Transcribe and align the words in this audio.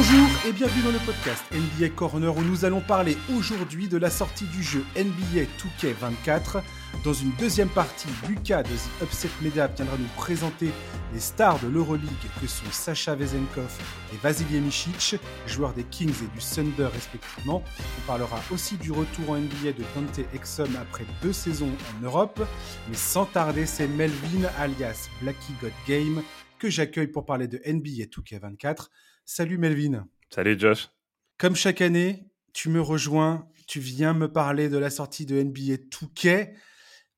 Bonjour 0.00 0.28
et 0.46 0.52
bienvenue 0.52 0.84
dans 0.84 0.92
le 0.92 1.04
podcast 1.04 1.42
NBA 1.50 1.88
Corner 1.88 2.36
où 2.36 2.42
nous 2.42 2.64
allons 2.64 2.80
parler 2.80 3.16
aujourd'hui 3.36 3.88
de 3.88 3.96
la 3.96 4.10
sortie 4.10 4.44
du 4.44 4.62
jeu 4.62 4.84
NBA 4.94 5.48
2K24. 5.58 6.62
Dans 7.02 7.12
une 7.12 7.32
deuxième 7.32 7.68
partie, 7.68 8.06
Lucas 8.28 8.62
de 8.62 8.68
The 8.68 9.02
Upset 9.02 9.28
Media 9.42 9.66
viendra 9.66 9.96
nous 9.98 10.06
présenter 10.16 10.70
les 11.12 11.18
stars 11.18 11.58
de 11.58 11.66
l'Euroleague 11.66 12.30
que 12.40 12.46
sont 12.46 12.70
Sacha 12.70 13.16
Vezenkov 13.16 13.76
et 14.14 14.16
Vasilij 14.18 14.60
Micic, 14.60 15.16
joueurs 15.48 15.72
des 15.72 15.82
Kings 15.82 16.14
et 16.22 16.32
du 16.32 16.44
Thunder 16.44 16.92
respectivement. 16.92 17.64
On 17.98 18.06
parlera 18.06 18.38
aussi 18.52 18.76
du 18.76 18.92
retour 18.92 19.30
en 19.30 19.38
NBA 19.38 19.72
de 19.72 19.82
Dante 19.96 20.20
Exum 20.32 20.76
après 20.80 21.06
deux 21.22 21.32
saisons 21.32 21.72
en 21.96 22.04
Europe. 22.04 22.40
Mais 22.88 22.96
sans 22.96 23.24
tarder, 23.24 23.66
c'est 23.66 23.88
Melvin 23.88 24.48
alias 24.60 25.08
Blacky 25.20 25.54
God 25.60 25.72
Game 25.88 26.22
que 26.60 26.70
j'accueille 26.70 27.08
pour 27.08 27.24
parler 27.24 27.48
de 27.48 27.60
NBA 27.66 28.04
2K24. 28.04 28.90
Salut 29.30 29.58
Melvin. 29.58 30.08
Salut 30.30 30.58
Josh. 30.58 30.88
Comme 31.36 31.54
chaque 31.54 31.82
année, 31.82 32.24
tu 32.54 32.70
me 32.70 32.80
rejoins, 32.80 33.46
tu 33.66 33.78
viens 33.78 34.14
me 34.14 34.32
parler 34.32 34.70
de 34.70 34.78
la 34.78 34.88
sortie 34.88 35.26
de 35.26 35.36
NBA 35.42 35.82
2K. 35.90 36.54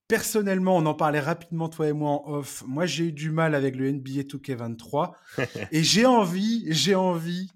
Personnellement, 0.09 0.77
on 0.77 0.87
en 0.87 0.95
parlait 0.95 1.21
rapidement, 1.21 1.69
toi 1.69 1.87
et 1.87 1.93
moi, 1.93 2.11
en 2.11 2.25
off. 2.27 2.65
Moi, 2.67 2.85
j'ai 2.85 3.05
eu 3.05 3.13
du 3.13 3.31
mal 3.31 3.55
avec 3.55 3.77
le 3.77 3.93
NBA 3.93 4.23
2K23. 4.23 5.13
et 5.71 5.85
j'ai 5.85 6.05
envie, 6.05 6.65
j'ai 6.67 6.97
envie 6.97 7.53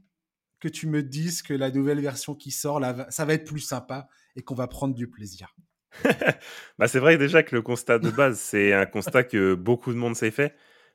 que 0.61 0.69
tu 0.69 0.87
me 0.87 1.03
dises 1.03 1.43
que 1.43 1.53
la 1.53 1.73
nouvelle 1.73 2.01
version 2.01 2.37
qui 2.37 2.53
sort, 2.53 2.79
là, 2.79 3.09
ça 3.11 3.25
va 3.25 3.35
être 3.35 3.47
plus 3.47 3.59
sympa 3.59 4.07
et 4.37 4.43
qu'on 4.43 4.55
va 4.55 4.69
prendre 4.69 4.95
du 4.95 5.11
plaisir. 5.11 5.53
bah, 6.79 6.87
c'est 6.87 7.01
vrai 7.01 7.19
déjà 7.19 7.43
que 7.43 7.57
le 7.57 7.63
constat 7.63 7.99
de 7.99 8.11
base, 8.11 8.39
c'est 8.39 8.73
un 8.73 8.87
constat 8.87 9.25
que 9.25 9.55
beaucoup 9.55 9.93
de 9.93 9.99
monde 9.99 10.15
s'est 10.15 10.31
fait 10.31 10.55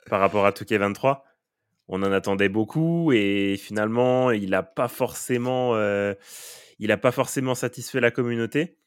par 0.09 0.21
rapport 0.21 0.45
à 0.45 0.51
2K23 0.51 1.23
on 1.89 2.03
en 2.03 2.11
attendait 2.11 2.49
beaucoup 2.49 3.11
et 3.11 3.57
finalement, 3.57 4.31
il 4.31 4.51
n'a 4.51 4.63
pas 4.63 4.87
forcément, 4.87 5.75
euh, 5.75 6.13
il 6.77 6.91
a 6.91 6.97
pas 6.97 7.11
forcément 7.11 7.55
satisfait 7.55 7.99
la 7.99 8.11
communauté. 8.11 8.77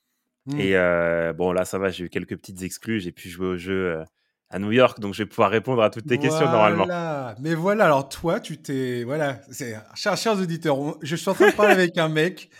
Mmh. 0.46 0.60
Et 0.60 0.76
euh, 0.76 1.32
bon, 1.32 1.52
là, 1.52 1.64
ça 1.64 1.78
va, 1.78 1.90
j'ai 1.90 2.04
eu 2.04 2.08
quelques 2.08 2.36
petites 2.36 2.62
exclus. 2.62 3.00
J'ai 3.00 3.12
pu 3.12 3.28
jouer 3.28 3.46
au 3.48 3.56
jeu 3.56 3.90
euh, 3.90 4.04
à 4.50 4.60
New 4.60 4.70
York, 4.70 5.00
donc 5.00 5.14
je 5.14 5.24
vais 5.24 5.28
pouvoir 5.28 5.50
répondre 5.50 5.82
à 5.82 5.90
toutes 5.90 6.06
tes 6.06 6.18
questions 6.18 6.46
normalement. 6.46 6.86
Mais 7.40 7.54
voilà, 7.54 7.86
alors 7.86 8.08
toi, 8.08 8.38
tu 8.38 8.58
t'es, 8.58 9.02
voilà, 9.02 9.40
c'est 9.50 9.74
chers, 9.94 10.16
chers 10.16 10.38
auditeurs, 10.38 10.76
je 11.02 11.16
suis 11.16 11.28
en 11.28 11.34
train 11.34 11.50
de 11.50 11.56
parler 11.56 11.72
avec 11.72 11.98
un 11.98 12.08
mec 12.08 12.50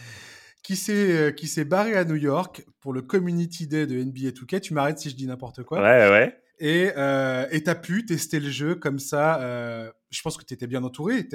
qui 0.62 0.76
s'est 0.76 1.34
qui 1.36 1.48
s'est 1.48 1.64
barré 1.64 1.96
à 1.96 2.04
New 2.04 2.16
York 2.16 2.64
pour 2.80 2.92
le 2.92 3.02
Community 3.02 3.66
Day 3.66 3.86
de 3.86 4.02
NBA 4.02 4.30
2K. 4.30 4.60
Tu 4.60 4.74
m'arrêtes 4.74 4.98
si 4.98 5.10
je 5.10 5.16
dis 5.16 5.26
n'importe 5.26 5.64
quoi. 5.64 5.80
Ouais, 5.80 6.10
ouais. 6.10 6.41
Et 6.62 6.92
euh, 6.96 7.44
tu 7.50 7.68
as 7.68 7.74
pu 7.74 8.06
tester 8.06 8.38
le 8.38 8.48
jeu 8.48 8.76
comme 8.76 9.00
ça. 9.00 9.42
Euh, 9.42 9.90
je 10.10 10.22
pense 10.22 10.36
que 10.36 10.44
tu 10.44 10.54
étais 10.54 10.68
bien 10.68 10.84
entouré. 10.84 11.28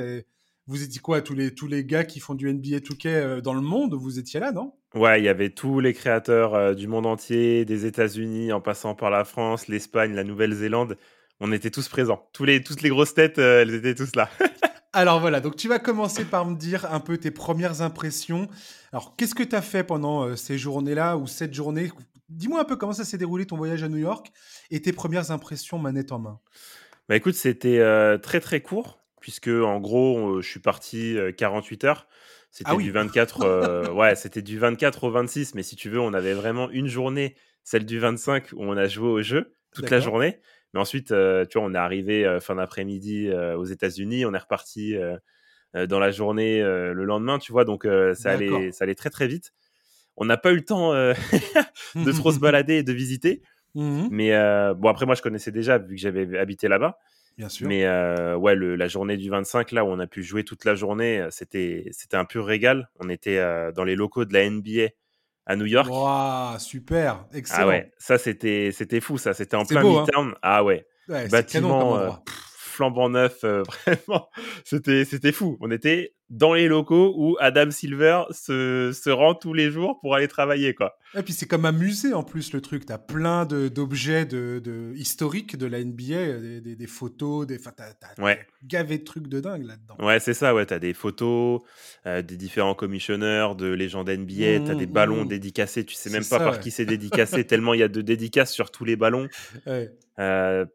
Vous 0.67 0.83
étiez 0.83 1.01
quoi, 1.01 1.21
tous 1.21 1.33
les, 1.33 1.53
tous 1.53 1.67
les 1.67 1.83
gars 1.83 2.05
qui 2.05 2.21
font 2.21 2.33
du 2.33 2.51
NBA 2.51 2.77
2K 2.77 3.07
euh, 3.07 3.41
dans 3.41 3.53
le 3.53 3.59
monde 3.59 3.93
Vous 3.93 4.19
étiez 4.19 4.39
là, 4.39 4.53
non? 4.53 4.73
Ouais, 4.95 5.19
il 5.19 5.25
y 5.25 5.29
avait 5.29 5.49
tous 5.49 5.81
les 5.81 5.93
créateurs 5.93 6.55
euh, 6.55 6.73
du 6.73 6.87
monde 6.87 7.05
entier, 7.05 7.65
des 7.65 7.85
États-Unis, 7.85 8.53
en 8.53 8.61
passant 8.61 8.95
par 8.95 9.09
la 9.09 9.25
France, 9.25 9.67
l'Espagne, 9.67 10.13
la 10.13 10.23
Nouvelle-Zélande. 10.23 10.97
On 11.41 11.51
était 11.51 11.71
tous 11.71 11.89
présents. 11.89 12.29
Tous 12.31 12.45
les, 12.45 12.63
toutes 12.63 12.81
les 12.81 12.89
grosses 12.89 13.13
têtes, 13.13 13.37
elles 13.37 13.73
étaient 13.73 13.95
tous 13.95 14.15
là. 14.15 14.29
Alors 14.93 15.19
voilà, 15.19 15.41
donc 15.41 15.57
tu 15.57 15.67
vas 15.67 15.79
commencer 15.79 16.23
par 16.23 16.45
me 16.45 16.55
dire 16.55 16.89
un 16.89 17.01
peu 17.01 17.17
tes 17.17 17.31
premières 17.31 17.81
impressions. 17.81 18.47
Alors, 18.93 19.15
qu'est-ce 19.17 19.35
que 19.35 19.43
tu 19.43 19.55
as 19.55 19.61
fait 19.61 19.83
pendant 19.83 20.37
ces 20.37 20.57
journées-là 20.57 21.17
ou 21.17 21.27
cette 21.27 21.53
journée 21.53 21.91
Dis-moi 22.29 22.59
un 22.59 22.65
peu 22.65 22.75
comment 22.75 22.93
ça 22.93 23.05
s'est 23.05 23.17
déroulé 23.17 23.45
ton 23.45 23.57
voyage 23.57 23.83
à 23.83 23.89
New 23.89 23.97
York 23.97 24.31
et 24.69 24.81
tes 24.81 24.91
premières 24.91 25.31
impressions 25.31 25.79
manette 25.79 26.11
en 26.11 26.19
main. 26.19 26.39
Bah 27.07 27.15
écoute, 27.15 27.35
c'était 27.35 27.79
euh, 27.79 28.17
très 28.17 28.41
très 28.41 28.61
court, 28.61 28.99
puisque 29.21 29.47
en 29.47 29.79
gros, 29.79 30.35
euh, 30.35 30.41
je 30.41 30.49
suis 30.49 30.59
parti 30.59 31.17
48 31.37 31.83
euh, 31.83 31.87
heures. 31.87 32.07
C'était 32.51 32.71
ah 32.73 32.75
du 32.75 32.91
24, 32.91 33.91
ouais, 33.93 34.15
c'était 34.15 34.41
du 34.41 34.57
24 34.57 35.05
au 35.05 35.11
26, 35.11 35.55
mais 35.55 35.63
si 35.63 35.75
tu 35.75 35.89
veux, 35.89 35.99
on 35.99 36.13
avait 36.13 36.33
vraiment 36.33 36.69
une 36.69 36.87
journée, 36.87 37.35
celle 37.63 37.85
du 37.85 37.99
25, 37.99 38.51
où 38.53 38.63
on 38.63 38.75
a 38.75 38.87
joué 38.87 39.07
au 39.07 39.21
jeu 39.21 39.53
toute 39.73 39.89
la 39.89 39.99
journée. 39.99 40.39
Mais 40.73 40.79
ensuite, 40.79 41.07
tu 41.07 41.13
vois, 41.57 41.67
on 41.67 41.73
est 41.73 41.77
arrivé 41.77 42.39
fin 42.41 42.55
d'après-midi 42.55 43.31
aux 43.31 43.65
États-Unis, 43.65 44.25
on 44.25 44.33
est 44.33 44.39
reparti 44.39 44.95
dans 45.73 45.99
la 45.99 46.11
journée 46.11 46.61
le 46.61 47.03
lendemain, 47.03 47.37
tu 47.37 47.51
vois, 47.51 47.63
donc 47.63 47.87
ça 48.15 48.31
allait, 48.31 48.71
ça 48.71 48.85
allait 48.85 48.95
très 48.95 49.09
très 49.09 49.27
vite. 49.27 49.53
On 50.17 50.25
n'a 50.25 50.37
pas 50.37 50.51
eu 50.51 50.55
le 50.55 50.65
temps 50.65 50.93
de 51.95 52.11
trop 52.11 52.31
se 52.31 52.39
balader 52.39 52.75
et 52.75 52.83
de 52.83 52.93
visiter. 52.93 53.41
Mmh 53.77 54.07
Mais 54.09 54.33
euh, 54.33 54.73
bon, 54.73 54.89
après, 54.89 55.05
moi, 55.05 55.15
je 55.15 55.21
connaissais 55.21 55.51
déjà 55.51 55.77
vu 55.77 55.95
que 55.95 56.01
j'avais 56.01 56.37
habité 56.37 56.67
là-bas. 56.67 56.97
Bien 57.37 57.49
sûr. 57.49 57.67
Mais 57.67 57.85
euh, 57.85 58.35
ouais, 58.35 58.55
la 58.55 58.87
journée 58.87 59.15
du 59.15 59.29
25, 59.29 59.71
là 59.71 59.85
où 59.85 59.89
on 59.89 59.99
a 59.99 60.07
pu 60.07 60.23
jouer 60.23 60.43
toute 60.43 60.65
la 60.65 60.73
journée, 60.73 61.19
euh, 61.19 61.27
c'était 61.29 61.85
c'était 61.91 62.17
un 62.17 62.25
pur 62.25 62.45
régal. 62.45 62.89
On 62.99 63.09
était 63.09 63.39
dans 63.73 63.83
les 63.83 63.95
locaux 63.95 64.25
de 64.25 64.33
la 64.33 64.49
NBA 64.49 64.89
à 65.45 65.55
New 65.55 65.67
York. 65.67 65.87
Waouh, 65.89 66.57
super, 66.57 67.25
excellent. 67.33 67.63
Ah 67.63 67.67
ouais, 67.67 67.91
ça 67.99 68.17
c'était 68.17 68.71
c'était 68.73 68.99
fou, 68.99 69.19
ça. 69.19 69.35
C'était 69.35 69.55
en 69.55 69.65
plein 69.65 69.85
hein. 69.85 69.99
Midtown. 70.01 70.33
Ah 70.41 70.63
ouais. 70.63 70.87
ouais 71.09 71.27
Bâtiment 71.27 72.19
flambant 72.77 73.09
neuf, 73.09 73.41
vraiment. 73.85 74.29
C'était 74.63 75.03
c'était 75.03 75.31
fou. 75.31 75.57
On 75.61 75.71
était 75.71 76.13
dans 76.29 76.53
les 76.53 76.67
locaux 76.67 77.13
où 77.17 77.37
Adam 77.39 77.71
Silver 77.71 78.23
se, 78.31 78.91
se, 78.93 79.09
rend 79.09 79.33
tous 79.33 79.53
les 79.53 79.71
jours 79.71 79.99
pour 80.01 80.13
aller 80.13 80.27
travailler, 80.27 80.73
quoi. 80.73 80.97
Et 81.15 81.21
puis 81.23 81.31
c'est 81.31 81.45
comme 81.45 81.65
un 81.65 81.71
musée 81.71 82.13
en 82.13 82.23
plus 82.23 82.51
le 82.51 82.59
truc. 82.59 82.85
T'as 82.85 82.97
plein 82.97 83.45
d'objets 83.45 84.25
de, 84.25 84.59
de, 84.63 84.91
historiques 84.95 85.55
de 85.55 85.65
la 85.67 85.81
NBA, 85.81 86.13
euh, 86.13 86.59
des, 86.59 86.75
des, 86.75 86.87
photos, 86.87 87.47
des, 87.47 87.57
t'as, 87.57 88.23
ouais. 88.23 88.45
gavé 88.65 88.97
de 88.97 89.03
trucs 89.05 89.27
de 89.27 89.39
dingue 89.39 89.63
là-dedans. 89.63 89.95
Ouais, 90.05 90.19
c'est 90.19 90.33
ça. 90.33 90.53
Ouais, 90.53 90.65
t'as 90.65 90.79
des 90.79 90.93
photos, 90.93 91.61
euh, 92.05 92.21
des 92.21 92.35
différents 92.35 92.75
commissionneurs 92.75 93.55
de 93.55 93.67
légendes 93.67 94.09
NBA. 94.09 94.65
t'as 94.65 94.75
des 94.75 94.85
mmh, 94.85 94.91
ballons 94.91 95.23
mmh. 95.23 95.29
dédicacés. 95.29 95.85
Tu 95.85 95.95
sais 95.95 96.09
même 96.09 96.25
pas 96.25 96.39
par 96.39 96.59
qui 96.59 96.71
c'est 96.71 96.85
dédicacé 96.85 97.45
tellement 97.45 97.73
il 97.73 97.79
y 97.79 97.83
a 97.83 97.87
de 97.87 98.01
dédicaces 98.01 98.51
sur 98.51 98.71
tous 98.71 98.85
les 98.85 98.95
ballons. 98.95 99.27
Ouais. 99.65 99.91
Euh, 100.19 100.65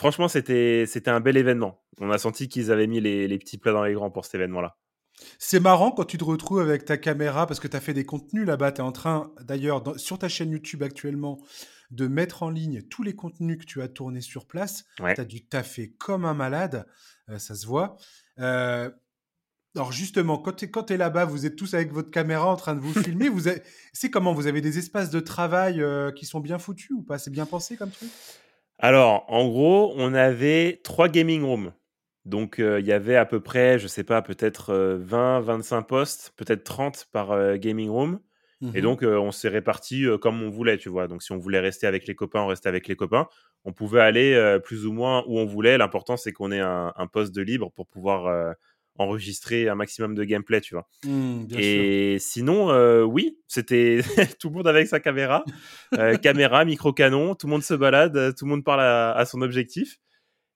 franchement, 0.00 0.28
c'était 0.28 0.86
un 1.06 1.20
bel 1.20 1.36
événement. 1.36 1.82
On 2.00 2.10
a 2.10 2.16
senti 2.16 2.48
qu'ils 2.48 2.72
avaient 2.72 2.86
mis 2.86 3.00
les, 3.00 3.28
les 3.28 3.38
petits 3.38 3.58
plats 3.58 3.72
dans 3.72 3.84
les 3.84 3.92
grands 3.92 4.10
pour 4.10 4.24
cet 4.24 4.36
événement-là. 4.36 4.78
C'est 5.38 5.60
marrant 5.60 5.90
quand 5.90 6.04
tu 6.04 6.16
te 6.16 6.24
retrouves 6.24 6.60
avec 6.60 6.86
ta 6.86 6.96
caméra, 6.96 7.46
parce 7.46 7.60
que 7.60 7.68
tu 7.68 7.76
as 7.76 7.80
fait 7.80 7.92
des 7.92 8.06
contenus 8.06 8.46
là-bas. 8.46 8.72
Tu 8.72 8.80
es 8.80 8.84
en 8.84 8.92
train, 8.92 9.30
d'ailleurs, 9.42 9.98
sur 9.98 10.18
ta 10.18 10.30
chaîne 10.30 10.50
YouTube 10.52 10.82
actuellement, 10.82 11.38
de 11.90 12.06
mettre 12.06 12.42
en 12.42 12.48
ligne 12.48 12.80
tous 12.82 13.02
les 13.02 13.14
contenus 13.14 13.58
que 13.58 13.64
tu 13.64 13.82
as 13.82 13.88
tournés 13.88 14.22
sur 14.22 14.46
place. 14.46 14.86
Tu 14.96 15.04
as 15.04 15.24
dû 15.24 15.44
taffer 15.44 15.92
comme 15.98 16.24
un 16.24 16.34
malade, 16.34 16.86
euh, 17.28 17.38
ça 17.38 17.54
se 17.54 17.66
voit. 17.66 17.96
Euh, 18.38 18.90
alors 19.76 19.92
justement, 19.92 20.38
quand 20.38 20.52
tu 20.52 20.64
es, 20.64 20.94
es 20.94 20.96
là-bas, 20.96 21.26
vous 21.26 21.44
êtes 21.44 21.56
tous 21.56 21.74
avec 21.74 21.92
votre 21.92 22.10
caméra 22.10 22.46
en 22.46 22.56
train 22.56 22.74
de 22.74 22.80
vous 22.80 22.94
filmer. 23.02 23.28
vous 23.28 23.50
C'est 23.92 24.10
comment? 24.10 24.32
Vous 24.32 24.46
avez 24.46 24.62
des 24.62 24.78
espaces 24.78 25.10
de 25.10 25.20
travail 25.20 25.82
euh, 25.82 26.10
qui 26.10 26.24
sont 26.24 26.40
bien 26.40 26.58
foutus 26.58 26.92
ou 26.92 27.02
pas? 27.02 27.18
C'est 27.18 27.30
bien 27.30 27.44
pensé 27.44 27.76
comme 27.76 27.90
truc? 27.90 28.08
Alors, 28.80 29.24
en 29.28 29.46
gros, 29.46 29.92
on 29.96 30.14
avait 30.14 30.80
trois 30.82 31.08
gaming 31.08 31.44
rooms. 31.44 31.72
Donc, 32.24 32.56
il 32.58 32.84
y 32.84 32.92
avait 32.92 33.16
à 33.16 33.26
peu 33.26 33.40
près, 33.40 33.78
je 33.78 33.86
sais 33.86 34.04
pas, 34.04 34.22
peut-être 34.22 34.74
20, 34.74 35.40
25 35.40 35.82
postes, 35.82 36.32
peut-être 36.36 36.64
30 36.64 37.06
par 37.12 37.58
gaming 37.58 37.90
room. 37.90 38.20
Et 38.74 38.80
mmh 38.80 38.82
donc, 38.82 39.02
on 39.02 39.32
s'est 39.32 39.48
répartis 39.48 40.06
comme 40.20 40.42
on 40.42 40.50
voulait, 40.50 40.76
tu 40.76 40.90
vois. 40.90 41.08
Donc, 41.08 41.22
si 41.22 41.32
on 41.32 41.38
voulait 41.38 41.60
rester 41.60 41.86
avec 41.86 42.06
les 42.06 42.14
copains, 42.14 42.42
on 42.42 42.46
restait 42.46 42.68
avec 42.68 42.88
les 42.88 42.96
copains. 42.96 43.26
On 43.64 43.72
pouvait 43.72 44.00
aller 44.00 44.58
plus 44.64 44.86
ou 44.86 44.92
moins 44.92 45.24
où 45.26 45.38
on 45.38 45.46
voulait. 45.46 45.78
L'important, 45.78 46.18
c'est 46.18 46.32
qu'on 46.32 46.52
ait 46.52 46.60
un, 46.60 47.06
poste 47.10 47.34
de 47.34 47.40
libre 47.42 47.70
pour 47.72 47.86
pouvoir 47.86 48.54
enregistrer 48.96 49.68
un 49.68 49.74
maximum 49.74 50.14
de 50.14 50.24
gameplay, 50.24 50.60
tu 50.60 50.74
vois. 50.74 50.88
Mmh, 51.04 51.46
et 51.56 52.18
sinon, 52.18 53.02
oui, 53.04 53.38
c'était 53.48 54.00
tout 54.40 54.48
le 54.50 54.56
monde 54.56 54.68
avec 54.68 54.86
sa 54.88 55.00
caméra, 55.00 55.44
caméra, 56.22 56.64
micro 56.64 56.92
canon, 56.92 57.34
tout 57.34 57.46
le 57.46 57.52
monde 57.52 57.62
se 57.62 57.74
balade, 57.74 58.34
tout 58.36 58.44
le 58.44 58.50
monde 58.50 58.64
parle 58.64 58.82
à 58.82 59.24
son 59.26 59.42
objectif. 59.42 59.98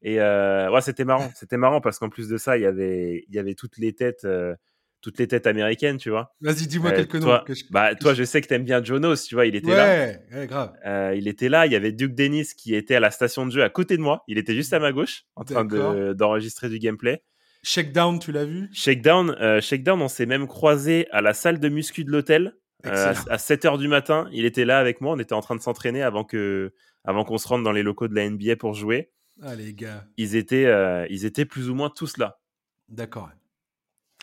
Et 0.04 0.20
euh, 0.20 0.70
ouais, 0.70 0.82
c'était 0.82 1.04
marrant. 1.04 1.30
C'était 1.34 1.56
marrant 1.56 1.80
parce 1.80 1.98
qu'en 1.98 2.10
plus 2.10 2.28
de 2.28 2.36
ça, 2.36 2.58
il 2.58 2.62
y 2.62 2.66
avait, 2.66 3.24
il 3.26 3.34
y 3.34 3.38
avait 3.38 3.54
toutes 3.54 3.78
les 3.78 3.94
têtes, 3.94 4.26
euh, 4.26 4.54
toutes 5.00 5.18
les 5.18 5.26
têtes 5.26 5.46
américaines, 5.46 5.96
tu 5.96 6.10
vois. 6.10 6.34
Vas-y, 6.42 6.66
dis-moi 6.66 6.90
euh, 6.90 6.96
quelques 6.96 7.16
noms. 7.16 7.40
Que 7.44 7.54
je, 7.54 7.64
bah, 7.70 7.94
toi, 7.94 8.12
je 8.12 8.22
sais 8.22 8.42
que 8.42 8.46
t'aimes 8.46 8.64
bien 8.64 8.84
Jonos, 8.84 9.16
tu 9.26 9.34
vois. 9.34 9.46
Il 9.46 9.56
était 9.56 9.74
là. 9.74 10.12
Ouais, 10.30 10.46
grave. 10.46 10.74
il 11.16 11.26
était 11.26 11.48
là. 11.48 11.64
Il 11.64 11.72
y 11.72 11.76
avait 11.76 11.90
Duke 11.90 12.14
Dennis 12.14 12.48
qui 12.54 12.74
était 12.74 12.96
à 12.96 13.00
la 13.00 13.10
station 13.10 13.46
de 13.46 13.50
jeu 13.50 13.62
à 13.62 13.70
côté 13.70 13.96
de 13.96 14.02
moi. 14.02 14.24
Il 14.28 14.36
était 14.36 14.54
juste 14.54 14.74
à 14.74 14.78
ma 14.78 14.92
gauche, 14.92 15.24
en 15.36 15.44
train 15.44 15.64
d'enregistrer 15.64 16.68
du 16.68 16.78
gameplay. 16.78 17.22
Shakedown, 17.64 18.20
tu 18.20 18.30
l'as 18.30 18.44
vu? 18.44 18.68
Shakedown, 18.72 19.60
Shakedown, 19.60 20.00
on 20.00 20.08
s'est 20.08 20.26
même 20.26 20.46
croisé 20.46 21.08
à 21.10 21.20
la 21.20 21.34
salle 21.34 21.58
de 21.58 21.68
muscu 21.68 22.04
de 22.04 22.10
l'hôtel. 22.10 22.56
à 22.84 23.38
7 23.38 23.64
h 23.64 23.78
du 23.78 23.88
matin, 23.88 24.28
il 24.32 24.44
était 24.44 24.64
là 24.64 24.78
avec 24.78 25.00
moi. 25.00 25.14
On 25.14 25.18
était 25.18 25.32
en 25.32 25.40
train 25.40 25.56
de 25.56 25.60
s'entraîner 25.62 26.02
avant 26.02 26.24
que, 26.24 26.72
avant 27.04 27.24
qu'on 27.24 27.38
se 27.38 27.48
rende 27.48 27.64
dans 27.64 27.72
les 27.72 27.82
locaux 27.82 28.06
de 28.06 28.14
la 28.14 28.28
NBA 28.28 28.56
pour 28.56 28.74
jouer. 28.74 29.10
Ah, 29.42 29.54
les 29.54 29.74
gars. 29.74 30.06
Ils 30.16 30.36
étaient, 30.36 30.66
euh, 30.66 31.06
ils 31.10 31.24
étaient 31.24 31.44
plus 31.44 31.68
ou 31.68 31.74
moins 31.74 31.90
tous 31.90 32.16
là. 32.18 32.40
D'accord. 32.88 33.30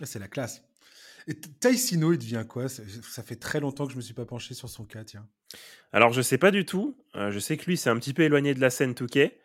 C'est 0.04 0.20
la 0.20 0.28
classe. 0.28 0.64
Et 1.28 1.36
Taisino, 1.36 2.14
il 2.14 2.18
devient 2.18 2.46
quoi? 2.48 2.68
Ça, 2.68 3.24
fait 3.24 3.36
très 3.36 3.60
longtemps 3.60 3.86
que 3.86 3.92
je 3.92 3.98
me 3.98 4.02
suis 4.02 4.14
pas 4.14 4.26
penché 4.26 4.54
sur 4.54 4.70
son 4.70 4.86
cas, 4.86 5.04
tiens. 5.04 5.28
Alors, 5.92 6.14
je 6.14 6.22
sais 6.22 6.38
pas 6.38 6.50
du 6.50 6.66
tout. 6.66 6.98
Euh, 7.16 7.30
je 7.30 7.40
sais 7.40 7.58
que 7.58 7.66
lui, 7.66 7.78
c'est 7.78 7.90
un 7.90 8.00
petit 8.00 8.14
peu 8.14 8.24
éloigné 8.24 8.54
de 8.54 8.62
la 8.62 8.70
scène 8.70 8.96
Touquet. 8.96 9.38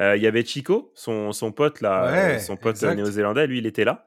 Euh, 0.00 0.16
il 0.16 0.22
y 0.22 0.26
avait 0.26 0.44
Chico, 0.44 0.92
son, 0.94 1.32
son 1.32 1.52
pote 1.52 1.80
là, 1.80 2.38
son 2.38 2.56
pote 2.56 2.82
néo-zélandais, 2.82 3.46
lui, 3.46 3.58
il 3.58 3.66
était 3.66 3.84
là. 3.84 4.06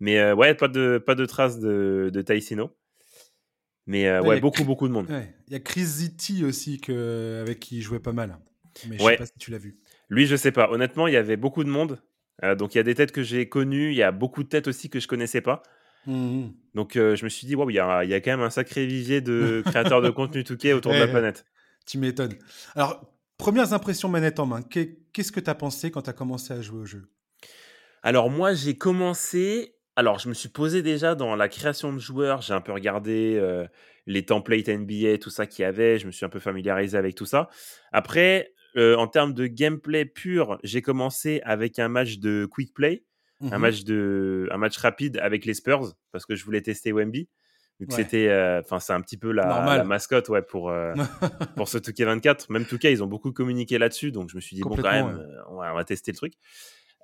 Mais 0.00 0.32
ouais, 0.32 0.54
pas 0.54 0.68
de, 0.68 0.98
pas 0.98 1.14
de 1.14 1.24
traces 1.24 1.58
de, 1.58 2.10
de 2.12 2.22
Taisino. 2.22 2.76
Mais 3.86 4.18
ouais, 4.18 4.40
beaucoup, 4.40 4.64
beaucoup 4.64 4.88
de 4.88 4.92
monde. 4.92 5.06
Il 5.48 5.52
y 5.52 5.56
a 5.56 5.60
Chris 5.60 5.84
Zitti 5.84 6.44
aussi 6.44 6.80
que, 6.80 7.40
avec 7.40 7.60
qui 7.60 7.78
il 7.78 7.82
jouait 7.82 8.00
pas 8.00 8.12
mal. 8.12 8.38
Mais 8.88 8.98
je 8.98 9.04
sais 9.04 9.16
pas 9.16 9.26
si 9.26 9.38
tu 9.38 9.50
l'as 9.50 9.58
vu. 9.58 9.78
Lui, 10.08 10.26
je 10.26 10.36
sais 10.36 10.52
pas. 10.52 10.70
Honnêtement, 10.70 11.06
il 11.06 11.14
y 11.14 11.16
avait 11.16 11.36
beaucoup 11.36 11.64
de 11.64 11.70
monde. 11.70 12.00
donc 12.58 12.74
il 12.74 12.78
y 12.78 12.80
a 12.80 12.84
des 12.84 12.94
têtes 12.94 13.12
que 13.12 13.22
j'ai 13.22 13.48
connues. 13.48 13.90
Il 13.90 13.96
y 13.96 14.02
a 14.02 14.12
beaucoup 14.12 14.42
de 14.42 14.48
têtes 14.48 14.68
aussi 14.68 14.90
que 14.90 15.00
je 15.00 15.08
connaissais 15.08 15.40
pas. 15.40 15.62
Mmh 16.06 16.48
donc 16.74 16.94
je 16.94 17.24
me 17.24 17.28
suis 17.30 17.46
dit, 17.46 17.54
il 17.54 17.74
y 17.74 17.78
a, 17.78 18.04
y 18.04 18.12
a, 18.12 18.20
quand 18.20 18.32
même 18.32 18.40
un 18.40 18.50
sacré 18.50 18.84
vivier 18.84 19.20
de 19.20 19.62
créateurs 19.66 20.02
de 20.02 20.10
contenu 20.10 20.44
Touquet 20.44 20.72
autour 20.72 20.92
de 20.92 20.98
la 20.98 21.06
planète. 21.06 21.46
Tu 21.86 21.98
m'étonnes. 21.98 22.34
Alors, 22.74 23.14
premières 23.38 23.72
impressions 23.72 24.08
manette 24.08 24.40
en 24.40 24.46
main. 24.46 24.62
Qu'est-ce 25.14 25.32
que 25.32 25.40
tu 25.40 25.48
as 25.48 25.54
pensé 25.54 25.90
quand 25.90 26.02
tu 26.02 26.10
as 26.10 26.12
commencé 26.12 26.52
à 26.52 26.60
jouer 26.60 26.80
au 26.80 26.84
jeu? 26.84 27.08
Alors, 28.02 28.30
moi, 28.30 28.52
j'ai 28.52 28.76
commencé. 28.76 29.76
Alors, 29.96 30.18
je 30.18 30.28
me 30.28 30.34
suis 30.34 30.48
posé 30.50 30.82
déjà 30.82 31.14
dans 31.14 31.36
la 31.36 31.48
création 31.48 31.92
de 31.92 31.98
joueurs. 31.98 32.42
J'ai 32.42 32.52
un 32.52 32.60
peu 32.60 32.72
regardé 32.72 33.40
les 34.06 34.26
templates 34.26 34.68
NBA, 34.68 35.18
tout 35.18 35.30
ça 35.30 35.46
qu'il 35.46 35.62
y 35.62 35.66
avait. 35.66 35.98
Je 35.98 36.06
me 36.06 36.10
suis 36.10 36.26
un 36.26 36.28
peu 36.28 36.40
familiarisé 36.40 36.98
avec 36.98 37.14
tout 37.14 37.26
ça. 37.26 37.48
Après, 37.92 38.52
en 38.76 39.06
termes 39.06 39.32
de 39.32 39.46
gameplay 39.46 40.04
pur, 40.04 40.58
j'ai 40.64 40.82
commencé 40.82 41.40
avec 41.44 41.78
un 41.78 41.88
match 41.88 42.18
de 42.18 42.46
quick 42.50 42.74
play. 42.74 43.04
Un, 43.40 43.58
mmh 43.58 43.60
match 43.60 43.84
de, 43.84 44.48
un 44.52 44.58
match 44.58 44.78
rapide 44.78 45.18
avec 45.18 45.44
les 45.44 45.54
Spurs 45.54 45.94
parce 46.12 46.24
que 46.24 46.34
je 46.34 46.44
voulais 46.44 46.62
tester 46.62 46.92
Wemby 46.92 47.28
c'était, 47.92 48.28
euh, 48.28 48.60
enfin, 48.60 48.80
c'est 48.80 48.92
un 48.92 49.00
petit 49.00 49.16
peu 49.16 49.32
la, 49.32 49.84
mascotte, 49.84 50.28
ouais, 50.28 50.42
pour 50.42 50.70
euh, 50.70 50.94
pour 51.56 51.68
ce 51.68 51.78
Touquet 51.78 52.04
24. 52.04 52.50
Même 52.50 52.64
Touquet, 52.64 52.92
ils 52.92 53.02
ont 53.02 53.06
beaucoup 53.06 53.32
communiqué 53.32 53.78
là-dessus, 53.78 54.12
donc 54.12 54.30
je 54.30 54.36
me 54.36 54.40
suis 54.40 54.56
dit 54.56 54.62
bon, 54.62 54.76
quand 54.76 54.90
même, 54.90 55.18
euh, 55.18 55.42
on, 55.48 55.56
va, 55.56 55.84
tester 55.84 56.12
le 56.12 56.16
truc. 56.16 56.34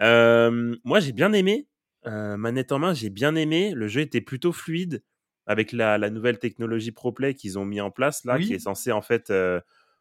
moi, 0.00 1.00
j'ai 1.00 1.12
bien 1.12 1.32
aimé, 1.32 1.68
manette 2.04 2.72
en 2.72 2.78
main, 2.78 2.94
j'ai 2.94 3.10
bien 3.10 3.34
aimé. 3.34 3.72
Le 3.74 3.88
jeu 3.88 4.00
était 4.00 4.20
plutôt 4.20 4.52
fluide 4.52 5.02
avec 5.46 5.72
la, 5.72 5.98
nouvelle 6.10 6.38
technologie 6.38 6.92
ProPlay 6.92 7.34
qu'ils 7.34 7.58
ont 7.58 7.64
mis 7.64 7.80
en 7.80 7.90
place 7.90 8.24
là, 8.24 8.38
qui 8.38 8.54
est 8.54 8.60
censé 8.60 8.92
en 8.92 9.02
fait 9.02 9.32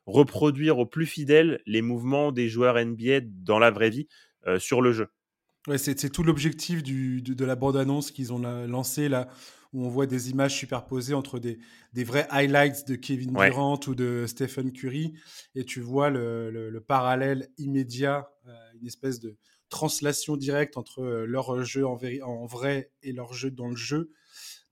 reproduire 0.06 0.80
au 0.80 0.86
plus 0.86 1.06
fidèle 1.06 1.62
les 1.66 1.82
mouvements 1.82 2.32
des 2.32 2.50
joueurs 2.50 2.84
NBA 2.84 3.22
dans 3.26 3.60
la 3.60 3.72
vraie 3.72 3.90
vie 3.90 4.08
sur 4.58 4.82
le 4.82 4.94
jeu. 4.94 5.08
Ouais, 5.68 5.78
c'est 5.78 6.10
tout 6.10 6.24
l'objectif 6.24 6.82
de, 6.84 7.20
de, 7.20 7.46
la 7.46 7.56
bande-annonce 7.56 8.12
qu'ils 8.12 8.32
ont 8.32 8.40
lancée 8.40 9.10
là 9.10 9.28
où 9.74 9.86
on 9.86 9.90
voit 9.90 10.08
des 10.08 10.30
images 10.32 10.56
superposées 10.56 11.14
entre 11.14 11.40
des, 11.40 11.60
des 11.94 12.04
vrais 12.04 12.28
highlights 12.30 12.88
de 12.88 12.96
Kevin 12.96 13.34
Durant 13.34 13.80
ou 13.88 13.96
de 13.96 14.26
Stephen 14.28 14.72
Curry, 14.72 15.14
et 15.56 15.64
tu 15.64 15.82
vois 15.82 16.10
le, 16.10 16.50
le, 16.50 16.82
parallèle 16.82 17.50
immédiat, 17.58 18.32
euh, 18.48 18.52
une 18.80 18.88
espèce 18.88 19.20
de 19.20 19.38
translation 19.70 20.38
directe 20.38 20.78
entre 20.78 21.02
euh, 21.04 21.26
leur 21.26 21.64
jeu 21.64 21.86
en, 21.86 22.00
en, 22.24 22.46
vrai 22.46 22.92
et 23.04 23.12
leur 23.12 23.34
jeu 23.34 23.52
dans 23.52 23.68
le 23.68 23.76
jeu 23.76 24.12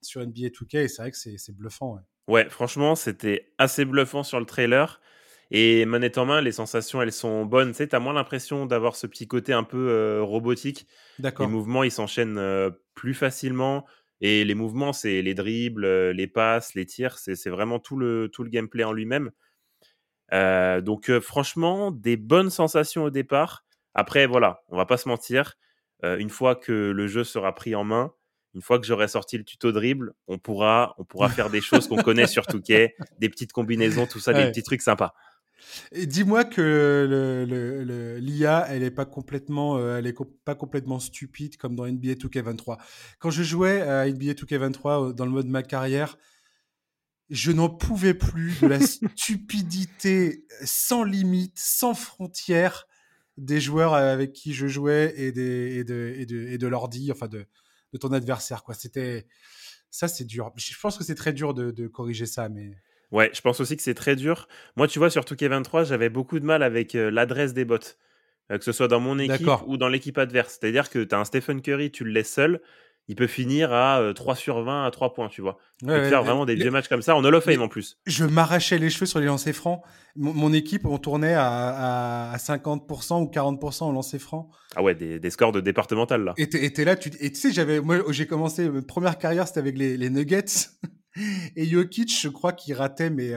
sur 0.02 0.22
NBA 0.22 0.48
2K, 0.48 0.78
et 0.78 0.88
c'est 0.88 1.02
vrai 1.02 1.12
que 1.12 1.18
c'est 1.18 1.56
bluffant. 1.56 2.00
Ouais. 2.28 2.50
franchement, 2.50 2.96
c'était 2.96 3.52
assez 3.58 3.86
bluffant 3.86 4.24
sur 4.24 4.40
le 4.40 4.46
trailer. 4.46 5.02
Et 5.50 5.86
manette 5.86 6.18
en 6.18 6.26
main, 6.26 6.42
les 6.42 6.52
sensations, 6.52 7.02
elles 7.02 7.14
sont 7.14 7.46
bonnes. 7.46 7.72
Tu 7.72 7.78
sais, 7.78 7.96
as 7.96 8.00
moins 8.00 8.12
l'impression 8.12 8.66
d'avoir 8.66 8.98
ce 8.98 9.08
petit 9.08 9.30
côté 9.30 9.54
un 9.54 9.64
peu 9.64 9.90
euh, 9.90 10.22
robotique. 10.22 10.88
Les 11.20 11.48
mouvements, 11.48 11.84
ils 11.84 11.92
s'enchaînent 11.92 12.70
plus 12.96 13.14
facilement. 13.14 13.86
Et 14.22 14.44
les 14.44 14.56
mouvements, 14.56 14.94
c'est 14.94 15.22
les 15.22 15.34
dribbles, 15.34 15.86
euh, 15.86 16.14
les 16.14 16.28
passes, 16.28 16.74
les 16.74 16.86
tirs, 16.86 17.18
c'est 17.18 17.50
vraiment 17.50 17.80
tout 17.80 17.98
le, 17.98 18.30
tout 18.32 18.44
le 18.44 18.50
gameplay 18.50 18.84
en 18.84 18.94
lui-même. 18.94 19.32
Euh, 20.34 20.82
donc 20.82 21.10
euh, 21.10 21.22
franchement, 21.22 21.92
des 21.92 22.18
bonnes 22.18 22.50
sensations 22.50 23.04
au 23.04 23.10
départ. 23.10 23.64
Après, 23.94 24.26
voilà, 24.26 24.62
on 24.70 24.78
va 24.78 24.86
pas 24.86 24.98
se 24.98 25.08
mentir. 25.08 25.58
une 26.04 26.30
fois 26.30 26.56
que 26.56 26.72
le 26.72 27.08
jeu 27.08 27.24
sera 27.24 27.56
pris 27.56 27.74
en 27.74 27.84
main, 27.84 28.14
une 28.54 28.62
fois 28.62 28.80
que 28.80 28.86
j'aurai 28.86 29.08
sorti 29.08 29.38
le 29.38 29.44
tuto 29.44 29.72
dribble, 29.72 30.14
on 30.28 30.38
pourra, 30.38 30.96
on 31.00 31.04
pourra 31.04 31.30
faire 31.30 31.50
des 31.50 31.62
choses 31.62 31.88
qu'on 31.88 32.02
connaît 32.04 32.28
sur 32.28 32.46
Touquet, 32.48 32.96
des 33.20 33.30
petites 33.30 33.52
combinaisons, 33.52 34.06
tout 34.06 34.20
ça, 34.20 34.34
des 34.34 34.48
petits 34.50 34.64
trucs 34.64 34.82
sympas. 34.82 35.14
Dis-moi 35.96 36.46
que 36.46 38.18
l'IA, 38.20 38.66
elle 38.70 38.84
est 38.84 38.92
pas 38.92 39.06
complètement, 39.06 39.78
euh, 39.78 40.02
pas 40.46 40.56
complètement 40.56 41.00
stupide 41.00 41.58
comme 41.58 41.76
dans 41.76 41.86
NBA 41.86 42.14
2K23. 42.14 42.78
Quand 43.20 43.30
je 43.30 43.44
jouais 43.44 43.82
à 43.82 44.10
NBA 44.10 44.34
2K23 44.34 45.14
dans 45.14 45.26
le 45.26 45.32
mode 45.32 45.48
ma 45.48 45.64
carrière, 45.64 46.18
je 47.30 47.52
n'en 47.52 47.70
pouvais 47.70 48.14
plus 48.14 48.60
de 48.62 48.68
la 48.68 48.80
stupidité 48.80 50.46
sans 50.64 51.04
limite, 51.04 51.58
sans 51.58 51.94
frontières 51.94 52.88
des 53.38 53.60
joueurs 53.60 53.94
avec 53.94 54.34
qui 54.34 54.54
je 54.54 54.68
jouais 54.68 55.14
et, 55.18 55.32
de, 55.32 56.68
l'ordi, 56.68 57.12
enfin 57.12 57.28
de, 57.28 57.46
ton 58.00 58.12
adversaire. 58.12 58.64
Ça, 59.90 60.08
c'est 60.08 60.26
dur. 60.26 60.52
Je 60.56 60.80
pense 60.80 60.98
que 60.98 61.04
c'est 61.04 61.16
très 61.16 61.34
dur 61.34 61.54
de 61.54 61.88
corriger 61.88 62.26
ça, 62.26 62.50
mais. 62.50 62.78
Ouais, 63.12 63.32
je 63.34 63.42
pense 63.42 63.60
aussi 63.60 63.78
que 63.78 63.84
c'est 63.84 63.94
très 63.94 64.16
dur. 64.16 64.48
Moi, 64.76 64.88
tu 64.88 65.00
vois, 65.00 65.10
sur 65.10 65.24
2K23, 65.24 65.86
j'avais 65.86 66.10
beaucoup 66.10 66.40
de 66.40 66.46
mal 66.46 66.62
avec 66.62 66.96
euh, 66.96 67.10
l'adresse 67.10 67.54
des 67.54 67.66
bots. 67.66 67.78
Euh, 68.52 68.58
que 68.58 68.64
ce 68.64 68.72
soit 68.72 68.88
dans 68.88 69.00
mon 69.00 69.20
équipe 69.20 69.50
ou 69.66 69.78
dans 69.78 69.90
l'équipe 69.90 70.18
adverse. 70.18 70.58
C'est-à-dire 70.60 70.90
que 70.90 71.04
tu 71.04 71.14
as 71.14 71.20
un 71.20 71.26
Stephen 71.26 71.62
Curry, 71.62 71.92
tu 71.92 72.06
le 72.06 72.12
laisses 72.12 72.32
seul, 72.32 72.62
il 73.10 73.16
peut 73.16 73.28
finir 73.28 73.74
à 73.74 74.02
3 74.16 74.34
euh, 74.34 74.38
sur 74.38 74.62
20 74.62 74.86
à 74.86 74.92
3 74.92 75.14
points, 75.14 75.28
tu 75.28 75.42
vois. 75.42 75.58
Ouais, 75.84 76.10
faire 76.10 76.24
vraiment 76.24 76.46
des 76.46 76.56
vieux 76.56 76.72
matchs 76.72 76.88
comme 76.88 77.02
ça 77.02 77.16
en 77.16 77.24
Hall 77.24 77.36
of 77.36 77.44
Fame 77.44 77.62
en 77.62 77.68
plus. 77.68 77.98
Je 78.06 78.26
m'arrachais 78.26 78.78
les 78.78 78.90
cheveux 78.90 79.06
sur 79.06 79.20
les 79.20 79.26
lancers 79.26 79.54
francs. 79.54 79.82
Mon, 80.16 80.52
équipe, 80.54 80.86
on 80.86 80.98
tournait 80.98 81.34
à, 81.34 82.32
à 82.32 82.38
50% 82.38 83.22
ou 83.22 83.32
40% 83.32 83.84
en 83.84 83.92
lancers 83.92 84.20
francs. 84.20 84.50
Ah 84.76 84.82
ouais, 84.82 84.96
des, 84.96 85.20
des, 85.20 85.30
scores 85.30 85.52
de 85.52 85.62
départemental 85.62 86.24
là. 86.24 86.34
Et 86.38 86.50
t'es 86.50 86.86
là, 86.86 86.96
tu, 86.96 87.12
et 87.20 87.32
tu 87.32 87.40
sais, 87.40 87.52
j'avais, 87.52 87.80
moi, 87.82 88.02
j'ai 88.10 88.28
commencé, 88.28 88.70
ma 88.70 88.82
première 88.82 89.18
carrière, 89.18 89.48
c'était 89.48 89.60
avec 89.60 89.78
les, 89.78 89.96
les 89.98 90.10
Nuggets. 90.10 90.46
Et 91.56 91.66
Jokic, 91.66 92.12
je 92.22 92.30
crois 92.30 92.54
qu'il 92.54 92.74
ratait 92.74 93.10
mais 93.10 93.32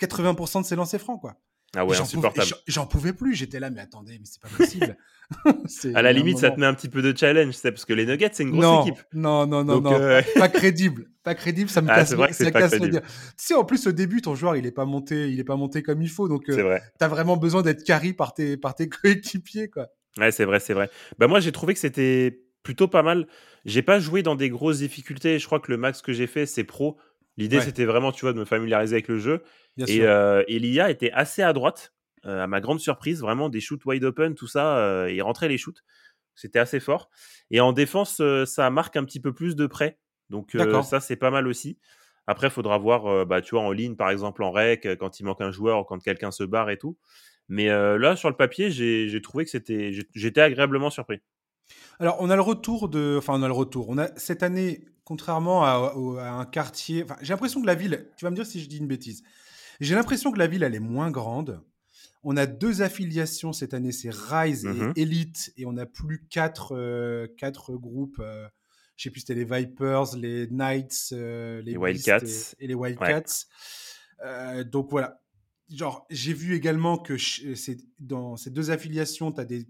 80% 0.00 0.58
euh, 0.58 0.60
de 0.60 0.66
ses 0.66 0.76
lancers 0.76 1.00
francs, 1.00 1.20
quoi. 1.20 1.36
Ah 1.76 1.86
ouais, 1.86 1.96
insupportable. 2.00 2.50
J'en 2.66 2.86
pouvais 2.86 3.12
plus. 3.12 3.34
J'étais 3.34 3.60
là, 3.60 3.70
mais 3.70 3.80
attendez, 3.80 4.18
mais 4.18 4.24
c'est 4.24 4.42
pas 4.42 4.48
possible. 4.48 4.96
à 5.94 6.02
la 6.02 6.12
limite, 6.12 6.38
ça 6.38 6.50
te 6.50 6.58
met 6.58 6.66
un 6.66 6.74
petit 6.74 6.88
peu 6.88 7.00
de 7.00 7.16
challenge, 7.16 7.54
c'est 7.54 7.70
parce 7.70 7.84
que 7.84 7.92
les 7.92 8.06
Nuggets, 8.06 8.30
c'est 8.32 8.42
une 8.42 8.50
grosse 8.50 8.88
équipe. 8.88 9.04
Non, 9.12 9.46
non, 9.46 9.62
non, 9.62 9.80
non. 9.80 9.92
Euh, 9.92 10.20
pas 10.36 10.48
crédible. 10.48 11.06
Pas 11.22 11.36
crédible, 11.36 11.70
ça 11.70 11.80
me 11.80 11.88
ah, 11.88 11.96
casse, 11.96 12.12
vrai 12.14 12.28
que 12.28 12.34
ça 12.34 12.50
casse 12.50 12.74
le 12.74 12.88
dire. 12.88 13.02
Tu 13.02 13.08
sais, 13.36 13.54
en 13.54 13.64
plus, 13.64 13.86
au 13.86 13.92
début, 13.92 14.20
ton 14.20 14.34
joueur, 14.34 14.56
il 14.56 14.66
est 14.66 14.72
pas 14.72 14.84
monté, 14.84 15.30
il 15.30 15.38
est 15.38 15.44
pas 15.44 15.54
monté 15.54 15.82
comme 15.82 16.02
il 16.02 16.10
faut. 16.10 16.28
Donc, 16.28 16.48
euh, 16.48 16.78
tu 16.98 17.04
as 17.04 17.08
vraiment 17.08 17.36
besoin 17.36 17.62
d'être 17.62 17.84
carry 17.84 18.14
par 18.14 18.34
tes, 18.34 18.56
par 18.56 18.74
tes 18.74 18.88
coéquipiers, 18.88 19.68
quoi. 19.68 19.88
Ouais, 20.18 20.32
c'est 20.32 20.44
vrai, 20.44 20.58
c'est 20.58 20.74
vrai. 20.74 20.90
Bah, 21.18 21.28
moi, 21.28 21.38
j'ai 21.38 21.52
trouvé 21.52 21.74
que 21.74 21.80
c'était 21.80 22.40
plutôt 22.62 22.88
pas 22.88 23.02
mal. 23.02 23.26
J'ai 23.64 23.82
pas 23.82 23.98
joué 23.98 24.22
dans 24.22 24.34
des 24.34 24.50
grosses 24.50 24.78
difficultés. 24.78 25.38
Je 25.38 25.46
crois 25.46 25.60
que 25.60 25.70
le 25.70 25.76
max 25.76 26.02
que 26.02 26.12
j'ai 26.12 26.26
fait, 26.26 26.46
c'est 26.46 26.64
pro. 26.64 26.98
L'idée, 27.36 27.60
c'était 27.60 27.84
vraiment, 27.84 28.12
tu 28.12 28.22
vois, 28.22 28.32
de 28.32 28.38
me 28.38 28.44
familiariser 28.44 28.96
avec 28.96 29.08
le 29.08 29.18
jeu. 29.18 29.42
et, 29.78 30.02
euh, 30.02 30.44
l'IA 30.48 30.90
était 30.90 31.10
assez 31.12 31.42
à 31.42 31.52
droite, 31.52 31.94
euh, 32.26 32.42
à 32.42 32.46
ma 32.46 32.60
grande 32.60 32.80
surprise. 32.80 33.20
Vraiment, 33.20 33.48
des 33.48 33.60
shoots 33.60 33.84
wide 33.86 34.04
open, 34.04 34.34
tout 34.34 34.46
ça, 34.46 34.76
euh, 34.78 35.10
il 35.10 35.22
rentrait 35.22 35.48
les 35.48 35.56
shoots. 35.56 35.82
C'était 36.34 36.58
assez 36.58 36.80
fort. 36.80 37.08
Et 37.50 37.60
en 37.60 37.72
défense, 37.72 38.22
ça 38.44 38.70
marque 38.70 38.96
un 38.96 39.04
petit 39.04 39.20
peu 39.20 39.32
plus 39.32 39.56
de 39.56 39.66
près. 39.66 39.98
Donc, 40.28 40.54
ça, 40.84 41.00
c'est 41.00 41.16
pas 41.16 41.30
mal 41.30 41.46
aussi. 41.46 41.78
Après, 42.26 42.48
il 42.48 42.50
faudra 42.50 42.78
voir, 42.78 43.26
bah, 43.26 43.40
tu 43.40 43.54
vois, 43.54 43.62
en 43.62 43.72
ligne, 43.72 43.96
par 43.96 44.10
exemple, 44.10 44.42
en 44.42 44.50
rec, 44.50 44.86
quand 44.98 45.18
il 45.18 45.24
manque 45.24 45.40
un 45.40 45.50
joueur, 45.50 45.86
quand 45.86 45.98
quelqu'un 45.98 46.30
se 46.30 46.44
barre 46.44 46.70
et 46.70 46.76
tout. 46.76 46.98
Mais 47.48 47.68
là, 47.68 48.16
sur 48.16 48.28
le 48.28 48.36
papier, 48.36 48.70
j'ai 48.70 49.20
trouvé 49.22 49.44
que 49.44 49.50
c'était, 49.50 49.92
j'étais 50.14 50.40
agréablement 50.40 50.90
surpris. 50.90 51.20
Alors, 51.98 52.16
on 52.20 52.30
a 52.30 52.36
le 52.36 52.42
retour 52.42 52.88
de. 52.88 53.16
Enfin, 53.18 53.34
on 53.38 53.42
a 53.42 53.46
le 53.46 53.52
retour. 53.52 53.88
On 53.88 53.98
a 53.98 54.08
cette 54.16 54.42
année, 54.42 54.86
contrairement 55.04 55.64
à, 55.64 55.94
un 56.18 56.46
quartier. 56.46 57.04
Enfin, 57.04 57.16
j'ai 57.20 57.32
l'impression 57.32 57.60
que 57.60 57.66
la 57.66 57.74
ville. 57.74 58.08
Tu 58.16 58.24
vas 58.24 58.30
me 58.30 58.36
dire 58.36 58.46
si 58.46 58.60
je 58.60 58.68
dis 58.68 58.78
une 58.78 58.86
bêtise. 58.88 59.22
J'ai 59.80 59.94
l'impression 59.94 60.32
que 60.32 60.38
la 60.38 60.46
ville, 60.46 60.62
elle 60.62 60.74
est 60.74 60.80
moins 60.80 61.10
grande. 61.10 61.62
On 62.22 62.36
a 62.36 62.46
deux 62.46 62.82
affiliations 62.82 63.52
cette 63.52 63.72
année, 63.72 63.92
c'est 63.92 64.10
Rise 64.10 64.66
et 64.66 64.68
mmh 64.68 64.92
Elite, 64.96 65.52
et 65.56 65.64
on 65.64 65.72
n'a 65.72 65.86
plus 65.86 66.26
quatre, 66.28 66.76
euh, 66.76 67.26
quatre 67.38 67.74
groupes. 67.76 68.18
Euh, 68.20 68.46
je 68.96 69.04
sais 69.04 69.10
plus, 69.10 69.20
c'était 69.20 69.34
les 69.34 69.46
Vipers, 69.46 70.16
les 70.16 70.46
Knights, 70.48 71.08
euh, 71.12 71.62
les, 71.62 71.78
Wildcats 71.78 72.54
et, 72.58 72.66
les 72.66 72.74
Wildcats. 72.74 73.46
donc 74.70 74.90
voilà. 74.90 75.18
Genre, 75.70 76.04
j'ai 76.10 76.34
vu 76.34 76.54
également 76.54 76.98
que 76.98 77.14
dans 78.00 78.36
ces 78.36 78.50
deux 78.50 78.70
affiliations, 78.70 79.32
tu 79.32 79.40
as 79.40 79.44
des 79.44 79.66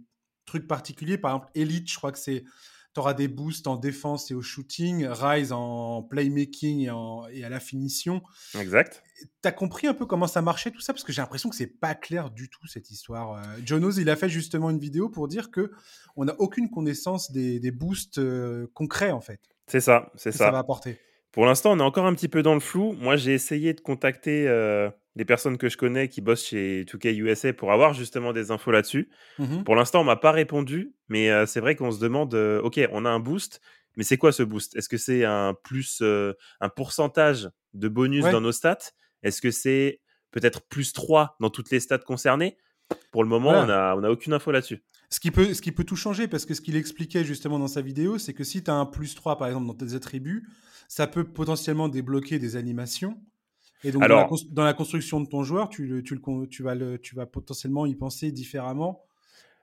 trucs 0.50 0.66
particuliers. 0.66 1.16
Par 1.16 1.30
exemple, 1.30 1.48
Elite, 1.54 1.90
je 1.90 1.96
crois 1.96 2.12
que 2.12 2.18
c'est 2.18 2.44
tu 2.92 2.98
auras 2.98 3.14
des 3.14 3.28
boosts 3.28 3.68
en 3.68 3.76
défense 3.76 4.32
et 4.32 4.34
au 4.34 4.42
shooting, 4.42 5.06
Rise 5.06 5.52
en 5.52 6.02
playmaking 6.02 6.80
et, 6.80 6.90
en, 6.90 7.24
et 7.28 7.44
à 7.44 7.48
la 7.48 7.60
finition. 7.60 8.20
Exact. 8.58 9.04
Tu 9.20 9.48
as 9.48 9.52
compris 9.52 9.86
un 9.86 9.94
peu 9.94 10.06
comment 10.06 10.26
ça 10.26 10.42
marchait 10.42 10.72
tout 10.72 10.80
ça? 10.80 10.92
Parce 10.92 11.04
que 11.04 11.12
j'ai 11.12 11.22
l'impression 11.22 11.50
que 11.50 11.54
c'est 11.54 11.68
pas 11.78 11.94
clair 11.94 12.30
du 12.30 12.48
tout 12.48 12.66
cette 12.66 12.90
histoire. 12.90 13.34
Euh, 13.34 13.42
Jonos, 13.64 13.92
il 13.98 14.10
a 14.10 14.16
fait 14.16 14.28
justement 14.28 14.70
une 14.70 14.80
vidéo 14.80 15.08
pour 15.08 15.28
dire 15.28 15.52
que 15.52 15.70
on 16.16 16.24
n'a 16.24 16.34
aucune 16.40 16.68
connaissance 16.68 17.30
des, 17.30 17.60
des 17.60 17.70
boosts 17.70 18.18
euh, 18.18 18.66
concrets 18.74 19.12
en 19.12 19.20
fait. 19.20 19.40
C'est 19.68 19.80
ça, 19.80 20.10
c'est 20.16 20.32
ça. 20.32 20.46
Ça 20.46 20.50
va 20.50 20.58
apporter. 20.58 20.98
Pour 21.30 21.46
l'instant, 21.46 21.70
on 21.70 21.78
est 21.78 21.82
encore 21.82 22.06
un 22.06 22.14
petit 22.14 22.26
peu 22.26 22.42
dans 22.42 22.54
le 22.54 22.60
flou. 22.60 22.94
Moi, 22.94 23.14
j'ai 23.14 23.34
essayé 23.34 23.72
de 23.72 23.80
contacter 23.80 24.48
euh, 24.48 24.90
des 25.16 25.24
personnes 25.24 25.58
que 25.58 25.68
je 25.68 25.76
connais 25.76 26.08
qui 26.08 26.20
bossent 26.20 26.46
chez 26.46 26.84
2K 26.84 27.14
USA 27.16 27.52
pour 27.52 27.72
avoir 27.72 27.94
justement 27.94 28.32
des 28.32 28.50
infos 28.50 28.70
là-dessus. 28.70 29.10
Mmh 29.38 29.64
pour 29.64 29.74
l'instant, 29.74 30.00
on 30.00 30.04
m'a 30.04 30.16
pas 30.16 30.32
répondu, 30.32 30.94
mais 31.08 31.30
euh, 31.30 31.46
c'est 31.46 31.60
vrai 31.60 31.74
qu'on 31.74 31.90
se 31.90 31.98
demande, 31.98 32.34
euh, 32.34 32.60
ok, 32.62 32.80
on 32.92 33.04
a 33.04 33.10
un 33.10 33.20
boost, 33.20 33.60
mais 33.96 34.04
c'est 34.04 34.16
quoi 34.16 34.32
ce 34.32 34.42
boost? 34.42 34.76
Est-ce 34.76 34.88
que 34.88 34.96
c'est 34.96 35.24
un 35.24 35.54
plus, 35.64 36.02
un 36.02 36.68
pourcentage 36.68 37.50
de 37.74 37.88
bonus 37.88 38.24
dans 38.24 38.40
nos 38.40 38.52
stats? 38.52 38.92
Est-ce 39.22 39.42
que 39.42 39.50
c'est 39.50 40.00
peut-être 40.30 40.62
plus 40.68 40.92
3 40.92 41.36
dans 41.40 41.50
toutes 41.50 41.70
les 41.70 41.80
stats 41.80 41.98
concernées? 41.98 42.56
Pour 43.10 43.22
le 43.24 43.28
moment, 43.28 43.50
on 43.50 43.66
n'a 43.66 43.94
on 43.96 44.02
a 44.02 44.10
aucune 44.10 44.32
info 44.32 44.50
là-dessus. 44.50 44.82
Ce 45.10 45.18
qui, 45.18 45.32
peut, 45.32 45.54
ce 45.54 45.60
qui 45.60 45.72
peut 45.72 45.82
tout 45.82 45.96
changer, 45.96 46.28
parce 46.28 46.46
que 46.46 46.54
ce 46.54 46.60
qu'il 46.60 46.76
expliquait 46.76 47.24
justement 47.24 47.58
dans 47.58 47.68
sa 47.68 47.82
vidéo, 47.82 48.18
c'est 48.18 48.32
que 48.32 48.44
si 48.44 48.62
tu 48.62 48.70
as 48.70 48.74
un 48.74 48.86
plus 48.86 49.16
3 49.16 49.38
par 49.38 49.48
exemple 49.48 49.66
dans 49.66 49.74
tes 49.74 49.94
attributs, 49.94 50.46
ça 50.88 51.08
peut 51.08 51.24
potentiellement 51.24 51.88
débloquer 51.88 52.38
des 52.38 52.54
animations. 52.54 53.20
Et 53.84 53.92
donc, 53.92 54.02
dans, 54.50 54.64
la 54.64 54.74
construction 54.74 55.20
de 55.20 55.28
ton 55.28 55.42
joueur, 55.42 55.68
tu, 55.68 56.02
tu, 56.04 56.14
le, 56.14 56.46
tu, 56.46 56.62
vas, 56.62 56.74
le, 56.74 56.98
tu 56.98 57.14
vas 57.14 57.26
potentiellement 57.26 57.86
y 57.86 57.94
penser 57.94 58.30
différemment 58.30 59.04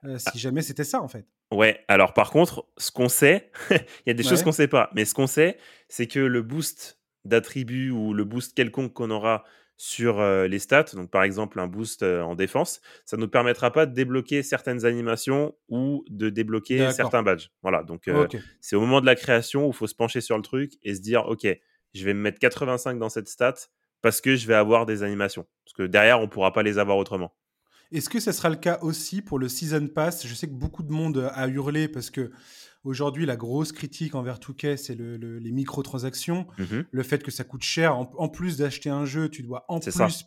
euh, 0.04 0.18
si 0.18 0.38
jamais 0.38 0.62
c'était 0.62 0.84
ça 0.84 1.02
en 1.02 1.08
fait. 1.08 1.26
Ouais, 1.50 1.84
alors 1.88 2.12
par 2.14 2.30
contre, 2.30 2.66
ce 2.76 2.90
qu'on 2.90 3.08
sait, 3.08 3.50
il 3.70 4.08
y 4.08 4.10
a 4.10 4.14
des 4.14 4.22
choses 4.22 4.42
qu'on 4.42 4.52
sait 4.52 4.68
pas, 4.68 4.90
mais 4.94 5.04
ce 5.04 5.14
qu'on 5.14 5.26
sait, 5.26 5.58
c'est 5.88 6.06
que 6.06 6.20
le 6.20 6.42
boost 6.42 6.98
d'attributs 7.24 7.90
ou 7.90 8.12
le 8.12 8.24
boost 8.24 8.54
quelconque 8.54 8.92
qu'on 8.92 9.10
aura 9.10 9.44
sur 9.76 10.20
les 10.20 10.58
stats, 10.58 10.94
donc 10.94 11.08
par 11.10 11.22
exemple 11.22 11.60
un 11.60 11.68
boost 11.68 12.02
en 12.02 12.34
défense, 12.34 12.80
ça 13.04 13.16
ne 13.16 13.22
nous 13.22 13.28
permettra 13.28 13.70
pas 13.72 13.86
de 13.86 13.94
débloquer 13.94 14.42
certaines 14.42 14.84
animations 14.84 15.54
ou 15.68 16.04
de 16.10 16.30
débloquer 16.30 16.90
certains 16.90 17.22
badges. 17.22 17.50
Voilà, 17.62 17.84
donc 17.84 18.10
c'est 18.60 18.76
au 18.76 18.80
moment 18.80 19.00
de 19.00 19.06
la 19.06 19.14
création 19.14 19.66
où 19.66 19.70
il 19.70 19.74
faut 19.74 19.86
se 19.86 19.94
pencher 19.94 20.20
sur 20.20 20.36
le 20.36 20.42
truc 20.42 20.72
et 20.82 20.94
se 20.94 21.00
dire, 21.00 21.26
ok, 21.26 21.46
je 21.94 22.04
vais 22.04 22.14
me 22.14 22.20
mettre 22.20 22.38
85 22.38 22.98
dans 22.98 23.08
cette 23.08 23.28
stat 23.28 23.54
parce 24.02 24.20
que 24.20 24.36
je 24.36 24.46
vais 24.46 24.54
avoir 24.54 24.86
des 24.86 25.02
animations. 25.02 25.46
Parce 25.64 25.74
que 25.74 25.82
derrière, 25.84 26.18
on 26.18 26.22
ne 26.22 26.26
pourra 26.26 26.52
pas 26.52 26.62
les 26.62 26.78
avoir 26.78 26.96
autrement. 26.96 27.32
Est-ce 27.90 28.10
que 28.10 28.20
ça 28.20 28.32
sera 28.32 28.50
le 28.50 28.56
cas 28.56 28.78
aussi 28.82 29.22
pour 29.22 29.38
le 29.38 29.48
Season 29.48 29.86
Pass? 29.88 30.26
Je 30.26 30.34
sais 30.34 30.46
que 30.46 30.52
beaucoup 30.52 30.82
de 30.82 30.92
monde 30.92 31.30
a 31.32 31.48
hurlé 31.48 31.88
parce 31.88 32.10
que 32.10 32.30
aujourd'hui, 32.84 33.24
la 33.24 33.36
grosse 33.36 33.72
critique 33.72 34.14
envers 34.14 34.40
Touquet, 34.40 34.76
c'est 34.76 34.94
les 34.94 35.52
microtransactions, 35.52 36.46
mmh 36.58 36.80
le 36.90 37.02
fait 37.02 37.22
que 37.22 37.30
ça 37.30 37.44
coûte 37.44 37.62
cher. 37.62 37.96
En, 37.96 38.28
plus 38.28 38.58
d'acheter 38.58 38.90
un 38.90 39.04
jeu, 39.04 39.28
tu 39.28 39.42
dois 39.42 39.64
en 39.68 39.80
plus 39.80 40.24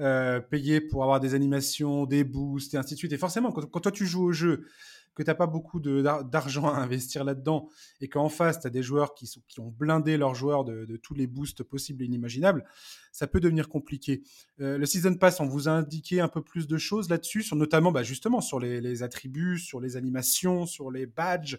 euh, 0.00 0.40
payer 0.40 0.80
pour 0.80 1.02
avoir 1.02 1.18
des 1.18 1.34
animations, 1.34 2.06
des 2.06 2.24
boosts 2.24 2.74
et 2.74 2.76
ainsi 2.76 2.94
de 2.94 2.98
suite. 2.98 3.12
Et 3.12 3.18
forcément, 3.18 3.50
quand 3.50 3.80
toi 3.80 3.92
tu 3.92 4.06
joues 4.06 4.24
au 4.24 4.32
jeu 4.32 4.66
que 5.14 5.22
tu 5.22 5.28
n'as 5.28 5.34
pas 5.34 5.46
beaucoup 5.46 5.80
d'argent 5.80 6.68
à 6.68 6.78
investir 6.78 7.24
là-dedans 7.24 7.68
et 8.00 8.08
qu'en 8.08 8.28
face, 8.28 8.60
tu 8.60 8.66
as 8.66 8.70
des 8.70 8.82
joueurs 8.82 9.14
qui, 9.14 9.26
sont, 9.26 9.40
qui 9.48 9.60
ont 9.60 9.68
blindé 9.68 10.16
leurs 10.16 10.34
joueurs 10.34 10.64
de, 10.64 10.96
tous 10.96 11.14
les 11.14 11.26
boosts 11.26 11.62
possibles 11.62 12.02
et 12.02 12.06
inimaginables, 12.06 12.64
ça 13.12 13.26
peut 13.26 13.40
devenir 13.40 13.68
compliqué. 13.68 14.22
Euh, 14.60 14.78
le 14.78 14.86
Season 14.86 15.14
Pass, 15.14 15.40
on 15.40 15.46
vous 15.46 15.68
a 15.68 15.72
indiqué 15.72 16.20
un 16.20 16.28
peu 16.28 16.42
plus 16.42 16.66
de 16.66 16.78
choses 16.78 17.08
là-dessus, 17.10 17.42
sur, 17.42 17.56
notamment 17.56 17.92
bah, 17.92 18.02
justement 18.02 18.40
sur 18.40 18.58
les, 18.58 19.02
attributs, 19.02 19.58
sur 19.58 19.80
les 19.80 19.96
animations, 19.96 20.66
sur 20.66 20.90
les 20.90 21.06
badges. 21.06 21.58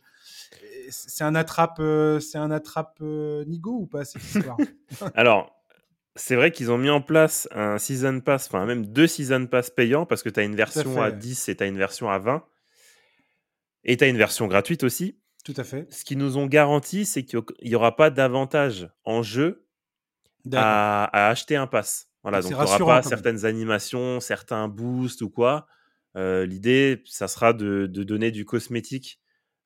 C'est 0.89 1.23
un 1.23 1.35
attrape, 1.35 1.77
euh, 1.79 2.19
c'est 2.19 2.37
un 2.37 2.51
attrape 2.51 2.97
euh, 3.01 3.45
Nigo 3.45 3.71
ou 3.71 3.85
pas 3.85 4.05
cette 4.05 4.23
histoire? 4.23 4.57
Alors, 5.15 5.63
c'est 6.15 6.35
vrai 6.35 6.51
qu'ils 6.51 6.71
ont 6.71 6.77
mis 6.77 6.89
en 6.89 7.01
place 7.01 7.47
un 7.51 7.77
Season 7.77 8.19
Pass, 8.19 8.47
enfin 8.47 8.65
même 8.65 8.85
deux 8.85 9.07
Season 9.07 9.45
Pass 9.47 9.69
payants, 9.69 10.05
parce 10.05 10.23
que 10.23 10.29
tu 10.29 10.39
as 10.39 10.43
une 10.43 10.55
version 10.55 11.01
à, 11.01 11.07
à 11.07 11.11
10 11.11 11.49
et 11.49 11.55
tu 11.55 11.63
as 11.63 11.67
une 11.67 11.77
version 11.77 12.09
à 12.09 12.19
20. 12.19 12.43
Et 13.85 13.97
tu 13.97 14.03
as 14.03 14.07
une 14.07 14.17
version 14.17 14.47
gratuite 14.47 14.83
aussi. 14.83 15.19
Tout 15.43 15.53
à 15.57 15.63
fait. 15.63 15.91
Ce 15.91 16.05
qu'ils 16.05 16.17
nous 16.17 16.37
ont 16.37 16.45
garanti, 16.45 17.05
c'est 17.05 17.23
qu'il 17.23 17.41
n'y 17.63 17.75
aura 17.75 17.95
pas 17.95 18.09
d'avantage 18.09 18.89
en 19.03 19.23
jeu 19.23 19.67
à, 20.53 21.29
acheter 21.29 21.55
un 21.55 21.67
pass. 21.67 22.09
Voilà, 22.23 22.41
donc 22.41 22.51
il 22.51 22.55
n'y 22.55 22.61
aura 22.61 22.79
pas 22.79 23.03
certaines 23.03 23.45
animations, 23.45 24.19
certains 24.21 24.69
boosts 24.69 25.21
ou 25.21 25.29
quoi. 25.29 25.67
Euh, 26.15 26.45
l'idée, 26.45 27.01
ça 27.05 27.27
sera 27.27 27.53
de, 27.53 27.87
donner 27.87 28.31
du 28.31 28.45
cosmétique, 28.45 29.19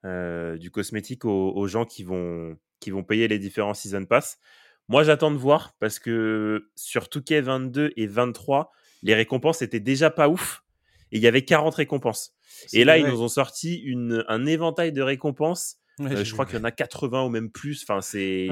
euh, 0.06 0.58
du 0.58 0.72
cosmétique 0.72 1.26
aux, 1.26 1.68
gens 1.68 1.86
qui 1.86 2.04
vont, 2.04 2.58
qui 2.80 2.90
vont 2.90 3.04
payer 3.04 3.28
les 3.28 3.38
différents 3.38 3.76
season 3.76 4.06
pass. 4.06 4.40
Moi, 4.88 5.04
j'attends 5.04 5.32
de 5.32 5.38
voir 5.38 5.76
parce 5.80 6.00
que 6.00 6.70
sur 6.76 7.10
Touquet 7.10 7.42
22 7.42 7.92
et 7.96 8.08
23, 8.08 8.72
les 9.04 9.14
récompenses 9.14 9.62
étaient 9.62 9.80
déjà 9.80 10.10
pas 10.10 10.30
ouf 10.30 10.64
et 11.12 11.18
il 11.18 11.24
y 11.24 11.28
avait 11.28 11.44
40 11.44 11.76
récompenses. 11.76 12.37
Et 12.74 12.84
là, 12.84 12.98
ils 12.98 13.06
nous 13.06 13.22
ont 13.22 13.28
sorti 13.28 13.76
une, 13.76 14.24
un 14.28 14.46
éventail 14.46 14.92
de 14.92 15.02
récompenses. 15.02 15.78
Euh, 16.00 16.24
je 16.24 16.32
crois 16.34 16.46
qu'il 16.46 16.58
y 16.58 16.62
en 16.62 16.64
a 16.64 16.72
80 16.72 17.24
ou 17.24 17.30
même 17.30 17.50
plus. 17.50 17.84
Enfin, 17.84 18.02
c'est. 18.02 18.50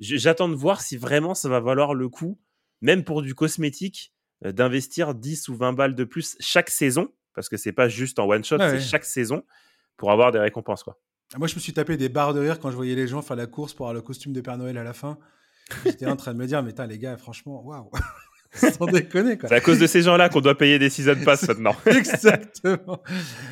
J'attends 0.00 0.48
de 0.48 0.54
voir 0.54 0.80
si 0.80 0.96
vraiment 0.96 1.34
ça 1.34 1.48
va 1.48 1.60
valoir 1.60 1.94
le 1.94 2.08
coup, 2.08 2.38
même 2.82 3.04
pour 3.04 3.22
du 3.22 3.34
cosmétique, 3.34 4.12
euh, 4.44 4.52
d'investir 4.52 5.14
10 5.14 5.48
ou 5.48 5.56
20 5.56 5.72
balles 5.72 5.94
de 5.94 6.04
plus 6.04 6.36
chaque 6.38 6.68
saison, 6.68 7.08
parce 7.34 7.48
que 7.48 7.56
c'est 7.56 7.72
pas 7.72 7.88
juste 7.88 8.18
en 8.18 8.28
one 8.28 8.44
shot, 8.44 8.58
c'est 8.58 8.80
chaque 8.80 9.04
saison 9.04 9.42
pour 9.96 10.12
avoir 10.12 10.32
des 10.32 10.38
récompenses, 10.38 10.82
quoi. 10.82 10.98
Ah, 11.34 11.38
moi, 11.38 11.48
je 11.48 11.54
me 11.54 11.60
suis 11.60 11.72
tapé 11.72 11.96
des 11.96 12.08
barres 12.08 12.34
de 12.34 12.40
rire 12.40 12.60
quand 12.60 12.70
je 12.70 12.76
voyais 12.76 12.94
les 12.94 13.08
gens 13.08 13.20
faire 13.22 13.36
la 13.36 13.46
course 13.46 13.74
pour 13.74 13.86
avoir 13.86 13.94
le 13.94 14.02
costume 14.02 14.32
de 14.32 14.40
Père 14.40 14.58
Noël 14.58 14.76
à 14.78 14.84
la 14.84 14.92
fin. 14.92 15.18
J'étais 15.84 16.06
en 16.06 16.16
train 16.16 16.32
de 16.32 16.38
me 16.38 16.46
dire, 16.46 16.62
mais 16.62 16.72
les 16.86 16.98
gars, 16.98 17.16
franchement, 17.16 17.64
waouh! 17.64 17.90
Sans 18.78 18.86
déconner, 18.86 19.36
quoi. 19.38 19.48
C'est 19.48 19.54
à 19.54 19.60
cause 19.60 19.78
de 19.78 19.86
ces 19.86 20.02
gens-là 20.02 20.28
qu'on 20.28 20.40
doit 20.40 20.56
payer 20.56 20.78
des 20.78 20.90
season 20.90 21.16
pass 21.24 21.42
maintenant. 21.48 21.76
Exactement. 21.86 23.02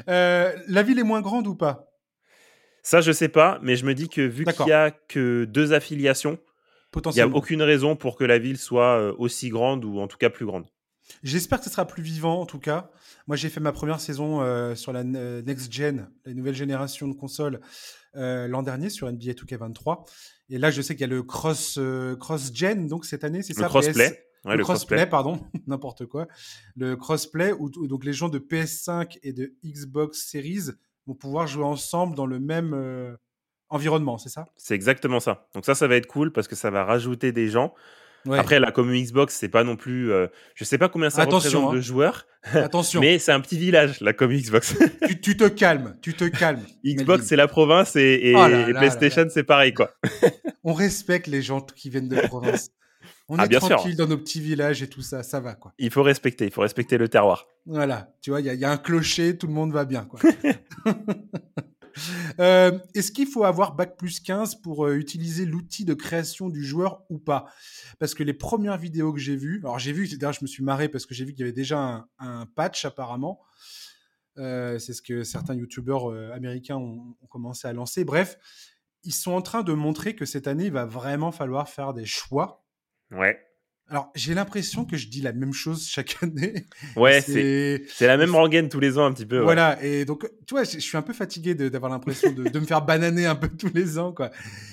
Euh, 0.09 0.53
la 0.69 0.83
ville 0.83 0.99
est 0.99 1.05
moins 1.05 1.21
grande 1.21 1.47
ou 1.47 1.55
pas? 1.55 1.91
Ça, 2.83 3.01
je 3.01 3.13
sais 3.13 3.29
pas, 3.29 3.59
mais 3.63 3.77
je 3.77 3.87
me 3.87 3.95
dis 3.95 4.09
que 4.09 4.21
vu 4.21 4.45
qu'il 4.45 4.67
y 4.67 4.73
a 4.73 4.91
que 4.91 5.45
deux 5.45 5.73
affiliations, 5.73 6.39
il 6.97 7.13
n'y 7.15 7.21
a 7.21 7.29
aucune 7.29 7.63
raison 7.63 7.97
pour 7.97 8.17
que 8.17 8.25
la 8.25 8.39
ville 8.39 8.59
soit 8.59 8.99
euh, 8.99 9.15
aussi 9.19 9.49
grande 9.49 9.85
ou 9.85 9.99
en 9.99 10.07
tout 10.07 10.19
cas 10.19 10.31
plus 10.31 10.47
grande. 10.47 10.67
J'espère 11.23 11.59
que 11.59 11.65
ce 11.65 11.71
sera 11.71 11.87
plus 11.87 12.03
vivant 12.03 12.41
en 12.41 12.47
tout 12.47 12.59
cas. 12.59 12.91
Moi, 13.27 13.37
j'ai 13.37 13.49
fait 13.49 13.61
ma 13.61 13.73
première 13.73 14.01
saison 14.01 14.43
euh, 14.43 14.75
sur 14.75 14.93
la 14.93 15.03
Next 15.03 15.73
Gen, 15.73 16.09
la 16.25 16.35
nouvelle 16.35 16.55
génération 16.55 17.09
de 17.09 17.15
consoles, 17.15 17.61
l'an 18.15 18.63
dernier 18.63 18.91
sur 18.91 19.11
NBA 19.11 19.33
2K23. 19.33 20.07
Et 20.51 20.59
là, 20.59 20.71
je 20.71 20.83
sais 20.83 20.95
qu'il 20.95 21.03
y 21.03 21.11
a 21.11 21.15
le 21.15 21.23
cross, 21.23 21.79
cross 22.21 22.51
Gen, 22.55 22.87
donc 22.87 23.07
cette 23.07 23.25
année, 23.25 23.43
c'est 23.43 23.55
ça 23.55 23.67
crossplay 23.67 24.25
le, 24.45 24.63
crossplay, 24.63 25.07
pardon, 25.07 25.41
n'importe 25.67 26.07
quoi. 26.07 26.27
Le 26.77 26.97
crossplay 26.97 27.53
où, 27.53 27.71
donc 27.87 28.05
les 28.05 28.13
gens 28.13 28.29
de 28.29 28.39
PS5 28.39 29.19
et 29.23 29.33
de 29.33 29.55
Xbox 29.65 30.27
Series 30.27 30.71
vont 31.07 31.15
pouvoir 31.15 31.47
jouer 31.47 31.65
ensemble 31.65 32.15
dans 32.15 32.27
le 32.27 32.41
même 32.41 32.73
euh, 32.75 33.17
environnement, 33.69 34.19
c'est 34.19 34.29
ça? 34.29 34.47
C'est 34.57 34.75
exactement 34.75 35.21
ça. 35.21 35.49
Donc 35.55 35.65
ça, 35.65 35.75
ça 35.75 35.87
va 35.87 35.97
être 35.97 36.07
cool 36.07 36.33
parce 36.33 36.49
que 36.49 36.57
ça 36.57 36.71
va 36.71 36.85
rajouter 36.85 37.33
des 37.33 37.49
gens. 37.49 37.75
Après, 38.33 38.59
la 38.59 38.73
commune 38.73 39.03
Xbox, 39.03 39.35
c'est 39.35 39.49
pas 39.49 39.65
non 39.65 39.77
plus. 39.77 40.11
Euh, 40.11 40.29
je 40.55 40.65
sais 40.65 40.79
pas 40.79 40.89
combien 40.89 41.11
ça 41.11 41.25
représente 41.25 41.71
hein. 41.71 41.77
de 41.77 41.81
joueurs. 41.81 42.27
Attention. 42.55 43.01
mais 43.01 43.19
c'est 43.19 43.33
un 43.33 43.41
petit 43.41 43.59
village, 43.59 44.01
la 44.01 44.13
commune 44.13 44.41
Xbox. 44.41 44.77
tu, 45.23 45.37
te 45.37 45.49
calmes, 45.49 45.97
tu 46.01 46.15
te 46.15 46.25
calmes. 46.25 46.63
Xbox, 46.85 47.25
c'est 47.27 47.37
la 47.37 47.49
province 47.49 47.97
et, 47.97 48.35
oh 48.37 48.47
PlayStation, 48.75 49.27
c'est 49.29 49.45
pareil, 49.45 49.75
quoi. 49.75 49.91
On 50.63 50.73
respecte 50.73 51.27
les 51.27 51.43
gens 51.43 51.61
qui 51.61 51.91
viennent 51.91 52.09
de 52.09 52.21
province. 52.27 52.71
On 53.29 53.39
ah, 53.39 53.47
est 53.47 53.59
tranquille 53.59 53.97
dans 53.97 54.07
nos 54.07 54.19
petits 54.19 54.41
villages 54.41 54.83
et 54.83 54.89
tout 54.89 55.01
ça, 55.01 55.23
ça 55.23 55.41
va 55.41 55.55
quoi. 55.55 55.73
Il 55.79 55.91
faut 55.91 56.03
respecter, 56.03 56.45
il 56.45 56.51
faut 56.51 56.61
respecter 56.61 56.99
le 56.99 57.09
terroir. 57.09 57.47
Voilà, 57.65 58.15
tu 58.21 58.31
vois, 58.31 58.41
il 58.41 58.47
y, 58.47 58.65
a 58.65 58.71
un 58.71 58.77
clocher, 58.77 59.39
tout 59.39 59.47
le 59.47 59.55
monde 59.55 59.73
va 59.73 59.87
bien 59.87 60.05
quoi. 60.05 60.21
Euh, 62.41 62.77
est-ce 62.95 63.13
qu'il 63.13 63.29
faut 63.29 63.45
avoir 63.45 63.77
bac 63.77 63.97
plus 63.97 64.19
15 64.19 64.57
pour 64.57 64.87
euh, 64.87 64.97
utiliser 64.97 65.47
l'outil 65.47 65.85
de 65.85 65.95
création 65.95 66.49
du 66.49 66.65
joueur 66.65 67.05
ou 67.09 67.19
pas? 67.19 67.47
Parce 68.01 68.15
que 68.15 68.25
les 68.25 68.35
premières 68.35 68.77
vidéos 68.79 69.13
que 69.13 69.21
j'ai 69.21 69.37
vues, 69.37 69.61
alors 69.63 69.79
j'ai 69.79 69.93
vu, 69.93 70.09
d'ailleurs 70.19 70.33
je 70.33 70.43
me 70.43 70.49
suis 70.49 70.65
marré 70.65 70.89
parce 70.89 71.07
que 71.07 71.15
j'ai 71.15 71.25
vu 71.25 71.33
qu'il 71.33 71.41
y 71.41 71.43
avait 71.45 71.53
déjà 71.53 72.05
un, 72.19 72.47
patch 72.47 72.85
apparemment. 72.85 73.41
Euh, 74.39 74.81
c'est 74.81 74.93
ce 74.93 75.03
que 75.03 75.23
certains 75.23 75.55
youtubeurs 75.55 76.09
américains 76.33 76.77
ont, 76.77 77.17
ont, 77.23 77.27
commencé 77.29 77.69
à 77.69 77.73
lancer. 77.73 78.05
Bref, 78.05 78.39
ils 79.05 79.15
sont 79.15 79.33
en 79.33 79.43
train 79.43 79.63
de 79.63 79.73
montrer 79.73 80.17
que 80.17 80.25
cette 80.25 80.49
année, 80.49 80.67
il 80.67 80.73
va 80.73 80.87
vraiment 80.87 81.31
falloir 81.31 81.69
faire 81.69 81.95
des 81.95 82.07
choix 82.07 82.64
Ouais. 83.17 83.39
Alors, 83.89 84.11
j'ai 84.15 84.33
l'impression 84.33 84.87
que 84.87 84.97
je 84.97 85.09
dis 85.09 85.21
la 85.21 85.33
même 85.33 85.53
chose 85.53 85.87
chaque 85.87 86.17
année. 86.23 86.67
Ouais, 86.97 87.21
c'est 87.21 87.87
la 88.01 88.17
même 88.17 88.35
rengaine 88.35 88.69
tous 88.69 88.81
les 88.81 88.99
ans 88.99 89.05
un 89.05 89.13
petit 89.13 89.27
peu. 89.27 89.41
Voilà, 89.41 89.83
et 89.85 90.05
donc, 90.05 90.27
tu 90.47 90.55
vois, 90.55 90.65
je, 90.65 90.79
suis 90.79 90.97
un 90.97 91.03
peu 91.03 91.13
fatigué 91.13 91.55
d'avoir 91.55 91.93
l'impression 91.93 92.33
de, 92.33 92.45
de, 92.45 92.59
me 92.59 92.65
faire 92.65 92.83
bananer 92.83 93.27
un 93.27 93.37
peu 93.37 93.49
tous 93.49 93.73
les 93.75 93.99
ans. 93.99 94.13
quoi. 94.13 94.31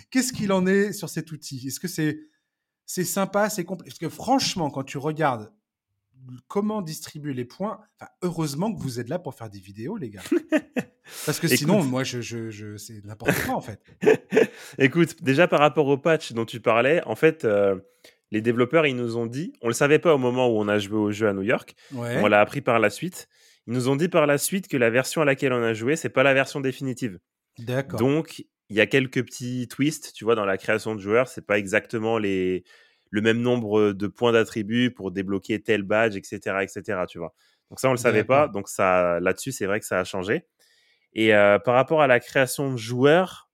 Qu'est-ce 0.10 0.32
qu'il 0.32 0.52
en 0.54 0.66
est 0.66 0.94
sur 0.94 1.10
cet 1.10 1.32
outil? 1.32 1.68
Est-ce 1.68 1.80
que 1.80 1.88
c'est 1.88 2.20
c'est 2.86 3.06
sympa, 3.06 3.50
c'est 3.50 3.64
complet 3.64 3.88
Parce 3.88 4.00
que 4.00 4.10
franchement, 4.10 4.70
quand 4.70 4.84
tu 4.84 4.98
regardes 4.98 5.52
comment 6.48 6.82
distribuer 6.82 7.34
les 7.34 7.46
points, 7.46 7.80
heureusement 8.22 8.74
que 8.74 8.80
vous 8.82 9.00
êtes 9.00 9.10
là 9.10 9.20
pour 9.20 9.34
faire 9.34 9.50
des 9.50 9.60
vidéos, 9.60 9.98
les 9.98 10.10
gars. 10.10 10.22
Parce 11.26 11.40
que 11.40 11.48
sinon, 11.48 11.84
moi, 11.84 12.04
je, 12.04 12.22
je, 12.22 12.50
je 12.50 12.78
c'est 12.78 13.04
n'importe 13.06 13.34
quoi, 13.46 13.56
en 13.56 13.62
fait. 13.62 13.82
Écoute, 14.78 15.24
déjà 15.24 15.48
par 15.48 15.60
rapport 15.60 15.88
au 15.88 15.98
patch 15.98 16.34
dont 16.34 16.46
tu 16.46 16.60
parlais, 16.60 17.02
en 17.06 17.16
fait, 17.16 17.44
euh, 17.44 17.80
les 18.32 18.42
développeurs, 18.42 18.86
ils 18.86 18.96
nous 18.96 19.18
ont 19.18 19.26
dit, 19.26 19.54
on 19.62 19.68
le 19.68 19.74
savait 19.74 20.00
pas 20.00 20.14
au 20.14 20.18
moment 20.18 20.48
où 20.48 20.60
on 20.60 20.68
a 20.68 20.80
joué 20.80 20.98
au 20.98 21.12
jeu 21.12 21.28
à 21.28 21.34
New 21.34 21.42
York, 21.42 21.76
on 21.94 22.28
l'a 22.28 22.40
appris 22.40 22.62
par 22.62 22.80
la 22.80 22.90
suite. 22.90 23.28
Ils 23.68 23.74
nous 23.74 23.90
ont 23.90 23.96
dit 23.96 24.08
par 24.08 24.26
la 24.26 24.38
suite 24.38 24.68
que 24.68 24.78
la 24.78 24.90
version 24.90 25.22
à 25.22 25.26
laquelle 25.26 25.54
on 25.54 25.64
a 25.64 25.74
joué, 25.74 25.96
c'est 25.96 26.10
pas 26.10 26.24
la 26.24 26.34
version 26.34 26.62
définitive. 26.62 27.20
D'accord. 27.60 28.00
Donc, 28.00 28.46
il 28.70 28.78
y 28.78 28.82
a 28.82 28.88
quelques 28.88 29.24
petits 29.26 29.68
twists, 29.68 30.14
tu 30.14 30.24
vois, 30.24 30.36
dans 30.36 30.46
la 30.46 30.58
création 30.58 30.96
de 30.96 31.00
joueurs, 31.00 31.28
c'est 31.28 31.46
pas 31.46 31.58
exactement 31.60 32.18
les 32.18 32.64
le 33.12 33.22
même 33.22 33.42
nombre 33.42 33.92
de 33.92 34.08
points 34.08 34.32
d'attributs 34.32 34.90
pour 34.90 35.12
débloquer 35.12 35.62
tel 35.62 35.84
badge, 35.84 36.16
etc., 36.16 36.40
etc., 36.62 37.02
tu 37.10 37.20
vois. 37.20 37.36
Donc 37.70 37.80
ça, 37.80 37.90
on 37.90 37.92
le 37.92 37.98
savait 37.98 38.24
pas. 38.24 38.48
Donc 38.48 38.70
ça, 38.70 39.20
là-dessus, 39.20 39.52
c'est 39.52 39.66
vrai 39.66 39.82
que 39.82 39.86
ça 39.86 40.00
a 40.00 40.04
changé. 40.06 40.46
Et 41.14 41.36
euh, 41.36 41.60
par 41.60 41.76
rapport 41.76 42.02
à 42.02 42.08
la 42.08 42.22
création 42.22 42.72
de 42.72 42.78
joueurs, 42.78 43.51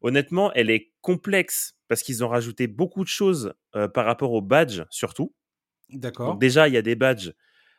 honnêtement, 0.00 0.52
elle 0.52 0.70
est 0.70 0.92
complexe 1.00 1.74
parce 1.88 2.02
qu'ils 2.02 2.24
ont 2.24 2.28
rajouté 2.28 2.66
beaucoup 2.66 3.02
de 3.02 3.08
choses 3.08 3.54
par 3.94 4.04
rapport 4.04 4.32
aux 4.32 4.42
badges, 4.42 4.84
surtout. 4.90 5.34
D'accord. 5.90 6.36
Déjà, 6.36 6.68
il 6.68 6.74
y 6.74 6.76
a 6.76 6.82
des 6.82 6.94
badges. 6.94 7.32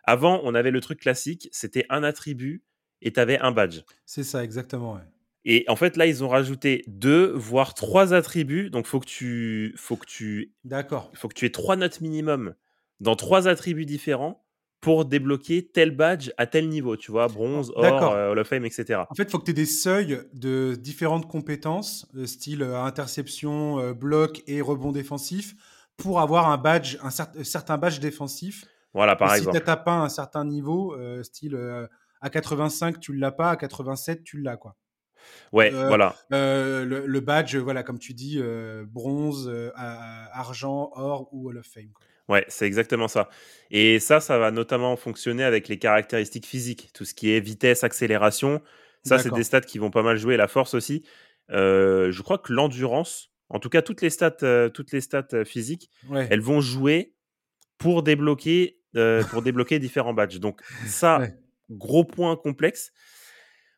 Avant, 0.04 0.42
on 0.44 0.56
avait 0.56 0.72
le 0.72 0.82
truc 0.82 1.00
classique, 1.00 1.48
c'était 1.52 1.86
un 1.90 2.04
attribut 2.04 2.64
et 3.02 3.14
tu 3.14 3.20
avais 3.20 3.38
un 3.40 3.52
badge. 3.52 3.82
C'est 4.06 4.24
ça, 4.24 4.44
exactement. 4.44 5.00
Et 5.46 5.64
en 5.68 5.76
fait, 5.76 5.96
là, 5.96 6.06
ils 6.06 6.24
ont 6.24 6.28
rajouté 6.28 6.84
deux, 6.88 7.32
voire 7.32 7.74
trois 7.74 8.14
attributs. 8.14 8.70
Donc, 8.70 8.88
faut 8.88 9.00
que 9.00 9.06
tu, 9.06 9.74
faut 9.78 9.96
que 9.96 10.06
tu, 10.06 10.54
d'accord, 10.64 11.12
faut 11.14 11.28
que 11.28 11.34
tu 11.34 11.46
aies 11.46 11.52
trois 11.52 11.76
notes 11.76 12.02
minimum 12.02 12.56
dans 13.00 13.16
trois 13.16 13.48
attributs 13.48 13.86
différents 13.86 14.46
pour 14.82 15.06
débloquer 15.06 15.68
tel 15.68 15.92
badge 15.92 16.32
à 16.38 16.46
tel 16.46 16.70
niveau, 16.70 16.96
tu 16.96 17.12
vois, 17.12 17.28
bronze, 17.28 17.72
or, 17.76 18.14
euh, 18.14 18.32
Hall 18.32 18.40
of 18.40 18.48
Fame, 18.48 18.66
etc. 18.66 19.02
En 19.10 19.16
fait, 19.16 19.24
il 19.24 19.30
faut 19.30 19.40
que 19.40 19.46
tu 19.46 19.52
aies 19.52 19.54
des 19.54 19.66
seuils 19.66 20.20
de 20.34 20.76
différentes 20.76 21.28
compétences, 21.28 22.08
euh, 22.16 22.26
style 22.26 22.64
euh, 22.64 22.82
interception, 22.82 23.92
bloc 23.92 24.42
et 24.48 24.62
rebond 24.62 24.92
défensif, 24.92 25.56
pour 25.98 26.22
avoir 26.22 26.50
un 26.50 26.58
badge, 26.58 26.98
un 27.04 27.10
certain 27.44 27.78
badge 27.78 28.00
défensif. 28.00 28.66
Voilà, 28.94 29.16
par 29.16 29.34
exemple. 29.36 29.58
Si 29.58 29.64
tu 29.64 29.70
n'as 29.70 29.76
pas 29.76 29.98
un 29.98 30.10
certain 30.10 30.46
niveau, 30.46 30.96
style 31.24 31.58
à 32.22 32.30
85, 32.30 33.00
tu 33.00 33.14
l'as 33.14 33.32
pas, 33.32 33.52
à 33.52 33.56
87, 33.58 34.24
tu 34.24 34.42
l'as, 34.42 34.56
quoi. 34.56 34.76
Ouais, 35.52 35.70
voilà. 35.72 36.16
le, 36.32 37.20
badge, 37.20 37.58
voilà, 37.58 37.84
comme 37.84 38.00
tu 38.00 38.14
dis, 38.14 38.42
bronze, 38.88 39.52
argent, 39.76 40.92
or 40.94 41.28
ou 41.34 41.50
Hall 41.50 41.58
of 41.58 41.66
Fame. 41.66 41.92
Quoi. 41.94 42.06
Ouais, 42.30 42.46
c'est 42.48 42.66
exactement 42.66 43.08
ça. 43.08 43.28
Et 43.72 44.00
ça, 44.00 44.20
ça 44.20 44.38
va 44.38 44.52
notamment 44.52 44.96
fonctionner 44.96 45.44
avec 45.44 45.68
les 45.68 45.80
caractéristiques 45.80 46.46
physiques, 46.46 46.92
tout 46.94 47.04
ce 47.04 47.16
qui 47.16 47.32
est 47.32 47.40
vitesse, 47.40 47.84
accélération. 47.84 48.62
Ça, 49.04 49.18
c'est 49.18 49.34
des 49.34 49.44
stats 49.44 49.62
qui 49.62 49.80
vont 49.80 49.92
pas 49.92 50.04
mal 50.04 50.18
jouer. 50.18 50.38
La 50.38 50.48
force 50.48 50.74
aussi. 50.76 51.04
Euh, 51.52 52.12
je 52.12 52.22
crois 52.22 52.38
que 52.38 52.54
l'endurance, 52.54 53.32
en 53.50 53.60
tout 53.60 53.70
cas 53.70 53.82
toutes 53.82 54.02
les 54.02 54.12
stats, 54.12 54.38
euh, 54.44 54.70
toutes 54.70 54.92
les 54.92 55.02
stats 55.02 55.28
euh, 55.34 55.44
physiques, 55.44 55.90
elles 56.12 56.42
vont 56.42 56.62
jouer 56.62 57.16
pour 57.80 58.04
débloquer, 58.04 58.80
pour 59.32 59.42
débloquer 59.42 59.80
différents 59.80 60.14
badges. 60.14 60.40
Donc 60.40 60.62
ça, 60.86 61.22
gros 61.72 62.04
point 62.04 62.36
complexe. 62.36 62.92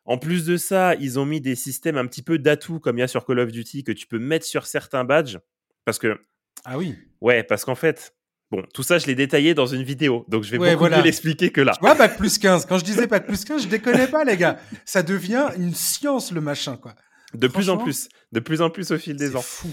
En 0.03 0.17
plus 0.17 0.46
de 0.46 0.58
ça, 0.58 0.96
ils 0.96 1.20
ont 1.20 1.25
mis 1.25 1.39
des 1.39 1.55
systèmes 1.55 1.98
un 1.98 2.08
petit 2.08 2.24
peu 2.24 2.39
d'atouts 2.39 2.79
comme 2.79 2.98
il 2.98 3.01
y 3.01 3.03
a 3.03 3.08
sur 3.08 3.25
Call 3.25 3.39
of 3.39 3.51
Duty 3.51 3.84
que 3.84 3.91
tu 3.91 4.08
peux 4.08 4.20
mettre 4.20 4.46
sur 4.46 4.65
certains 4.65 5.05
badges. 5.05 5.38
Parce 5.86 6.00
que. 6.00 6.20
Ah 6.65 6.77
oui. 6.77 6.96
Ouais, 7.22 7.43
parce 7.43 7.63
qu'en 7.63 7.75
fait, 7.75 8.15
Bon, 8.51 8.63
tout 8.74 8.84
ça, 8.84 8.98
je 8.98 9.08
l'ai 9.08 9.15
détaillé 9.15 9.53
dans 9.53 9.65
une 9.65 9.84
vidéo, 9.84 10.25
donc 10.27 10.43
je 10.43 10.51
vais 10.51 10.58
beaucoup 10.58 10.89
mieux 10.89 11.01
l'expliquer 11.01 11.51
que 11.51 11.62
là. 11.62 11.72
Ouais, 11.81 11.96
bac 11.96 12.17
plus 12.17 12.38
15. 12.38 12.65
Quand 12.65 12.77
je 12.77 12.84
disais 12.84 13.08
bac 13.08 13.25
plus 13.25 13.46
15, 13.46 13.63
je 13.63 13.67
déconnais 13.70 14.08
pas, 14.08 14.25
les 14.25 14.36
gars. 14.36 14.60
Ça 14.84 15.03
devient 15.03 15.48
une 15.58 15.74
science, 15.74 16.34
le 16.34 16.41
machin, 16.41 16.75
quoi. 16.75 16.93
De 17.34 17.48
plus 17.48 17.70
en 17.70 17.77
plus. 17.77 18.10
De 18.34 18.41
plus 18.41 18.62
en 18.62 18.70
plus 18.70 18.91
au 18.91 18.98
fil 18.98 19.15
des 19.15 19.38
ans. 19.38 19.41
fou. 19.41 19.70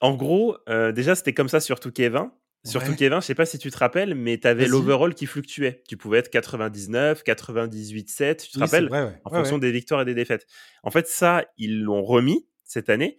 En 0.00 0.14
gros, 0.14 0.56
euh, 0.70 0.90
déjà, 0.90 1.14
c'était 1.14 1.34
comme 1.34 1.48
ça 1.48 1.60
sur 1.60 1.80
Touquet 1.80 2.08
20. 2.08 2.32
Sur 2.64 2.82
Touquet 2.82 3.10
20, 3.10 3.20
je 3.20 3.26
sais 3.26 3.34
pas 3.34 3.44
si 3.44 3.58
tu 3.58 3.70
te 3.70 3.76
rappelles, 3.76 4.14
mais 4.14 4.38
tu 4.38 4.48
avais 4.48 4.66
l'overall 4.66 5.14
qui 5.14 5.26
fluctuait. 5.26 5.82
Tu 5.86 5.98
pouvais 5.98 6.18
être 6.18 6.30
99, 6.30 7.22
98, 7.24 8.08
7, 8.08 8.42
tu 8.42 8.52
te 8.52 8.58
rappelles? 8.58 8.88
En 9.24 9.30
fonction 9.30 9.58
des 9.58 9.70
victoires 9.70 10.00
et 10.00 10.06
des 10.06 10.14
défaites. 10.14 10.46
En 10.82 10.90
fait, 10.90 11.06
ça, 11.06 11.44
ils 11.58 11.82
l'ont 11.82 12.02
remis 12.02 12.46
cette 12.64 12.88
année, 12.88 13.18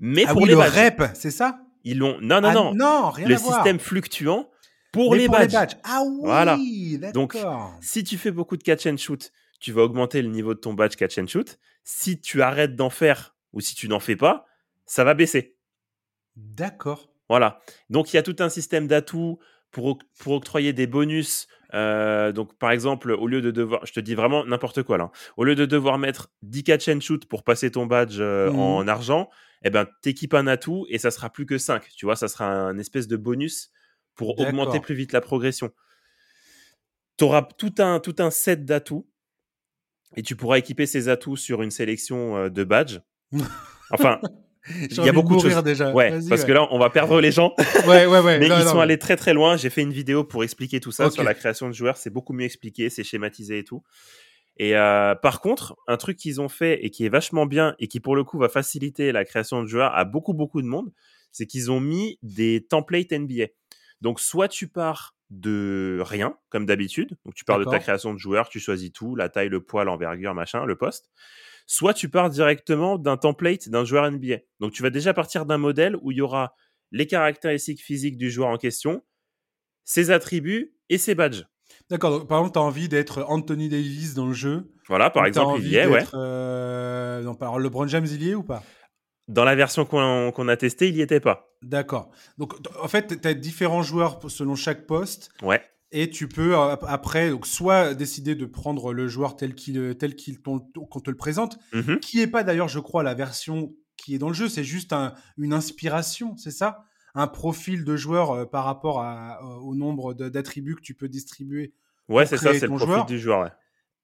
mais 0.00 0.24
ah 0.26 0.32
pour 0.32 0.42
oui, 0.42 0.48
les 0.48 0.54
le 0.54 0.60
rep, 0.60 1.02
c'est 1.14 1.30
ça? 1.30 1.60
Ils 1.84 1.98
l'ont. 1.98 2.18
Non, 2.20 2.40
non, 2.40 2.48
ah 2.48 2.54
non. 2.54 2.74
Non, 2.74 3.10
rien 3.10 3.28
Le 3.28 3.36
système 3.36 3.78
fluctuant 3.78 4.50
pour, 4.92 5.14
les, 5.14 5.28
badges. 5.28 5.76
Ah 5.82 6.02
oui, 6.04 6.18
voilà. 6.22 6.58
Donc, 7.12 7.36
si 7.80 8.04
tu 8.04 8.16
fais 8.16 8.30
beaucoup 8.30 8.56
de 8.56 8.62
catch 8.62 8.86
and 8.86 8.96
shoot, 8.96 9.32
tu 9.60 9.72
vas 9.72 9.82
augmenter 9.82 10.22
le 10.22 10.28
niveau 10.28 10.54
de 10.54 10.60
ton 10.60 10.74
badge 10.74 10.96
catch 10.96 11.18
and 11.18 11.26
shoot. 11.26 11.58
Si 11.84 12.20
tu 12.20 12.42
arrêtes 12.42 12.76
d'en 12.76 12.90
faire 12.90 13.34
ou 13.52 13.60
si 13.60 13.74
tu 13.74 13.88
n'en 13.88 14.00
fais 14.00 14.16
pas, 14.16 14.46
ça 14.86 15.04
va 15.04 15.14
baisser. 15.14 15.56
D'accord. 16.36 17.10
Voilà. 17.28 17.60
Donc, 17.90 18.12
il 18.12 18.16
y 18.16 18.18
a 18.18 18.22
tout 18.22 18.36
un 18.38 18.48
système 18.48 18.86
d'atouts 18.86 19.38
pour, 19.70 19.98
pour 20.18 20.34
octroyer 20.34 20.72
des 20.72 20.86
bonus. 20.86 21.48
Euh, 21.74 22.32
donc, 22.32 22.56
par 22.56 22.70
exemple, 22.70 23.10
au 23.12 23.26
lieu 23.26 23.42
de 23.42 23.50
devoir, 23.50 23.84
je 23.84 23.92
te 23.92 24.00
dis 24.00 24.14
vraiment 24.14 24.44
n'importe 24.44 24.82
quoi 24.82 24.96
là, 24.96 25.10
au 25.36 25.44
lieu 25.44 25.54
de 25.54 25.66
devoir 25.66 25.98
mettre 25.98 26.30
10 26.42 26.62
catch 26.62 26.88
and 26.88 27.00
shoot 27.00 27.26
pour 27.26 27.42
passer 27.42 27.70
ton 27.70 27.86
badge 27.86 28.18
euh, 28.20 28.50
mmh. 28.50 28.58
en 28.58 28.88
argent, 28.88 29.28
eh 29.64 29.70
ben, 29.70 29.86
t'équipes 30.02 30.34
un 30.34 30.46
atout 30.46 30.86
et 30.88 30.98
ça 30.98 31.10
sera 31.10 31.30
plus 31.30 31.46
que 31.46 31.58
5. 31.58 31.88
Tu 31.96 32.06
vois, 32.06 32.16
ça 32.16 32.28
sera 32.28 32.46
un 32.46 32.78
espèce 32.78 33.08
de 33.08 33.16
bonus 33.16 33.72
pour 34.14 34.38
augmenter 34.38 34.78
plus 34.78 34.94
vite 34.94 35.12
la 35.12 35.20
progression. 35.20 35.72
Tu 37.16 37.24
auras 37.24 37.42
tout 37.42 37.74
un, 37.78 37.98
tout 37.98 38.16
un 38.18 38.30
set 38.30 38.64
d'atouts 38.64 39.08
et 40.16 40.22
tu 40.22 40.36
pourras 40.36 40.58
équiper 40.58 40.86
ces 40.86 41.08
atouts 41.08 41.36
sur 41.36 41.62
une 41.62 41.70
sélection 41.70 42.36
euh, 42.36 42.48
de 42.50 42.64
badges. 42.64 43.00
Enfin, 43.90 44.18
il 44.68 45.04
y 45.04 45.08
a 45.08 45.12
beaucoup 45.12 45.36
de 45.36 45.40
choses. 45.40 45.62
déjà. 45.62 45.92
Ouais, 45.92 46.12
parce 46.28 46.44
que 46.44 46.52
là, 46.52 46.66
on 46.70 46.78
va 46.78 46.90
perdre 46.90 47.20
les 47.20 47.32
gens. 47.32 47.54
ouais, 47.86 48.06
ouais, 48.06 48.20
ouais. 48.20 48.38
Mais 48.38 48.46
ils 48.46 48.68
sont 48.68 48.80
allés 48.80 48.98
très 48.98 49.16
très 49.16 49.34
loin. 49.34 49.56
J'ai 49.56 49.70
fait 49.70 49.82
une 49.82 49.92
vidéo 49.92 50.24
pour 50.24 50.44
expliquer 50.44 50.80
tout 50.80 50.92
ça 50.92 51.10
sur 51.10 51.22
la 51.22 51.34
création 51.34 51.68
de 51.68 51.74
joueurs. 51.74 51.96
C'est 51.96 52.10
beaucoup 52.10 52.32
mieux 52.32 52.44
expliqué, 52.44 52.90
c'est 52.90 53.04
schématisé 53.04 53.58
et 53.58 53.64
tout. 53.64 53.82
Et 54.56 54.76
euh, 54.76 55.14
par 55.16 55.40
contre, 55.40 55.76
un 55.88 55.96
truc 55.96 56.16
qu'ils 56.16 56.40
ont 56.40 56.48
fait 56.48 56.84
et 56.84 56.90
qui 56.90 57.04
est 57.04 57.08
vachement 57.08 57.46
bien 57.46 57.74
et 57.80 57.88
qui 57.88 57.98
pour 57.98 58.14
le 58.14 58.22
coup 58.22 58.38
va 58.38 58.48
faciliter 58.48 59.10
la 59.10 59.24
création 59.24 59.62
de 59.62 59.66
joueurs 59.66 59.94
à 59.96 60.04
beaucoup 60.04 60.32
beaucoup 60.32 60.62
de 60.62 60.66
monde, 60.66 60.92
c'est 61.32 61.46
qu'ils 61.46 61.72
ont 61.72 61.80
mis 61.80 62.18
des 62.22 62.64
templates 62.64 63.10
NBA. 63.12 63.46
Donc 64.00 64.20
soit 64.20 64.48
tu 64.48 64.68
pars 64.68 65.16
de 65.30 65.98
rien 66.04 66.36
comme 66.50 66.66
d'habitude, 66.66 67.16
donc 67.24 67.34
tu 67.34 67.44
pars 67.44 67.58
de 67.58 67.64
ta 67.64 67.80
création 67.80 68.14
de 68.14 68.18
joueur, 68.18 68.48
tu 68.48 68.60
choisis 68.60 68.92
tout, 68.92 69.16
la 69.16 69.28
taille, 69.28 69.48
le 69.48 69.60
poids, 69.60 69.82
l'envergure, 69.84 70.34
machin, 70.34 70.64
le 70.64 70.76
poste. 70.76 71.10
Soit 71.66 71.94
tu 71.94 72.08
pars 72.08 72.30
directement 72.30 72.98
d'un 72.98 73.16
template 73.16 73.68
d'un 73.68 73.84
joueur 73.84 74.10
NBA. 74.10 74.36
Donc 74.60 74.72
tu 74.72 74.82
vas 74.82 74.90
déjà 74.90 75.14
partir 75.14 75.46
d'un 75.46 75.58
modèle 75.58 75.96
où 76.02 76.10
il 76.10 76.18
y 76.18 76.20
aura 76.20 76.54
les 76.92 77.06
caractéristiques 77.06 77.82
physiques 77.82 78.16
du 78.16 78.30
joueur 78.30 78.48
en 78.48 78.56
question, 78.56 79.02
ses 79.84 80.10
attributs 80.10 80.74
et 80.88 80.98
ses 80.98 81.14
badges. 81.14 81.44
D'accord, 81.90 82.26
par 82.26 82.38
exemple, 82.38 82.52
tu 82.54 82.58
as 82.58 82.62
envie 82.62 82.88
d'être 82.88 83.24
Anthony 83.28 83.68
Davis 83.68 84.14
dans 84.14 84.26
le 84.26 84.32
jeu. 84.32 84.72
Voilà, 84.88 85.10
par 85.10 85.26
exemple, 85.26 85.60
il 85.60 85.68
y 85.68 85.76
est, 85.76 85.86
ouais. 85.86 86.04
Euh... 86.14 87.22
Non, 87.22 87.58
LeBron 87.58 87.86
James, 87.88 88.06
il 88.08 88.22
y 88.22 88.30
est 88.30 88.34
ou 88.34 88.42
pas? 88.42 88.62
Dans 89.28 89.44
la 89.44 89.54
version 89.54 89.86
qu'on 89.86 90.48
a 90.48 90.56
testée, 90.56 90.88
il 90.88 90.94
n'y 90.94 91.00
était 91.00 91.20
pas. 91.20 91.48
D'accord. 91.62 92.10
Donc, 92.36 92.54
en 92.80 92.88
fait, 92.88 93.20
tu 93.20 93.28
as 93.28 93.34
différents 93.34 93.82
joueurs 93.82 94.20
selon 94.28 94.54
chaque 94.54 94.86
poste. 94.86 95.30
Ouais. 95.42 95.62
Et 95.96 96.10
tu 96.10 96.26
peux 96.26 96.56
après 96.56 97.30
donc, 97.30 97.46
soit 97.46 97.94
décider 97.94 98.34
de 98.34 98.46
prendre 98.46 98.92
le 98.92 99.06
joueur 99.06 99.36
tel 99.36 99.54
qu'il 99.54 99.96
tel 99.96 100.16
qu'il 100.16 100.42
qu'on 100.42 100.58
te 100.58 101.10
le 101.10 101.16
présente, 101.16 101.56
mmh 101.72 101.98
qui 101.98 102.20
est 102.20 102.26
pas 102.26 102.42
d'ailleurs, 102.42 102.66
je 102.66 102.80
crois, 102.80 103.04
la 103.04 103.14
version 103.14 103.72
qui 103.96 104.16
est 104.16 104.18
dans 104.18 104.26
le 104.26 104.34
jeu. 104.34 104.48
C'est 104.48 104.64
juste 104.64 104.92
une 105.38 105.52
inspiration, 105.52 106.36
c'est 106.36 106.50
ça? 106.50 106.84
Un 107.14 107.28
profil 107.28 107.84
de 107.84 107.94
joueur 107.94 108.32
euh, 108.32 108.44
par 108.44 108.64
rapport 108.64 109.02
à, 109.02 109.38
euh, 109.40 109.60
au 109.60 109.76
nombre 109.76 110.14
d'attributs 110.14 110.74
que 110.74 110.80
tu 110.80 110.94
peux 110.94 111.08
distribuer. 111.08 111.72
Ouais, 112.08 112.26
c'est 112.26 112.38
ça, 112.38 112.52
c'est 112.52 112.66
le 112.66 112.74
profil 112.74 113.06
du 113.06 113.20
joueur. 113.20 113.52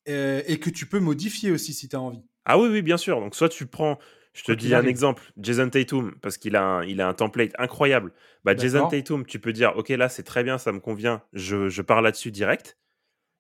Euh, 0.09 0.43
et 0.47 0.61
que 0.61 0.71
tu 0.71 0.87
peux 0.87 1.01
modifier 1.01 1.51
aussi 1.51 1.75
si 1.75 1.89
tu 1.89 1.97
as 1.97 2.01
envie. 2.01 2.23
Ah 2.45 2.57
oui, 2.57 2.69
oui, 2.69 2.83
bien 2.83 2.99
sûr. 2.99 3.19
Donc, 3.19 3.35
soit 3.35 3.49
tu 3.49 3.67
prends, 3.67 3.99
je 4.33 4.45
te 4.45 4.53
dis 4.53 4.75
un 4.75 4.87
exemple, 4.87 5.23
Jason 5.39 5.69
Tatum, 5.69 6.15
parce 6.23 6.39
qu'il 6.39 6.55
a, 6.55 6.63
un, 6.63 6.85
il 6.85 7.01
a 7.01 7.09
un 7.09 7.15
template 7.15 7.53
incroyable. 7.59 8.13
Bah, 8.45 8.57
Jason 8.57 8.89
Tatum, 8.89 9.27
tu 9.27 9.41
peux 9.41 9.53
dire, 9.53 9.77
OK, 9.77 9.89
là, 9.89 10.09
c'est 10.09 10.23
très 10.23 10.45
bien, 10.45 10.57
ça 10.57 10.73
me 10.73 10.79
convient, 10.79 11.23
je, 11.33 11.69
je 11.69 11.83
pars 11.83 12.01
là-dessus 12.01 12.31
direct. 12.31 12.79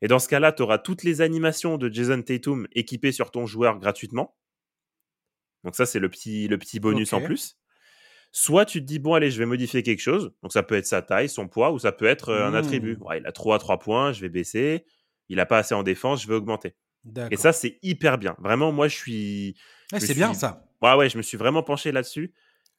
Et 0.03 0.09
dans 0.09 0.19
ce 0.19 0.29
cas-là, 0.29 0.53
tu 0.53 0.63
auras 0.63 0.79
toutes 0.79 1.05
les 1.05 1.21
animations 1.21 1.77
de 1.79 1.93
Jason 1.93 2.21
Tatum 2.23 2.67
équipées 2.73 3.13
sur 3.13 3.31
ton 3.31 3.47
joueur 3.47 3.79
gratuitement. 3.79 4.37
Donc 5.63 5.77
ça, 5.77 5.87
c'est 5.87 5.99
le 5.99 6.09
petit, 6.09 6.49
le 6.49 6.59
petit 6.59 6.81
bonus 6.81 7.13
en 7.13 7.21
plus. 7.21 7.57
Soit 8.33 8.65
tu 8.65 8.81
te 8.81 8.87
dis, 8.87 8.99
bon, 8.99 9.15
allez, 9.15 9.31
je 9.31 9.39
vais 9.39 9.47
modifier 9.47 9.83
quelque 9.83 10.01
chose. 10.01 10.33
Donc, 10.43 10.53
ça 10.53 10.63
peut 10.63 10.77
être 10.77 10.87
sa 10.87 11.03
taille, 11.03 11.29
son 11.29 11.49
poids, 11.49 11.73
ou 11.73 11.81
ça 11.81 11.91
peut 11.91 12.07
être 12.07 12.29
euh, 12.29 12.47
un 12.47 12.55
attribut. 12.55 12.97
Mmh. 12.97 13.17
il 13.19 13.27
a 13.27 13.33
3 13.33 13.57
à 13.57 13.59
3 13.59 13.79
points, 13.81 14.13
je 14.13 14.21
vais 14.21 14.29
baisser. 14.29 14.85
Il 15.29 15.37
n'a 15.37 15.47
pas 15.47 15.59
assez 15.59 15.75
en 15.75 15.83
défense, 15.83 16.23
je 16.23 16.29
vais 16.29 16.35
augmenter. 16.35 16.75
Et 17.31 17.37
ça, 17.37 17.53
c'est 17.53 17.79
hyper 17.83 18.19
bien. 18.19 18.37
Vraiment, 18.39 18.73
moi, 18.73 18.87
je 18.89 18.97
suis. 18.97 19.57
c'est 19.99 20.15
bien 20.15 20.33
ça. 20.33 20.70
Ouais, 20.83 20.95
ouais, 20.95 21.09
je 21.09 21.17
me 21.17 21.23
suis 21.23 21.37
vraiment 21.37 21.63
penché 21.63 21.93
là-dessus. 21.93 22.33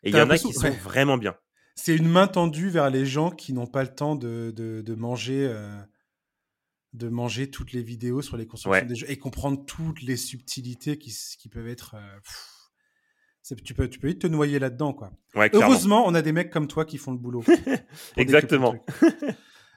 Et 0.04 0.10
il 0.10 0.16
y 0.16 0.22
en 0.22 0.30
a 0.30 0.38
qui 0.38 0.54
sont 0.54 0.72
vraiment 0.84 1.18
bien. 1.18 1.36
C'est 1.76 1.96
une 1.96 2.08
main 2.08 2.28
tendue 2.28 2.70
vers 2.70 2.90
les 2.90 3.06
gens 3.06 3.32
qui 3.32 3.54
n'ont 3.54 3.68
pas 3.68 3.84
le 3.84 3.94
temps 3.94 4.16
de, 4.16 4.52
de, 4.56 4.96
manger. 4.96 5.48
Euh, 5.50 5.80
de 6.94 7.08
manger 7.08 7.50
toutes 7.50 7.72
les 7.72 7.82
vidéos 7.82 8.22
sur 8.22 8.36
les 8.36 8.46
constructions 8.46 8.86
des 8.86 8.96
jeux 8.96 9.10
et 9.10 9.18
comprendre 9.18 9.64
toutes 9.66 10.02
les 10.02 10.18
subtilités 10.18 10.98
qui, 10.98 11.16
qui 11.40 11.48
peuvent 11.48 11.70
être 11.70 11.96
euh, 11.96 12.20
tu 13.66 13.74
peux, 13.74 13.90
tu 13.90 14.00
peux 14.00 14.08
vite 14.08 14.22
te 14.22 14.28
noyer 14.28 14.60
là-dedans, 14.60 14.94
quoi. 14.94 15.12
Heureusement, 15.54 16.04
on 16.06 16.14
a 16.14 16.22
des 16.22 16.32
mecs 16.32 16.52
comme 16.52 16.68
toi 16.68 16.86
qui 16.86 16.98
font 16.98 17.12
le 17.12 17.18
boulot. 17.18 17.44
Exactement. 18.18 18.76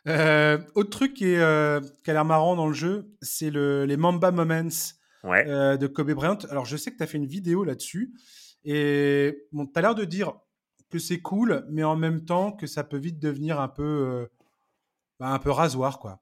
euh, 0.08 0.58
autre 0.74 0.90
truc 0.90 1.14
qui, 1.14 1.26
est, 1.26 1.38
euh, 1.38 1.80
qui 2.04 2.10
a 2.10 2.12
l'air 2.12 2.24
marrant 2.24 2.56
dans 2.56 2.68
le 2.68 2.74
jeu, 2.74 3.10
c'est 3.22 3.50
le, 3.50 3.84
les 3.84 3.96
Mamba 3.96 4.30
Moments 4.30 4.68
euh, 5.24 5.76
de 5.76 5.86
Kobe 5.86 6.12
Bryant. 6.12 6.38
Alors, 6.50 6.64
je 6.64 6.76
sais 6.76 6.90
que 6.90 6.96
tu 6.96 7.02
as 7.02 7.06
fait 7.06 7.18
une 7.18 7.26
vidéo 7.26 7.64
là-dessus. 7.64 8.14
Et 8.64 9.46
bon, 9.52 9.66
tu 9.66 9.72
as 9.78 9.82
l'air 9.82 9.94
de 9.94 10.04
dire 10.04 10.34
que 10.90 10.98
c'est 10.98 11.20
cool, 11.20 11.64
mais 11.70 11.82
en 11.82 11.96
même 11.96 12.24
temps 12.24 12.52
que 12.52 12.66
ça 12.66 12.84
peut 12.84 12.96
vite 12.96 13.18
devenir 13.18 13.60
un 13.60 13.68
peu, 13.68 13.82
euh, 13.82 14.26
bah, 15.18 15.28
un 15.28 15.38
peu 15.38 15.50
rasoir, 15.50 15.98
quoi. 15.98 16.20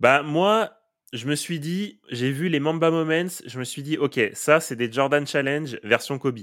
Bah, 0.00 0.22
moi, 0.22 0.72
je 1.12 1.26
me 1.26 1.34
suis 1.34 1.60
dit, 1.60 2.00
j'ai 2.10 2.32
vu 2.32 2.48
les 2.48 2.60
Mamba 2.60 2.90
Moments, 2.90 3.28
je 3.46 3.58
me 3.58 3.64
suis 3.64 3.82
dit, 3.82 3.98
ok, 3.98 4.20
ça, 4.34 4.60
c'est 4.60 4.76
des 4.76 4.90
Jordan 4.90 5.26
Challenge 5.26 5.78
version 5.84 6.18
Kobe. 6.18 6.40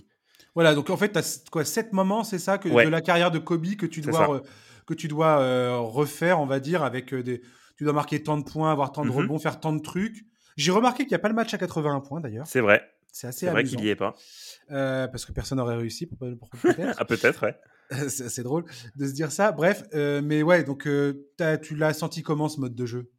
Voilà, 0.56 0.74
donc 0.74 0.90
en 0.90 0.98
fait, 0.98 1.12
tu 1.12 1.20
as 1.20 1.44
quoi, 1.52 1.66
sept 1.66 1.94
moments, 1.94 2.24
c'est 2.24 2.40
ça, 2.40 2.58
que, 2.58 2.70
de 2.70 2.90
la 2.90 3.02
carrière 3.02 3.32
de 3.32 3.40
Kobe 3.40 3.76
que 3.76 3.86
tu 3.86 4.02
dois, 4.02 4.42
que 4.86 4.94
tu 4.94 5.08
dois 5.08 5.78
refaire, 5.78 6.40
on 6.40 6.46
va 6.46 6.60
dire, 6.60 6.84
avec 6.84 7.14
des. 7.14 7.42
Tu 7.78 7.86
dois 7.86 7.94
marquer 7.94 8.22
tant 8.22 8.38
de 8.38 8.44
points, 8.44 8.72
avoir 8.72 8.92
tant 8.92 9.06
de 9.06 9.10
mmh 9.10 9.16
rebonds, 9.16 9.40
faire 9.40 9.60
tant 9.60 9.72
de 9.72 9.82
trucs. 9.82 10.26
J'ai 10.60 10.72
remarqué 10.72 11.04
qu'il 11.04 11.12
n'y 11.12 11.16
a 11.16 11.20
pas 11.20 11.30
le 11.30 11.36
match 11.36 11.54
à 11.54 11.58
81 11.58 12.02
points 12.02 12.20
d'ailleurs. 12.20 12.46
C'est 12.46 12.60
vrai. 12.60 12.84
C'est 13.12 13.28
assez 13.28 13.50
vrai 13.50 13.64
qu'il 13.64 13.80
n'y 13.80 13.88
est 13.88 13.96
pas. 13.96 14.14
parce 14.68 15.26
que 15.26 15.32
personne 15.32 15.58
n'aurait 15.58 15.78
réussi, 15.78 16.06
peut-être. 16.06 16.38
ah, 16.98 17.06
peut-être, 17.06 17.46
ouais. 17.46 17.56
c'est 18.10 18.26
assez 18.26 18.44
drôle 18.44 18.66
de 18.96 19.08
se 19.08 19.14
dire 19.14 19.32
ça. 19.32 19.52
Bref, 19.52 19.84
mais 19.94 20.44
ouais, 20.44 20.64
donc 20.64 20.84
tu 20.84 21.76
l'as 21.76 21.94
senti 21.94 22.24
comment 22.24 22.50
ce 22.50 22.60
mode 22.60 22.76
de 22.76 22.86
jeu? 22.86 23.12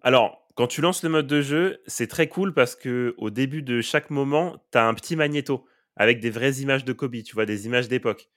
Alors, 0.00 0.44
quand 0.54 0.66
tu 0.66 0.80
lances 0.80 1.02
le 1.02 1.08
mode 1.08 1.26
de 1.26 1.42
jeu, 1.42 1.82
c'est 1.86 2.06
très 2.06 2.28
cool 2.28 2.54
parce 2.54 2.76
que 2.76 3.14
au 3.18 3.30
début 3.30 3.62
de 3.62 3.80
chaque 3.80 4.10
moment, 4.10 4.56
tu 4.72 4.78
as 4.78 4.86
un 4.86 4.94
petit 4.94 5.16
magnéto 5.16 5.66
avec 5.96 6.20
des 6.20 6.30
vraies 6.30 6.56
images 6.56 6.84
de 6.84 6.92
Kobe, 6.92 7.22
tu 7.22 7.34
vois, 7.34 7.46
des 7.46 7.66
images 7.66 7.88
d'époque. 7.88 8.28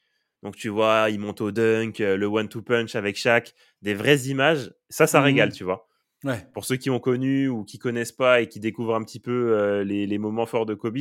Donc 0.43 0.55
tu 0.55 0.69
vois, 0.69 1.07
il 1.09 1.19
monte 1.19 1.41
au 1.41 1.51
dunk, 1.51 1.99
euh, 2.01 2.15
le 2.15 2.25
one-two 2.27 2.61
punch 2.61 2.95
avec 2.95 3.17
Shaq, 3.17 3.53
des 3.81 3.93
vraies 3.93 4.21
images. 4.27 4.71
Ça, 4.89 5.07
ça 5.07 5.19
mmh 5.19 5.23
régale, 5.23 5.51
tu 5.51 5.63
vois. 5.63 5.87
Ouais. 6.23 6.47
Pour 6.53 6.65
ceux 6.65 6.77
qui 6.77 6.89
ont 6.89 6.99
connu 6.99 7.47
ou 7.47 7.63
qui 7.63 7.77
connaissent 7.77 8.11
pas 8.11 8.41
et 8.41 8.49
qui 8.49 8.59
découvrent 8.59 8.95
un 8.95 9.03
petit 9.03 9.19
peu 9.19 9.57
euh, 9.57 9.83
les, 9.83 10.17
moments 10.17 10.45
forts 10.45 10.65
de 10.65 10.73
Kobe, 10.73 10.97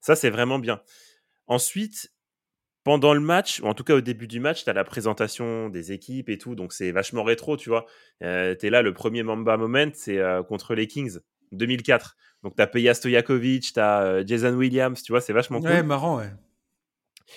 ça, 0.00 0.14
c'est 0.14 0.30
vraiment 0.30 0.58
bien. 0.58 0.80
Ensuite, 1.46 2.12
pendant 2.84 3.12
le 3.12 3.20
match, 3.20 3.60
ou 3.60 3.66
en 3.66 3.74
tout 3.74 3.84
cas 3.84 3.94
au 3.94 4.00
début 4.00 4.26
du 4.26 4.40
match, 4.40 4.64
tu 4.64 4.70
as 4.70 4.72
la 4.72 4.84
présentation 4.84 5.68
des 5.68 5.92
équipes 5.92 6.28
et 6.28 6.38
tout, 6.38 6.54
donc 6.54 6.72
c'est 6.72 6.92
vachement 6.92 7.24
rétro, 7.24 7.56
tu 7.56 7.68
vois. 7.68 7.86
Euh, 8.22 8.54
tu 8.58 8.66
es 8.66 8.70
là, 8.70 8.82
le 8.82 8.94
premier 8.94 9.22
Mamba 9.22 9.56
Moment, 9.56 9.90
c'est 9.92 10.20
contre 10.48 10.74
les 10.74 10.86
Kings, 10.86 11.18
2004. 11.52 12.16
Donc 12.42 12.56
tu 12.56 12.62
as 12.62 12.66
Peja 12.66 12.94
Stojakovic, 12.94 13.72
tu 13.74 13.80
as 13.80 14.24
Jason 14.24 14.54
Williams, 14.54 15.02
tu 15.02 15.12
vois, 15.12 15.20
c'est 15.20 15.32
vachement 15.32 15.60
cool. 15.60 15.68
Ouais, 15.68 15.82
marrant, 15.82 16.18
ouais. 16.18 16.30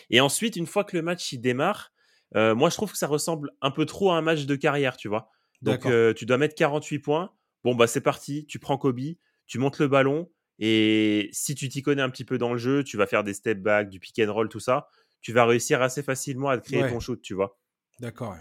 Et 0.10 0.22
ensuite, 0.22 0.56
une 0.56 0.68
fois 0.68 0.84
que 0.84 0.96
le 0.96 1.04
match 1.04 1.32
il 1.32 1.40
démarre, 1.40 1.92
euh, 2.36 2.56
moi 2.56 2.70
je 2.70 2.76
trouve 2.76 2.92
que 2.92 2.98
ça 2.98 3.08
ressemble 3.08 3.52
un 3.62 3.72
peu 3.72 3.86
trop 3.86 4.12
à 4.12 4.18
un 4.18 4.22
match 4.22 4.46
de 4.46 4.56
carrière, 4.56 4.98
tu 4.98 5.08
vois. 5.08 5.30
Donc 5.64 5.86
euh, 5.86 6.14
tu 6.14 6.26
dois 6.26 6.38
mettre 6.38 6.56
48 6.56 7.00
points. 7.00 7.32
Bon 7.64 7.76
bah 7.76 7.88
c'est 7.88 8.02
parti, 8.02 8.46
tu 8.46 8.60
prends 8.60 8.78
Kobe, 8.78 9.00
tu 9.48 9.58
montes 9.58 9.80
le 9.80 9.88
ballon 9.88 10.30
et 10.60 11.30
si 11.32 11.56
tu 11.56 11.70
t'y 11.70 11.82
connais 11.82 12.02
un 12.02 12.10
petit 12.10 12.26
peu 12.26 12.38
dans 12.38 12.52
le 12.52 12.60
jeu, 12.60 12.84
tu 12.84 12.98
vas 12.98 13.08
faire 13.08 13.24
des 13.24 13.34
step 13.34 13.60
back, 13.60 13.90
du 13.90 14.00
pick 14.00 14.20
and 14.20 14.32
roll, 14.32 14.50
tout 14.50 14.60
ça, 14.60 14.88
tu 15.22 15.32
vas 15.32 15.46
réussir 15.46 15.82
assez 15.82 16.04
facilement 16.04 16.50
à 16.50 16.58
créer 16.58 16.88
ton 16.90 17.00
shoot, 17.00 17.22
tu 17.22 17.34
vois. 17.34 17.58
D'accord. 18.00 18.36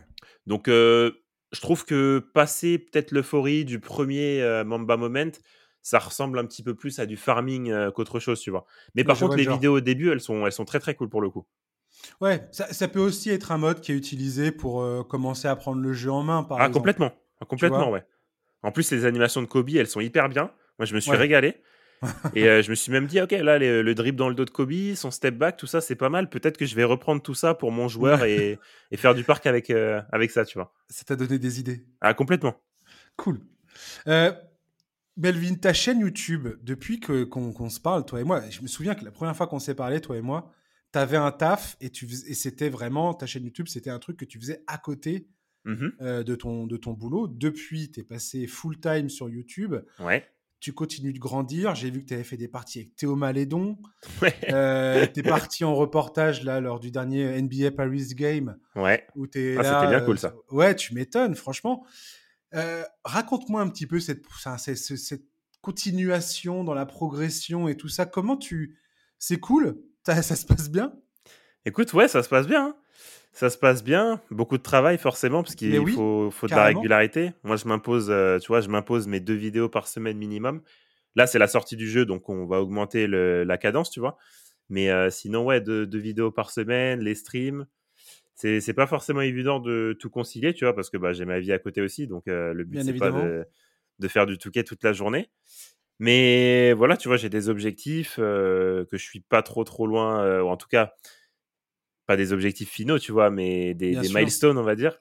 Donc 0.47 0.69
euh, 0.69 1.13
je 1.53 1.61
trouve 1.61 1.85
que 1.85 2.19
passer 2.35 2.79
peut-être 2.79 3.13
l'euphorie 3.13 3.65
du 3.65 3.79
premier 3.79 4.63
Mamba 4.67 4.97
Moment, 4.97 5.31
ça 5.83 5.99
ressemble 5.99 6.39
un 6.39 6.47
petit 6.47 6.63
peu 6.63 6.75
plus 6.75 6.99
à 7.01 7.07
du 7.07 7.17
farming 7.17 7.71
euh, 7.71 7.91
qu'autre 7.91 8.21
chose, 8.21 8.41
tu 8.41 8.51
vois. 8.51 8.65
Mais 8.95 9.05
par 9.05 9.19
contre, 9.19 9.37
les 9.37 9.47
vidéos 9.47 9.77
au 9.77 9.81
début, 9.81 10.11
elles 10.11 10.21
sont, 10.21 10.47
elles 10.47 10.53
sont 10.53 10.65
très 10.65 10.81
très 10.81 10.95
cool 10.95 11.09
pour 11.09 11.21
le 11.21 11.29
coup. 11.29 11.47
Ouais, 12.21 12.47
ça, 12.53 12.89
peut 12.89 13.01
aussi 13.01 13.31
être 13.31 13.53
un 13.53 13.59
mode 13.59 13.81
qui 13.81 13.93
est 13.93 13.95
utilisé 13.95 14.53
pour 14.53 14.83
euh, 14.83 15.03
commencer 15.03 15.49
à 15.49 15.57
prendre 15.57 15.81
le 15.81 15.93
jeu 15.93 16.11
en 16.11 16.23
main, 16.23 16.43
par 16.43 16.61
ah, 16.61 16.69
complètement. 16.69 17.13
Ah, 17.41 17.45
complètement, 17.45 17.91
ouais. 17.91 18.05
En 18.63 18.71
plus, 18.71 18.91
les 18.93 19.05
animations 19.05 19.43
de 19.43 19.47
Kobe, 19.47 19.71
elles 19.71 19.89
sont 19.89 20.01
hyper 20.01 20.29
bien. 20.29 20.51
Moi, 20.79 20.87
je 20.87 20.95
me 20.95 21.01
suis 21.01 21.13
régalé. 21.13 21.63
et 22.35 22.49
euh, 22.49 22.63
je 22.63 22.71
me 22.71 22.75
suis 22.75 22.91
même 22.91 23.07
dit, 23.07 23.21
ok, 23.21 23.31
là, 23.31 23.59
le 23.59 23.95
drip 23.95 24.17
dans 24.17 24.29
le 24.29 24.35
dos 24.35 24.45
de 24.45 24.51
Kobe, 24.51 24.95
son 24.95 25.11
step 25.11 25.37
back, 25.37 25.57
tout 25.57 25.67
ça, 25.67 25.81
c'est 25.81 25.97
pas 25.97 26.09
mal. 26.09 26.29
Peut-être 26.29 26.57
que 26.57 26.67
je 26.67 26.75
vais 26.75 26.85
reprendre 26.85 27.23
tout 27.23 27.35
ça 27.35 27.55
pour 27.55 27.73
mon 27.73 27.89
joueur 27.89 28.25
et, 28.25 28.59
et, 28.91 28.97
faire 28.97 29.15
du 29.15 29.25
parc 29.25 29.47
avec, 29.47 29.71
avec 29.71 30.31
ça, 30.31 30.45
tu 30.45 30.59
vois. 30.59 30.73
Ça 30.89 31.05
t'a 31.05 31.17
donné 31.17 31.39
des 31.39 31.61
idées. 31.61 31.85
Ah, 32.01 32.15
complètement. 32.15 32.55
Cool. 33.17 33.41
Belvin, 35.17 35.55
ta 35.57 35.73
chaîne 35.73 36.01
YouTube, 36.01 36.49
depuis 36.63 36.99
que, 36.99 37.25
qu'on, 37.25 37.69
se 37.69 37.81
parle, 37.81 38.05
toi 38.05 38.21
et 38.21 38.25
moi, 38.25 38.43
je 38.49 38.63
me 38.63 38.67
souviens 38.67 38.95
que 38.95 39.05
la 39.05 39.11
première 39.11 39.37
fois 39.37 39.47
qu'on 39.47 39.59
s'est 39.59 39.75
parlé, 39.75 40.01
toi 40.01 40.17
et 40.17 40.23
moi, 40.23 40.51
tu 40.93 40.99
avais 40.99 41.17
un 41.17 41.33
taf 41.33 41.77
et, 41.81 41.91
tu 41.91 42.07
et 42.07 42.35
c'était 42.35 42.69
vraiment, 42.69 43.15
ta 43.15 43.27
chaîne 43.27 43.45
YouTube, 43.45 43.69
c'était 43.69 43.91
un 43.91 43.99
truc 43.99 44.17
que 44.17 44.25
tu 44.25 44.39
faisais 44.39 44.63
à 44.67 44.79
côté 44.79 45.29
mmh 45.65 45.89
euh, 46.01 46.23
de, 46.23 46.35
ton, 46.35 46.67
de 46.67 46.77
ton 46.77 46.93
boulot. 46.93 47.29
Depuis, 47.29 47.91
tu 47.91 48.01
es 48.01 48.03
passé 48.03 48.47
full-time 48.47 49.09
sur 49.09 49.29
YouTube. 49.29 49.77
Ouais. 50.01 50.27
Tu 50.61 50.73
continues 50.73 51.13
de 51.13 51.19
grandir. 51.19 51.75
J'ai 51.75 51.91
vu 51.91 52.03
que 52.03 52.07
tu 52.07 52.15
avais 52.15 52.23
fait 52.23 52.37
des 52.37 52.47
parties 52.47 52.81
avec 52.81 52.97
Théo 52.97 53.17
Malédon. 53.17 53.79
Ouais. 54.23 54.35
Euh, 54.51 55.07
tu 55.13 55.21
es 55.21 55.23
parti 55.23 55.65
en 55.65 55.75
reportage 55.75 56.45
là, 56.45 56.61
lors 56.61 56.79
du 56.79 56.91
dernier 56.91 57.41
NBA 57.41 57.73
Paris 57.73 58.15
Game. 58.15 58.57
Ouais. 58.77 59.07
Où 59.17 59.25
ah, 59.25 59.29
c'était 59.33 59.89
bien 59.89 60.01
cool 60.01 60.19
ça. 60.19 60.35
Euh, 60.53 60.55
ouais, 60.55 60.77
tu 60.77 60.95
m'étonnes, 60.95 61.35
franchement. 61.35 61.85
Euh, 62.55 62.85
raconte-moi 63.05 63.61
un 63.61 63.69
petit 63.69 63.87
peu 63.87 63.99
cette, 63.99 64.25
cette, 64.67 65.23
continuation 65.61 66.65
dans 66.65 66.75
la 66.75 66.87
progression 66.87 67.69
et 67.69 67.77
tout 67.77 67.89
ça. 67.89 68.05
Comment 68.05 68.37
tu. 68.37 68.79
C'est 69.19 69.39
cool 69.39 69.81
ça, 70.05 70.23
se 70.23 70.47
passe 70.47 70.71
bien? 70.71 70.93
Écoute, 71.65 71.93
ouais, 71.93 72.09
ça 72.09 72.23
se 72.23 72.29
passe 72.29 72.47
bien. 72.47 72.69
Hein. 72.69 72.77
Ça 73.33 73.49
se 73.51 73.57
passe 73.57 73.83
bien. 73.83 74.21
Beaucoup 74.31 74.59
de 74.59 74.63
travail, 74.63 74.99
forcément, 74.99 75.43
parce 75.43 75.55
qu'il 75.55 75.75
faut, 75.93 76.31
faut 76.31 76.47
de 76.47 76.55
la 76.55 76.67
régularité. 76.67 77.33
Moi, 77.45 77.57
je 77.57 77.67
m'impose, 77.67 78.09
euh, 78.11 78.39
tu 78.39 78.49
vois, 78.49 78.61
je 78.61 78.69
m'impose 78.69 79.07
mes 79.07 79.21
deux 79.21 79.35
vidéos 79.35 79.69
par 79.69 79.89
semaine 79.89 80.19
minimum. 80.19 80.63
Là, 81.15 81.27
c'est 81.27 81.39
la 81.39 81.47
sortie 81.47 81.77
du 81.77 81.89
jeu, 81.89 82.05
donc 82.05 82.29
on 82.29 82.47
va 82.47 82.61
augmenter 82.61 83.07
la 83.07 83.59
cadence, 83.59 83.91
tu 83.91 84.01
vois. 84.01 84.17
Mais 84.69 84.91
euh, 84.91 85.11
sinon, 85.11 85.45
ouais, 85.45 85.61
deux, 85.61 85.87
deux, 85.87 85.99
vidéos 85.99 86.31
par 86.31 86.51
semaine, 86.51 87.01
les 87.01 87.15
streams 87.15 87.67
c'est 88.61 88.75
pas 88.75 88.87
forcément 88.87 89.21
évident 89.21 89.61
de 89.61 89.97
tout 89.99 90.11
concilier, 90.11 90.55
tu 90.55 90.65
vois, 90.65 90.75
parce 90.75 90.91
que 90.91 90.97
bah, 90.97 91.13
j'ai 91.13 91.25
ma 91.25 91.39
vie 91.39 91.53
à 91.53 91.59
côté 91.59 91.81
aussi, 91.81 92.07
donc 92.07 92.27
euh, 92.29 92.53
le 92.53 92.65
but 92.65 92.83
c'est 92.83 92.95
pas 92.95 93.11
de, 93.11 93.45
de, 93.99 94.09
faire 94.09 94.27
du 94.27 94.39
touquet 94.39 94.65
toute 94.65 94.83
la 94.83 94.93
journée. 94.93 95.31
Mais 96.03 96.73
voilà, 96.73 96.97
tu 96.97 97.07
vois, 97.07 97.17
j'ai 97.17 97.29
des 97.29 97.49
objectifs 97.49 98.17
euh, 98.19 98.85
que 98.87 98.99
je 98.99 99.05
suis 99.05 99.21
pas 99.21 99.41
trop 99.41 99.63
trop 99.63 99.87
loin, 99.87 100.21
euh, 100.25 100.43
ou 100.43 100.49
en 100.49 100.57
tout 100.57 100.67
cas 100.67 100.95
pas 102.07 102.17
des 102.17 102.33
objectifs 102.33 102.71
finaux, 102.71 102.99
tu 102.99 103.13
vois, 103.13 103.31
mais 103.31 103.73
des, 103.75 103.95
des 103.95 104.09
milestones, 104.09 104.59
on 104.59 104.65
va 104.65 104.75
dire. 104.75 105.01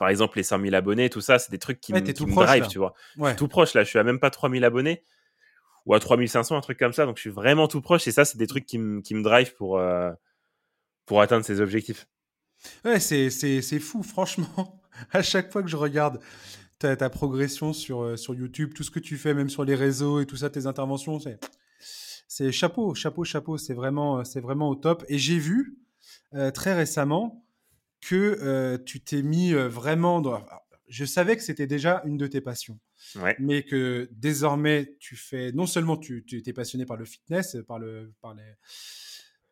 Par 0.00 0.08
exemple, 0.08 0.36
les 0.36 0.42
100 0.42 0.62
000 0.62 0.74
abonnés, 0.74 1.10
tout 1.10 1.20
ça, 1.20 1.38
c'est 1.38 1.52
des 1.52 1.60
trucs 1.60 1.80
qui, 1.80 1.92
me, 1.92 2.00
qui 2.00 2.12
drive, 2.12 2.66
tu 2.66 2.78
vois. 2.78 2.92
tout 3.36 3.46
proche 3.46 3.72
là, 3.74 3.84
je 3.84 3.88
suis 3.88 4.00
à 4.00 4.02
même 4.02 4.18
pas 4.18 4.30
3000 4.30 4.64
abonnés 4.64 5.04
ou 5.86 5.94
à 5.94 6.00
3500, 6.00 6.56
un 6.56 6.60
truc 6.60 6.76
comme 6.76 6.92
ça, 6.92 7.06
donc 7.06 7.16
je 7.16 7.20
suis 7.20 7.30
vraiment 7.30 7.68
tout 7.68 7.80
proche 7.80 8.08
et 8.08 8.10
ça, 8.10 8.24
c'est 8.24 8.36
des 8.36 8.48
trucs 8.48 8.66
qui 8.66 8.78
me, 8.78 9.00
qui 9.00 9.14
me 9.14 9.22
drive 9.22 9.54
pour 9.54 9.80
pour 11.06 11.22
atteindre 11.22 11.44
ses 11.44 11.60
objectifs. 11.60 12.08
Ouais, 12.84 12.98
c'est, 12.98 13.78
fou, 13.78 14.02
franchement. 14.02 14.82
À 15.12 15.22
chaque 15.22 15.52
fois 15.52 15.62
que 15.62 15.68
je 15.68 15.76
regarde 15.76 16.20
ta, 16.78 16.96
ta, 16.96 17.10
progression 17.10 17.72
sur, 17.72 18.02
euh, 18.02 18.16
sur 18.16 18.34
YouTube, 18.34 18.72
tout 18.74 18.82
ce 18.82 18.90
que 18.90 19.00
tu 19.00 19.16
fais, 19.16 19.34
même 19.34 19.50
sur 19.50 19.64
les 19.64 19.74
réseaux 19.74 20.20
et 20.20 20.26
tout 20.26 20.36
ça, 20.36 20.50
tes 20.50 20.66
interventions, 20.66 21.18
c'est, 21.18 21.38
c'est 22.28 22.52
chapeau, 22.52 22.94
chapeau, 22.94 23.24
chapeau. 23.24 23.58
C'est 23.58 23.74
vraiment, 23.74 24.24
c'est 24.24 24.40
vraiment 24.40 24.68
au 24.68 24.74
top. 24.74 25.04
Et 25.08 25.18
j'ai 25.18 25.38
vu 25.38 25.78
euh, 26.34 26.50
très 26.50 26.74
récemment 26.74 27.44
que 28.00 28.38
euh, 28.42 28.78
tu 28.78 29.00
t'es 29.00 29.22
mis 29.22 29.52
vraiment 29.52 30.20
dans. 30.20 30.44
Je 30.88 31.04
savais 31.04 31.36
que 31.36 31.42
c'était 31.42 31.66
déjà 31.66 32.02
une 32.06 32.16
de 32.16 32.26
tes 32.26 32.40
passions, 32.40 32.78
mais 33.38 33.62
que 33.62 34.08
désormais 34.12 34.96
tu 35.00 35.16
fais. 35.16 35.52
Non 35.52 35.66
seulement 35.66 35.96
tu, 35.96 36.24
tu 36.24 36.42
es 36.46 36.52
passionné 36.52 36.86
par 36.86 36.96
le 36.96 37.04
fitness, 37.04 37.58
par 37.66 37.78
le, 37.78 38.14
par 38.22 38.34
les, 38.34 38.54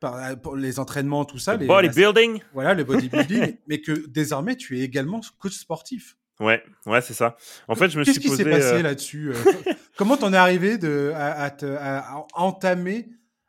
euh, 0.04 0.36
pour 0.36 0.56
les 0.56 0.78
entraînements, 0.78 1.24
tout 1.24 1.38
ça. 1.38 1.56
Le 1.56 1.66
bodybuilding. 1.66 2.40
voilà, 2.52 2.74
le 2.74 2.84
bodybuilding, 2.84 3.56
mais 3.66 3.80
que 3.80 4.06
désormais 4.06 4.56
tu 4.56 4.78
es 4.78 4.82
également 4.82 5.20
coach 5.38 5.54
sportif. 5.54 6.16
Ouais, 6.40 6.62
ouais, 6.86 7.00
c'est 7.00 7.14
ça. 7.14 7.36
En 7.66 7.74
fait, 7.74 7.88
je 7.88 7.98
me 7.98 8.04
suis 8.04 8.14
posé. 8.14 8.20
Qu'est-ce 8.20 8.36
qui 8.36 8.36
s'est 8.36 8.50
passé 8.50 8.74
euh, 8.78 8.82
là-dessus 8.82 9.32
euh, 9.32 9.72
Comment 9.96 10.16
t'en 10.16 10.32
es 10.32 10.36
arrivé 10.36 10.76
de, 10.76 11.12
à, 11.14 11.46
à, 11.46 12.26
entamer 12.34 13.08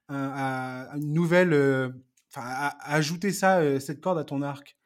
une 0.10 1.14
nouvelle, 1.14 1.54
enfin, 2.34 2.48
à, 2.48 2.94
ajouter 2.94 3.32
ça, 3.32 3.80
cette 3.80 4.02
corde 4.02 4.20
à 4.20 4.24
ton 4.24 4.42
arc? 4.42 4.78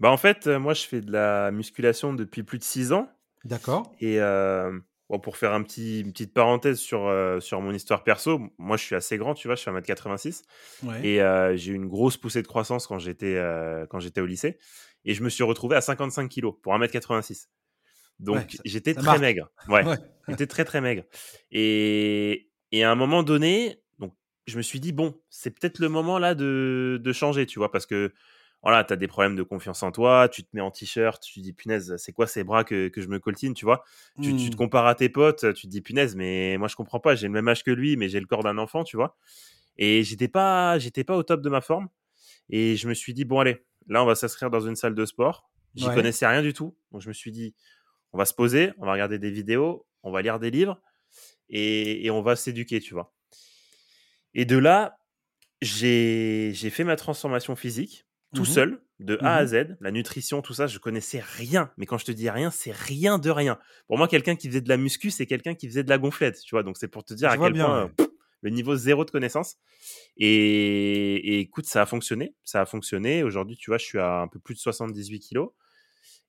Bah 0.00 0.10
en 0.10 0.16
fait, 0.16 0.46
moi, 0.46 0.74
je 0.74 0.84
fais 0.84 1.00
de 1.00 1.10
la 1.10 1.50
musculation 1.50 2.14
depuis 2.14 2.42
plus 2.42 2.58
de 2.58 2.64
six 2.64 2.92
ans. 2.92 3.08
D'accord. 3.44 3.92
Et 4.00 4.20
pour 5.18 5.36
faire 5.36 5.52
un 5.52 5.62
petit, 5.62 6.00
une 6.00 6.12
petite 6.12 6.32
parenthèse 6.32 6.78
sur, 6.78 7.06
euh, 7.06 7.40
sur 7.40 7.60
mon 7.60 7.72
histoire 7.72 8.04
perso, 8.04 8.40
moi 8.58 8.76
je 8.76 8.84
suis 8.84 8.94
assez 8.94 9.16
grand, 9.18 9.34
tu 9.34 9.48
vois, 9.48 9.54
je 9.56 9.60
suis 9.60 9.70
1m86. 9.70 10.42
Et 11.02 11.22
euh, 11.22 11.56
j'ai 11.56 11.72
eu 11.72 11.74
une 11.74 11.88
grosse 11.88 12.16
poussée 12.16 12.42
de 12.42 12.46
croissance 12.46 12.86
quand 12.86 12.98
j'étais 12.98 13.36
euh, 13.36 13.86
quand 13.86 14.00
j'étais 14.00 14.20
au 14.20 14.26
lycée. 14.26 14.58
Et 15.04 15.14
je 15.14 15.22
me 15.22 15.28
suis 15.28 15.44
retrouvé 15.44 15.76
à 15.76 15.80
55 15.80 16.30
kg 16.30 16.52
pour 16.62 16.74
1m86. 16.74 17.48
Donc 18.20 18.56
j'étais 18.64 18.94
très 18.94 19.18
maigre. 19.18 19.50
Ouais, 19.68 19.84
j'étais 20.28 20.46
très 20.46 20.64
très 20.64 20.80
maigre. 20.80 21.04
Et, 21.50 22.50
et 22.72 22.84
à 22.84 22.90
un 22.90 22.94
moment 22.94 23.22
donné, 23.22 23.80
donc, 23.98 24.12
je 24.46 24.56
me 24.56 24.62
suis 24.62 24.80
dit, 24.80 24.92
bon, 24.92 25.14
c'est 25.30 25.50
peut-être 25.50 25.78
le 25.78 25.88
moment 25.88 26.18
là 26.18 26.34
de, 26.34 27.00
de 27.02 27.12
changer, 27.12 27.46
tu 27.46 27.58
vois, 27.58 27.70
parce 27.70 27.86
que 27.86 28.12
voilà, 28.62 28.82
tu 28.82 28.94
as 28.94 28.96
des 28.96 29.08
problèmes 29.08 29.36
de 29.36 29.42
confiance 29.42 29.82
en 29.82 29.92
toi, 29.92 30.26
tu 30.30 30.42
te 30.42 30.48
mets 30.54 30.62
en 30.62 30.70
t-shirt, 30.70 31.22
tu 31.22 31.34
te 31.34 31.40
dis 31.40 31.52
punaise, 31.52 31.96
c'est 31.98 32.12
quoi 32.12 32.26
ces 32.26 32.44
bras 32.44 32.64
que, 32.64 32.88
que 32.88 33.02
je 33.02 33.08
me 33.08 33.18
coltine, 33.18 33.52
tu 33.52 33.66
vois? 33.66 33.84
Tu, 34.22 34.34
te 34.34 34.52
mmh. 34.52 34.56
compares 34.56 34.86
à 34.86 34.94
tes 34.94 35.10
potes, 35.10 35.52
tu 35.52 35.66
te 35.66 35.70
dis 35.70 35.82
punaise, 35.82 36.16
mais 36.16 36.56
moi 36.56 36.66
je 36.68 36.74
comprends 36.74 36.98
pas, 36.98 37.14
j'ai 37.14 37.26
le 37.26 37.32
même 37.34 37.46
âge 37.46 37.62
que 37.62 37.70
lui, 37.70 37.98
mais 37.98 38.08
j'ai 38.08 38.20
le 38.20 38.26
corps 38.26 38.42
d'un 38.42 38.56
enfant, 38.56 38.82
tu 38.82 38.96
vois? 38.96 39.18
Et 39.76 40.02
j'étais 40.02 40.28
pas, 40.28 40.78
j'étais 40.78 41.04
pas 41.04 41.14
au 41.14 41.22
top 41.22 41.42
de 41.42 41.50
ma 41.50 41.60
forme. 41.60 41.88
Et 42.48 42.76
je 42.76 42.88
me 42.88 42.94
suis 42.94 43.12
dit, 43.12 43.26
bon, 43.26 43.40
allez, 43.40 43.64
là, 43.88 44.02
on 44.02 44.06
va 44.06 44.14
s'inscrire 44.14 44.50
dans 44.50 44.60
une 44.60 44.76
salle 44.76 44.94
de 44.94 45.04
sport. 45.04 45.50
J'y 45.74 45.86
connaissais 45.86 46.26
rien 46.26 46.42
du 46.42 46.52
tout. 46.52 46.76
Donc 46.92 47.02
je 47.02 47.08
me 47.08 47.12
suis 47.12 47.32
dit, 47.32 47.54
on 48.12 48.18
va 48.18 48.24
se 48.24 48.34
poser, 48.34 48.72
on 48.78 48.86
va 48.86 48.92
regarder 48.92 49.18
des 49.18 49.30
vidéos, 49.30 49.86
on 50.02 50.12
va 50.12 50.22
lire 50.22 50.38
des 50.38 50.50
livres 50.50 50.80
et, 51.48 52.06
et 52.06 52.10
on 52.10 52.22
va 52.22 52.36
s'éduquer, 52.36 52.80
tu 52.80 52.94
vois. 52.94 53.12
Et 54.34 54.44
de 54.44 54.56
là, 54.56 54.98
j'ai 55.62 56.52
fait 56.54 56.84
ma 56.84 56.96
transformation 56.96 57.56
physique 57.56 58.06
tout 58.34 58.42
mmh 58.42 58.46
seul, 58.46 58.82
de 58.98 59.18
A 59.20 59.36
à 59.36 59.44
mmh 59.44 59.46
Z. 59.46 59.76
La 59.80 59.92
nutrition, 59.92 60.42
tout 60.42 60.54
ça, 60.54 60.66
je 60.66 60.78
connaissais 60.78 61.22
rien. 61.24 61.70
Mais 61.76 61.86
quand 61.86 61.98
je 61.98 62.04
te 62.04 62.12
dis 62.12 62.28
rien, 62.28 62.50
c'est 62.50 62.72
rien 62.72 63.18
de 63.18 63.30
rien. 63.30 63.58
Pour 63.86 63.96
moi, 63.96 64.08
quelqu'un 64.08 64.34
qui 64.34 64.48
faisait 64.48 64.60
de 64.60 64.68
la 64.68 64.76
muscu, 64.76 65.10
c'est 65.10 65.26
quelqu'un 65.26 65.54
qui 65.54 65.68
faisait 65.68 65.84
de 65.84 65.88
la 65.88 65.98
gonflette, 65.98 66.40
tu 66.40 66.54
vois. 66.54 66.62
Donc 66.62 66.76
c'est 66.76 66.88
pour 66.88 67.04
te 67.04 67.14
dire 67.14 67.30
à 67.30 67.38
quel 67.38 67.52
point 67.52 67.90
le 68.44 68.50
niveau 68.50 68.76
zéro 68.76 69.04
de 69.04 69.10
connaissance. 69.10 69.56
Et, 70.18 71.40
écoute, 71.40 71.64
ça 71.64 71.82
a 71.82 71.86
fonctionné. 71.86 72.34
Ça 72.44 72.60
a 72.60 72.66
fonctionné. 72.66 73.22
Aujourd'hui, 73.22 73.56
tu 73.56 73.70
vois, 73.70 73.78
je 73.78 73.84
suis 73.84 73.98
à 73.98 74.20
un 74.20 74.28
peu 74.28 74.38
plus 74.38 74.54
de 74.54 74.60
78 74.60 75.18
kilos. 75.18 75.50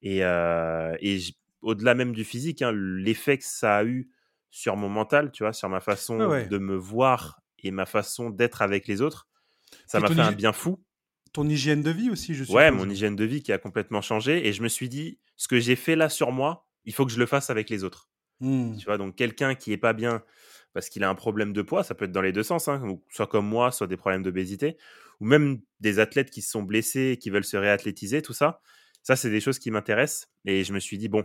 Et, 0.01 0.23
euh, 0.23 0.95
et 1.01 1.19
au-delà 1.61 1.93
même 1.93 2.13
du 2.13 2.23
physique, 2.23 2.61
hein, 2.61 2.71
l'effet 2.73 3.37
que 3.37 3.43
ça 3.43 3.77
a 3.77 3.83
eu 3.83 4.09
sur 4.49 4.77
mon 4.77 4.87
mental, 4.87 5.31
tu 5.31 5.43
vois, 5.43 5.51
sur 5.51 5.67
ma 5.67 5.81
façon 5.81 6.17
de 6.17 6.57
me 6.57 6.75
voir 6.75 7.41
et 7.59 7.71
ma 7.71 7.85
façon 7.85 8.29
d'être 8.29 8.61
avec 8.61 8.87
les 8.87 9.01
autres, 9.01 9.27
ça 9.85 9.99
m'a 9.99 10.07
fait 10.07 10.21
un 10.21 10.31
bien 10.31 10.53
fou. 10.53 10.81
Ton 11.33 11.49
hygiène 11.49 11.81
de 11.81 11.91
vie 11.91 12.09
aussi, 12.09 12.33
je 12.33 12.45
suppose. 12.45 12.55
Ouais, 12.55 12.71
mon 12.71 12.89
hygiène 12.89 13.17
de 13.17 13.25
vie 13.25 13.43
qui 13.43 13.51
a 13.51 13.57
complètement 13.57 14.01
changé. 14.01 14.47
Et 14.47 14.53
je 14.53 14.63
me 14.63 14.69
suis 14.69 14.87
dit, 14.87 15.19
ce 15.35 15.49
que 15.49 15.59
j'ai 15.59 15.75
fait 15.75 15.97
là 15.97 16.07
sur 16.07 16.31
moi, 16.31 16.65
il 16.85 16.93
faut 16.93 17.05
que 17.05 17.11
je 17.11 17.19
le 17.19 17.25
fasse 17.25 17.49
avec 17.49 17.69
les 17.69 17.83
autres. 17.83 18.09
Mmh. 18.39 18.77
Tu 18.77 18.85
vois, 18.85 18.97
donc 18.97 19.15
quelqu'un 19.15 19.53
qui 19.55 19.73
est 19.73 19.77
pas 19.77 19.91
bien 19.91 20.23
parce 20.75 20.89
qu'il 20.89 21.05
a 21.05 21.09
un 21.09 21.15
problème 21.15 21.53
de 21.53 21.61
poids, 21.61 21.85
ça 21.85 21.95
peut 21.95 22.03
être 22.03 22.11
dans 22.11 22.21
les 22.21 22.33
deux 22.33 22.43
sens, 22.43 22.67
hein, 22.67 22.83
soit 23.09 23.27
comme 23.27 23.47
moi, 23.47 23.71
soit 23.71 23.87
des 23.87 23.95
problèmes 23.95 24.23
d'obésité, 24.23 24.75
ou 25.21 25.25
même 25.25 25.61
des 25.79 25.99
athlètes 25.99 26.29
qui 26.29 26.41
se 26.41 26.51
sont 26.51 26.63
blessés, 26.63 27.17
qui 27.17 27.29
veulent 27.29 27.45
se 27.45 27.55
réathlétiser, 27.55 28.21
tout 28.21 28.33
ça. 28.33 28.59
Ça, 29.01 29.15
c'est 29.15 29.29
des 29.29 29.39
choses 29.39 29.57
qui 29.57 29.71
m'intéressent. 29.71 30.27
Et 30.43 30.65
je 30.65 30.73
me 30.73 30.79
suis 30.79 30.97
dit, 30.97 31.07
bon, 31.07 31.23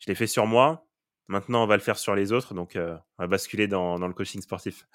je 0.00 0.06
l'ai 0.08 0.16
fait 0.16 0.26
sur 0.26 0.44
moi, 0.46 0.88
maintenant 1.28 1.62
on 1.62 1.68
va 1.68 1.76
le 1.76 1.82
faire 1.82 1.98
sur 1.98 2.16
les 2.16 2.32
autres, 2.32 2.52
donc 2.52 2.74
euh, 2.74 2.96
on 3.18 3.22
va 3.22 3.26
basculer 3.28 3.68
dans, 3.68 3.96
le 3.96 4.12
coaching 4.12 4.40
sportif. 4.40 4.88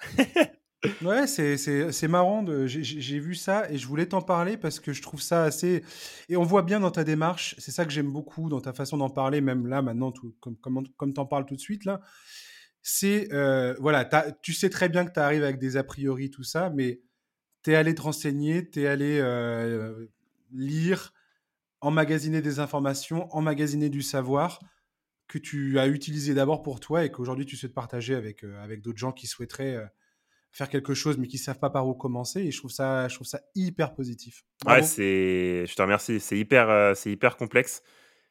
ouais, 1.02 1.26
c'est 1.26 2.08
marrant, 2.08 2.44
j'ai 2.66 3.18
vu 3.18 3.34
ça 3.34 3.70
et 3.70 3.78
je 3.78 3.86
voulais 3.86 4.04
t'en 4.04 4.20
parler 4.20 4.58
parce 4.58 4.78
que 4.78 4.92
je 4.92 5.00
trouve 5.00 5.22
ça 5.22 5.42
assez... 5.42 5.82
Et 6.28 6.36
on 6.36 6.44
voit 6.44 6.62
bien 6.62 6.80
dans 6.80 6.90
ta 6.90 7.02
démarche, 7.02 7.54
c'est 7.56 7.70
ça 7.70 7.86
que 7.86 7.92
j'aime 7.92 8.12
beaucoup 8.12 8.50
dans 8.50 8.60
ta 8.60 8.74
façon 8.74 8.98
d'en 8.98 9.08
parler, 9.08 9.40
même 9.40 9.66
là, 9.66 9.80
maintenant, 9.80 10.12
comme, 10.40 10.56
comme, 10.58 10.86
comme 10.98 11.14
t'en 11.14 11.24
parles 11.24 11.46
tout 11.46 11.56
de 11.56 11.60
suite, 11.60 11.86
là 11.86 12.02
c'est 12.86 13.32
euh, 13.32 13.74
voilà, 13.80 14.04
tu 14.42 14.52
sais 14.52 14.68
très 14.68 14.90
bien 14.90 15.06
que 15.06 15.12
tu 15.12 15.18
arrives 15.18 15.42
avec 15.42 15.58
des 15.58 15.78
a 15.78 15.82
priori, 15.82 16.30
tout 16.30 16.42
ça, 16.42 16.68
mais 16.68 17.00
tu 17.62 17.72
es 17.72 17.74
allé 17.74 17.94
te 17.94 18.02
renseigner, 18.02 18.68
tu 18.68 18.82
es 18.82 18.86
allé 18.86 19.18
euh, 19.22 20.06
lire, 20.52 21.14
emmagasiner 21.80 22.42
des 22.42 22.60
informations, 22.60 23.26
emmagasiner 23.34 23.88
du 23.88 24.02
savoir 24.02 24.60
que 25.28 25.38
tu 25.38 25.78
as 25.78 25.88
utilisé 25.88 26.34
d'abord 26.34 26.62
pour 26.62 26.78
toi 26.78 27.06
et 27.06 27.10
qu'aujourd'hui 27.10 27.46
tu 27.46 27.56
souhaites 27.56 27.72
partager 27.72 28.14
avec, 28.14 28.44
euh, 28.44 28.62
avec 28.62 28.82
d'autres 28.82 28.98
gens 28.98 29.12
qui 29.12 29.26
souhaiteraient 29.26 29.82
faire 30.52 30.68
quelque 30.68 30.92
chose 30.92 31.16
mais 31.16 31.26
qui 31.26 31.38
savent 31.38 31.58
pas 31.58 31.70
par 31.70 31.88
où 31.88 31.94
commencer 31.94 32.42
et 32.42 32.50
je 32.50 32.58
trouve 32.58 32.70
ça 32.70 33.08
je 33.08 33.14
trouve 33.14 33.26
ça 33.26 33.40
hyper 33.54 33.94
positif. 33.94 34.44
Ouais, 34.66 34.82
c'est 34.82 35.64
je 35.66 35.74
te 35.74 35.80
remercie, 35.80 36.20
c'est 36.20 36.38
hyper 36.38 36.94
c'est 36.94 37.10
hyper 37.10 37.38
complexe 37.38 37.82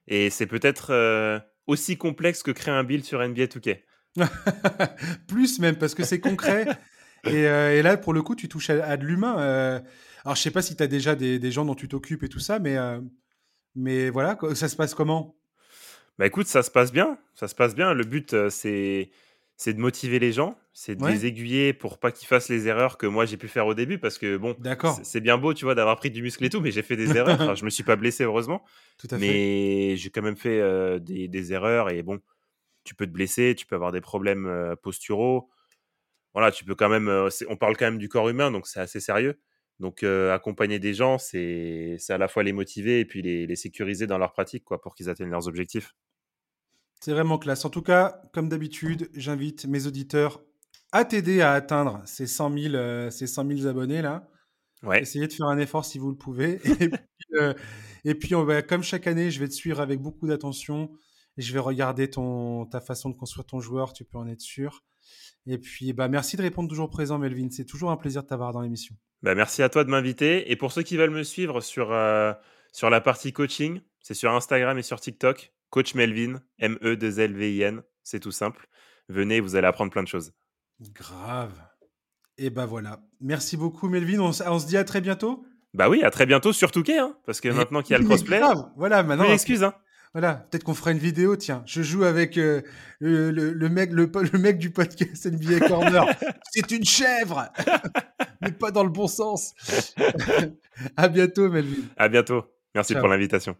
et 0.06 0.30
c'est 0.30 0.46
peut-être 0.46 1.42
aussi 1.66 1.98
complexe 1.98 2.44
que 2.44 2.52
créer 2.52 2.74
un 2.74 2.84
build 2.84 3.04
sur 3.04 3.28
NBA 3.28 3.46
2K. 3.46 3.82
Plus 5.28 5.60
même, 5.60 5.76
parce 5.76 5.96
que 5.96 6.04
c'est 6.04 6.20
concret. 6.20 6.68
Euh, 7.28 7.72
et, 7.72 7.82
là, 7.82 7.98
pour 7.98 8.14
le 8.14 8.22
coup, 8.22 8.36
tu 8.36 8.50
touches 8.50 8.70
à, 8.70 8.98
de 8.98 9.06
l'humain. 9.06 9.40
Euh. 9.40 9.80
alors, 10.26 10.36
je 10.36 10.42
sais 10.42 10.52
pas 10.52 10.62
si 10.62 10.76
tu 10.76 10.84
as 10.84 10.88
déjà 10.88 11.16
des, 11.16 11.52
gens 11.52 11.66
dont 11.66 11.76
tu 11.76 11.88
t'occupes 11.88 12.24
et 12.24 12.30
tout 12.30 12.40
ça, 12.40 12.60
mais, 12.60 12.78
euh, 12.78 13.00
mais 13.76 14.10
voilà, 14.10 14.38
ça 14.56 14.68
se 14.68 14.76
passe 14.76 14.94
comment? 14.94 15.36
Bah 16.20 16.28
écoute, 16.28 16.48
ça 16.48 16.62
se 16.62 16.70
passe 16.70 16.92
bien. 16.92 17.18
Ça 17.34 17.48
se 17.48 17.56
passe 17.56 17.74
bien. 17.76 17.94
Le 17.94 18.04
but, 18.04 18.50
c'est 18.50 19.10
c'est 19.56 19.74
de 19.74 19.80
motiver 19.80 20.18
les 20.18 20.32
gens, 20.32 20.58
c'est 20.74 20.96
de 20.96 21.06
les 21.06 21.28
aiguiller 21.28 21.74
pour 21.74 22.00
pas 22.00 22.12
qu'ils 22.12 22.28
fassent 22.28 22.50
les 22.50 22.68
erreurs 22.68 22.98
que 22.98 23.06
moi 23.06 23.26
j'ai 23.26 23.38
pu 23.38 23.48
faire 23.48 23.68
au 23.68 23.76
début 23.76 24.00
parce 24.00 24.18
que 24.18 24.36
bon, 24.36 24.58
c'est 25.04 25.22
bien 25.22 25.38
beau, 25.38 25.54
tu 25.54 25.64
vois, 25.64 25.76
d'avoir 25.76 25.96
pris 25.96 26.10
du 26.10 26.24
muscle 26.24 26.44
et 26.44 26.50
tout, 26.50 26.60
mais 26.60 26.72
j'ai 26.72 26.82
fait 26.82 26.98
des 26.98 27.16
erreurs. 27.16 27.40
Enfin, 27.40 27.56
je 27.56 27.64
me 27.64 27.70
suis 27.70 27.84
pas 27.84 27.96
blessé 27.96 28.24
heureusement, 28.24 28.64
tout 28.98 29.08
à 29.12 29.18
mais 29.18 29.96
j'ai 29.96 30.10
quand 30.10 30.24
même 30.24 30.36
fait 30.36 30.60
des, 31.00 31.28
des, 31.28 31.54
erreurs 31.54 31.92
et 31.92 32.02
bon, 32.02 32.20
tu 32.84 32.96
peux 32.96 33.06
te 33.06 33.12
blesser, 33.12 33.56
tu 33.56 33.66
peux 33.66 33.76
avoir 33.76 33.92
des 33.92 34.02
problèmes 34.02 34.76
posturaux. 34.82 35.50
Voilà, 36.34 36.52
tu 36.52 36.66
peux 36.66 36.76
quand 36.76 36.90
même. 36.90 37.10
on 37.48 37.58
parle 37.58 37.78
quand 37.78 37.86
même 37.86 37.98
du 37.98 38.10
corps 38.10 38.30
humain, 38.30 38.52
donc 38.52 38.68
c'est 38.68 38.80
assez 38.80 39.00
sérieux. 39.00 39.40
Donc 39.80 40.04
accompagner 40.04 40.80
des 40.80 40.94
gens, 40.94 41.18
c'est 41.18 41.98
à 42.10 42.18
la 42.18 42.28
fois 42.28 42.44
les 42.44 42.54
motiver 42.54 43.00
et 43.00 43.06
puis 43.06 43.22
les, 43.22 43.56
sécuriser 43.56 44.08
dans 44.08 44.18
leur 44.18 44.34
pratique, 44.34 44.64
quoi, 44.64 44.82
pour 44.82 44.96
qu'ils 44.96 45.10
atteignent 45.10 45.30
leurs 45.30 45.48
objectifs. 45.48 45.96
C'est 47.00 47.12
vraiment 47.12 47.38
classe. 47.38 47.66
En 47.66 47.70
tout 47.70 47.82
cas, 47.82 48.22
comme 48.34 48.48
d'habitude, 48.48 49.10
j'invite 49.14 49.66
mes 49.66 49.88
auditeurs 49.88 50.42
à 50.94 51.04
t'aider 51.06 51.42
à 51.42 51.52
atteindre 51.52 52.02
ces 52.06 52.28
100 52.28 52.58
000, 52.58 53.10
ces 53.10 53.28
100 53.28 53.66
abonnés 53.66 54.02
là. 54.02 54.30
Ouais. 54.84 55.02
Essayez 55.02 55.28
de 55.28 55.34
faire 55.34 55.48
un 55.48 55.58
effort 55.58 55.86
si 55.86 55.98
vous 55.98 56.10
le 56.10 56.18
pouvez. 56.18 56.62
et 56.80 56.90
puis, 56.90 57.00
et 58.06 58.16
puis 58.16 58.36
on 58.36 58.44
va, 58.44 58.62
comme 58.62 58.84
chaque 58.84 59.08
année, 59.08 59.32
je 59.32 59.40
vais 59.40 59.48
te 59.48 59.54
suivre 59.54 59.80
avec 59.80 60.00
beaucoup 60.00 60.28
d'attention 60.28 60.92
je 61.38 61.54
vais 61.54 61.60
regarder 61.60 62.10
ton, 62.10 62.66
ta 62.66 62.82
façon 62.82 63.10
de 63.10 63.16
construire 63.16 63.46
ton 63.46 63.60
joueur, 63.60 63.94
tu 63.94 64.06
peux 64.06 64.18
en 64.18 64.28
être 64.28 64.42
sûr. 64.42 64.84
Et 65.46 65.58
puis, 65.58 65.94
bah, 65.94 66.08
merci 66.08 66.38
de 66.38 66.42
répondre 66.42 66.70
toujours 66.70 66.90
présent, 66.90 67.18
Melvin. 67.18 67.48
C'est 67.52 67.66
toujours 67.66 67.92
un 67.92 67.98
plaisir 67.98 68.24
de 68.24 68.28
t'avoir 68.28 68.54
dans 68.54 68.62
l'émission. 68.62 68.96
Bah, 69.22 69.36
merci 69.36 69.62
à 69.62 69.70
toi 69.70 69.84
de 69.84 69.90
m'inviter. 69.90 70.52
Et 70.52 70.56
pour 70.56 70.72
ceux 70.72 70.84
qui 70.84 70.98
veulent 70.98 71.10
me 71.10 71.24
suivre 71.24 71.62
sur, 71.62 71.92
euh, 71.92 72.34
sur 72.72 72.90
la 72.90 73.02
partie 73.02 73.34
coaching, 73.34 73.82
c'est 74.02 74.14
sur 74.14 74.32
Instagram 74.32 74.78
et 74.78 74.84
sur 74.84 75.00
TikTok. 75.00 75.54
Coach 75.70 75.96
Melvin, 75.96 76.42
M-E-2-L-V-I-N. 76.60 77.82
C'est 78.04 78.20
tout 78.20 78.32
simple. 78.32 78.68
Venez, 79.10 79.40
vous 79.40 79.56
allez 79.56 79.68
apprendre 79.68 79.92
plein 79.92 80.04
de 80.04 80.08
choses. 80.08 80.34
Grave. 80.80 81.54
Et 82.38 82.50
bah 82.50 82.66
voilà. 82.66 83.02
Merci 83.22 83.58
beaucoup, 83.58 83.90
Melvin. 83.90 84.20
On, 84.20 84.32
se 84.32 84.68
dit 84.68 84.78
à 84.78 84.84
très 84.84 85.02
bientôt. 85.02 85.46
Bah 85.74 85.90
oui, 85.90 86.04
à 86.04 86.12
très 86.12 86.26
bientôt 86.26 86.54
sur 86.54 86.72
Touquet, 86.72 87.00
hein, 87.00 87.18
parce 87.26 87.42
que 87.42 87.50
maintenant 87.50 87.82
qu'il 87.82 87.94
y 87.94 87.96
a 87.96 88.00
le 88.00 88.06
crossplay. 88.08 88.42
Voilà, 88.76 89.04
maintenant. 89.04 89.26
excuse, 89.26 89.64
hein. 89.64 89.74
Voilà, 90.14 90.36
peut-être 90.36 90.64
qu'on 90.64 90.76
fera 90.76 90.92
une 90.92 91.00
vidéo. 91.00 91.36
Tiens, 91.36 91.64
je 91.66 91.82
joue 91.82 92.04
avec 92.04 92.38
euh, 92.38 92.62
le, 93.00 93.68
mec, 93.68 93.92
le, 93.92 94.08
mec 94.38 94.60
du 94.60 94.70
podcast 94.70 95.26
NBA 95.26 95.68
Corner. 95.68 96.06
C'est 96.52 96.70
une 96.70 96.86
chèvre, 96.86 97.52
mais 98.42 98.52
pas 98.52 98.70
dans 98.70 98.84
le 98.84 98.92
bon 98.92 99.08
sens. 99.08 99.56
à 100.98 101.08
bientôt, 101.08 101.50
Melvin. 101.50 101.82
À 101.98 102.10
bientôt. 102.10 102.44
Merci 102.76 102.94
pour 102.94 103.08
l'invitation. 103.08 103.56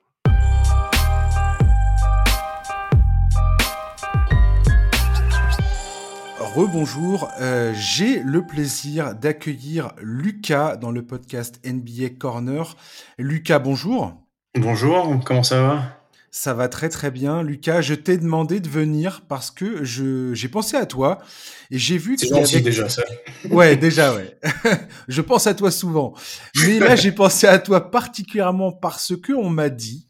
Rebonjour, 6.38 7.32
euh, 7.42 7.74
j'ai 7.76 8.20
le 8.20 8.46
plaisir 8.46 9.16
d'accueillir 9.16 9.92
Lucas 10.00 10.76
dans 10.76 10.92
le 10.92 11.04
podcast 11.04 11.60
NBA 11.66 12.10
Corner. 12.20 12.76
Lucas, 13.18 13.58
bonjour. 13.58 14.22
Bonjour, 14.56 15.20
comment 15.26 15.42
ça 15.42 15.60
va? 15.64 16.03
Ça 16.36 16.56
va 16.56 16.68
très 16.68 16.90
très 16.90 17.12
bien. 17.12 17.44
Lucas, 17.44 17.82
je 17.82 17.94
t'ai 17.94 18.18
demandé 18.18 18.60
de 18.60 18.68
venir 18.68 19.22
parce 19.30 19.52
que 19.52 19.84
je, 19.84 20.34
j'ai 20.34 20.48
pensé 20.48 20.76
à 20.76 20.88
toi 20.88 21.20
et 21.70 21.78
j'ai 21.78 22.00
vu 22.00 22.16
que... 22.16 22.22
C'est 22.22 22.30
gentil 22.30 22.62
déjà 22.64 22.90
ça. 22.90 23.04
Ouais, 23.52 23.78
déjà, 23.78 24.16
ouais. 24.16 24.36
je 25.08 25.22
pense 25.22 25.46
à 25.46 25.54
toi 25.54 25.70
souvent. 25.70 26.16
Mais 26.66 26.80
là, 26.80 26.96
j'ai 26.96 27.12
pensé 27.12 27.46
à 27.46 27.60
toi 27.60 27.92
particulièrement 27.92 28.72
parce 28.72 29.16
que 29.16 29.32
on 29.32 29.52
m'a 29.52 29.70
dit 29.70 30.10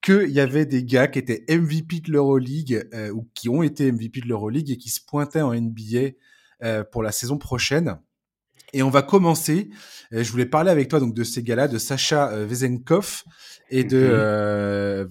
qu'il 0.00 0.30
y 0.30 0.38
avait 0.38 0.64
des 0.64 0.84
gars 0.84 1.08
qui 1.08 1.18
étaient 1.18 1.44
MVP 1.48 2.02
de 2.06 2.12
l'Euroleague 2.12 2.88
euh, 2.94 3.10
ou 3.10 3.28
qui 3.34 3.48
ont 3.48 3.64
été 3.64 3.90
MVP 3.90 4.20
de 4.20 4.28
l'Euroleague 4.28 4.70
et 4.70 4.78
qui 4.78 4.90
se 4.90 5.00
pointaient 5.04 5.42
en 5.42 5.52
NBA 5.52 6.10
euh, 6.62 6.84
pour 6.84 7.02
la 7.02 7.10
saison 7.10 7.36
prochaine. 7.36 7.98
Et 8.72 8.82
on 8.82 8.90
va 8.90 9.02
commencer. 9.02 9.70
Euh, 10.12 10.22
je 10.22 10.30
voulais 10.30 10.46
parler 10.46 10.70
avec 10.70 10.88
toi 10.88 11.00
donc 11.00 11.14
de 11.14 11.24
ces 11.24 11.42
gars-là, 11.42 11.68
de 11.68 11.78
Sacha 11.78 12.30
euh, 12.30 12.46
Vezenkov 12.46 13.24
et 13.70 13.84
de. 13.84 13.98
Euh, 14.00 15.04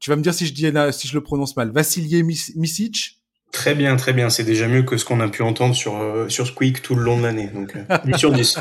tu 0.00 0.10
vas 0.10 0.16
me 0.16 0.22
dire 0.22 0.34
si 0.34 0.46
je 0.46 0.52
dis 0.52 0.70
si 0.92 1.08
je 1.08 1.14
le 1.14 1.22
prononce 1.22 1.56
mal. 1.56 1.70
Vassilier 1.70 2.22
Misic? 2.22 3.18
Très 3.52 3.74
bien, 3.74 3.96
très 3.96 4.12
bien. 4.12 4.30
C'est 4.30 4.44
déjà 4.44 4.68
mieux 4.68 4.82
que 4.82 4.96
ce 4.96 5.04
qu'on 5.04 5.20
a 5.20 5.28
pu 5.28 5.42
entendre 5.42 5.74
sur 5.74 6.26
sur 6.28 6.46
Squeak 6.46 6.82
tout 6.82 6.94
le 6.94 7.02
long 7.02 7.18
de 7.18 7.22
l'année. 7.22 7.48
Donc 7.48 7.76
10 8.04 8.16
sur 8.16 8.32
10. 8.32 8.58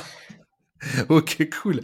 ok, 1.09 1.49
cool. 1.61 1.81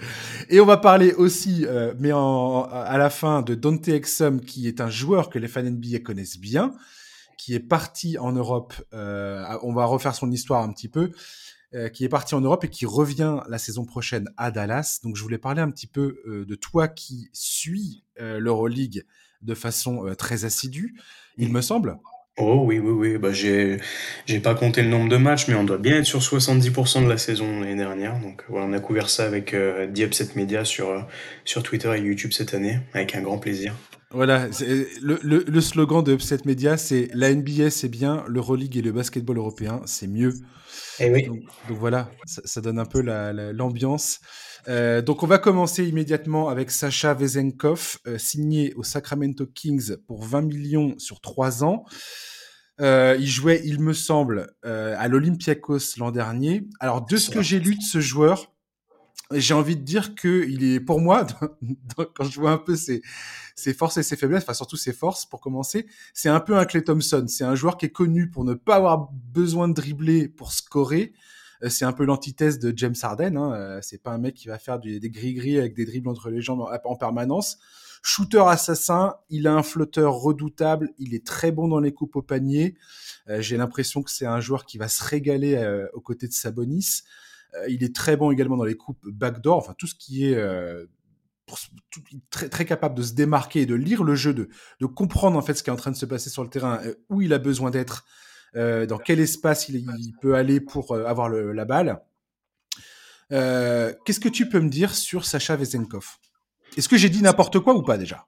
Et 0.50 0.60
on 0.60 0.66
va 0.66 0.78
parler 0.78 1.14
aussi, 1.14 1.66
mais 2.00 2.12
en, 2.12 2.64
à 2.64 2.98
la 2.98 3.10
fin, 3.10 3.42
de 3.42 3.56
Dante 3.56 3.88
Exum, 3.88 4.42
qui 4.42 4.68
est 4.68 4.82
un 4.82 4.90
joueur 4.90 5.30
que 5.30 5.40
les 5.40 5.48
fans 5.48 5.64
NBA 5.64 6.00
connaissent 6.00 6.40
bien, 6.40 6.74
qui 7.38 7.56
est 7.56 7.60
parti 7.60 8.18
en 8.18 8.32
Europe. 8.32 8.74
on 8.92 9.74
va 9.74 9.86
refaire 9.86 10.16
son 10.16 10.32
histoire 10.32 10.64
un 10.64 10.72
petit 10.72 10.90
peu. 10.90 11.12
Euh, 11.76 11.90
qui 11.90 12.06
est 12.06 12.10
parti 12.10 12.36
en 12.36 12.42
Europe 12.42 12.64
et 12.66 12.70
qui 12.70 12.86
revient 12.86 13.40
la 13.50 13.58
saison 13.58 13.84
prochaine 13.84 14.30
à 14.38 14.52
Dallas. 14.52 15.00
Donc 15.04 15.16
je 15.16 15.24
voulais 15.24 15.40
parler 15.40 15.60
un 15.60 15.72
petit 15.72 15.88
peu 15.88 16.22
euh, 16.28 16.46
de 16.46 16.54
toi 16.54 16.88
qui 16.88 17.30
suis 17.34 18.04
euh, 18.22 18.40
l'Euroleague 18.40 19.06
de 19.42 19.56
façon 19.56 20.14
très 20.16 20.46
assidue, 20.46 20.94
il 21.38 21.52
me 21.52 21.62
semble. 21.62 21.98
Oh 22.38 22.64
oui, 22.64 22.78
oui, 22.78 22.92
oui. 22.92 23.18
Bah, 23.18 23.34
j'ai, 23.34 23.80
j'ai 24.28 24.40
pas 24.40 24.54
compté 24.54 24.84
le 24.84 24.88
nombre 24.88 25.10
de 25.10 25.18
matchs, 25.18 25.48
mais 25.48 25.56
on 25.56 25.64
doit 25.64 25.80
bien 25.80 25.98
être 25.98 26.06
sur 26.06 26.20
70% 26.20 27.04
de 27.04 27.10
la 27.10 27.18
saison 27.18 27.60
l'année 27.60 27.76
dernière. 27.76 28.20
Donc 28.20 28.46
voilà, 28.50 28.68
on 28.68 28.74
a 28.74 28.80
couvert 28.80 29.10
ça 29.10 29.26
avec 29.26 29.56
euh, 29.56 29.88
Media 30.36 30.66
sur, 30.66 31.08
sur 31.44 31.64
Twitter 31.64 31.92
et 31.98 32.02
YouTube 32.02 32.34
cette 32.34 32.54
année, 32.54 32.80
avec 32.94 33.16
un 33.16 33.22
grand 33.22 33.40
plaisir. 33.40 33.74
Voilà, 34.14 34.48
le, 35.02 35.20
le, 35.24 35.62
slogan 35.62 36.04
de 36.04 36.14
Upset 36.14 36.42
Media, 36.46 36.78
c'est 36.78 37.10
la 37.16 37.34
NBA 37.34 37.72
c'est 37.72 37.90
bien, 37.90 38.24
l'Euroleague 38.28 38.78
et 38.78 38.84
le 38.84 38.92
basketball 38.92 39.40
européen 39.40 39.82
c'est 39.86 40.06
mieux. 40.06 40.36
Et 41.00 41.06
eh 41.08 41.12
oui. 41.12 41.26
Donc, 41.26 41.78
voilà, 41.80 42.12
ça, 42.26 42.62
donne 42.62 42.78
un 42.78 42.86
peu 42.86 43.02
l'ambiance. 43.02 44.20
Euh, 44.68 45.02
donc 45.02 45.24
on 45.24 45.28
va 45.28 45.40
commencer 45.40 45.88
immédiatement 45.88 46.50
avec 46.50 46.70
Sacha 46.70 47.14
Vezenkov, 47.14 47.98
euh, 48.08 48.18
signé 48.18 48.74
au 48.76 48.84
Sacramento 48.84 49.46
Kings 49.48 49.98
pour 50.08 50.24
20 50.24 50.42
millions 50.44 50.94
sur 51.00 51.20
3 51.20 51.64
ans. 51.64 51.84
Euh, 52.82 53.16
il 53.20 53.28
jouait, 53.28 53.62
il 53.66 53.80
me 53.82 53.94
semble, 53.94 54.54
à 54.64 55.08
l'Olympiakos 55.08 55.98
l'an 55.98 56.12
dernier. 56.12 56.68
Alors 56.80 57.04
de 57.06 57.18
ce 57.18 57.32
que 57.32 57.42
j'ai 57.42 57.60
lu 57.60 57.76
de 57.76 57.82
ce 57.82 58.00
joueur, 58.00 58.53
j'ai 59.36 59.54
envie 59.54 59.76
de 59.76 59.82
dire 59.82 60.16
que 60.16 60.46
il 60.48 60.64
est, 60.64 60.80
pour 60.80 61.00
moi, 61.00 61.26
quand 62.16 62.26
je 62.26 62.40
vois 62.40 62.52
un 62.52 62.58
peu 62.58 62.76
ses, 62.76 63.02
forces 63.74 63.98
et 63.98 64.04
ses 64.04 64.16
faiblesses, 64.16 64.44
enfin 64.44 64.54
surtout 64.54 64.78
ses 64.78 64.94
forces 64.94 65.26
pour 65.26 65.40
commencer, 65.40 65.86
c'est 66.14 66.30
un 66.30 66.40
peu 66.40 66.58
un 66.58 66.66
Clay 66.66 66.84
Thompson. 66.84 67.26
C'est 67.28 67.44
un 67.44 67.56
joueur 67.56 67.78
qui 67.78 67.88
est 67.88 67.92
connu 67.92 68.30
pour 68.30 68.44
ne 68.44 68.54
pas 68.54 68.76
avoir 68.76 69.10
besoin 69.12 69.68
de 69.68 69.74
dribbler 69.74 70.28
pour 70.28 70.52
scorer. 70.52 71.14
Euh, 71.64 71.70
c'est 71.70 71.86
un 71.86 71.94
peu 71.94 72.06
l'antithèse 72.06 72.60
de 72.60 72.74
James 72.76 72.96
Harden. 73.02 73.38
Hein. 73.38 73.54
Euh, 73.54 73.80
c'est 73.82 74.02
pas 74.02 74.12
un 74.12 74.18
mec 74.18 74.36
qui 74.36 74.48
va 74.48 74.60
faire 74.60 74.80
des 74.80 75.00
gris-gris 75.10 75.58
avec 75.58 75.74
des 75.74 75.86
dribbles 75.86 76.10
entre 76.10 76.30
les 76.30 76.42
jambes 76.42 76.66
en 76.84 76.96
permanence. 76.96 77.58
Shooter 78.02 78.44
assassin, 78.48 79.16
il 79.30 79.48
a 79.48 79.54
un 79.54 79.64
flotteur 79.64 80.14
redoutable, 80.16 80.90
il 80.98 81.14
est 81.16 81.26
très 81.26 81.54
bon 81.54 81.70
dans 81.70 81.80
les 81.80 81.94
coupes 81.94 82.18
au 82.18 82.22
panier. 82.22 82.76
Euh, 83.30 83.42
j'ai 83.42 83.56
l'impression 83.56 84.04
que 84.04 84.12
c'est 84.12 84.26
un 84.26 84.42
joueur 84.42 84.66
qui 84.66 84.78
va 84.78 84.90
se 84.90 85.04
régaler 85.04 85.86
aux 85.94 86.02
côtés 86.02 86.28
de 86.28 86.34
Sabonis. 86.34 87.04
Il 87.68 87.84
est 87.84 87.96
très 87.96 88.18
bon 88.18 88.32
également 88.32 88.58
dans 88.58 88.64
les 88.64 88.76
coupes 88.76 89.06
backdoor, 89.08 89.58
enfin 89.58 89.76
tout 89.78 89.88
ce 89.88 89.96
qui 89.96 90.26
est 90.26 90.38
très, 92.30 92.50
très 92.50 92.66
capable 92.66 92.96
de 92.96 93.04
se 93.04 93.14
démarquer 93.14 93.62
et 93.62 93.66
de 93.66 93.76
lire 93.76 94.04
le 94.04 94.16
jeu, 94.16 94.34
de, 94.34 94.50
de 94.80 94.86
comprendre 94.86 95.38
en 95.38 95.42
fait 95.42 95.54
ce 95.54 95.64
qui 95.64 95.70
est 95.70 95.74
en 95.74 95.78
train 95.78 95.92
de 95.92 95.96
se 95.96 96.06
passer 96.06 96.30
sur 96.30 96.44
le 96.44 96.50
terrain, 96.50 96.82
où 97.10 97.22
il 97.22 97.34
a 97.34 97.40
besoin 97.40 97.70
d'être, 97.70 98.06
euh, 98.56 98.86
dans 98.86 98.98
quel 98.98 99.20
espace 99.20 99.70
il, 99.70 99.86
peut 100.22 100.36
aller 100.36 100.60
pour 100.60 100.92
euh, 100.92 101.06
avoir 101.06 101.30
la 101.30 101.66
balle. 101.66 102.02
Euh, 103.32 103.94
qu'est-ce 104.06 104.20
que 104.20 104.30
tu 104.30 104.48
peux 104.48 104.60
me 104.60 104.70
dire 104.70 104.94
sur 104.94 105.26
Sacha 105.26 105.56
Vezenkov? 105.56 106.18
Est-ce 106.78 106.88
que 106.88 106.98
j'ai 106.98 107.10
dit 107.10 107.22
n'importe 107.22 107.60
quoi 107.60 107.74
ou 107.74 107.82
pas 107.82 107.98
déjà? 107.98 108.28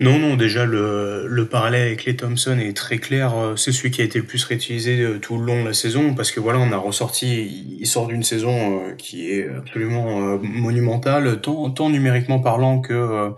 Non, 0.00 0.18
non, 0.18 0.36
déjà 0.36 0.64
le, 0.64 1.26
le 1.28 1.46
parallèle 1.46 1.86
avec 1.86 2.04
les 2.04 2.16
Thompson 2.16 2.58
est 2.58 2.76
très 2.76 2.98
clair. 2.98 3.54
C'est 3.56 3.72
celui 3.72 3.90
qui 3.90 4.02
a 4.02 4.04
été 4.04 4.18
le 4.18 4.24
plus 4.24 4.44
réutilisé 4.44 5.18
tout 5.22 5.38
le 5.38 5.44
long 5.44 5.62
de 5.62 5.68
la 5.68 5.74
saison 5.74 6.14
parce 6.14 6.32
que 6.32 6.40
voilà, 6.40 6.58
on 6.58 6.72
a 6.72 6.76
ressorti, 6.76 7.76
il 7.80 7.86
sort 7.86 8.08
d'une 8.08 8.24
saison 8.24 8.94
qui 8.96 9.30
est 9.30 9.48
absolument 9.48 10.38
monumentale, 10.38 11.40
tant, 11.40 11.70
tant 11.70 11.90
numériquement 11.90 12.40
parlant 12.40 12.80
que 12.80 13.30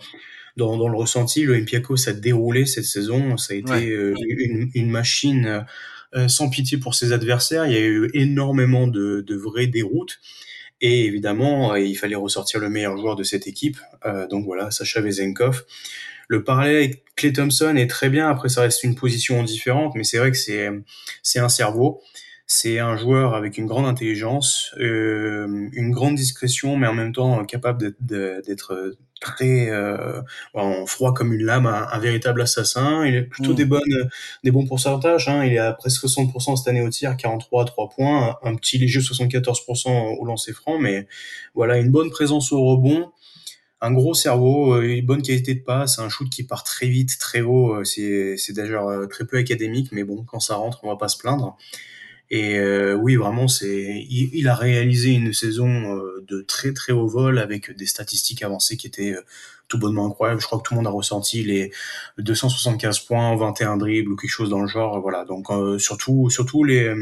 dans, 0.57 0.77
dans 0.77 0.89
le 0.89 0.97
ressenti. 0.97 1.45
Le 1.45 1.53
Olympiakos 1.53 2.09
a 2.09 2.13
déroulé 2.13 2.65
cette 2.65 2.85
saison, 2.85 3.37
ça 3.37 3.53
a 3.53 3.57
été 3.57 3.89
une, 3.89 4.71
une, 4.75 4.91
machine 4.91 5.67
euh, 6.15 6.29
sans 6.29 6.49
pitié 6.49 6.79
pour 6.79 6.95
ses 6.95 7.13
adversaires. 7.13 7.67
Il 7.67 7.73
y 7.73 7.77
a 7.77 7.81
eu 7.81 8.11
énormément 8.15 8.87
de, 8.87 9.25
de 9.27 9.37
vraies 9.37 9.67
déroutes. 9.67 10.19
Et 10.81 11.05
évidemment, 11.05 11.73
euh, 11.73 11.81
il 11.81 11.97
fallait 11.97 12.17
ressortir 12.17 12.61
le 12.61 12.71
meilleur 12.71 12.97
joueur 12.97 13.17
de 13.17 13.23
cette 13.23 13.47
équipe. 13.47 13.79
Euh, 14.05 14.27
donc 14.29 14.45
voilà, 14.45 14.71
Sacha 14.71 15.01
Vezenkov. 15.01 15.65
Le 16.29 16.45
parallèle 16.45 16.77
avec 16.77 17.05
Clay 17.17 17.33
Thompson 17.33 17.77
est 17.77 17.89
très 17.89 18.09
bien. 18.09 18.29
Après, 18.29 18.49
ça 18.49 18.63
reste 18.63 18.83
une 18.85 18.95
position 18.95 19.43
différente, 19.43 19.95
mais 19.95 20.05
c'est 20.05 20.19
vrai 20.19 20.31
que 20.31 20.37
c'est 20.37 20.71
c'est 21.23 21.39
un 21.39 21.49
cerveau. 21.49 22.01
C'est 22.49 22.79
un 22.79 22.97
joueur 22.97 23.35
avec 23.35 23.59
une 23.59 23.67
grande 23.67 23.87
intelligence, 23.87 24.73
euh, 24.79 25.69
une 25.73 25.91
grande 25.91 26.15
discrétion, 26.15 26.77
mais 26.77 26.87
en 26.87 26.95
même 26.95 27.13
temps 27.13 27.45
capable 27.45 27.95
d'être 28.01 28.95
très 29.21 29.71
euh, 29.71 30.21
froid 30.87 31.13
comme 31.13 31.33
une 31.33 31.43
lame, 31.45 31.67
un, 31.67 31.99
véritable 31.99 32.43
assassin. 32.43 33.05
Il 33.05 33.17
a 33.17 33.23
plutôt 33.23 33.53
mm. 33.53 33.57
des 33.57 33.65
bonnes, 33.65 34.11
des 34.45 34.51
bons 34.51 34.67
pourcentages. 34.67 35.29
Hein. 35.29 35.45
Il 35.45 35.55
est 35.55 35.59
à 35.59 35.73
presque 35.73 36.05
60% 36.05 36.57
cette 36.57 36.69
année 36.69 36.83
au 36.83 36.89
tir, 36.89 37.17
43 37.17 37.63
à 37.63 37.65
3 37.65 37.89
points, 37.89 38.39
un, 38.43 38.55
petit 38.55 38.79
léger 38.79 39.01
74% 39.01 40.19
au 40.19 40.25
lancer 40.25 40.53
franc, 40.53 40.79
mais 40.79 41.09
voilà 41.55 41.79
une 41.79 41.91
bonne 41.91 42.11
présence 42.11 42.53
au 42.53 42.65
rebond 42.65 43.11
un 43.81 43.93
gros 43.93 44.15
cerveau, 44.15 44.75
euh, 44.75 44.83
une 44.83 45.07
bonne 45.07 45.23
qualité 45.23 45.55
de 45.55 45.61
passe, 45.61 45.99
un 45.99 46.09
shoot 46.09 46.29
qui 46.31 46.43
part 46.45 46.65
très 46.65 46.89
vite, 46.89 47.19
très 47.19 47.43
haut. 47.43 47.75
Euh, 47.75 47.85
c'est, 47.85 48.37
c'est 48.37 48.53
d'ailleurs 48.53 49.09
très 49.09 49.27
peu 49.27 49.39
académique, 49.39 49.89
mais 49.93 50.05
bon, 50.05 50.25
quand 50.25 50.41
ça 50.41 50.57
rentre, 50.57 50.81
on 50.83 50.89
va 50.89 50.97
pas 50.97 51.09
se 51.09 51.19
plaindre. 51.19 51.57
Et 52.31 52.59
euh, 52.59 52.95
oui, 52.95 53.17
vraiment, 53.17 53.47
c'est 53.47 54.05
il, 54.09 54.49
a 54.49 54.55
réalisé 54.55 55.11
une 55.11 55.33
saison 55.33 55.97
euh, 55.97 56.25
de 56.27 56.41
très 56.41 56.73
très 56.73 56.93
haut 56.93 57.07
vol 57.07 57.39
avec 57.39 57.77
des 57.77 57.87
statistiques 57.87 58.43
avancées 58.43 58.77
qui 58.77 58.89
étaient 58.89 59.13
euh, 59.13 59.21
tout 59.69 59.79
bonnement 59.79 60.07
incroyables. 60.07 60.41
Je 60.41 60.47
crois 60.47 60.59
que 60.59 60.65
tout 60.65 60.75
le 60.75 60.79
monde 60.79 60.89
a 60.89 60.91
ressenti 60.91 61.45
les 61.45 61.71
275 62.19 63.01
points, 63.01 63.37
21 63.37 63.77
dribbles 63.77 64.13
ou 64.13 64.17
quelque 64.17 64.31
chose 64.31 64.51
dans 64.51 64.61
le 64.61 64.67
genre. 64.67 65.01
Voilà. 65.01 65.25
Donc 65.25 65.47
surtout 65.81 66.29
surtout 66.31 66.65
les 66.65 66.93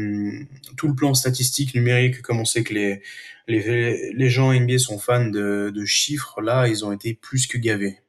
tout 0.77 0.87
le 0.87 0.95
plan 0.95 1.13
statistique 1.13 1.73
numérique, 1.75 2.21
comme 2.21 2.39
on 2.39 2.45
sait 2.45 2.63
que 2.63 2.73
les 2.73 3.01
les, 3.47 4.11
les 4.13 4.29
gens 4.29 4.53
NBA 4.53 4.79
sont 4.79 4.97
fans 4.97 5.27
de, 5.27 5.71
de 5.73 5.85
chiffres, 5.85 6.41
là, 6.41 6.67
ils 6.67 6.83
ont 6.85 6.91
été 6.91 7.13
plus 7.13 7.47
que 7.47 7.57
gavés. 7.57 7.99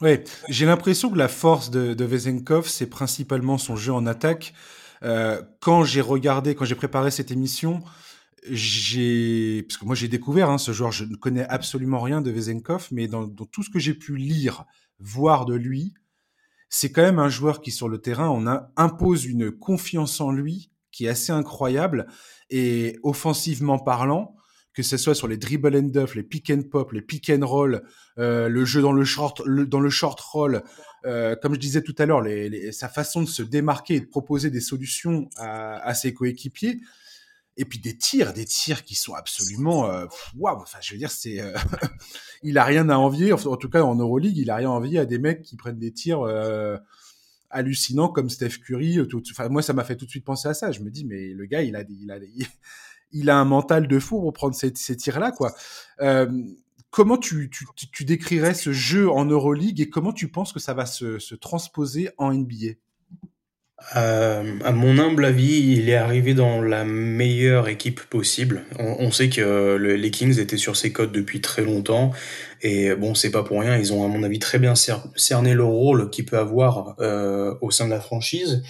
Ouais, 0.00 0.24
j'ai 0.48 0.66
l'impression 0.66 1.10
que 1.10 1.18
la 1.18 1.28
force 1.28 1.70
de, 1.70 1.94
de 1.94 2.04
Vezenkov, 2.04 2.68
c'est 2.68 2.88
principalement 2.88 3.58
son 3.58 3.76
jeu 3.76 3.92
en 3.92 4.06
attaque. 4.06 4.54
Euh, 5.04 5.42
quand 5.60 5.84
j'ai 5.84 6.00
regardé, 6.00 6.54
quand 6.54 6.64
j'ai 6.64 6.74
préparé 6.74 7.10
cette 7.10 7.30
émission, 7.30 7.82
j'ai, 8.50 9.62
parce 9.68 9.78
que 9.78 9.84
moi 9.84 9.94
j'ai 9.94 10.08
découvert 10.08 10.50
hein, 10.50 10.58
ce 10.58 10.72
joueur, 10.72 10.92
je 10.92 11.04
ne 11.04 11.16
connais 11.16 11.46
absolument 11.48 12.00
rien 12.00 12.20
de 12.20 12.30
Vezenkov, 12.30 12.88
mais 12.90 13.06
dans, 13.08 13.28
tout 13.28 13.62
ce 13.62 13.70
que 13.70 13.78
j'ai 13.78 13.94
pu 13.94 14.16
lire, 14.16 14.64
voir 14.98 15.44
de 15.44 15.54
lui, 15.54 15.94
c'est 16.68 16.90
quand 16.90 17.02
même 17.02 17.18
un 17.18 17.28
joueur 17.28 17.60
qui 17.60 17.70
sur 17.70 17.88
le 17.88 17.98
terrain, 17.98 18.28
on 18.28 18.46
a, 18.46 18.70
impose 18.76 19.26
une 19.26 19.50
confiance 19.50 20.20
en 20.20 20.32
lui 20.32 20.70
qui 20.90 21.06
est 21.06 21.08
assez 21.08 21.32
incroyable 21.32 22.06
et 22.50 22.98
offensivement 23.02 23.78
parlant, 23.78 24.36
que 24.72 24.82
ce 24.82 24.96
soit 24.96 25.14
sur 25.14 25.28
les 25.28 25.36
dribble 25.36 25.76
and 25.76 25.88
duff, 25.88 26.14
les 26.14 26.22
pick 26.22 26.50
and 26.50 26.62
pop, 26.70 26.92
les 26.92 27.02
pick 27.02 27.30
and 27.30 27.46
roll, 27.46 27.82
euh, 28.18 28.48
le 28.48 28.64
jeu 28.64 28.82
dans 28.82 28.92
le 28.92 29.04
short, 29.04 29.42
dans 29.46 29.80
le 29.80 29.90
short 29.90 30.20
roll, 30.20 30.62
euh, 31.04 31.36
comme 31.36 31.54
je 31.54 31.60
disais 31.60 31.82
tout 31.82 31.94
à 31.98 32.06
l'heure, 32.06 32.24
sa 32.72 32.88
façon 32.88 33.22
de 33.22 33.28
se 33.28 33.42
démarquer 33.42 33.96
et 33.96 34.00
de 34.00 34.06
proposer 34.06 34.50
des 34.50 34.60
solutions 34.60 35.28
à, 35.36 35.78
à 35.86 35.94
ses 35.94 36.14
coéquipiers, 36.14 36.80
et 37.56 37.64
puis 37.64 37.78
des 37.78 37.96
tirs, 37.96 38.32
des 38.32 38.44
tirs 38.44 38.82
qui 38.82 38.94
sont 38.94 39.14
absolument 39.14 39.90
euh, 39.90 40.06
waouh. 40.36 40.60
Enfin, 40.60 40.78
je 40.80 40.92
veux 40.92 40.98
dire, 40.98 41.10
c'est 41.10 41.40
euh, 41.40 41.52
il 42.42 42.58
a 42.58 42.64
rien 42.64 42.88
à 42.88 42.96
envier. 42.96 43.32
En 43.32 43.56
tout 43.56 43.68
cas, 43.68 43.82
en 43.82 43.94
Euroleague, 43.94 44.36
il 44.36 44.50
a 44.50 44.56
rien 44.56 44.68
à 44.68 44.72
envier 44.72 44.98
à 44.98 45.06
des 45.06 45.18
mecs 45.18 45.42
qui 45.42 45.56
prennent 45.56 45.78
des 45.78 45.92
tirs 45.92 46.24
hallucinants 47.50 48.08
comme 48.08 48.28
Steph 48.28 48.58
Curry. 48.64 48.98
enfin, 49.30 49.48
moi, 49.48 49.62
ça 49.62 49.72
m'a 49.72 49.84
fait 49.84 49.96
tout 49.96 50.04
de 50.04 50.10
suite 50.10 50.24
penser 50.24 50.48
à 50.48 50.54
ça. 50.54 50.72
Je 50.72 50.80
me 50.80 50.90
dis, 50.90 51.04
mais 51.04 51.28
le 51.28 51.46
gars, 51.46 51.62
il 51.62 51.76
a, 51.76 51.82
il 51.88 52.10
a, 52.10 52.16
il 53.12 53.30
a 53.30 53.36
un 53.36 53.44
mental 53.44 53.88
de 53.88 53.98
fou 53.98 54.20
pour 54.20 54.32
prendre 54.32 54.54
ces, 54.54 54.72
ces 54.74 54.96
tirs-là, 54.96 55.30
quoi. 55.30 55.54
Euh, 56.00 56.30
comment 56.94 57.18
tu, 57.18 57.50
décrirais 58.02 58.54
ce 58.54 58.72
jeu 58.72 59.10
en 59.10 59.24
Euroleague 59.24 59.80
et 59.80 59.90
comment 59.90 60.12
tu 60.12 60.28
penses 60.28 60.52
que 60.52 60.60
ça 60.60 60.74
va 60.74 60.86
se, 60.86 61.18
se 61.18 61.34
transposer 61.34 62.10
en 62.18 62.32
NBA 62.32 62.74
euh, 63.96 64.58
à 64.64 64.72
mon 64.72 64.98
humble 64.98 65.26
avis, 65.26 65.74
il 65.76 65.90
est 65.90 65.96
arrivé 65.96 66.32
dans 66.32 66.62
la 66.62 66.84
meilleure 66.84 67.68
équipe 67.68 68.00
possible. 68.04 68.64
On, 68.78 68.96
on 69.00 69.10
sait 69.10 69.28
que 69.28 69.76
les 69.76 70.10
Kings 70.10 70.38
étaient 70.38 70.56
sur 70.56 70.74
ses 70.76 70.90
codes 70.90 71.12
depuis 71.12 71.42
très 71.42 71.62
longtemps. 71.62 72.12
Et 72.62 72.94
bon, 72.94 73.14
c'est 73.14 73.30
pas 73.30 73.42
pour 73.42 73.60
rien. 73.60 73.76
Ils 73.76 73.92
ont, 73.92 74.02
à 74.04 74.08
mon 74.08 74.22
avis, 74.22 74.38
très 74.38 74.58
bien 74.58 74.74
cerné 74.74 75.52
le 75.52 75.64
rôle 75.64 76.08
qu'il 76.08 76.24
peut 76.24 76.38
avoir 76.38 76.94
euh, 77.00 77.54
au 77.60 77.70
sein 77.70 77.84
de 77.84 77.90
la 77.90 78.00
franchise. 78.00 78.62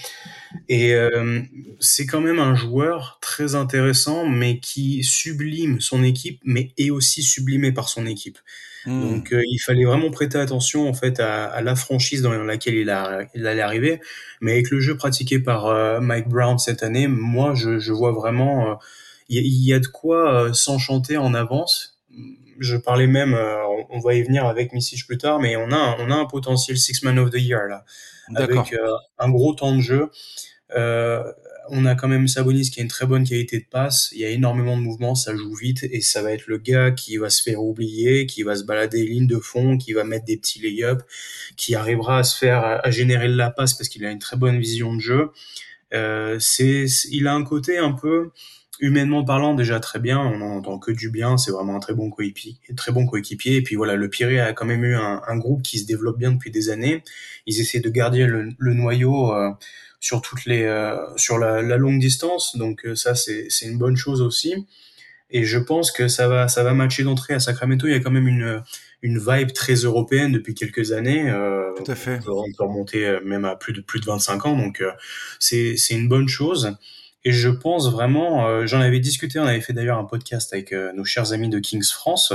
Et 0.68 0.94
euh, 0.94 1.42
c'est 1.80 2.06
quand 2.06 2.20
même 2.20 2.38
un 2.38 2.54
joueur 2.54 3.18
très 3.20 3.54
intéressant, 3.54 4.26
mais 4.26 4.60
qui 4.60 5.02
sublime 5.04 5.80
son 5.80 6.02
équipe, 6.02 6.40
mais 6.44 6.72
est 6.78 6.90
aussi 6.90 7.22
sublimé 7.22 7.72
par 7.72 7.88
son 7.88 8.06
équipe. 8.06 8.38
Hmm. 8.86 9.00
Donc 9.00 9.32
euh, 9.32 9.42
il 9.46 9.58
fallait 9.58 9.84
vraiment 9.84 10.10
prêter 10.10 10.36
attention 10.38 10.88
en 10.88 10.92
fait 10.92 11.18
à, 11.18 11.44
à 11.44 11.62
la 11.62 11.74
franchise 11.74 12.20
dans 12.20 12.32
laquelle 12.32 12.74
il, 12.74 12.90
a, 12.90 13.26
il 13.34 13.46
allait 13.46 13.62
arriver. 13.62 14.00
Mais 14.40 14.52
avec 14.52 14.70
le 14.70 14.80
jeu 14.80 14.96
pratiqué 14.96 15.38
par 15.38 15.66
euh, 15.66 16.00
Mike 16.00 16.28
Brown 16.28 16.58
cette 16.58 16.82
année, 16.82 17.08
moi 17.08 17.54
je, 17.54 17.78
je 17.78 17.92
vois 17.92 18.12
vraiment 18.12 18.70
euh, 18.70 18.74
il 19.28 19.42
y, 19.42 19.68
y, 19.68 19.72
a 19.72 19.78
de 19.78 19.86
quoi 19.86 20.52
s'enchanter 20.52 21.16
en 21.16 21.32
avance. 21.32 21.98
Je 22.60 22.76
parlais 22.76 23.06
même, 23.06 23.34
on, 23.88 23.98
va 24.00 24.14
y 24.14 24.22
venir 24.22 24.44
avec 24.44 24.74
Missy 24.74 25.02
plus 25.02 25.16
tard, 25.16 25.40
mais 25.40 25.56
on 25.56 25.72
a 25.72 25.96
on 25.98 26.10
a 26.10 26.14
un 26.14 26.26
potentiel 26.26 26.76
six 26.76 27.02
man 27.02 27.18
of 27.18 27.30
the 27.30 27.38
year 27.40 27.66
là, 27.66 27.86
avec 28.34 28.74
un 29.18 29.30
gros 29.30 29.54
temps 29.54 29.74
de 29.74 29.80
jeu. 29.80 30.10
Euh, 30.74 31.22
on 31.70 31.86
a 31.86 31.94
quand 31.94 32.08
même 32.08 32.28
Sabonis 32.28 32.70
qui 32.70 32.80
a 32.80 32.82
une 32.82 32.88
très 32.88 33.06
bonne 33.06 33.24
qualité 33.26 33.58
de 33.58 33.64
passe. 33.70 34.10
Il 34.12 34.20
y 34.20 34.24
a 34.24 34.28
énormément 34.28 34.76
de 34.76 34.82
mouvements, 34.82 35.14
ça 35.14 35.34
joue 35.34 35.54
vite 35.54 35.82
et 35.84 36.00
ça 36.00 36.20
va 36.22 36.32
être 36.32 36.46
le 36.46 36.58
gars 36.58 36.90
qui 36.90 37.16
va 37.16 37.30
se 37.30 37.42
faire 37.42 37.62
oublier, 37.62 38.26
qui 38.26 38.42
va 38.42 38.56
se 38.56 38.64
balader 38.64 39.06
ligne 39.06 39.26
de 39.26 39.38
fond, 39.38 39.78
qui 39.78 39.92
va 39.92 40.04
mettre 40.04 40.26
des 40.26 40.36
petits 40.36 40.60
lay-ups, 40.60 41.02
qui 41.56 41.74
arrivera 41.74 42.18
à 42.18 42.22
se 42.24 42.36
faire 42.36 42.64
à 42.64 42.90
générer 42.90 43.28
la 43.28 43.50
passe 43.50 43.74
parce 43.74 43.88
qu'il 43.88 44.04
a 44.04 44.10
une 44.10 44.18
très 44.18 44.36
bonne 44.36 44.58
vision 44.58 44.94
de 44.94 45.00
jeu. 45.00 45.30
Euh, 45.94 46.36
c'est, 46.40 46.86
il 47.10 47.26
a 47.26 47.34
un 47.34 47.44
côté 47.44 47.78
un 47.78 47.92
peu 47.92 48.30
humainement 48.80 49.24
parlant, 49.24 49.54
déjà 49.54 49.80
très 49.80 49.98
bien. 49.98 50.18
On 50.18 50.38
n'en 50.38 50.56
entend 50.56 50.78
que 50.78 50.90
du 50.90 51.10
bien. 51.10 51.36
C'est 51.36 51.50
vraiment 51.50 51.76
un 51.76 51.80
très 51.80 51.94
bon 51.94 52.10
coéquipier, 52.10 52.56
très 52.76 52.92
bon 52.92 53.06
coéquipier. 53.06 53.56
Et 53.56 53.62
puis 53.62 53.76
voilà, 53.76 53.96
le 53.96 54.08
Pirée 54.08 54.40
a 54.40 54.52
quand 54.52 54.66
même 54.66 54.84
eu 54.84 54.94
un, 54.94 55.22
un, 55.26 55.36
groupe 55.36 55.62
qui 55.62 55.78
se 55.78 55.86
développe 55.86 56.18
bien 56.18 56.32
depuis 56.32 56.50
des 56.50 56.70
années. 56.70 57.02
Ils 57.46 57.60
essaient 57.60 57.80
de 57.80 57.90
garder 57.90 58.26
le, 58.26 58.50
le 58.58 58.74
noyau 58.74 59.32
euh, 59.32 59.50
sur 60.00 60.20
toutes 60.20 60.44
les, 60.44 60.64
euh, 60.64 60.96
sur 61.16 61.38
la, 61.38 61.62
la, 61.62 61.76
longue 61.76 61.98
distance. 61.98 62.56
Donc 62.56 62.84
euh, 62.84 62.94
ça, 62.94 63.14
c'est 63.14 63.48
une 63.62 63.78
bonne 63.78 63.96
chose 63.96 64.20
aussi. 64.20 64.66
Et 65.30 65.44
je 65.44 65.58
pense 65.58 65.90
que 65.90 66.08
ça 66.08 66.28
va, 66.28 66.48
ça 66.48 66.62
va 66.62 66.74
matcher 66.74 67.04
d'entrée 67.04 67.34
à 67.34 67.40
Sacramento. 67.40 67.86
Il 67.86 67.92
y 67.92 67.96
a 67.96 68.00
quand 68.00 68.10
même 68.10 68.28
une, 68.28 68.62
une 69.02 69.18
vibe 69.18 69.52
très 69.52 69.74
européenne 69.74 70.32
depuis 70.32 70.54
quelques 70.54 70.92
années. 70.92 71.30
Euh, 71.30 71.72
Tout 71.76 71.90
à 71.90 71.94
fait. 71.94 72.20
On 72.28 72.52
peut 72.52 72.64
remonter 72.64 73.18
même 73.24 73.44
à 73.44 73.56
plus 73.56 73.72
de 73.72 73.80
plus 73.80 74.00
de 74.00 74.04
25 74.06 74.46
ans. 74.46 74.56
Donc 74.56 74.84
c'est 75.40 75.76
c'est 75.76 75.94
une 75.94 76.08
bonne 76.08 76.28
chose. 76.28 76.76
Et 77.24 77.32
je 77.32 77.48
pense 77.48 77.90
vraiment, 77.90 78.46
euh, 78.46 78.66
j'en 78.66 78.80
avais 78.80 79.00
discuté, 79.00 79.38
on 79.38 79.46
avait 79.46 79.62
fait 79.62 79.72
d'ailleurs 79.72 79.98
un 79.98 80.04
podcast 80.04 80.52
avec 80.52 80.72
euh, 80.72 80.92
nos 80.92 81.04
chers 81.04 81.32
amis 81.32 81.48
de 81.48 81.58
Kings 81.58 81.84
France. 81.84 82.34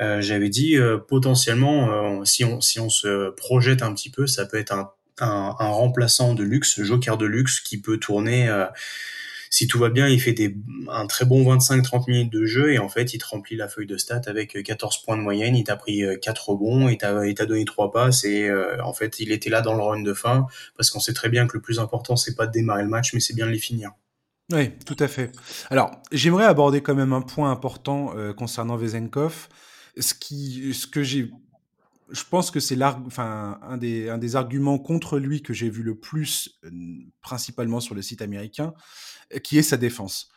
Euh, 0.00 0.20
j'avais 0.20 0.48
dit 0.48 0.76
potentiellement, 1.08 2.24
si 2.24 2.44
on 2.44 2.60
si 2.60 2.80
on 2.80 2.90
se 2.90 3.30
projette 3.30 3.82
un 3.82 3.94
petit 3.94 4.10
peu, 4.10 4.26
ça 4.26 4.46
peut 4.46 4.58
être 4.58 4.72
un, 4.72 4.90
un, 5.20 5.54
un 5.58 5.68
remplaçant 5.68 6.34
de 6.34 6.42
luxe, 6.44 6.82
joker 6.82 7.16
de 7.16 7.26
luxe 7.26 7.60
qui 7.60 7.80
peut 7.80 7.98
tourner. 7.98 8.48
si 9.50 9.68
tout 9.68 9.78
va 9.78 9.90
bien, 9.90 10.08
il 10.08 10.20
fait 10.20 10.32
des, 10.32 10.56
un 10.88 11.06
très 11.06 11.24
bon 11.24 11.44
25-30 11.56 12.10
minutes 12.10 12.32
de 12.32 12.44
jeu 12.44 12.72
et 12.72 12.78
en 12.78 12.88
fait, 12.88 13.14
il 13.14 13.18
te 13.18 13.26
remplit 13.26 13.56
la 13.56 13.68
feuille 13.68 13.86
de 13.86 13.96
stats 13.96 14.22
avec 14.26 14.60
14 14.64 15.02
points 15.04 15.16
de 15.16 15.22
moyenne. 15.22 15.56
Il 15.56 15.64
t'a 15.64 15.76
pris 15.76 16.02
4 16.20 16.48
rebonds, 16.48 16.88
il 16.88 16.98
t'a 16.98 17.46
donné 17.46 17.64
3 17.64 17.92
passes 17.92 18.24
et 18.24 18.50
en 18.82 18.92
fait, 18.92 19.20
il 19.20 19.30
était 19.32 19.50
là 19.50 19.60
dans 19.60 19.74
le 19.74 19.82
run 19.82 20.02
de 20.02 20.14
fin 20.14 20.46
parce 20.76 20.90
qu'on 20.90 21.00
sait 21.00 21.14
très 21.14 21.28
bien 21.28 21.46
que 21.46 21.56
le 21.56 21.62
plus 21.62 21.78
important, 21.78 22.16
c'est 22.16 22.34
pas 22.34 22.46
de 22.48 22.52
démarrer 22.52 22.82
le 22.82 22.88
match, 22.88 23.14
mais 23.14 23.20
c'est 23.20 23.34
bien 23.34 23.46
de 23.46 23.52
les 23.52 23.58
finir. 23.58 23.92
Oui, 24.52 24.70
tout 24.84 24.96
à 24.98 25.08
fait. 25.08 25.32
Alors, 25.70 25.90
j'aimerais 26.12 26.44
aborder 26.44 26.82
quand 26.82 26.94
même 26.94 27.12
un 27.12 27.22
point 27.22 27.50
important 27.50 28.16
euh, 28.16 28.32
concernant 28.34 28.76
Vezenkov. 28.76 29.48
Ce, 29.98 30.12
qui, 30.12 30.74
ce 30.74 30.86
que 30.86 31.02
j'ai. 31.02 31.30
Je 32.10 32.22
pense 32.28 32.50
que 32.50 32.60
c'est 32.60 32.80
enfin, 32.82 33.58
un, 33.62 33.78
des, 33.78 34.10
un 34.10 34.18
des 34.18 34.36
arguments 34.36 34.78
contre 34.78 35.18
lui 35.18 35.40
que 35.40 35.54
j'ai 35.54 35.70
vu 35.70 35.82
le 35.82 35.94
plus, 35.98 36.58
euh, 36.64 36.70
principalement 37.22 37.80
sur 37.80 37.94
le 37.94 38.02
site 38.02 38.20
américain, 38.20 38.74
qui 39.42 39.56
est 39.56 39.62
sa 39.62 39.78
défense. 39.78 40.28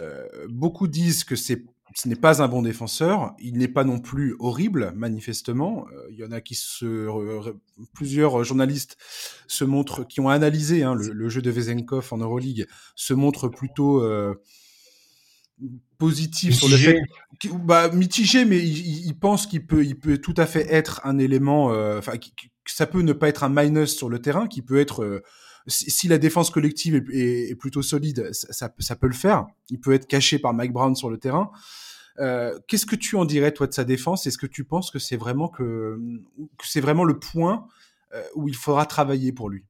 Euh, 0.00 0.26
beaucoup 0.48 0.88
disent 0.88 1.24
que 1.24 1.36
c'est 1.36 1.64
ce 1.94 2.08
n'est 2.08 2.16
pas 2.16 2.42
un 2.42 2.48
bon 2.48 2.62
défenseur. 2.62 3.34
Il 3.40 3.58
n'est 3.58 3.68
pas 3.68 3.84
non 3.84 3.98
plus 3.98 4.36
horrible, 4.38 4.92
manifestement. 4.94 5.86
Euh, 5.92 6.06
il 6.10 6.16
y 6.16 6.24
en 6.24 6.32
a 6.32 6.40
qui 6.40 6.54
se, 6.54 7.08
plusieurs 7.92 8.44
journalistes 8.44 8.96
se 9.46 9.64
montrent, 9.64 10.06
qui 10.06 10.20
ont 10.20 10.28
analysé 10.28 10.82
hein, 10.82 10.94
le, 10.94 11.28
jeu 11.28 11.42
de 11.42 11.50
Vezenkov 11.50 12.08
en 12.12 12.18
Euroleague, 12.18 12.66
se 12.94 13.14
montrent 13.14 13.48
plutôt 13.48 14.02
euh, 14.02 14.34
positifs 15.98 16.54
sur 16.54 16.68
le 16.68 16.76
fait, 16.76 17.00
bah, 17.64 17.90
mitigé, 17.90 18.44
mais 18.44 18.58
ils, 18.58 19.14
pensent 19.14 19.46
qu'il 19.46 19.66
peut, 19.66 19.84
il 19.84 19.98
peut 19.98 20.18
tout 20.18 20.34
à 20.36 20.46
fait 20.46 20.72
être 20.72 21.00
un 21.04 21.18
élément, 21.18 21.72
euh, 21.72 21.98
enfin, 21.98 22.12
ça 22.66 22.86
peut 22.86 23.02
ne 23.02 23.12
pas 23.12 23.28
être 23.28 23.44
un 23.44 23.48
minus 23.48 23.96
sur 23.96 24.08
le 24.08 24.20
terrain, 24.20 24.46
qui 24.46 24.62
peut 24.62 24.78
être 24.78 25.22
si, 25.66 26.08
la 26.08 26.18
défense 26.18 26.50
collective 26.50 27.04
est, 27.12 27.54
plutôt 27.58 27.82
solide, 27.82 28.30
ça, 28.32 28.68
peut 28.68 29.06
le 29.06 29.14
faire. 29.14 29.46
Il 29.68 29.80
peut 29.80 29.92
être 29.92 30.06
caché 30.06 30.38
par 30.38 30.54
Mike 30.54 30.72
Brown 30.72 30.94
sur 30.94 31.10
le 31.10 31.18
terrain. 31.18 31.50
Euh, 32.18 32.58
qu'est-ce 32.66 32.86
que 32.86 32.96
tu 32.96 33.16
en 33.16 33.24
dirais 33.24 33.52
toi 33.52 33.66
de 33.66 33.72
sa 33.72 33.84
défense? 33.84 34.26
Est-ce 34.26 34.38
que 34.38 34.46
tu 34.46 34.64
penses 34.64 34.90
que 34.90 34.98
c'est 34.98 35.16
vraiment 35.16 35.48
que, 35.48 35.98
c'est 36.62 36.80
vraiment 36.80 37.04
le 37.04 37.18
point 37.18 37.66
euh, 38.14 38.22
où 38.34 38.48
il 38.48 38.56
faudra 38.56 38.84
travailler 38.86 39.32
pour 39.32 39.48
lui? 39.48 39.64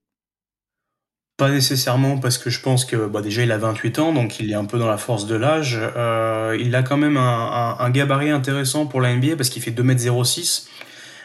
Pas 1.36 1.50
nécessairement 1.50 2.18
parce 2.18 2.36
que 2.36 2.50
je 2.50 2.60
pense 2.60 2.84
que 2.84 3.06
bah 3.06 3.22
déjà 3.22 3.42
il 3.42 3.50
a 3.50 3.56
28 3.56 3.98
ans 3.98 4.12
donc 4.12 4.40
il 4.40 4.50
est 4.50 4.54
un 4.54 4.66
peu 4.66 4.78
dans 4.78 4.88
la 4.88 4.98
force 4.98 5.26
de 5.26 5.34
l'âge. 5.36 5.78
Euh, 5.80 6.54
il 6.60 6.74
a 6.74 6.82
quand 6.82 6.98
même 6.98 7.16
un, 7.16 7.90
gabarit 7.90 8.28
intéressant 8.28 8.84
pour 8.84 9.00
la 9.00 9.14
NBA 9.14 9.36
parce 9.36 9.48
qu'il 9.48 9.62
fait 9.62 9.70
2m06 9.70 10.68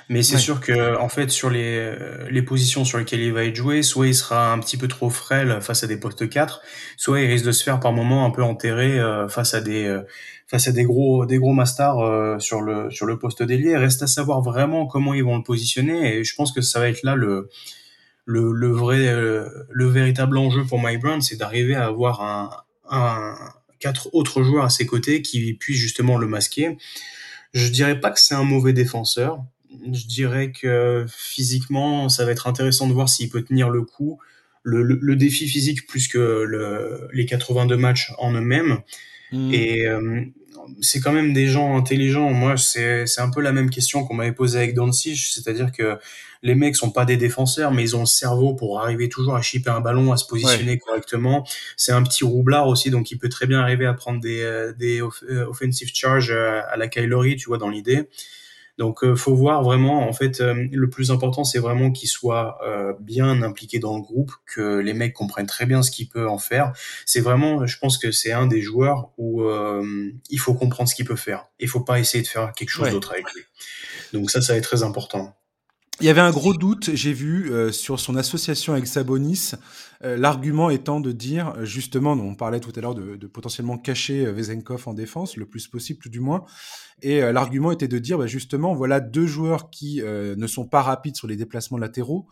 mais 0.09 0.21
c'est 0.21 0.37
sûr 0.37 0.59
que, 0.59 0.97
en 0.97 1.09
fait, 1.09 1.31
sur 1.31 1.49
les, 1.49 1.93
les 2.29 2.41
positions 2.41 2.85
sur 2.85 2.97
lesquelles 2.97 3.21
il 3.21 3.33
va 3.33 3.43
être 3.43 3.55
joué, 3.55 3.81
soit 3.81 4.07
il 4.07 4.15
sera 4.15 4.51
un 4.51 4.59
petit 4.59 4.77
peu 4.77 4.87
trop 4.87 5.09
frêle 5.09 5.59
face 5.61 5.83
à 5.83 5.87
des 5.87 5.97
postes 5.97 6.29
4, 6.29 6.61
soit 6.97 7.21
il 7.21 7.27
risque 7.27 7.45
de 7.45 7.51
se 7.51 7.63
faire 7.63 7.79
par 7.79 7.91
moments 7.91 8.25
un 8.25 8.31
peu 8.31 8.43
enterrer 8.43 8.99
euh, 8.99 9.27
face 9.27 9.53
à 9.53 9.61
des 9.61 9.85
euh, 9.85 10.01
face 10.47 10.67
à 10.67 10.71
des 10.71 10.83
gros 10.83 11.25
des 11.25 11.37
gros 11.37 11.53
masters 11.53 11.99
euh, 11.99 12.39
sur 12.39 12.61
le 12.61 12.89
sur 12.91 13.05
le 13.05 13.17
poste 13.17 13.41
d'ailier. 13.41 13.77
Reste 13.77 14.03
à 14.03 14.07
savoir 14.07 14.41
vraiment 14.41 14.85
comment 14.85 15.13
ils 15.13 15.23
vont 15.23 15.37
le 15.37 15.43
positionner 15.43 16.17
et 16.17 16.23
je 16.23 16.35
pense 16.35 16.51
que 16.51 16.61
ça 16.61 16.79
va 16.79 16.89
être 16.89 17.03
là 17.03 17.15
le 17.15 17.49
le, 18.25 18.51
le 18.51 18.71
vrai 18.71 19.05
le 19.05 19.85
véritable 19.85 20.37
enjeu 20.37 20.63
pour 20.63 20.79
Mike 20.79 21.01
Brown, 21.01 21.21
c'est 21.21 21.35
d'arriver 21.35 21.75
à 21.75 21.85
avoir 21.85 22.21
un, 22.21 22.49
un 22.89 23.35
quatre 23.79 24.09
autres 24.13 24.41
joueurs 24.41 24.65
à 24.65 24.69
ses 24.69 24.87
côtés 24.87 25.21
qui 25.21 25.53
puissent 25.53 25.77
justement 25.77 26.17
le 26.17 26.25
masquer. 26.25 26.77
Je 27.53 27.67
dirais 27.67 27.99
pas 27.99 28.09
que 28.09 28.19
c'est 28.19 28.33
un 28.33 28.43
mauvais 28.43 28.73
défenseur 28.73 29.43
je 29.91 30.07
dirais 30.07 30.51
que 30.51 31.05
physiquement, 31.07 32.09
ça 32.09 32.25
va 32.25 32.31
être 32.31 32.47
intéressant 32.47 32.87
de 32.87 32.93
voir 32.93 33.09
s'il 33.09 33.29
peut 33.29 33.43
tenir 33.43 33.69
le 33.69 33.83
coup. 33.83 34.19
Le, 34.63 34.81
le, 34.81 35.15
défi 35.15 35.47
physique 35.47 35.85
plus 35.85 36.07
que 36.07 36.17
le, 36.17 37.07
les 37.13 37.27
82 37.27 37.77
matchs 37.77 38.11
en 38.17 38.33
eux-mêmes. 38.33 38.79
Hmm. 39.31 39.53
Et 39.53 39.85
euh, 39.85 40.21
c'est 40.81 40.99
quand 40.99 41.11
même 41.11 41.33
des 41.33 41.47
gens 41.47 41.77
intelligents. 41.77 42.31
Moi, 42.31 42.57
c'est 42.57 43.05
un 43.19 43.29
peu 43.29 43.41
la 43.41 43.51
même 43.51 43.69
question 43.69 44.03
qu'on 44.05 44.15
m'avait 44.15 44.31
posée 44.31 44.57
avec 44.57 44.73
Doncic, 44.73 45.17
c'est-à-dire 45.17 45.71
que 45.71 45.97
les 46.43 46.55
mecs 46.55 46.75
sont 46.75 46.91
pas 46.91 47.05
des 47.05 47.17
défenseurs, 47.17 47.71
mais 47.71 47.83
ils 47.83 47.95
ont 47.95 48.01
le 48.01 48.05
cerveau 48.05 48.53
pour 48.53 48.81
arriver 48.81 49.09
toujours 49.09 49.35
à 49.35 49.41
chipper 49.41 49.69
un 49.69 49.81
ballon, 49.81 50.11
à 50.11 50.17
se 50.17 50.25
positionner 50.25 50.77
correctement. 50.77 51.45
C'est 51.75 51.91
un 51.91 52.03
petit 52.03 52.23
roublard 52.23 52.67
aussi, 52.67 52.89
donc 52.91 53.11
il 53.11 53.17
peut 53.17 53.29
très 53.29 53.47
bien 53.47 53.59
arriver 53.59 53.85
à 53.85 53.93
prendre 53.93 54.19
des, 54.19 54.41
euh, 54.41 54.73
des 54.73 55.01
euh, 55.01 55.47
offensive 55.47 55.89
charge 55.93 56.31
à 56.31 56.75
la 56.77 56.87
Kylori, 56.87 57.35
tu 57.35 57.47
vois, 57.47 57.57
dans 57.57 57.69
l'idée. 57.69 58.07
Donc, 58.77 59.03
euh, 59.03 59.15
faut 59.15 59.35
voir 59.35 59.63
vraiment. 59.63 60.07
En 60.07 60.13
fait, 60.13 60.41
euh, 60.41 60.67
le 60.71 60.89
plus 60.89 61.11
important, 61.11 61.43
c'est 61.43 61.59
vraiment 61.59 61.91
qu'il 61.91 62.09
soit 62.09 62.57
euh, 62.65 62.93
bien 62.99 63.41
impliqué 63.41 63.79
dans 63.79 63.95
le 63.95 64.01
groupe, 64.01 64.31
que 64.45 64.79
les 64.79 64.93
mecs 64.93 65.13
comprennent 65.13 65.47
très 65.47 65.65
bien 65.65 65.81
ce 65.81 65.91
qu'il 65.91 66.09
peut 66.09 66.27
en 66.27 66.37
faire. 66.37 66.73
C'est 67.05 67.21
vraiment, 67.21 67.65
je 67.65 67.77
pense 67.77 67.97
que 67.97 68.11
c'est 68.11 68.33
un 68.33 68.47
des 68.47 68.61
joueurs 68.61 69.11
où 69.17 69.43
il 70.29 70.39
faut 70.39 70.53
comprendre 70.53 70.89
ce 70.89 70.95
qu'il 70.95 71.05
peut 71.05 71.15
faire. 71.15 71.47
Il 71.59 71.67
faut 71.67 71.81
pas 71.81 71.99
essayer 71.99 72.23
de 72.23 72.27
faire 72.27 72.53
quelque 72.53 72.69
chose 72.69 72.89
d'autre 72.91 73.11
avec 73.11 73.25
lui. 73.33 73.43
Donc 74.13 74.29
ça, 74.29 74.41
ça 74.41 74.53
va 74.53 74.59
être 74.59 74.65
très 74.65 74.83
important. 74.83 75.35
Il 76.01 76.05
y 76.05 76.09
avait 76.09 76.21
un 76.21 76.31
gros 76.31 76.53
doute, 76.53 76.93
j'ai 76.93 77.13
vu, 77.13 77.53
euh, 77.53 77.71
sur 77.71 78.01
son 78.01 78.17
association 78.17 78.73
avec 78.73 78.85
Sabonis, 78.85 79.51
euh, 80.03 80.17
l'argument 80.17 80.69
étant 80.69 80.99
de 80.99 81.13
dire, 81.13 81.53
euh, 81.55 81.63
justement, 81.63 82.11
on 82.11 82.35
parlait 82.35 82.59
tout 82.59 82.73
à 82.75 82.81
l'heure 82.81 82.95
de, 82.95 83.15
de, 83.15 83.27
potentiellement 83.27 83.77
cacher 83.77 84.29
Vezenkov 84.29 84.89
en 84.89 84.93
défense, 84.93 85.37
le 85.37 85.45
plus 85.45 85.69
possible 85.69 86.01
tout 86.01 86.09
du 86.09 86.19
moins, 86.19 86.43
et 87.01 87.21
l'argument 87.21 87.71
était 87.71 87.87
de 87.87 87.97
dire, 87.97 88.17
bah, 88.17 88.27
justement, 88.27 88.75
voilà 88.75 88.99
deux 88.99 89.25
joueurs 89.25 89.69
qui 89.69 90.01
ne 90.01 90.47
sont 90.47 90.65
pas 90.65 90.81
rapides 90.81 91.15
sur 91.15 91.27
les 91.27 91.37
déplacements 91.37 91.77
latéraux, 91.77 92.27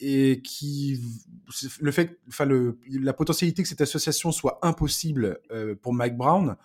et 0.00 0.42
qui, 0.42 1.00
le 1.80 1.90
fait, 1.92 2.18
enfin, 2.28 2.46
la 2.90 3.12
potentialité 3.12 3.62
que 3.62 3.68
cette 3.68 3.80
association 3.80 4.32
soit 4.32 4.58
impossible 4.62 5.40
pour 5.82 5.94
Mike 5.94 6.16
Brown, 6.16 6.56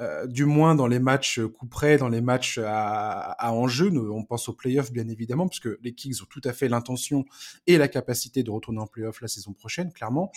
euh, 0.00 0.26
du 0.26 0.46
moins 0.46 0.74
dans 0.74 0.86
les 0.86 0.98
matchs 0.98 1.40
coup 1.40 1.66
près, 1.66 1.98
dans 1.98 2.08
les 2.08 2.22
matchs 2.22 2.58
à, 2.64 3.52
enjeu. 3.52 3.90
On 4.10 4.24
pense 4.24 4.48
aux 4.48 4.54
playoffs, 4.54 4.92
bien 4.92 5.08
évidemment, 5.08 5.46
puisque 5.46 5.68
les 5.82 5.94
Kings 5.94 6.16
ont 6.22 6.26
tout 6.30 6.40
à 6.44 6.54
fait 6.54 6.68
l'intention 6.68 7.26
et 7.66 7.76
la 7.76 7.86
capacité 7.86 8.42
de 8.42 8.50
retourner 8.50 8.80
en 8.80 8.86
playoffs 8.86 9.20
la 9.20 9.28
saison 9.28 9.52
prochaine, 9.52 9.92
clairement. 9.92 10.32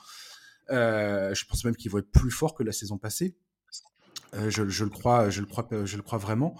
Euh, 0.69 1.33
je 1.33 1.45
pense 1.45 1.63
même 1.63 1.77
qu'ils 1.77 1.91
vont 1.91 1.99
être 1.99 2.11
plus 2.11 2.31
forts 2.31 2.55
que 2.55 2.63
la 2.63 2.73
saison 2.73 2.97
passée. 2.97 3.37
Euh, 4.33 4.49
je, 4.49 4.83
le 4.83 4.89
crois, 4.89 5.29
je 5.29 5.39
le 5.39 5.45
crois, 5.45 5.67
je 5.85 5.95
le 5.95 6.03
crois 6.03 6.17
vraiment. 6.17 6.55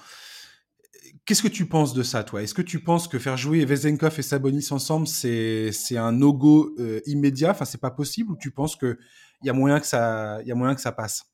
Qu'est-ce 1.26 1.44
que 1.44 1.50
tu 1.50 1.66
penses 1.66 1.94
de 1.94 2.04
ça, 2.04 2.24
toi? 2.24 2.42
Est-ce 2.42 2.54
que 2.54 2.62
tu 2.62 2.82
penses 2.82 3.10
que 3.10 3.20
faire 3.20 3.36
jouer 3.36 3.66
Vezenkov 3.66 4.18
et 4.18 4.22
Sabonis 4.22 4.68
ensemble, 4.72 5.08
c'est 5.08 5.98
un 5.98 6.12
no-go 6.14 6.74
immédiat? 7.06 7.52
Enfin, 7.52 7.66
c'est 7.66 7.82
pas 7.82 7.92
possible 7.92 8.32
Ou 8.32 8.38
tu 8.38 8.52
penses 8.52 8.78
qu'il 8.78 8.98
y 9.44 9.50
que 9.50 9.86
ça, 9.88 10.42
y 10.44 10.52
a 10.52 10.56
moyen 10.56 10.76
que 10.76 10.82
ça 10.82 10.94
passe? 10.94 11.33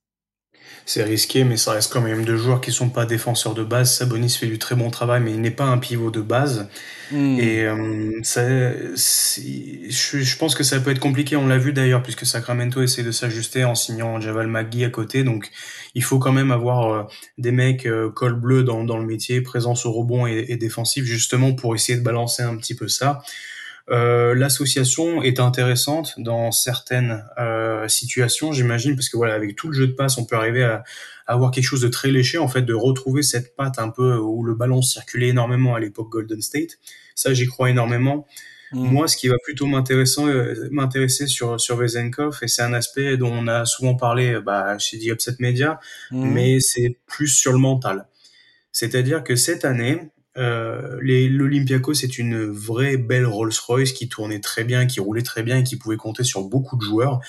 C'est 0.90 1.04
risqué, 1.04 1.44
mais 1.44 1.56
ça 1.56 1.74
reste 1.74 1.94
quand 1.94 2.02
même 2.02 2.26
deux 2.26 2.36
joueurs 2.36 2.62
qui 2.62 2.72
sont 2.72 2.90
pas 2.90 3.06
défenseurs 3.06 3.54
de 3.54 3.64
base. 3.64 3.94
Sabonis 3.94 4.30
fait 4.30 4.48
du 4.48 4.58
très 4.58 4.74
bon 4.76 4.90
travail, 4.90 5.22
mais 5.22 5.32
il 5.32 5.40
n'est 5.40 5.52
pas 5.52 5.66
un 5.66 5.78
pivot 5.78 6.10
de 6.10 6.22
base. 6.22 6.68
Hmm. 7.12 7.40
Et 7.40 7.64
euh, 7.64 8.20
ça, 8.24 8.42
je, 8.42 10.38
pense 10.38 10.56
que 10.56 10.64
ça 10.64 10.80
peut 10.80 10.90
être 10.90 11.00
compliqué. 11.00 11.36
On 11.36 11.46
l'a 11.46 11.60
vu 11.60 11.74
d'ailleurs, 11.74 12.02
puisque 12.02 12.26
Sacramento 12.26 12.82
essaie 12.82 13.04
de 13.04 13.12
s'ajuster 13.12 13.66
en 13.66 13.76
signant 13.76 14.20
Javal 14.20 14.48
McGee 14.48 14.84
à 14.84 14.90
côté. 14.90 15.24
Donc, 15.24 15.52
il 15.94 16.04
faut 16.04 16.18
quand 16.18 16.34
même 16.34 16.52
avoir 16.52 16.92
euh, 16.92 17.04
des 17.38 17.52
mecs 17.52 17.86
euh, 17.86 18.10
col 18.10 18.34
bleu 18.34 18.64
dans, 18.64 18.84
dans 18.84 18.98
le 18.98 19.06
métier, 19.06 19.42
présence 19.42 19.86
au 19.86 19.92
rebond 19.92 20.26
et, 20.26 20.46
et 20.50 20.58
défensif, 20.58 21.06
justement 21.06 21.54
pour 21.54 21.76
essayer 21.76 22.00
de 22.00 22.04
balancer 22.04 22.42
un 22.42 22.56
petit 22.58 22.74
peu 22.74 22.88
ça. 22.88 23.22
Euh, 23.92 24.36
l'association 24.36 25.24
est 25.24 25.40
intéressante 25.40 26.14
dans 26.18 26.52
certaines 26.52 27.26
euh, 27.40 27.88
situations, 27.88 28.52
j'imagine, 28.52 28.96
parce 28.96 29.10
que 29.10 29.18
voilà, 29.18 29.34
avec 29.34 29.56
tout 29.56 29.68
le 29.68 29.74
jeu 29.74 29.88
de 29.88 29.94
passe, 29.94 30.18
on 30.18 30.26
peut 30.26 30.36
arriver 30.36 30.64
à, 30.64 30.84
avoir 31.26 31.52
quelque 31.52 31.66
chose 31.66 31.82
de 31.82 31.88
très 31.88 32.10
léché, 32.10 32.38
en 32.38 32.48
fait, 32.48 32.64
de 32.64 32.74
retrouver 32.74 33.22
cette 33.22 33.56
patte 33.56 33.78
un 33.78 33.90
peu 33.90 34.18
où 34.18 34.44
le 34.44 34.56
ballon 34.56 34.82
circulait 34.82 35.30
énormément 35.30 35.76
à 35.76 35.80
l'époque 35.80 36.10
Golden 36.10 36.42
State. 36.42 36.80
Ça, 37.14 37.34
j'y 37.34 37.46
crois 37.46 37.70
énormément. 37.70 38.26
Mm. 38.72 38.86
Moi, 38.86 39.08
ce 39.08 39.18
qui 39.18 39.28
va 39.28 39.36
plutôt 39.44 39.68
euh, 39.68 40.70
m'intéresser 40.72 41.28
sur 41.28 41.60
sur 41.60 41.78
Vezenkov, 41.78 42.40
et 42.42 42.48
c'est 42.48 42.62
un 42.62 42.74
aspect 42.74 43.18
dont 43.18 43.32
on 43.32 43.48
a 43.48 43.66
souvent 43.66 43.96
parlé 43.96 44.40
bah, 44.44 44.78
chez 44.80 44.98
The 45.00 45.06
Upset 45.08 45.36
Media, 45.40 45.80
mm. 46.12 46.32
mais 46.32 46.60
c'est 46.60 46.98
plus 47.08 47.28
sur 47.28 47.52
le 47.52 47.60
mental. 47.60 48.08
C'est-à-dire 48.72 49.24
que 49.24 49.36
cette 49.36 49.66
année, 49.66 50.10
euh, 50.40 50.98
l'Olympiakos 51.02 51.96
c'est 51.96 52.18
une 52.18 52.46
vraie 52.46 52.98
belle 52.98 53.26
Rolls-Royce 53.26 53.92
qui 53.92 54.08
tournait 54.10 54.40
très 54.40 54.64
bien, 54.64 54.86
qui 54.86 55.00
roulait 55.00 55.22
très 55.22 55.44
bien 55.44 55.60
et 55.60 55.64
qui 55.64 55.76
pouvait 55.76 55.98
compter 55.98 56.24
sur 56.24 56.44
beaucoup 56.44 56.78
de 56.78 56.82
joueurs. 56.82 57.20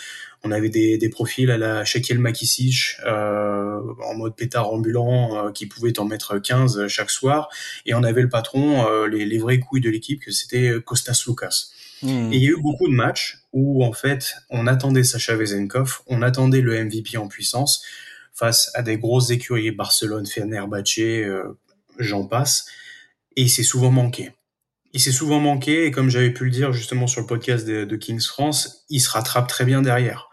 On 0.42 0.52
avait 0.52 0.70
des, 0.70 0.96
des 0.96 1.08
profils 1.10 1.50
à 1.50 1.58
la 1.58 1.84
Shekel 1.84 2.18
Makisic 2.18 2.96
euh, 3.04 3.80
en 4.04 4.14
mode 4.14 4.34
pétard 4.36 4.72
ambulant 4.72 5.36
euh, 5.36 5.52
qui 5.52 5.66
pouvaient 5.66 5.98
en 5.98 6.06
mettre 6.06 6.38
15 6.38 6.86
chaque 6.86 7.10
soir. 7.10 7.50
Et 7.84 7.92
on 7.92 8.02
avait 8.02 8.22
le 8.22 8.30
patron, 8.30 8.86
euh, 8.86 9.06
les, 9.06 9.26
les 9.26 9.38
vraies 9.38 9.58
couilles 9.58 9.82
de 9.82 9.90
l'équipe, 9.90 10.20
que 10.20 10.30
c'était 10.30 10.72
Kostas 10.82 11.24
Lukas. 11.26 11.72
Hmm. 12.02 12.32
Et 12.32 12.36
il 12.36 12.42
y 12.42 12.46
a 12.46 12.50
eu 12.50 12.60
beaucoup 12.60 12.88
de 12.88 12.94
matchs 12.94 13.40
où 13.52 13.84
en 13.84 13.92
fait 13.92 14.36
on 14.48 14.66
attendait 14.66 15.04
Sacha 15.04 15.36
Vezenkov, 15.36 16.00
on 16.06 16.22
attendait 16.22 16.62
le 16.62 16.84
MVP 16.84 17.18
en 17.18 17.28
puissance 17.28 17.82
face 18.32 18.70
à 18.74 18.80
des 18.80 18.96
grosses 18.96 19.30
écuries, 19.30 19.70
Barcelone, 19.72 20.24
Fenerbahce, 20.24 21.00
j'en 21.98 22.24
passe, 22.24 22.64
et 23.36 23.42
il 23.42 23.50
s'est 23.50 23.62
souvent 23.62 23.90
manqué. 23.90 24.30
Il 24.92 25.00
s'est 25.00 25.12
souvent 25.12 25.38
manqué, 25.38 25.86
et 25.86 25.90
comme 25.90 26.10
j'avais 26.10 26.32
pu 26.32 26.44
le 26.44 26.50
dire 26.50 26.72
justement 26.72 27.06
sur 27.06 27.20
le 27.20 27.26
podcast 27.26 27.66
de, 27.66 27.84
de 27.84 27.96
Kings 27.96 28.22
France, 28.22 28.84
il 28.90 29.00
se 29.00 29.10
rattrape 29.10 29.46
très 29.46 29.64
bien 29.64 29.82
derrière. 29.82 30.30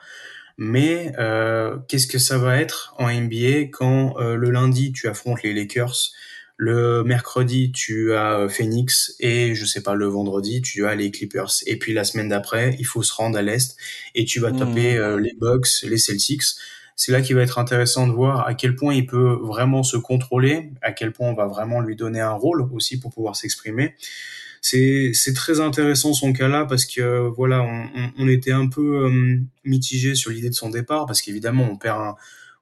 Mais 0.57 1.13
euh, 1.19 1.77
qu'est-ce 1.87 2.07
que 2.07 2.17
ça 2.17 2.39
va 2.39 2.59
être 2.59 2.95
en 2.97 3.11
NBA 3.11 3.67
quand 3.71 4.19
euh, 4.19 4.35
le 4.35 4.49
lundi 4.49 4.91
tu 4.91 5.07
affrontes 5.07 5.43
les 5.43 5.53
Lakers, 5.53 6.11
le 6.57 7.03
mercredi 7.03 7.71
tu 7.71 8.15
as 8.15 8.39
euh, 8.39 8.49
Phoenix 8.49 9.15
et 9.19 9.53
je 9.53 9.65
sais 9.65 9.83
pas 9.83 9.93
le 9.93 10.07
vendredi 10.07 10.63
tu 10.63 10.87
as 10.87 10.95
les 10.95 11.11
Clippers 11.11 11.51
et 11.67 11.77
puis 11.77 11.93
la 11.93 12.03
semaine 12.03 12.29
d'après 12.29 12.75
il 12.79 12.85
faut 12.85 13.03
se 13.03 13.13
rendre 13.13 13.37
à 13.37 13.43
l'est 13.43 13.77
et 14.15 14.25
tu 14.25 14.39
vas 14.39 14.51
taper 14.51 14.97
mmh. 14.97 15.17
les 15.19 15.33
Bucks, 15.39 15.83
les 15.83 15.99
Celtics. 15.99 16.55
C'est 16.97 17.11
là 17.11 17.21
qu'il 17.21 17.35
va 17.35 17.43
être 17.43 17.59
intéressant 17.59 18.07
de 18.07 18.11
voir 18.11 18.47
à 18.47 18.55
quel 18.55 18.75
point 18.75 18.95
il 18.95 19.05
peut 19.05 19.37
vraiment 19.41 19.83
se 19.83 19.97
contrôler, 19.97 20.71
à 20.81 20.91
quel 20.91 21.13
point 21.13 21.29
on 21.29 21.35
va 21.35 21.45
vraiment 21.45 21.79
lui 21.79 21.95
donner 21.95 22.19
un 22.19 22.33
rôle 22.33 22.67
aussi 22.73 22.99
pour 22.99 23.13
pouvoir 23.13 23.35
s'exprimer. 23.35 23.95
C'est 24.61 25.13
très 25.35 25.59
intéressant 25.59 26.13
son 26.13 26.33
cas-là 26.33 26.65
parce 26.65 26.85
que 26.85 27.29
voilà, 27.37 27.61
on, 27.61 28.11
on, 28.17 28.27
était 28.27 28.51
un 28.51 28.67
peu 28.67 29.05
euh, 29.05 29.39
mitigé 29.63 30.15
sur 30.15 30.31
l'idée 30.31 30.49
de 30.49 30.55
son 30.55 30.71
départ 30.71 31.05
parce 31.05 31.21
qu'évidemment 31.21 31.67
on 31.71 31.77
perd 31.77 32.01
un 32.01 32.15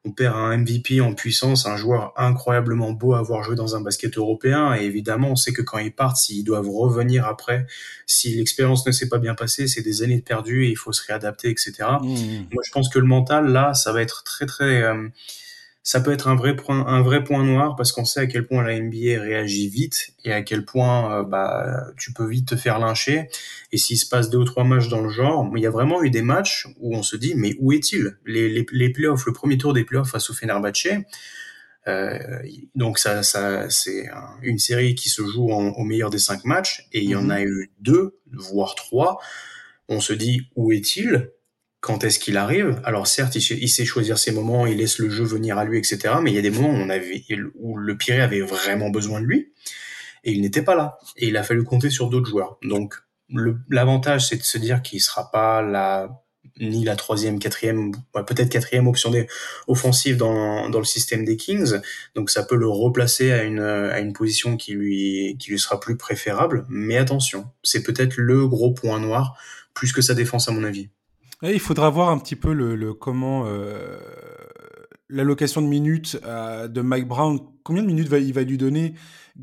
on 0.06 0.12
perd 0.12 0.36
un 0.36 0.58
MVP 0.58 1.01
en 1.01 1.14
puissance, 1.14 1.66
un 1.66 1.78
joueur 1.78 2.14
incroyablement 2.16 2.91
beau 2.91 3.14
à 3.14 3.20
avoir 3.20 3.43
joué 3.43 3.56
dans 3.56 3.76
un 3.76 3.82
basket 3.82 4.18
européen. 4.18 4.76
Et 4.76 4.84
évidemment, 4.84 5.32
on 5.32 5.36
sait 5.36 5.51
que 5.51 5.62
quand 5.62 5.80
ils 5.80 5.91
partent, 5.91 6.18
s'ils 6.18 6.43
doivent 6.43 6.70
revenir 6.70 7.26
après, 7.26 7.66
si 8.06 8.36
l'expérience 8.36 8.86
ne 8.86 8.91
s'est 8.91 9.10
pas 9.10 9.18
bien 9.18 9.34
passée, 9.34 9.68
c'est 9.68 9.82
des 9.82 10.03
années 10.03 10.18
de 10.18 10.24
perdu 10.24 10.66
et 10.66 10.70
il 10.70 10.76
faut 10.76 10.93
se 10.93 11.06
réadapter, 11.06 11.49
etc. 11.49 11.74
Mmh. 12.01 12.08
Moi, 12.53 12.64
je 12.64 12.72
pense 12.72 12.89
que 12.89 12.99
le 12.99 13.06
mental, 13.06 13.47
là, 13.47 13.74
ça 13.74 13.91
va 13.91 14.01
être 14.01 14.24
très, 14.24 14.45
très... 14.45 14.84
Euh, 14.84 15.08
ça 15.86 16.02
peut 16.02 16.12
être 16.12 16.28
un 16.28 16.36
vrai 16.36 16.56
point, 16.56 16.88
un 16.88 17.04
vrai 17.04 17.24
point 17.24 17.44
noir 17.44 17.76
parce 17.76 17.92
qu'on 17.92 18.06
sait 18.06 18.22
à 18.22 18.26
quel 18.26 18.48
point 18.48 18.64
la 18.64 18.80
NBA 18.80 19.22
réagit 19.22 19.70
vite 19.70 20.16
et 20.24 20.34
à 20.34 20.42
quel 20.42 20.66
point 20.66 21.20
euh, 21.20 21.24
bah, 21.24 21.86
tu 21.96 22.12
peux 22.12 22.28
vite 22.28 22.48
te 22.48 22.56
faire 22.56 22.80
lyncher. 22.80 23.30
Et 23.72 23.78
s'il 23.78 24.00
se 24.00 24.08
passe 24.08 24.32
deux 24.32 24.40
ou 24.40 24.46
trois 24.46 24.64
matchs 24.64 24.90
dans 24.90 25.02
le 25.02 25.10
genre, 25.10 25.48
il 25.56 25.62
y 25.62 25.68
a 25.68 25.70
vraiment 25.70 26.02
eu 26.02 26.10
des 26.10 26.24
matchs 26.24 26.68
où 26.80 26.98
on 26.98 27.04
se 27.04 27.16
dit 27.16 27.36
mais 27.36 27.56
où 27.60 27.72
est-il? 27.72 28.18
Les, 28.26 28.50
les, 28.50 28.66
les 28.72 28.90
playoffs, 28.90 29.28
le 29.28 29.34
premier 29.34 29.60
tour 29.60 29.74
des 29.74 29.84
playoffs 29.84 30.10
face 30.10 30.28
au 30.32 30.34
Fenerbahce. 30.34 30.88
Euh, 31.88 32.18
donc 32.74 32.98
ça, 32.98 33.22
ça 33.22 33.70
c'est 33.70 34.10
une 34.42 34.58
série 34.58 34.96
qui 34.96 35.10
se 35.10 35.22
joue 35.24 35.52
au 35.52 35.84
meilleur 35.84 36.10
des 36.10 36.18
cinq 36.18 36.46
matchs 36.46 36.88
et 36.94 37.04
il 37.04 37.12
y 37.12 37.16
en 37.16 37.22
mhm. 37.22 37.32
a 37.32 37.44
eu 37.44 37.72
deux, 37.80 38.18
voire 38.32 38.74
trois. 38.74 39.20
On 39.88 40.00
se 40.00 40.14
dit 40.14 40.50
où 40.56 40.72
est-il? 40.72 41.30
Quand 41.86 42.04
est-ce 42.04 42.18
qu'il 42.18 42.36
arrive. 42.38 42.82
Alors 42.84 43.06
certes, 43.06 43.36
il 43.36 43.70
sait, 43.70 43.86
choisir 43.86 44.18
ses 44.18 44.32
moments, 44.32 44.66
il 44.66 44.78
laisse 44.78 44.98
le 44.98 45.08
jeu 45.08 45.24
venir 45.24 45.60
à 45.60 45.66
lui, 45.66 45.78
etc. 45.78 46.16
Mais 46.20 46.32
il 46.32 46.34
y 46.34 46.40
a 46.40 46.42
des 46.42 46.50
moments 46.50 46.72
où, 46.72 46.82
on 46.82 46.90
avait, 46.90 47.24
où 47.60 47.78
le 47.78 47.96
Piré 47.96 48.22
avait 48.22 48.42
vraiment 48.42 48.90
besoin 48.90 49.22
de 49.22 49.26
lui 49.26 49.54
et 50.24 50.32
il 50.32 50.42
n'était 50.42 50.64
pas 50.64 50.74
là. 50.74 50.98
Et 51.16 51.28
il 51.28 51.38
a 51.38 51.44
fallu 51.44 51.64
compter 51.64 51.92
sur 51.92 52.10
d'autres 52.10 52.28
joueurs. 52.28 52.58
Donc 52.64 52.96
l'avantage, 53.70 54.28
c'est 54.28 54.38
de 54.38 54.42
se 54.42 54.58
dire 54.58 54.82
qu'il 54.82 55.00
sera 55.00 55.30
pas 55.30 55.62
la 55.62 56.10
ni 56.60 56.86
la 56.86 56.96
troisième, 56.96 57.38
quatrième, 57.38 57.92
peut-être 58.14 58.50
quatrième 58.50 58.88
option 58.88 59.12
offensive 59.68 60.18
dans, 60.18 60.70
dans 60.70 60.80
le 60.80 60.86
système 60.86 61.24
des 61.24 61.38
Kings. 61.38 61.76
Donc 62.16 62.32
ça 62.32 62.44
peut 62.44 62.56
le 62.56 62.68
replacer 62.68 63.32
à 63.32 63.44
une, 63.44 63.60
à 63.60 64.00
une 64.00 64.14
position 64.14 64.58
qui 64.58 64.72
lui, 64.74 65.36
qui 65.38 65.52
lui 65.52 65.60
sera 65.60 65.80
plus 65.80 65.98
préférable. 65.98 66.66
Mais 66.68 66.98
attention, 66.98 67.46
c'est 67.62 67.84
peut-être 67.84 68.16
le 68.18 68.48
gros 68.48 68.74
point 68.74 69.00
noir 69.00 69.38
plus 69.76 69.94
que 69.94 70.02
sa 70.02 70.16
défense 70.16 70.48
à 70.48 70.52
mon 70.52 70.64
avis 70.64 70.90
il 71.44 71.60
faudra 71.60 71.90
voir 71.90 72.10
un 72.10 72.18
petit 72.18 72.36
peu 72.36 72.54
le, 72.54 72.94
comment 72.94 73.46
euh, 73.46 74.00
l'allocation 75.10 75.62
de 75.62 75.68
minutes 75.68 76.20
euh, 76.26 76.68
de 76.68 76.82
Mike 76.82 77.08
Brown. 77.08 77.40
Combien 77.64 77.84
de 77.84 77.88
minutes 77.88 78.08
va, 78.08 78.20
il 78.20 78.34
va 78.34 78.44
lui 78.44 78.58
donner? 78.58 78.94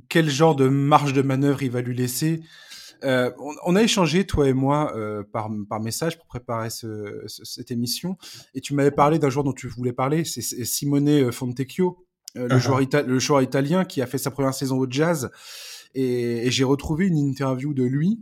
Quel 0.09 0.31
genre 0.31 0.57
de 0.57 0.69
marge 0.69 1.13
de 1.13 1.23
manœuvre 1.23 1.63
il 1.63 1.71
va 1.71 1.81
lui 1.81 1.95
laisser? 1.95 2.43
Euh, 3.05 3.33
on, 3.65 3.75
a 3.75 3.83
échangé, 3.83 4.25
toi 4.25 4.49
et 4.49 4.53
moi, 4.53 4.95
par, 5.33 5.51
par 5.69 5.81
message 5.81 6.17
pour 6.17 6.27
préparer 6.27 6.69
cette 7.27 7.71
émission. 7.71 8.17
Et 8.55 8.61
tu 8.61 8.75
m'avais 8.75 8.93
parlé 8.93 9.19
d'un 9.19 9.29
joueur 9.29 9.45
dont 9.45 9.53
tu 9.53 9.67
voulais 9.67 9.93
parler, 9.93 10.25
c'est 10.25 10.65
Simone 10.65 11.33
Fontecchio, 11.33 12.07
le, 12.35 12.49
uh-huh. 12.49 12.59
joueur 12.59 13.07
le 13.07 13.19
joueur 13.19 13.43
italien 13.43 13.85
qui 13.85 14.01
a 14.03 14.07
fait 14.07 14.19
sa 14.19 14.31
première 14.31 14.55
saison 14.55 14.79
au 14.79 14.87
Jazz. 14.89 15.31
et 15.95 16.49
j'ai 16.49 16.65
retrouvé 16.65 17.09
une 17.09 17.19
interview 17.19 17.75
de 17.75 17.83
lui 17.83 18.21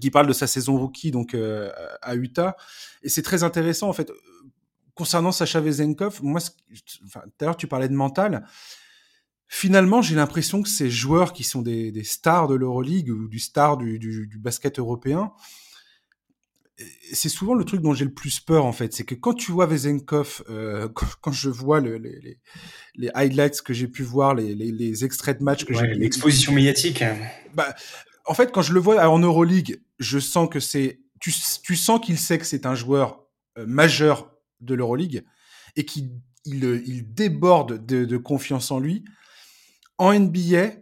qui 0.00 0.10
parle 0.10 0.26
de 0.26 0.32
sa 0.32 0.46
saison 0.46 0.78
rookie 0.78 1.10
donc 1.10 1.34
euh, 1.34 1.70
à 2.02 2.14
Utah. 2.14 2.56
Et 3.02 3.08
c'est 3.08 3.22
très 3.22 3.42
intéressant 3.42 3.88
en 3.88 3.92
fait 3.92 4.10
concernant 4.94 5.32
Sacha 5.32 5.60
Vezenkov 5.60 6.22
moi 6.22 6.40
enfin, 7.04 7.20
tout 7.22 7.44
à 7.44 7.44
l'heure 7.44 7.56
tu 7.56 7.66
parlais 7.66 7.88
de 7.88 7.94
mental. 7.94 8.46
Finalement 9.48 10.02
j'ai 10.02 10.16
l'impression 10.16 10.62
que 10.62 10.68
ces 10.68 10.90
joueurs 10.90 11.32
qui 11.32 11.44
sont 11.44 11.62
des, 11.62 11.92
des 11.92 12.04
stars 12.04 12.48
de 12.48 12.54
l'Euroleague 12.54 13.10
ou 13.10 13.28
du 13.28 13.38
star 13.38 13.76
du, 13.76 13.98
du, 13.98 14.26
du 14.26 14.38
basket 14.38 14.78
européen 14.78 15.32
c'est 17.12 17.28
souvent 17.28 17.54
le 17.54 17.64
truc 17.64 17.80
dont 17.80 17.94
j'ai 17.94 18.04
le 18.04 18.12
plus 18.12 18.40
peur 18.40 18.64
en 18.64 18.72
fait, 18.72 18.92
c'est 18.92 19.04
que 19.04 19.14
quand 19.14 19.34
tu 19.34 19.52
vois 19.52 19.66
Vezenkov, 19.66 20.42
euh, 20.50 20.88
quand, 21.20 21.32
je 21.32 21.48
vois 21.48 21.80
le, 21.80 21.98
les, 21.98 22.20
les, 22.20 22.38
les, 22.96 23.10
highlights 23.14 23.62
que 23.62 23.72
j'ai 23.72 23.88
pu 23.88 24.02
voir, 24.02 24.34
les, 24.34 24.54
les, 24.54 25.04
extraits 25.04 25.38
de 25.38 25.44
match 25.44 25.64
que 25.64 25.74
j'ai, 25.74 25.94
l'exposition 25.94 26.52
médiatique, 26.52 27.04
bah, 27.54 27.74
en 28.24 28.34
fait, 28.34 28.52
quand 28.52 28.62
je 28.62 28.72
le 28.72 28.80
vois 28.80 29.06
en 29.08 29.18
Euroleague, 29.18 29.82
je 29.98 30.18
sens 30.18 30.48
que 30.48 30.60
c'est, 30.60 31.00
tu, 31.20 31.32
tu 31.62 31.76
sens 31.76 32.00
qu'il 32.00 32.18
sait 32.18 32.38
que 32.38 32.46
c'est 32.46 32.66
un 32.66 32.74
joueur 32.74 33.26
euh, 33.58 33.66
majeur 33.66 34.32
de 34.60 34.74
l'Euroleague 34.74 35.24
et 35.76 35.84
qu'il 35.84 36.10
il, 36.44 36.64
il 36.86 37.14
déborde 37.14 37.84
de, 37.84 38.04
de, 38.04 38.16
confiance 38.16 38.70
en 38.70 38.78
lui. 38.78 39.04
En 39.98 40.12
NBA, 40.18 40.72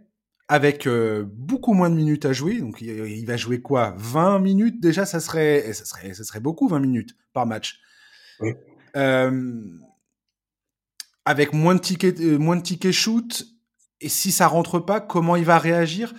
avec 0.47 0.87
euh, 0.87 1.23
beaucoup 1.27 1.73
moins 1.73 1.89
de 1.89 1.95
minutes 1.95 2.25
à 2.25 2.33
jouer, 2.33 2.59
donc 2.59 2.81
il, 2.81 2.89
il, 2.89 3.25
va 3.25 3.37
jouer 3.37 3.61
quoi 3.61 3.93
20 3.97 4.39
minutes 4.39 4.81
déjà, 4.81 5.05
ça 5.05 5.19
serait, 5.19 5.71
ça 5.73 5.85
serait, 5.85 6.13
ça 6.13 6.23
serait 6.23 6.39
beaucoup 6.39 6.67
20 6.67 6.79
minutes 6.79 7.15
par 7.31 7.45
match. 7.45 7.79
Oui. 8.39 8.53
Euh, 8.95 9.61
avec 11.25 11.53
moins 11.53 11.75
de 11.75 11.79
tickets, 11.79 12.19
euh, 12.19 12.37
moins 12.37 12.57
de 12.57 12.61
tickets 12.61 12.91
shoot, 12.91 13.45
et 14.01 14.09
si 14.09 14.31
ça 14.31 14.47
rentre 14.47 14.79
pas, 14.79 14.99
comment 14.99 15.35
il 15.35 15.45
va 15.45 15.57
réagir? 15.57 16.13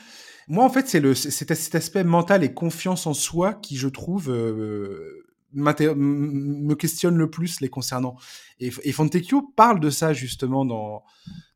Moi, 0.49 0.65
en 0.65 0.71
fait, 0.71 0.89
c'est 0.89 1.01
le 1.01 1.15
cet, 1.15 1.55
cet 1.55 1.75
aspect 1.75 2.05
mental 2.05 2.45
et 2.45 2.53
confiance 2.53 3.07
en 3.07 3.15
soi 3.15 3.55
qui, 3.55 3.77
je 3.77 3.89
trouve, 3.89 4.31
euh, 4.31 5.25
me 5.55 6.75
questionne 6.75 7.17
le 7.17 7.31
plus 7.31 7.61
les 7.61 7.69
concernant. 7.69 8.17
Et, 8.61 8.71
et 8.83 8.93
Fontecchio 8.93 9.53
parle 9.57 9.81
de 9.81 9.91
ça 9.91 10.13
justement 10.13 10.65
dans, 10.65 11.05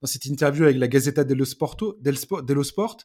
dans 0.01 0.07
cette 0.07 0.25
interview 0.27 0.65
avec 0.65 0.77
la 0.79 0.89
Gazzetta 0.89 1.25
dello, 1.25 1.45
Sporto, 1.45 1.99
dello 2.01 2.63
Sport. 2.63 2.99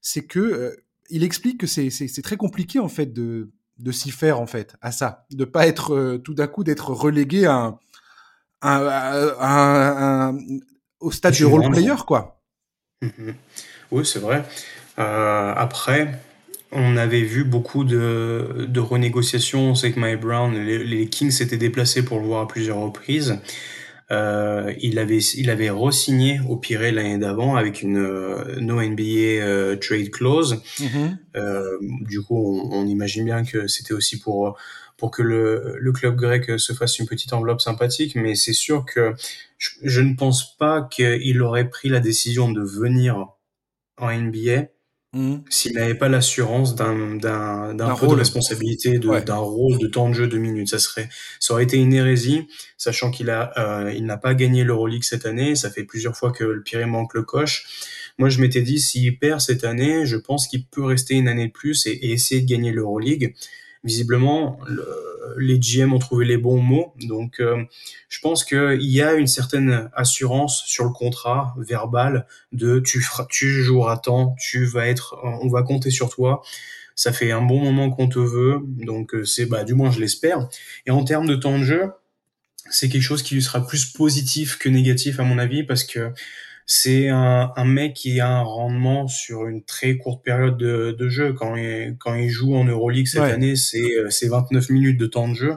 C'est 0.00 0.24
que 0.24 0.40
euh, 0.40 0.76
il 1.10 1.24
explique 1.24 1.58
que 1.58 1.66
c'est 1.66 2.22
très 2.22 2.36
compliqué 2.36 2.78
en 2.78 2.88
fait 2.88 3.12
de, 3.12 3.50
de 3.78 3.92
s'y 3.92 4.10
faire 4.10 4.40
en 4.40 4.46
fait 4.46 4.76
à 4.80 4.92
ça, 4.92 5.26
de 5.30 5.44
pas 5.44 5.66
être 5.66 5.94
euh, 5.94 6.18
tout 6.18 6.34
d'un 6.34 6.46
coup 6.46 6.64
d'être 6.64 6.90
relégué 6.90 7.46
à 7.46 7.78
un, 8.62 9.38
un, 9.40 10.38
au 11.00 11.10
stade 11.10 11.34
du 11.34 11.44
role 11.44 11.70
player 11.70 11.96
quoi. 12.06 12.42
Mmh 13.02 13.32
oui, 13.92 14.06
c'est 14.06 14.20
vrai. 14.20 14.44
Euh, 14.98 15.52
après, 15.56 16.12
on 16.72 16.96
avait 16.96 17.22
vu 17.22 17.44
beaucoup 17.44 17.84
de, 17.84 18.66
de 18.68 18.80
renégociations. 18.80 19.70
On 19.70 19.74
sait 19.74 19.92
que 19.92 20.00
Mike 20.00 20.20
Brown, 20.20 20.54
les, 20.54 21.08
Kings 21.08 21.30
s'étaient 21.30 21.56
déplacés 21.56 22.04
pour 22.04 22.20
le 22.20 22.26
voir 22.26 22.42
à 22.42 22.48
plusieurs 22.48 22.78
reprises. 22.78 23.38
Euh, 24.12 24.72
il 24.80 24.98
avait 24.98 25.18
il 25.18 25.50
avait 25.50 25.70
re-signé 25.70 26.40
au 26.48 26.56
Pirée 26.56 26.90
l'année 26.90 27.18
d'avant 27.18 27.54
avec 27.54 27.80
une 27.80 27.98
euh, 27.98 28.56
no 28.60 28.82
NBA 28.82 29.76
trade 29.76 30.10
clause. 30.10 30.62
Mm-hmm. 30.80 32.06
du 32.08 32.20
coup, 32.20 32.36
on, 32.36 32.72
on, 32.72 32.86
imagine 32.86 33.24
bien 33.24 33.44
que 33.44 33.68
c'était 33.68 33.94
aussi 33.94 34.18
pour 34.18 34.58
pour 34.96 35.12
que 35.12 35.22
le, 35.22 35.76
le 35.78 35.92
club 35.92 36.16
grec 36.16 36.58
se 36.58 36.72
fasse 36.72 36.98
une 36.98 37.06
petite 37.06 37.32
enveloppe 37.32 37.60
sympathique. 37.60 38.16
Mais 38.16 38.34
c'est 38.34 38.52
sûr 38.52 38.84
que 38.84 39.14
je, 39.58 39.70
je 39.84 40.00
ne 40.00 40.14
pense 40.14 40.56
pas 40.56 40.82
qu'il 40.82 41.40
aurait 41.40 41.70
pris 41.70 41.88
la 41.88 42.00
décision 42.00 42.50
de 42.50 42.62
venir 42.62 43.28
en 43.96 44.12
NBA 44.12 44.66
Mmh. 45.12 45.38
S'il 45.48 45.72
n'avait 45.72 45.96
pas 45.96 46.08
l'assurance 46.08 46.76
d'un 46.76 47.16
d'un 47.16 47.74
d'un 47.74 47.96
peu 47.96 48.06
de 48.06 48.14
responsabilité, 48.14 49.00
d'un 49.00 49.36
rôle, 49.36 49.78
de 49.78 49.88
temps 49.88 50.08
de 50.08 50.14
jeu 50.14 50.28
de 50.28 50.38
minutes, 50.38 50.68
ça 50.68 50.78
serait, 50.78 51.08
ça 51.40 51.52
aurait 51.52 51.64
été 51.64 51.78
une 51.78 51.92
hérésie, 51.92 52.46
sachant 52.78 53.10
qu'il 53.10 53.28
a, 53.28 53.52
euh, 53.58 53.92
il 53.92 54.06
n'a 54.06 54.16
pas 54.18 54.34
gagné 54.34 54.62
l'Euroleague 54.62 55.02
cette 55.02 55.26
année. 55.26 55.56
Ça 55.56 55.68
fait 55.68 55.82
plusieurs 55.82 56.16
fois 56.16 56.30
que 56.30 56.44
le 56.44 56.62
Piré 56.62 56.86
manque 56.86 57.14
le 57.14 57.22
coche. 57.22 57.66
Moi, 58.18 58.28
je 58.28 58.40
m'étais 58.40 58.62
dit, 58.62 58.78
s'il 58.78 59.18
perd 59.18 59.40
cette 59.40 59.64
année, 59.64 60.06
je 60.06 60.16
pense 60.16 60.46
qu'il 60.46 60.64
peut 60.66 60.84
rester 60.84 61.14
une 61.14 61.26
année 61.26 61.48
de 61.48 61.52
plus 61.52 61.86
et, 61.86 61.90
et 61.90 62.12
essayer 62.12 62.42
de 62.42 62.46
gagner 62.46 62.70
l'Euroleague 62.70 63.34
visiblement, 63.82 64.58
les 65.36 65.58
GM 65.58 65.92
ont 65.92 65.98
trouvé 65.98 66.24
les 66.24 66.36
bons 66.36 66.60
mots. 66.60 66.94
Donc, 67.02 67.40
euh, 67.40 67.64
je 68.08 68.20
pense 68.20 68.44
qu'il 68.44 68.82
y 68.82 69.02
a 69.02 69.14
une 69.14 69.26
certaine 69.26 69.90
assurance 69.94 70.62
sur 70.66 70.84
le 70.84 70.90
contrat 70.90 71.54
verbal 71.58 72.26
de 72.52 72.80
tu 72.80 73.00
feras, 73.00 73.26
tu 73.28 73.62
joueras 73.62 73.98
tant, 73.98 74.34
tu 74.38 74.64
vas 74.64 74.86
être, 74.86 75.18
on 75.22 75.48
va 75.48 75.62
compter 75.62 75.90
sur 75.90 76.10
toi. 76.10 76.42
Ça 76.94 77.12
fait 77.12 77.32
un 77.32 77.42
bon 77.42 77.60
moment 77.60 77.90
qu'on 77.90 78.08
te 78.08 78.18
veut, 78.18 78.58
donc 78.64 79.14
euh, 79.14 79.24
c'est 79.24 79.46
bah 79.46 79.64
du 79.64 79.74
moins 79.74 79.90
je 79.90 80.00
l'espère. 80.00 80.48
Et 80.86 80.90
en 80.90 81.04
termes 81.04 81.26
de 81.26 81.36
temps 81.36 81.58
de 81.58 81.64
jeu, 81.64 81.92
c'est 82.70 82.88
quelque 82.88 83.02
chose 83.02 83.22
qui 83.22 83.40
sera 83.40 83.66
plus 83.66 83.86
positif 83.86 84.58
que 84.58 84.68
négatif 84.68 85.18
à 85.18 85.22
mon 85.22 85.38
avis 85.38 85.62
parce 85.62 85.84
que 85.84 86.12
c'est 86.72 87.08
un, 87.08 87.52
un, 87.56 87.64
mec 87.64 87.94
qui 87.94 88.20
a 88.20 88.28
un 88.28 88.42
rendement 88.42 89.08
sur 89.08 89.48
une 89.48 89.64
très 89.64 89.96
courte 89.96 90.22
période 90.22 90.56
de, 90.56 90.92
de 90.96 91.08
jeu. 91.08 91.32
Quand 91.32 91.56
il, 91.56 91.96
quand 91.98 92.14
il 92.14 92.28
joue 92.28 92.54
en 92.54 92.62
Euroleague 92.62 93.08
cette 93.08 93.22
année, 93.22 93.56
c'est 93.56 94.28
29 94.28 94.70
euh, 94.70 94.72
minutes 94.72 94.96
de 94.96 95.06
temps 95.06 95.26
de 95.26 95.34
jeu. 95.34 95.56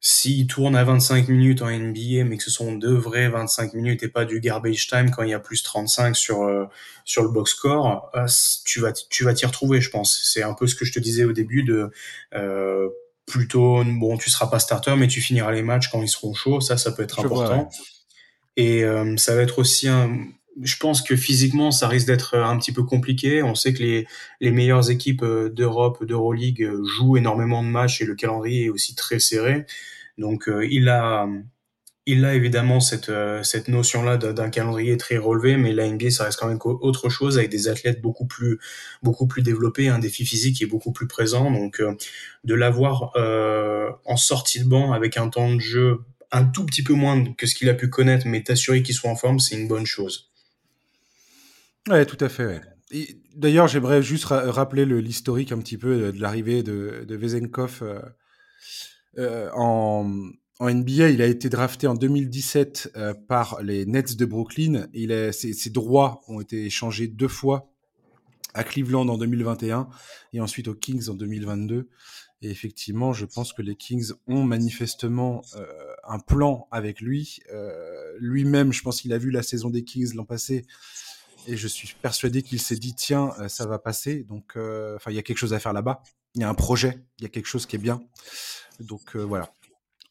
S'il 0.00 0.46
tourne 0.46 0.74
à 0.74 0.84
25 0.84 1.28
minutes 1.28 1.60
en 1.60 1.70
NBA, 1.70 2.24
mais 2.24 2.38
que 2.38 2.42
ce 2.42 2.50
sont 2.50 2.76
de 2.76 2.88
vrais 2.88 3.28
25 3.28 3.74
minutes 3.74 4.02
et 4.02 4.08
pas 4.08 4.24
du 4.24 4.40
garbage 4.40 4.88
time 4.88 5.10
quand 5.10 5.22
il 5.22 5.28
y 5.28 5.34
a 5.34 5.38
plus 5.38 5.62
35 5.62 6.16
sur 6.16 6.44
euh, 6.44 6.64
sur 7.04 7.22
le 7.22 7.28
box 7.28 7.50
score, 7.50 8.10
euh, 8.14 8.24
tu 8.64 8.80
vas 8.80 8.94
tu 8.94 9.24
vas 9.24 9.34
t'y 9.34 9.44
retrouver, 9.44 9.82
je 9.82 9.90
pense. 9.90 10.18
C'est 10.24 10.42
un 10.42 10.54
peu 10.54 10.66
ce 10.66 10.76
que 10.76 10.86
je 10.86 10.94
te 10.94 10.98
disais 10.98 11.24
au 11.24 11.32
début 11.32 11.62
de 11.62 11.90
euh, 12.34 12.88
plutôt 13.26 13.84
bon, 13.84 14.16
tu 14.16 14.30
seras 14.30 14.46
pas 14.46 14.60
starter, 14.60 14.96
mais 14.96 15.08
tu 15.08 15.20
finiras 15.20 15.52
les 15.52 15.62
matchs 15.62 15.90
quand 15.90 16.00
ils 16.00 16.08
seront 16.08 16.32
chauds. 16.32 16.62
Ça, 16.62 16.78
ça 16.78 16.90
peut 16.90 17.02
être 17.02 17.20
important. 17.20 17.68
Et 18.60 18.84
euh, 18.84 19.16
ça 19.16 19.34
va 19.34 19.40
être 19.40 19.58
aussi 19.58 19.88
un, 19.88 20.18
je 20.60 20.76
pense 20.76 21.00
que 21.00 21.16
physiquement, 21.16 21.70
ça 21.70 21.88
risque 21.88 22.06
d'être 22.06 22.36
un 22.36 22.58
petit 22.58 22.72
peu 22.72 22.82
compliqué. 22.82 23.42
On 23.42 23.54
sait 23.54 23.72
que 23.72 23.78
les, 23.78 24.06
les 24.42 24.50
meilleures 24.50 24.90
équipes 24.90 25.22
euh, 25.22 25.48
d'Europe, 25.48 26.04
d'Euroleague 26.04 26.62
euh, 26.62 26.84
jouent 26.84 27.16
énormément 27.16 27.62
de 27.62 27.68
matchs 27.68 28.02
et 28.02 28.04
le 28.04 28.14
calendrier 28.14 28.66
est 28.66 28.68
aussi 28.68 28.94
très 28.94 29.18
serré. 29.18 29.64
Donc, 30.18 30.50
il 30.70 30.90
a, 30.90 31.26
il 32.04 32.26
a 32.26 32.34
évidemment 32.34 32.80
cette, 32.80 33.10
cette 33.42 33.68
notion-là 33.68 34.18
d'un 34.18 34.50
calendrier 34.50 34.98
très 34.98 35.16
relevé, 35.16 35.56
mais 35.56 35.72
la 35.72 35.86
ça 36.10 36.24
reste 36.24 36.38
quand 36.38 36.48
même 36.48 36.58
autre 36.62 37.08
chose 37.08 37.38
avec 37.38 37.48
des 37.48 37.68
athlètes 37.68 38.02
beaucoup 38.02 38.26
plus, 38.26 38.58
beaucoup 39.02 39.26
plus 39.26 39.40
développés, 39.40 39.88
un 39.88 39.98
défi 39.98 40.26
physique 40.26 40.56
qui 40.56 40.64
est 40.64 40.66
beaucoup 40.66 40.92
plus 40.92 41.06
présent. 41.06 41.50
Donc, 41.50 41.80
de 42.44 42.54
l'avoir 42.54 43.12
en 44.04 44.16
sortie 44.18 44.60
de 44.60 44.68
banc 44.68 44.92
avec 44.92 45.16
un 45.16 45.30
temps 45.30 45.54
de 45.54 45.60
jeu 45.60 46.00
un 46.32 46.44
tout 46.44 46.64
petit 46.64 46.82
peu 46.82 46.94
moins 46.94 47.24
que 47.34 47.46
ce 47.46 47.54
qu'il 47.54 47.68
a 47.68 47.74
pu 47.74 47.88
connaître, 47.88 48.26
mais 48.26 48.42
t'assurer 48.42 48.82
qu'il 48.82 48.94
soit 48.94 49.10
en 49.10 49.16
forme, 49.16 49.38
c'est 49.38 49.56
une 49.56 49.68
bonne 49.68 49.86
chose. 49.86 50.30
Ouais, 51.88 52.04
tout 52.06 52.18
à 52.20 52.28
fait. 52.28 52.60
D'ailleurs, 53.36 53.68
j'aimerais 53.68 54.02
juste 54.02 54.24
rappeler 54.24 54.84
l'historique 54.84 55.52
un 55.52 55.58
petit 55.58 55.78
peu 55.78 56.12
de 56.12 56.20
l'arrivée 56.20 56.62
de, 56.62 57.04
de 57.06 57.18
euh, 57.82 58.00
euh, 59.18 59.50
en, 59.54 60.04
NBA. 60.60 61.10
Il 61.10 61.22
a 61.22 61.26
été 61.26 61.48
drafté 61.48 61.86
en 61.86 61.94
2017 61.94 62.92
euh, 62.96 63.14
par 63.28 63.62
les 63.62 63.86
Nets 63.86 64.16
de 64.16 64.24
Brooklyn. 64.24 64.88
Il 64.92 65.32
ses, 65.32 65.52
ses, 65.52 65.70
droits 65.70 66.20
ont 66.26 66.40
été 66.40 66.66
échangés 66.66 67.06
deux 67.06 67.28
fois 67.28 67.72
à 68.54 68.64
Cleveland 68.64 69.08
en 69.08 69.16
2021 69.16 69.88
et 70.32 70.40
ensuite 70.40 70.66
aux 70.66 70.74
Kings 70.74 71.08
en 71.08 71.14
2022. 71.14 71.88
Et 72.42 72.50
effectivement, 72.50 73.12
je 73.12 73.26
pense 73.26 73.52
que 73.52 73.62
les 73.62 73.76
Kings 73.76 74.12
ont 74.26 74.44
manifestement 74.44 75.42
euh, 75.56 75.66
un 76.04 76.18
plan 76.18 76.68
avec 76.70 77.00
lui. 77.00 77.40
Euh, 77.52 78.16
Lui-même, 78.18 78.72
je 78.72 78.82
pense 78.82 79.02
qu'il 79.02 79.12
a 79.12 79.18
vu 79.18 79.30
la 79.30 79.42
saison 79.42 79.68
des 79.68 79.84
Kings 79.84 80.14
l'an 80.14 80.24
passé. 80.24 80.64
Et 81.46 81.56
je 81.56 81.68
suis 81.68 81.94
persuadé 82.00 82.42
qu'il 82.42 82.60
s'est 82.60 82.76
dit, 82.76 82.94
tiens, 82.94 83.32
euh, 83.38 83.48
ça 83.48 83.66
va 83.66 83.78
passer. 83.78 84.24
Donc, 84.24 84.56
euh, 84.56 84.96
enfin, 84.96 85.10
il 85.10 85.14
y 85.14 85.18
a 85.18 85.22
quelque 85.22 85.38
chose 85.38 85.54
à 85.54 85.60
faire 85.60 85.72
là-bas. 85.72 86.02
Il 86.34 86.40
y 86.40 86.44
a 86.44 86.48
un 86.48 86.54
projet, 86.54 87.02
il 87.18 87.22
y 87.24 87.26
a 87.26 87.28
quelque 87.28 87.46
chose 87.46 87.66
qui 87.66 87.76
est 87.76 87.80
bien. 87.80 88.00
Donc, 88.78 89.16
euh, 89.16 89.20
voilà. 89.20 89.52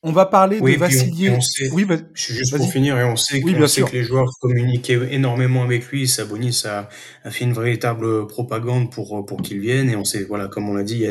On 0.02 0.14
va 0.14 0.26
parler 0.26 0.62
de 0.62 0.78
Vassilier. 0.78 1.38
oui, 1.74 1.84
bah, 1.84 1.98
juste 2.14 2.56
pour 2.56 2.72
finir, 2.72 2.98
et 2.98 3.04
on 3.04 3.18
sait, 3.18 3.42
oui, 3.44 3.68
sait 3.68 3.82
que 3.82 3.92
les 3.92 4.04
joueurs 4.04 4.30
communiquaient 4.40 5.14
énormément 5.14 5.62
avec 5.62 5.88
lui. 5.88 6.08
Sabonis 6.08 6.64
a, 6.64 6.88
a 7.26 7.32
fait 7.32 7.44
une 7.44 7.52
véritable 7.52 8.26
propagande 8.28 8.94
pour 8.94 9.26
pour 9.26 9.42
qu'il 9.42 9.60
vienne. 9.60 9.90
Et 9.90 9.98
on 9.98 10.06
sait, 10.06 10.24
voilà, 10.24 10.48
comme 10.48 10.70
on 10.70 10.74
l'a 10.74 10.84
dit, 10.84 11.06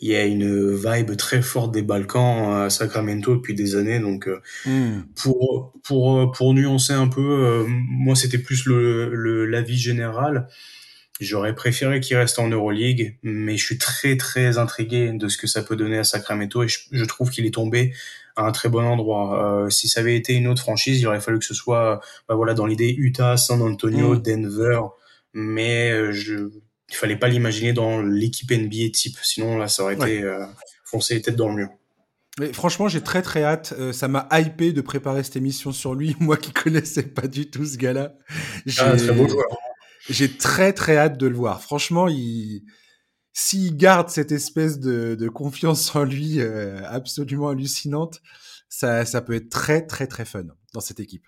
il 0.00 0.08
y, 0.08 0.16
a, 0.16 0.24
une 0.24 0.74
vibe 0.74 1.16
très 1.16 1.40
forte 1.40 1.72
des 1.72 1.82
Balkans 1.82 2.64
à 2.64 2.70
Sacramento 2.70 3.36
depuis 3.36 3.54
des 3.54 3.76
années. 3.76 4.00
Donc, 4.00 4.26
euh, 4.26 4.40
hmm. 4.66 5.02
pour 5.14 5.72
pour 5.84 6.32
pour 6.32 6.52
nuancer 6.52 6.94
un 6.94 7.06
peu, 7.06 7.20
euh, 7.20 7.64
moi, 7.68 8.16
c'était 8.16 8.38
plus 8.38 8.66
le 8.66 9.46
l'avis 9.46 9.78
général. 9.78 10.48
J'aurais 11.20 11.54
préféré 11.54 12.00
qu'il 12.00 12.16
reste 12.16 12.40
en 12.40 12.48
Euroleague, 12.48 13.18
mais 13.22 13.56
je 13.56 13.64
suis 13.64 13.78
très 13.78 14.16
très 14.16 14.58
intrigué 14.58 15.12
de 15.12 15.28
ce 15.28 15.38
que 15.38 15.46
ça 15.46 15.62
peut 15.62 15.76
donner 15.76 15.98
à 15.98 16.04
Sacramento 16.04 16.64
et 16.64 16.68
je 16.68 17.04
trouve 17.04 17.30
qu'il 17.30 17.46
est 17.46 17.54
tombé 17.54 17.92
à 18.36 18.46
un 18.46 18.52
très 18.52 18.68
bon 18.68 18.84
endroit. 18.84 19.64
Euh, 19.64 19.70
si 19.70 19.88
ça 19.88 20.00
avait 20.00 20.16
été 20.16 20.34
une 20.34 20.46
autre 20.46 20.62
franchise, 20.62 21.00
il 21.00 21.06
aurait 21.06 21.20
fallu 21.20 21.38
que 21.38 21.44
ce 21.44 21.54
soit, 21.54 22.00
bah 22.28 22.34
voilà, 22.34 22.54
dans 22.54 22.66
l'idée 22.66 22.94
Utah, 22.96 23.36
San 23.36 23.62
Antonio, 23.62 24.14
mm. 24.14 24.22
Denver, 24.22 24.80
mais 25.34 25.90
euh, 25.90 26.12
je, 26.12 26.50
il 26.92 26.96
fallait 26.96 27.16
pas 27.16 27.28
l'imaginer 27.28 27.72
dans 27.72 28.02
l'équipe 28.02 28.50
NBA 28.50 28.90
type. 28.92 29.16
Sinon 29.22 29.56
là, 29.56 29.66
ça 29.66 29.82
aurait 29.82 29.94
été 29.94 30.22
euh, 30.22 30.44
foncer 30.84 31.14
les 31.14 31.22
têtes 31.22 31.36
dans 31.36 31.48
le 31.48 31.54
mur. 31.54 31.68
Mais 32.38 32.52
franchement, 32.52 32.88
j'ai 32.88 33.00
très 33.00 33.22
très 33.22 33.44
hâte. 33.44 33.74
Euh, 33.78 33.92
ça 33.92 34.08
m'a 34.08 34.28
hypé 34.32 34.72
de 34.72 34.80
préparer 34.80 35.22
cette 35.22 35.36
émission 35.36 35.72
sur 35.72 35.94
lui, 35.94 36.16
moi 36.20 36.36
qui 36.36 36.52
connaissais 36.52 37.02
pas 37.02 37.26
du 37.26 37.50
tout 37.50 37.64
ce 37.64 37.78
gars-là. 37.78 38.14
Ah. 38.78 38.94
J'ai 40.10 40.36
très 40.36 40.72
très 40.72 40.96
hâte 40.96 41.16
de 41.16 41.26
le 41.26 41.36
voir. 41.36 41.62
Franchement, 41.62 42.08
il 42.08 42.62
s'il 43.32 43.76
garde 43.76 44.08
cette 44.08 44.32
espèce 44.32 44.78
de, 44.78 45.14
de 45.14 45.28
confiance 45.28 45.94
en 45.96 46.04
lui 46.04 46.40
euh, 46.40 46.80
absolument 46.86 47.48
hallucinante, 47.48 48.20
ça, 48.68 49.04
ça 49.04 49.20
peut 49.20 49.34
être 49.34 49.50
très 49.50 49.86
très 49.86 50.06
très 50.06 50.24
fun 50.24 50.44
dans 50.72 50.80
cette 50.80 51.00
équipe. 51.00 51.26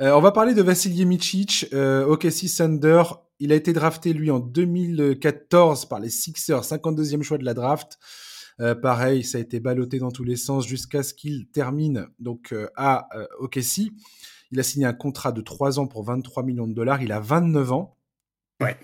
Euh, 0.00 0.12
on 0.12 0.20
va 0.20 0.30
parler 0.30 0.52
de 0.52 0.62
Vassili 0.62 1.06
Micic, 1.06 1.66
euh, 1.72 2.04
OKC 2.04 2.54
Thunder. 2.54 3.02
Il 3.38 3.52
a 3.52 3.54
été 3.54 3.72
drafté 3.72 4.12
lui 4.12 4.30
en 4.30 4.40
2014 4.40 5.86
par 5.86 6.00
les 6.00 6.10
Sixers, 6.10 6.62
52e 6.62 7.22
choix 7.22 7.38
de 7.38 7.44
la 7.44 7.54
draft. 7.54 7.98
Euh, 8.60 8.74
pareil, 8.74 9.24
ça 9.24 9.38
a 9.38 9.40
été 9.40 9.60
ballotté 9.60 9.98
dans 9.98 10.10
tous 10.10 10.24
les 10.24 10.36
sens 10.36 10.66
jusqu'à 10.66 11.02
ce 11.02 11.14
qu'il 11.14 11.48
termine 11.48 12.08
donc 12.18 12.52
euh, 12.52 12.68
à 12.76 13.08
OKC. 13.38 13.92
Il 14.50 14.60
a 14.60 14.62
signé 14.62 14.86
un 14.86 14.92
contrat 14.92 15.32
de 15.32 15.40
3 15.40 15.78
ans 15.78 15.86
pour 15.86 16.04
23 16.04 16.42
millions 16.42 16.66
de 16.66 16.74
dollars. 16.74 17.02
Il 17.02 17.12
a 17.12 17.20
29 17.20 17.72
ans. 17.72 17.96
Ouais. 18.60 18.76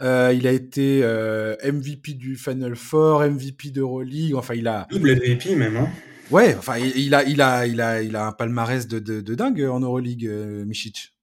Euh, 0.00 0.32
il 0.36 0.46
a 0.46 0.52
été 0.52 1.00
euh, 1.02 1.56
MVP 1.64 2.14
du 2.14 2.36
Final 2.36 2.76
Four, 2.76 3.22
MVP 3.22 3.70
d'Euroleague. 3.70 4.34
Enfin, 4.34 4.54
il 4.54 4.68
a 4.68 4.86
double 4.90 5.16
MVP 5.16 5.56
même. 5.56 5.76
Hein 5.76 5.88
ouais, 6.30 6.54
enfin, 6.56 6.78
il, 6.78 7.14
a, 7.14 7.24
il 7.24 7.40
a, 7.42 7.66
il 7.66 7.80
a, 7.80 8.02
il 8.02 8.14
a 8.14 8.26
un 8.26 8.32
palmarès 8.32 8.86
de, 8.86 8.98
de, 8.98 9.20
de 9.20 9.34
dingue 9.34 9.62
en 9.62 9.80
Euroleague, 9.80 10.26
euh, 10.26 10.64
Michic. 10.64 11.14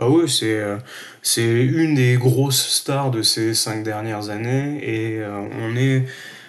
Ah 0.00 0.08
oui, 0.08 0.28
c'est 0.28 0.60
euh, 0.60 0.76
c'est 1.22 1.64
une 1.64 1.94
des 1.96 2.16
grosses 2.16 2.68
stars 2.68 3.10
de 3.10 3.22
ces 3.22 3.52
cinq 3.54 3.82
dernières 3.82 4.28
années 4.28 4.78
et 4.82 5.24
on 5.24 5.74
est 5.74 6.04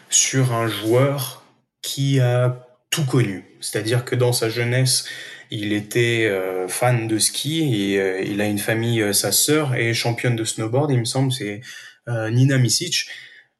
sur 0.09 0.53
un 0.53 0.67
joueur 0.67 1.43
qui 1.81 2.19
a 2.19 2.67
tout 2.91 3.05
connu. 3.05 3.45
C'est-à-dire 3.59 4.05
que 4.05 4.15
dans 4.15 4.33
sa 4.33 4.49
jeunesse, 4.49 5.05
il 5.51 5.73
était 5.73 6.27
euh, 6.27 6.67
fan 6.67 7.07
de 7.07 7.17
ski 7.17 7.91
et 7.93 7.99
euh, 7.99 8.21
il 8.21 8.41
a 8.41 8.47
une 8.47 8.59
famille, 8.59 9.01
euh, 9.01 9.13
sa 9.13 9.31
sœur 9.31 9.75
est 9.75 9.93
championne 9.93 10.35
de 10.35 10.43
snowboard, 10.43 10.91
il 10.91 10.99
me 10.99 11.05
semble, 11.05 11.31
c'est 11.31 11.61
Nina 12.07 12.57
Misic. 12.57 13.07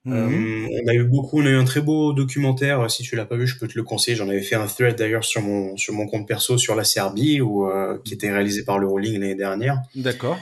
Mhm. 0.06 0.70
on 0.72 0.88
a 0.88 0.94
eu 0.94 1.04
beaucoup, 1.04 1.42
on 1.42 1.46
a 1.46 1.50
eu 1.50 1.56
un 1.56 1.66
très 1.66 1.82
beau 1.82 2.14
documentaire. 2.14 2.90
Si 2.90 3.04
tu 3.04 3.16
l'as 3.16 3.26
pas 3.26 3.36
vu, 3.36 3.46
je 3.46 3.60
peux 3.60 3.68
te 3.68 3.78
le 3.78 3.84
conseiller. 3.84 4.16
J'en 4.18 4.28
avais 4.28 4.42
fait 4.42 4.56
un 4.56 4.66
thread 4.66 4.96
d'ailleurs 4.96 5.24
sur 5.24 5.44
mon 5.44 5.78
sur 5.78 5.94
mon 5.94 6.08
compte 6.08 6.28
perso 6.28 6.58
sur 6.58 6.74
la 6.74 6.84
Serbie, 6.84 7.42
ou 7.42 7.70
qui 8.04 8.16
était 8.16 8.32
réalisé 8.32 8.64
par 8.64 8.80
le 8.80 8.88
Rolling 8.88 9.20
l'année 9.20 9.36
dernière. 9.36 9.84
D'accord. 9.94 10.40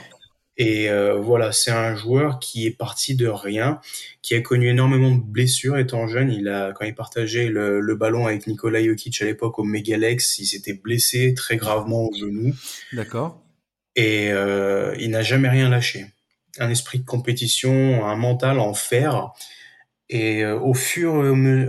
Et 0.60 0.90
euh, 0.90 1.14
voilà, 1.14 1.52
c'est 1.52 1.70
un 1.70 1.94
joueur 1.94 2.40
qui 2.40 2.66
est 2.66 2.72
parti 2.72 3.14
de 3.14 3.28
rien, 3.28 3.80
qui 4.22 4.34
a 4.34 4.40
connu 4.40 4.68
énormément 4.68 5.12
de 5.12 5.22
blessures 5.22 5.78
étant 5.78 6.08
jeune. 6.08 6.32
Il 6.32 6.48
a, 6.48 6.72
quand 6.72 6.84
il 6.84 6.96
partageait 6.96 7.46
le, 7.46 7.78
le 7.78 7.94
ballon 7.94 8.26
avec 8.26 8.48
Nikola 8.48 8.84
Jokic 8.84 9.22
à 9.22 9.24
l'époque 9.24 9.60
au 9.60 9.62
Megalex, 9.62 10.38
il 10.40 10.46
s'était 10.46 10.72
blessé 10.72 11.32
très 11.34 11.56
gravement 11.56 12.06
au 12.06 12.12
genou. 12.12 12.52
D'accord. 12.92 13.40
Et 13.94 14.32
euh, 14.32 14.96
il 14.98 15.10
n'a 15.10 15.22
jamais 15.22 15.48
rien 15.48 15.68
lâché. 15.68 16.06
Un 16.58 16.70
esprit 16.70 16.98
de 16.98 17.04
compétition, 17.04 18.04
un 18.04 18.16
mental 18.16 18.58
en 18.58 18.74
fer. 18.74 19.30
Et 20.08 20.42
euh, 20.42 20.58
au 20.58 20.74
fur 20.74 21.14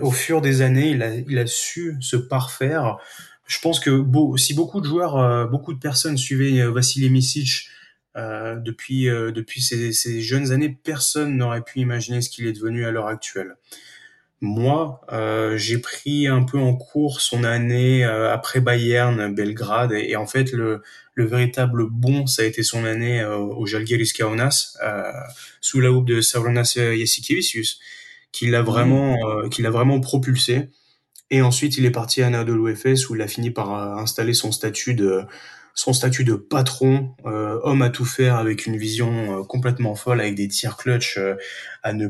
au 0.01 0.11
fur 0.11 0.41
des 0.41 0.63
années, 0.63 0.89
il 0.89 1.03
a, 1.03 1.13
il 1.13 1.37
a 1.37 1.45
su 1.45 1.95
se 1.99 2.15
parfaire. 2.15 2.97
Je 3.45 3.59
pense 3.59 3.79
que 3.79 3.91
beau, 3.91 4.35
si 4.35 4.55
beaucoup 4.55 4.81
de 4.81 4.87
joueurs, 4.87 5.47
beaucoup 5.49 5.73
de 5.73 5.79
personnes 5.79 6.17
suivaient 6.17 6.65
Vassili 6.67 7.09
Misic 7.09 7.67
depuis 8.15 9.05
depuis 9.05 9.61
ces, 9.61 9.93
ces, 9.93 10.21
jeunes 10.21 10.51
années, 10.51 10.77
personne 10.83 11.37
n'aurait 11.37 11.63
pu 11.63 11.79
imaginer 11.79 12.21
ce 12.21 12.29
qu'il 12.29 12.47
est 12.47 12.53
devenu 12.53 12.85
à 12.85 12.91
l'heure 12.91 13.07
actuelle. 13.07 13.55
Moi, 14.41 15.01
euh, 15.11 15.57
j'ai 15.57 15.79
pris 15.79 16.27
un 16.27 16.43
peu 16.43 16.57
en 16.57 16.73
cours 16.73 17.19
son 17.19 17.43
année 17.43 18.05
euh, 18.05 18.31
après 18.33 18.61
Bayern, 18.61 19.33
Belgrade, 19.35 19.91
et, 19.91 20.15
en 20.15 20.25
fait 20.25 20.53
le, 20.53 20.81
le, 21.13 21.25
véritable 21.25 21.87
bon, 21.89 22.25
ça 22.25 22.43
a 22.43 22.45
été 22.45 22.63
son 22.63 22.85
année 22.85 23.19
euh, 23.19 23.35
au 23.35 23.65
Žalgiris 23.65 24.13
Kaunas, 24.13 24.77
sous 25.59 25.81
la 25.81 25.91
houppe 25.91 26.07
de 26.07 26.21
Savronas 26.21 26.73
Jasikevicius, 26.75 27.79
qui 28.31 28.47
l'a 28.47 28.61
vraiment, 28.61 29.15
mmh. 29.15 29.49
qui 29.49 29.61
l'a 29.61 29.71
vraiment 29.71 29.99
propulsé. 29.99 30.69
Et 31.31 31.41
ensuite, 31.41 31.77
il 31.77 31.85
est 31.85 31.91
parti 31.91 32.21
à 32.21 32.27
Anadolu 32.27 32.71
Efes 32.71 33.09
où 33.09 33.15
il 33.15 33.21
a 33.21 33.27
fini 33.27 33.51
par 33.51 33.73
installer 33.99 34.33
son 34.33 34.51
statut 34.51 34.93
de 34.93 35.25
son 35.79 35.93
statut 35.93 36.23
de 36.23 36.35
patron, 36.35 37.15
homme 37.23 37.81
à 37.81 37.89
tout 37.89 38.05
faire 38.05 38.35
avec 38.35 38.65
une 38.65 38.75
vision 38.75 39.43
complètement 39.45 39.95
folle, 39.95 40.19
avec 40.19 40.35
des 40.35 40.47
tirs 40.47 40.77
clutch 40.77 41.19
à 41.83 41.93
ne 41.93 42.09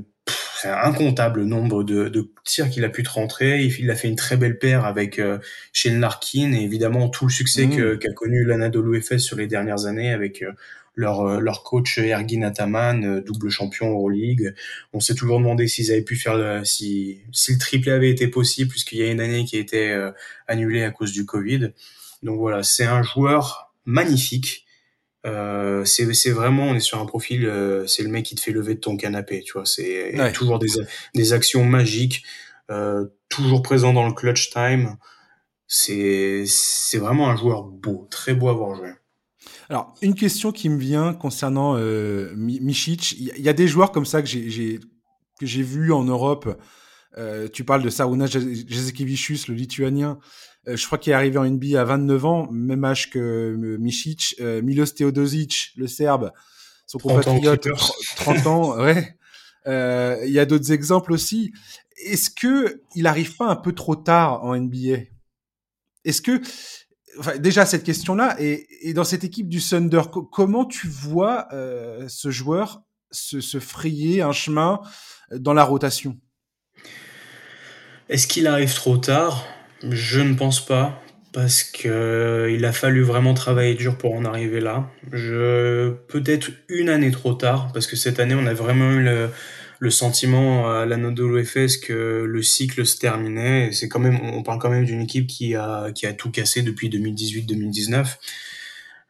c'est 0.61 0.67
un 0.67 0.77
incontable 0.83 1.43
nombre 1.43 1.83
de, 1.83 2.09
de 2.09 2.31
tirs 2.43 2.69
qu'il 2.69 2.83
a 2.83 2.89
pu 2.89 3.03
te 3.03 3.09
rentrer. 3.09 3.63
Il, 3.63 3.89
a 3.89 3.95
fait 3.95 4.09
une 4.09 4.17
très 4.17 4.35
belle 4.35 4.59
paire 4.59 4.85
avec 4.85 5.17
euh, 5.17 5.39
Shane 5.71 6.01
Larkin 6.01 6.51
et 6.51 6.63
évidemment 6.63 7.07
tout 7.07 7.25
le 7.25 7.31
succès 7.31 7.65
mmh. 7.65 7.97
qu'a 7.99 8.11
connu 8.11 8.43
l'Anadolu 8.43 8.97
Efes 8.97 9.17
sur 9.19 9.37
les 9.37 9.47
dernières 9.47 9.85
années 9.85 10.11
avec 10.11 10.41
euh, 10.41 10.51
leur, 10.95 11.21
euh, 11.21 11.39
leur 11.39 11.63
coach 11.63 11.97
Ergin 11.97 12.43
Ataman, 12.43 13.21
double 13.21 13.49
champion 13.49 13.89
Euroleague. 13.89 14.53
On 14.91 14.99
s'est 14.99 15.15
toujours 15.15 15.39
demandé 15.39 15.67
s'ils 15.67 15.91
avaient 15.91 16.01
pu 16.01 16.17
faire 16.17 16.65
si, 16.65 17.21
si 17.31 17.53
le 17.53 17.57
triplé 17.57 17.93
avait 17.93 18.09
été 18.09 18.27
possible 18.27 18.69
puisqu'il 18.69 18.97
y 18.97 19.03
a 19.03 19.09
une 19.09 19.21
année 19.21 19.45
qui 19.45 19.55
a 19.55 19.59
été 19.59 20.09
annulée 20.47 20.83
à 20.83 20.91
cause 20.91 21.13
du 21.13 21.25
Covid. 21.25 21.71
Donc 22.23 22.37
voilà, 22.37 22.63
c'est 22.63 22.85
un 22.85 23.03
joueur 23.03 23.73
magnifique 23.85 24.65
euh, 25.25 25.83
c'est 25.85 26.31
vraiment, 26.31 26.63
on 26.63 26.75
est 26.75 26.79
sur 26.79 26.99
un 26.99 27.05
profil, 27.05 27.45
euh, 27.45 27.85
c'est 27.87 28.03
le 28.03 28.09
mec 28.09 28.25
qui 28.25 28.35
te 28.35 28.41
fait 28.41 28.51
lever 28.51 28.75
de 28.75 28.79
ton 28.79 28.95
canapé, 28.95 29.41
tu 29.41 29.53
vois. 29.53 29.65
C'est 29.65 30.13
toujours 30.33 30.59
des, 30.59 30.69
des 31.13 31.33
actions 31.33 31.65
magiques, 31.65 32.23
euh, 32.71 33.05
toujours 33.27 33.61
présent 33.61 33.93
dans 33.93 34.07
le 34.07 34.13
clutch 34.13 34.51
time. 34.51 34.95
C'est 35.67 36.45
vraiment 36.95 37.29
un 37.29 37.35
joueur 37.35 37.63
beau, 37.63 38.07
très 38.09 38.33
beau 38.33 38.49
à 38.49 38.53
voir 38.53 38.75
jouer. 38.75 38.93
Alors, 39.69 39.93
une 40.01 40.15
question 40.15 40.51
qui 40.51 40.67
me 40.67 40.79
vient 40.79 41.13
concernant 41.13 41.75
Michic. 42.35 43.11
Il 43.19 43.41
y 43.41 43.49
a 43.49 43.53
des 43.53 43.67
joueurs 43.67 43.91
comme 43.91 44.05
ça 44.05 44.23
que 44.23 44.27
j'ai 44.27 45.63
vu 45.63 45.91
en 45.91 46.05
Europe. 46.05 46.59
Tu 47.53 47.63
parles 47.65 47.83
de 47.83 47.89
Sarunas 47.89 48.27
Jezekevicius, 48.27 49.47
le 49.47 49.53
lituanien. 49.53 50.17
Euh, 50.67 50.75
je 50.75 50.85
crois 50.85 50.97
qu'il 50.97 51.11
est 51.11 51.15
arrivé 51.15 51.37
en 51.37 51.45
NBA 51.45 51.79
à 51.79 51.85
29 51.85 52.25
ans, 52.25 52.47
même 52.51 52.83
âge 52.83 53.09
que 53.09 53.19
euh, 53.19 53.77
Michic. 53.77 54.35
Euh, 54.39 54.61
Milos 54.61 54.87
Teodosic, 54.87 55.71
le 55.75 55.87
Serbe, 55.87 56.31
son 56.85 56.99
compatriote, 56.99 57.67
30 58.17 58.47
ans, 58.47 58.77
ouais. 58.81 59.15
Il 59.65 60.31
y 60.31 60.39
a 60.39 60.45
d'autres 60.45 60.71
exemples 60.71 61.13
aussi. 61.13 61.53
Est-ce 62.05 62.29
que 62.29 62.81
il 62.95 63.07
arrive 63.07 63.35
pas 63.35 63.47
un 63.47 63.55
peu 63.55 63.73
trop 63.73 63.95
tard 63.95 64.43
en 64.43 64.55
NBA 64.55 65.03
Est-ce 66.05 66.21
que 66.21 66.41
Enfin, 67.17 67.37
déjà 67.37 67.65
cette 67.65 67.83
question-là 67.83 68.37
et, 68.39 68.67
et, 68.87 68.93
dans 68.93 69.03
cette 69.03 69.23
équipe 69.23 69.49
du 69.49 69.59
Thunder, 69.59 70.03
comment 70.31 70.63
tu 70.63 70.87
vois 70.87 71.49
ce 72.07 72.29
joueur 72.29 72.83
se, 73.11 73.41
se, 73.41 73.59
frayer 73.59 74.21
un 74.21 74.31
chemin 74.31 74.79
dans 75.31 75.53
la 75.53 75.63
rotation? 75.63 76.17
Est-ce 78.07 78.27
qu'il 78.27 78.47
arrive 78.47 78.73
trop 78.73 78.97
tard? 78.97 79.43
Je 79.83 80.21
ne 80.21 80.33
pense 80.35 80.65
pas, 80.65 81.01
parce 81.31 81.63
que 81.63 81.87
euh, 81.87 82.51
il 82.51 82.65
a 82.65 82.71
fallu 82.71 83.01
vraiment 83.03 83.33
travailler 83.33 83.75
dur 83.75 83.97
pour 83.97 84.13
en 84.13 84.25
arriver 84.25 84.59
là. 84.59 84.89
Je 85.11 85.91
peut-être 86.07 86.51
une 86.67 86.89
année 86.89 87.11
trop 87.11 87.33
tard, 87.33 87.71
parce 87.73 87.87
que 87.87 87.95
cette 87.95 88.19
année 88.19 88.35
on 88.35 88.45
a 88.45 88.53
vraiment 88.53 88.91
eu 88.91 89.03
le, 89.03 89.29
le 89.79 89.89
sentiment 89.89 90.69
à 90.69 90.85
l'Anadolu 90.85 91.41
Efes 91.41 91.79
que 91.81 92.23
le 92.27 92.41
cycle 92.41 92.85
se 92.85 92.97
terminait. 92.97 93.71
C'est 93.71 93.87
quand 93.87 93.99
même, 93.99 94.19
on 94.21 94.43
parle 94.43 94.59
quand 94.59 94.69
même 94.69 94.85
d'une 94.85 95.01
équipe 95.01 95.27
qui 95.27 95.55
a 95.55 95.91
qui 95.93 96.05
a 96.05 96.13
tout 96.13 96.31
cassé 96.31 96.61
depuis 96.61 96.89
2018-2019. 96.89 98.05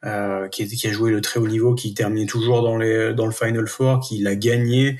Euh, 0.05 0.47
qui, 0.47 0.65
qui, 0.65 0.87
a 0.87 0.93
joué 0.93 1.11
le 1.11 1.19
très 1.19 1.41
haut 1.41 1.47
niveau, 1.47 1.75
qui 1.75 1.93
terminait 1.93 2.25
toujours 2.25 2.61
dans, 2.61 2.77
les, 2.77 3.13
dans 3.13 3.25
le 3.25 3.33
Final 3.33 3.67
Four, 3.67 3.99
qui 3.99 4.19
l'a 4.19 4.37
gagné 4.37 4.97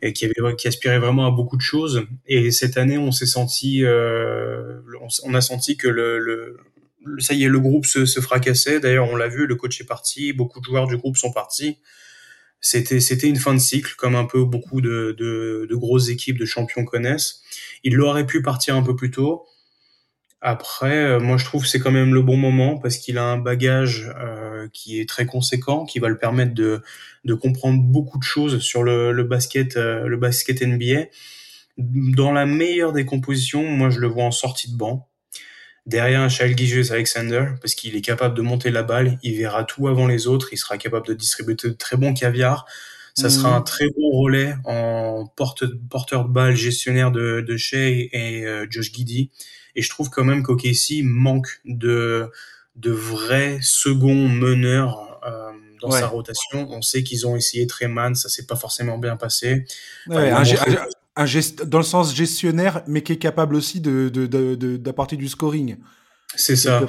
et 0.00 0.14
qui, 0.14 0.24
avait, 0.24 0.56
qui 0.56 0.68
aspirait 0.68 0.98
vraiment 0.98 1.26
à 1.26 1.30
beaucoup 1.30 1.58
de 1.58 1.62
choses. 1.62 2.06
Et 2.26 2.50
cette 2.50 2.78
année, 2.78 2.96
on 2.96 3.12
s'est 3.12 3.26
senti, 3.26 3.84
euh, 3.84 4.80
on, 5.22 5.34
a 5.34 5.42
senti 5.42 5.76
que 5.76 5.86
le, 5.88 6.18
le, 6.18 6.56
ça 7.18 7.34
y 7.34 7.44
est, 7.44 7.48
le 7.48 7.60
groupe 7.60 7.84
se, 7.84 8.06
se 8.06 8.20
fracassait. 8.20 8.80
D'ailleurs, 8.80 9.10
on 9.10 9.16
l'a 9.16 9.28
vu, 9.28 9.46
le 9.46 9.54
coach 9.54 9.82
est 9.82 9.86
parti, 9.86 10.32
beaucoup 10.32 10.60
de 10.60 10.64
joueurs 10.64 10.86
du 10.86 10.96
groupe 10.96 11.18
sont 11.18 11.30
partis. 11.30 11.76
C'était, 12.62 13.00
c'était 13.00 13.28
une 13.28 13.36
fin 13.36 13.52
de 13.52 13.60
cycle, 13.60 13.96
comme 13.98 14.14
un 14.14 14.24
peu 14.24 14.44
beaucoup 14.44 14.80
de, 14.80 15.14
de, 15.18 15.66
de 15.68 15.76
grosses 15.76 16.08
équipes 16.08 16.38
de 16.38 16.46
champions 16.46 16.86
connaissent. 16.86 17.42
Il 17.84 18.00
aurait 18.00 18.26
pu 18.26 18.40
partir 18.40 18.76
un 18.76 18.82
peu 18.82 18.96
plus 18.96 19.10
tôt. 19.10 19.44
Après, 20.40 20.96
euh, 20.96 21.20
moi 21.20 21.36
je 21.36 21.44
trouve 21.44 21.62
que 21.62 21.68
c'est 21.68 21.80
quand 21.80 21.90
même 21.90 22.14
le 22.14 22.22
bon 22.22 22.36
moment 22.36 22.78
parce 22.78 22.98
qu'il 22.98 23.18
a 23.18 23.24
un 23.24 23.38
bagage 23.38 24.12
euh, 24.20 24.68
qui 24.72 25.00
est 25.00 25.08
très 25.08 25.26
conséquent, 25.26 25.84
qui 25.84 25.98
va 25.98 26.08
le 26.08 26.16
permettre 26.16 26.54
de, 26.54 26.80
de 27.24 27.34
comprendre 27.34 27.82
beaucoup 27.82 28.18
de 28.18 28.24
choses 28.24 28.60
sur 28.60 28.84
le, 28.84 29.10
le 29.12 29.24
basket, 29.24 29.76
euh, 29.76 30.06
le 30.06 30.16
basket 30.16 30.62
NBA. 30.62 31.06
Dans 31.76 32.30
la 32.32 32.46
meilleure 32.46 32.92
des 32.92 33.04
compositions, 33.04 33.64
moi 33.64 33.90
je 33.90 33.98
le 33.98 34.06
vois 34.06 34.24
en 34.24 34.30
sortie 34.30 34.70
de 34.70 34.76
banc, 34.76 35.08
derrière 35.86 36.20
un 36.20 36.28
Charles 36.28 36.56
Gijus 36.56 36.92
Alexander, 36.92 37.46
parce 37.60 37.74
qu'il 37.74 37.96
est 37.96 38.00
capable 38.00 38.36
de 38.36 38.42
monter 38.42 38.70
la 38.70 38.84
balle, 38.84 39.18
il 39.24 39.36
verra 39.36 39.64
tout 39.64 39.88
avant 39.88 40.06
les 40.06 40.28
autres, 40.28 40.48
il 40.52 40.56
sera 40.56 40.78
capable 40.78 41.06
de 41.06 41.14
distribuer 41.14 41.56
de 41.56 41.70
très 41.70 41.96
bons 41.96 42.14
caviar. 42.14 42.64
Ça 43.14 43.30
sera 43.30 43.56
un 43.56 43.62
très 43.62 43.86
bon 43.88 44.12
relais 44.12 44.54
en 44.64 45.26
porte, 45.34 45.64
porteur 45.90 46.24
de 46.24 46.32
balle, 46.32 46.54
gestionnaire 46.54 47.10
de, 47.10 47.40
de 47.40 47.56
Shea 47.56 48.06
et 48.12 48.44
Josh 48.70 48.92
Giddy 48.92 49.32
et 49.78 49.82
je 49.82 49.88
trouve 49.90 50.10
quand 50.10 50.24
même 50.24 50.42
qu'OKC 50.42 51.04
manque 51.04 51.60
de, 51.64 52.28
de 52.74 52.90
vrais 52.90 53.58
seconds 53.62 54.28
meneurs 54.28 55.20
euh, 55.24 55.52
dans 55.80 55.92
sa 55.92 56.08
rotation. 56.08 56.68
On 56.68 56.82
sait 56.82 57.04
qu'ils 57.04 57.28
ont 57.28 57.36
essayé 57.36 57.64
Treman, 57.68 58.16
ça 58.16 58.28
s'est 58.28 58.46
pas 58.46 58.56
forcément 58.56 58.98
bien 58.98 59.16
passé. 59.16 59.64
un, 60.10 61.26
gest, 61.26 61.62
dans 61.62 61.78
le 61.78 61.84
sens 61.84 62.12
gestionnaire, 62.12 62.82
mais 62.88 63.02
qui 63.02 63.12
est 63.12 63.18
capable 63.18 63.54
aussi 63.54 63.80
d'apporter 63.80 65.14
de, 65.14 65.20
de, 65.20 65.24
du 65.24 65.28
scoring. 65.28 65.76
C'est 66.34 66.56
ça. 66.56 66.82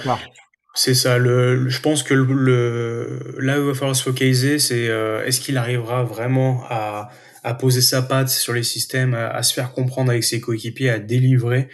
C'est 0.74 0.96
ça. 0.96 1.20
Le, 1.20 1.70
je 1.70 1.82
pense 1.82 2.02
que 2.02 2.16
le, 2.16 3.36
là 3.38 3.60
où 3.60 3.64
il 3.64 3.68
va 3.68 3.74
falloir 3.76 3.96
se 3.96 4.04
focaliser, 4.04 4.58
c'est 4.58 4.88
euh, 4.90 5.24
est-ce 5.26 5.40
qu'il 5.42 5.58
arrivera 5.58 6.04
vraiment 6.04 6.64
à, 6.70 7.12
à 7.44 7.54
poser 7.54 7.82
sa 7.82 8.02
patte 8.02 8.30
sur 8.30 8.54
les 8.54 8.64
systèmes, 8.64 9.14
à, 9.14 9.30
à 9.30 9.44
se 9.44 9.54
faire 9.54 9.74
comprendre 9.74 10.10
avec 10.10 10.24
ses 10.24 10.42
coéquipiers, 10.42 10.90
à 10.90 10.98
délivrer? 10.98 11.70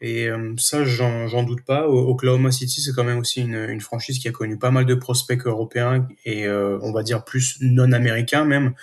Et 0.00 0.28
euh, 0.28 0.54
ça, 0.58 0.84
j'en 0.84 1.42
doute 1.42 1.62
pas. 1.64 1.88
Oklahoma 1.88 2.50
City, 2.50 2.80
c'est 2.82 2.92
quand 2.92 3.04
même 3.04 3.18
aussi 3.18 3.40
une, 3.40 3.80
franchise 3.80 4.18
qui 4.18 4.28
a 4.28 4.32
connu 4.32 4.58
pas 4.58 4.70
mal 4.70 4.84
de 4.84 4.94
prospects 4.94 5.46
européens 5.46 6.06
et 6.24 6.46
euh, 6.46 6.78
on 6.82 6.92
va 6.92 7.02
dire 7.02 7.24
plus 7.24 7.56
non 7.60 7.92
américains 7.92 8.44
même. 8.44 8.74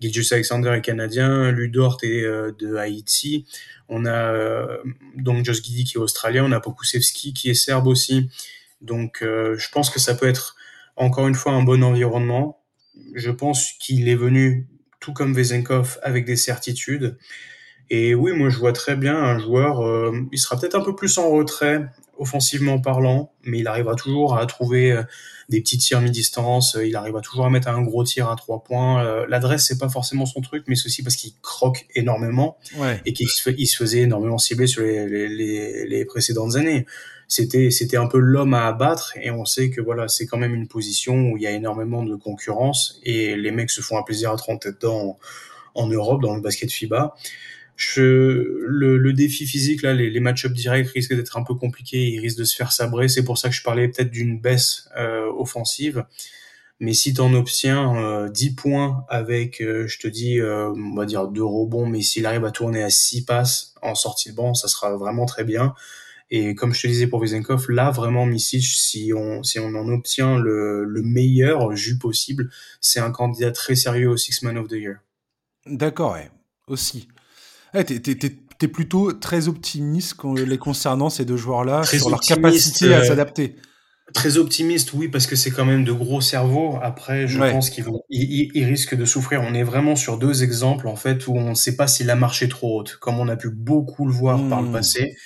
Gilgis 0.00 0.28
Alexander 0.32 0.70
est 0.76 0.80
canadien, 0.80 1.50
Ludort 1.50 1.98
est 2.02 2.22
euh, 2.22 2.52
de 2.58 2.76
Haïti. 2.76 3.46
On 3.88 4.04
a 4.04 4.68
donc 5.16 5.44
Josh 5.44 5.62
Giddy 5.62 5.84
qui 5.84 5.96
est 5.96 6.00
australien, 6.00 6.44
on 6.44 6.52
a 6.52 6.60
Pokusevski 6.60 7.32
qui 7.32 7.48
est 7.48 7.54
serbe 7.54 7.86
aussi. 7.86 8.28
Donc 8.82 9.20
je 9.22 9.70
pense 9.70 9.88
que 9.88 9.98
ça 9.98 10.14
peut 10.14 10.28
être 10.28 10.56
encore 10.96 11.26
une 11.26 11.34
fois 11.34 11.52
un 11.52 11.62
bon 11.62 11.82
environnement. 11.82 12.62
Je 13.14 13.30
pense 13.30 13.72
qu'il 13.80 14.08
est 14.10 14.14
venu 14.14 14.68
tout 15.00 15.14
comme 15.14 15.32
Vezenkov 15.32 15.98
avec 16.02 16.26
des 16.26 16.36
certitudes. 16.36 17.16
Et 17.90 18.14
oui, 18.14 18.32
moi 18.32 18.50
je 18.50 18.58
vois 18.58 18.72
très 18.72 18.96
bien 18.96 19.16
un 19.16 19.38
joueur, 19.38 19.80
euh, 19.80 20.12
il 20.30 20.38
sera 20.38 20.58
peut-être 20.58 20.74
un 20.74 20.82
peu 20.82 20.94
plus 20.94 21.16
en 21.18 21.30
retrait 21.30 21.86
offensivement 22.18 22.80
parlant, 22.80 23.32
mais 23.44 23.60
il 23.60 23.66
arrivera 23.66 23.94
toujours 23.94 24.36
à 24.36 24.44
trouver 24.46 24.92
euh, 24.92 25.02
des 25.48 25.60
petits 25.60 25.78
tirs 25.78 26.00
mi-distance, 26.00 26.76
il 26.82 26.94
arrivera 26.96 27.22
toujours 27.22 27.46
à 27.46 27.50
mettre 27.50 27.68
un 27.68 27.80
gros 27.80 28.04
tir 28.04 28.28
à 28.28 28.36
trois 28.36 28.62
points. 28.62 29.04
Euh, 29.04 29.24
l'adresse 29.28 29.66
c'est 29.66 29.78
pas 29.78 29.88
forcément 29.88 30.26
son 30.26 30.42
truc, 30.42 30.64
mais 30.66 30.74
c'est 30.74 30.86
aussi 30.86 31.02
parce 31.02 31.16
qu'il 31.16 31.32
croque 31.40 31.86
énormément 31.94 32.58
et 33.06 33.12
qu'il 33.14 33.28
se, 33.28 33.76
faisait 33.76 34.00
énormément 34.00 34.36
cibler 34.36 34.66
sur 34.66 34.82
les, 34.82 35.28
les, 35.28 35.86
les, 35.86 36.04
précédentes 36.04 36.56
années. 36.56 36.84
C'était 37.28 37.70
c'était 37.70 37.96
un 37.96 38.06
peu 38.06 38.18
l'homme 38.18 38.54
à 38.54 38.66
abattre 38.66 39.12
et 39.20 39.30
on 39.30 39.44
sait 39.44 39.70
que 39.70 39.80
voilà 39.80 40.08
c'est 40.08 40.26
quand 40.26 40.38
même 40.38 40.54
une 40.54 40.66
position 40.66 41.30
où 41.30 41.36
il 41.36 41.42
y 41.42 41.46
a 41.46 41.52
énormément 41.52 42.02
de 42.02 42.16
concurrence 42.16 43.00
et 43.04 43.36
les 43.36 43.50
mecs 43.50 43.70
se 43.70 43.80
font 43.80 43.98
un 43.98 44.02
plaisir 44.02 44.32
à 44.32 44.36
30 44.36 44.66
dedans 44.66 45.18
en, 45.74 45.82
en 45.82 45.88
Europe 45.88 46.22
dans 46.22 46.34
le 46.34 46.40
basket 46.40 46.70
FIBA 46.70 47.14
je, 47.78 48.02
le, 48.66 48.98
le, 48.98 49.12
défi 49.12 49.46
physique, 49.46 49.82
là, 49.82 49.94
les, 49.94 50.10
les 50.10 50.20
match-ups 50.20 50.52
directs 50.52 50.88
risquent 50.88 51.14
d'être 51.14 51.36
un 51.36 51.44
peu 51.44 51.54
compliqués, 51.54 52.08
il 52.08 52.18
risque 52.18 52.36
de 52.36 52.44
se 52.44 52.56
faire 52.56 52.72
sabrer. 52.72 53.06
C'est 53.06 53.22
pour 53.22 53.38
ça 53.38 53.48
que 53.48 53.54
je 53.54 53.62
parlais 53.62 53.86
peut-être 53.86 54.10
d'une 54.10 54.40
baisse 54.40 54.88
euh, 54.96 55.30
offensive. 55.38 56.04
Mais 56.80 56.92
si 56.92 57.14
tu 57.14 57.20
en 57.20 57.32
obtiens 57.34 57.96
euh, 57.96 58.28
10 58.28 58.54
points 58.56 59.04
avec, 59.08 59.60
euh, 59.60 59.86
je 59.86 60.00
te 60.00 60.08
dis, 60.08 60.40
euh, 60.40 60.70
on 60.70 60.96
va 60.96 61.06
dire 61.06 61.28
deux 61.28 61.44
rebonds, 61.44 61.86
mais 61.86 62.02
s'il 62.02 62.26
arrive 62.26 62.44
à 62.44 62.50
tourner 62.50 62.82
à 62.82 62.90
6 62.90 63.24
passes 63.24 63.74
en 63.80 63.94
sortie 63.94 64.30
de 64.30 64.34
banc, 64.34 64.54
ça 64.54 64.66
sera 64.66 64.96
vraiment 64.96 65.26
très 65.26 65.44
bien. 65.44 65.74
Et 66.30 66.56
comme 66.56 66.74
je 66.74 66.82
te 66.82 66.88
disais 66.88 67.06
pour 67.06 67.20
Vezenkov, 67.20 67.70
là 67.70 67.90
vraiment 67.90 68.26
Misic, 68.26 68.64
si 68.64 69.12
on 69.16 69.42
si 69.44 69.60
on 69.60 69.74
en 69.74 69.88
obtient 69.88 70.36
le, 70.36 70.84
le 70.84 71.02
meilleur 71.02 71.74
jus 71.74 71.96
possible, 71.96 72.50
c'est 72.80 73.00
un 73.00 73.12
candidat 73.12 73.52
très 73.52 73.76
sérieux 73.76 74.10
au 74.10 74.16
Six 74.16 74.42
Man 74.42 74.58
of 74.58 74.68
the 74.68 74.72
Year. 74.72 74.96
D'accord, 75.64 76.12
ouais. 76.12 76.30
aussi. 76.66 77.08
Ouais, 77.74 77.84
t'es, 77.84 78.68
plutôt 78.68 79.12
très 79.12 79.48
optimiste 79.48 80.16
les 80.46 80.58
concernant 80.58 81.10
ces 81.10 81.24
deux 81.24 81.36
joueurs-là 81.36 81.84
sur 81.84 82.10
leur 82.10 82.20
capacité 82.20 82.92
à 82.94 82.98
euh, 82.98 83.04
s'adapter. 83.04 83.56
Très 84.14 84.38
optimiste, 84.38 84.94
oui, 84.94 85.08
parce 85.08 85.26
que 85.26 85.36
c'est 85.36 85.50
quand 85.50 85.66
même 85.66 85.84
de 85.84 85.92
gros 85.92 86.22
cerveaux. 86.22 86.78
Après, 86.82 87.28
je 87.28 87.38
pense 87.38 87.68
qu'ils 87.68 87.84
vont, 87.84 88.02
ils, 88.08 88.64
risquent 88.64 88.96
de 88.96 89.04
souffrir. 89.04 89.42
On 89.42 89.52
est 89.52 89.62
vraiment 89.62 89.96
sur 89.96 90.16
deux 90.16 90.42
exemples 90.42 90.88
en 90.88 90.96
fait 90.96 91.26
où 91.26 91.36
on 91.36 91.50
ne 91.50 91.54
sait 91.54 91.76
pas 91.76 91.86
s'il 91.86 92.08
a 92.10 92.16
marché 92.16 92.48
trop 92.48 92.80
haute, 92.80 92.96
comme 92.96 93.18
on 93.18 93.28
a 93.28 93.36
pu 93.36 93.50
beaucoup 93.50 94.06
le 94.06 94.12
voir 94.12 94.40
par 94.48 94.62
le 94.62 94.68
mmh. 94.68 94.72
passé. 94.72 95.16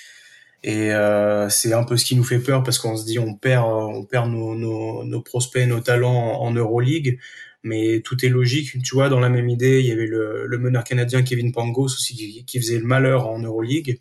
Et 0.63 0.93
euh, 0.93 1.49
c'est 1.49 1.73
un 1.73 1.83
peu 1.83 1.97
ce 1.97 2.05
qui 2.05 2.15
nous 2.15 2.23
fait 2.23 2.39
peur 2.39 2.63
parce 2.63 2.77
qu'on 2.77 2.95
se 2.95 3.05
dit 3.05 3.19
on 3.19 3.35
perd, 3.35 3.65
on 3.65 4.03
perd 4.05 4.29
nos, 4.29 4.55
nos, 4.55 5.03
nos 5.03 5.21
prospects, 5.21 5.67
nos 5.67 5.81
talents 5.81 6.41
en 6.41 6.51
Euroleague 6.51 7.19
mais 7.63 8.01
tout 8.01 8.23
est 8.25 8.29
logique. 8.29 8.81
Tu 8.83 8.95
vois, 8.95 9.09
dans 9.09 9.19
la 9.19 9.29
même 9.29 9.49
idée, 9.49 9.79
il 9.79 9.85
y 9.85 9.91
avait 9.91 10.05
le, 10.05 10.45
le 10.45 10.57
meneur 10.57 10.83
canadien 10.83 11.23
Kevin 11.23 11.51
Pangos 11.51 11.85
aussi 11.85 12.15
qui, 12.15 12.45
qui, 12.45 12.59
faisait 12.59 12.77
le 12.77 12.85
malheur 12.85 13.27
en 13.27 13.39
Euroleague, 13.39 13.99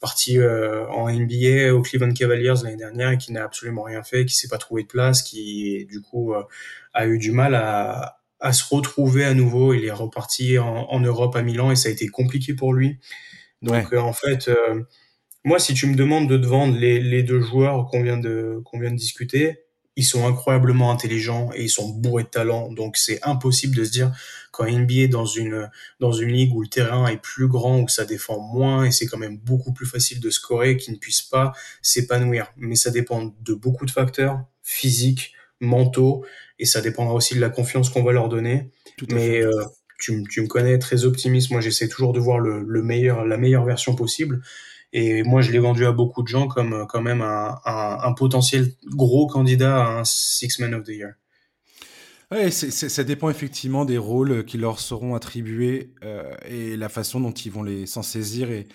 parti 0.00 0.38
euh, 0.38 0.86
en 0.88 1.10
NBA 1.10 1.74
au 1.74 1.82
Cleveland 1.82 2.12
Cavaliers 2.12 2.54
l'année 2.62 2.76
dernière 2.76 3.10
et 3.10 3.18
qui 3.18 3.32
n'a 3.32 3.44
absolument 3.44 3.82
rien 3.82 4.02
fait, 4.02 4.26
qui 4.26 4.34
s'est 4.36 4.48
pas 4.48 4.58
trouvé 4.58 4.82
de 4.82 4.88
place, 4.88 5.22
qui 5.22 5.86
du 5.86 6.00
coup 6.00 6.34
euh, 6.34 6.42
a 6.92 7.06
eu 7.06 7.18
du 7.18 7.32
mal 7.32 7.54
à, 7.54 8.18
à, 8.38 8.52
se 8.52 8.64
retrouver 8.72 9.24
à 9.24 9.34
nouveau. 9.34 9.72
Il 9.74 9.84
est 9.84 9.90
reparti 9.90 10.58
en, 10.58 10.86
en, 10.90 11.00
Europe 11.00 11.34
à 11.36 11.42
Milan 11.42 11.70
et 11.70 11.76
ça 11.76 11.88
a 11.88 11.92
été 11.92 12.06
compliqué 12.08 12.54
pour 12.54 12.74
lui. 12.74 12.98
Donc 13.62 13.92
euh, 13.92 13.98
en 13.98 14.12
fait, 14.12 14.50
moi, 15.44 15.58
si 15.58 15.72
tu 15.72 15.86
me 15.86 15.94
demandes 15.94 16.28
de 16.28 16.36
te 16.36 16.46
vendre 16.46 16.76
les, 16.78 17.00
les 17.00 17.22
deux 17.22 17.40
joueurs 17.40 17.86
qu'on 17.86 18.02
vient 18.02 18.18
de 18.18 18.60
qu'on 18.64 18.78
vient 18.78 18.90
de 18.90 18.96
discuter, 18.96 19.60
ils 19.96 20.04
sont 20.04 20.26
incroyablement 20.26 20.90
intelligents 20.90 21.50
et 21.54 21.64
ils 21.64 21.70
sont 21.70 21.88
bourrés 21.88 22.22
de 22.22 22.28
talent. 22.28 22.72
Donc 22.72 22.96
c'est 22.96 23.18
impossible 23.22 23.76
de 23.76 23.84
se 23.84 23.90
dire 23.90 24.12
quand 24.52 24.64
NBA 24.64 25.08
dans 25.08 25.26
une 25.26 25.70
dans 25.98 26.12
une 26.12 26.28
ligue 26.30 26.54
où 26.54 26.62
le 26.62 26.68
terrain 26.68 27.06
est 27.08 27.20
plus 27.20 27.48
grand, 27.48 27.80
où 27.80 27.88
ça 27.88 28.04
défend 28.04 28.40
moins 28.40 28.84
et 28.84 28.92
c'est 28.92 29.06
quand 29.06 29.18
même 29.18 29.38
beaucoup 29.38 29.72
plus 29.72 29.86
facile 29.86 30.20
de 30.20 30.30
scorer 30.30 30.76
qu'ils 30.76 30.94
ne 30.94 30.98
puissent 30.98 31.22
pas 31.22 31.52
s'épanouir. 31.82 32.52
Mais 32.56 32.76
ça 32.76 32.90
dépend 32.90 33.34
de 33.40 33.54
beaucoup 33.54 33.86
de 33.86 33.90
facteurs 33.90 34.44
physiques, 34.62 35.34
mentaux 35.60 36.24
et 36.58 36.66
ça 36.66 36.80
dépendra 36.80 37.14
aussi 37.14 37.34
de 37.34 37.40
la 37.40 37.50
confiance 37.50 37.90
qu'on 37.90 38.02
va 38.02 38.12
leur 38.12 38.28
donner. 38.28 38.70
Mais 39.10 39.40
euh, 39.40 39.50
tu, 39.98 40.24
tu, 40.28 40.42
me 40.42 40.46
connais 40.46 40.78
très 40.78 41.04
optimiste. 41.04 41.50
Moi, 41.50 41.60
j'essaie 41.60 41.88
toujours 41.88 42.12
de 42.12 42.20
voir 42.20 42.38
le, 42.38 42.62
le 42.66 42.82
meilleur, 42.82 43.24
la 43.24 43.36
meilleure 43.36 43.64
version 43.64 43.94
possible. 43.94 44.42
Et 44.92 45.22
moi, 45.22 45.40
je 45.40 45.52
l'ai 45.52 45.58
vendu 45.58 45.86
à 45.86 45.92
beaucoup 45.92 46.22
de 46.22 46.28
gens 46.28 46.48
comme 46.48 46.72
euh, 46.72 46.86
quand 46.86 47.00
même 47.02 47.22
un, 47.22 47.58
un, 47.64 47.98
un 48.02 48.12
potentiel 48.12 48.72
gros 48.86 49.26
candidat 49.26 49.84
à 49.84 50.00
un 50.00 50.04
Six 50.04 50.58
Man 50.58 50.74
of 50.74 50.84
the 50.84 50.88
Year. 50.88 51.12
Ouais, 52.32 52.52
ça 52.52 53.02
dépend 53.02 53.28
effectivement 53.28 53.84
des 53.84 53.98
rôles 53.98 54.44
qui 54.44 54.56
leur 54.56 54.78
seront 54.78 55.16
attribués 55.16 55.94
euh, 56.04 56.32
et 56.46 56.76
la 56.76 56.88
façon 56.88 57.18
dont 57.18 57.32
ils 57.32 57.50
vont 57.50 57.64
les 57.64 57.86
s'en 57.86 58.02
saisir 58.02 58.52
et, 58.52 58.68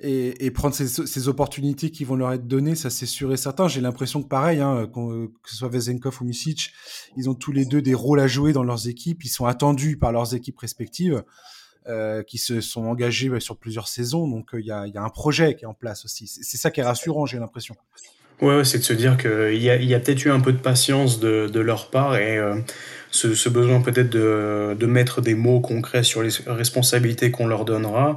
et, 0.00 0.44
et 0.44 0.50
prendre 0.50 0.74
ces, 0.74 0.88
ces, 0.88 1.28
opportunités 1.28 1.92
qui 1.92 2.02
vont 2.02 2.16
leur 2.16 2.32
être 2.32 2.48
données, 2.48 2.74
ça 2.74 2.90
c'est 2.90 3.06
sûr 3.06 3.32
et 3.32 3.36
certain. 3.36 3.68
J'ai 3.68 3.80
l'impression 3.80 4.20
que 4.20 4.26
pareil, 4.26 4.58
hein, 4.58 4.88
que 4.92 5.48
ce 5.48 5.56
soit 5.56 5.68
Vezenkov 5.68 6.22
ou 6.22 6.24
Misic, 6.24 6.72
ils 7.16 7.30
ont 7.30 7.34
tous 7.34 7.52
les 7.52 7.66
deux 7.66 7.82
des 7.82 7.94
rôles 7.94 8.18
à 8.18 8.26
jouer 8.26 8.52
dans 8.52 8.64
leurs 8.64 8.88
équipes, 8.88 9.22
ils 9.24 9.28
sont 9.28 9.46
attendus 9.46 9.96
par 9.96 10.10
leurs 10.10 10.34
équipes 10.34 10.58
respectives. 10.58 11.22
Euh, 11.88 12.22
qui 12.22 12.38
se 12.38 12.60
sont 12.60 12.84
engagés 12.84 13.28
sur 13.40 13.56
plusieurs 13.56 13.88
saisons. 13.88 14.28
Donc 14.28 14.54
euh, 14.54 14.60
il 14.60 14.66
y, 14.66 14.70
a, 14.70 14.84
un 15.02 15.08
projet 15.08 15.56
qui 15.56 15.64
est 15.64 15.66
en 15.66 15.74
place 15.74 16.04
aussi. 16.04 16.28
C'est 16.28 16.56
ça 16.56 16.70
qui 16.70 16.78
est 16.78 16.84
rassurant, 16.84 17.26
j'ai 17.26 17.40
l'impression. 17.40 17.74
Ouais, 18.40 18.62
c'est 18.62 18.78
de 18.78 18.84
se 18.84 18.92
dire 18.92 19.16
qu'il 19.16 19.60
y 19.60 19.94
a, 19.94 19.98
peut-être 19.98 20.24
eu 20.24 20.30
un 20.30 20.38
peu 20.38 20.52
de 20.52 20.58
patience 20.58 21.18
de, 21.18 21.58
leur 21.58 21.90
part 21.90 22.14
et 22.14 22.38
euh, 22.38 22.54
ce, 23.10 23.48
besoin 23.48 23.80
peut-être 23.80 24.10
de 24.10 24.86
mettre 24.86 25.22
des 25.22 25.34
mots 25.34 25.60
concrets 25.60 26.04
sur 26.04 26.22
les 26.22 26.30
responsabilités 26.46 27.32
qu'on 27.32 27.48
leur 27.48 27.64
donnera. 27.64 28.16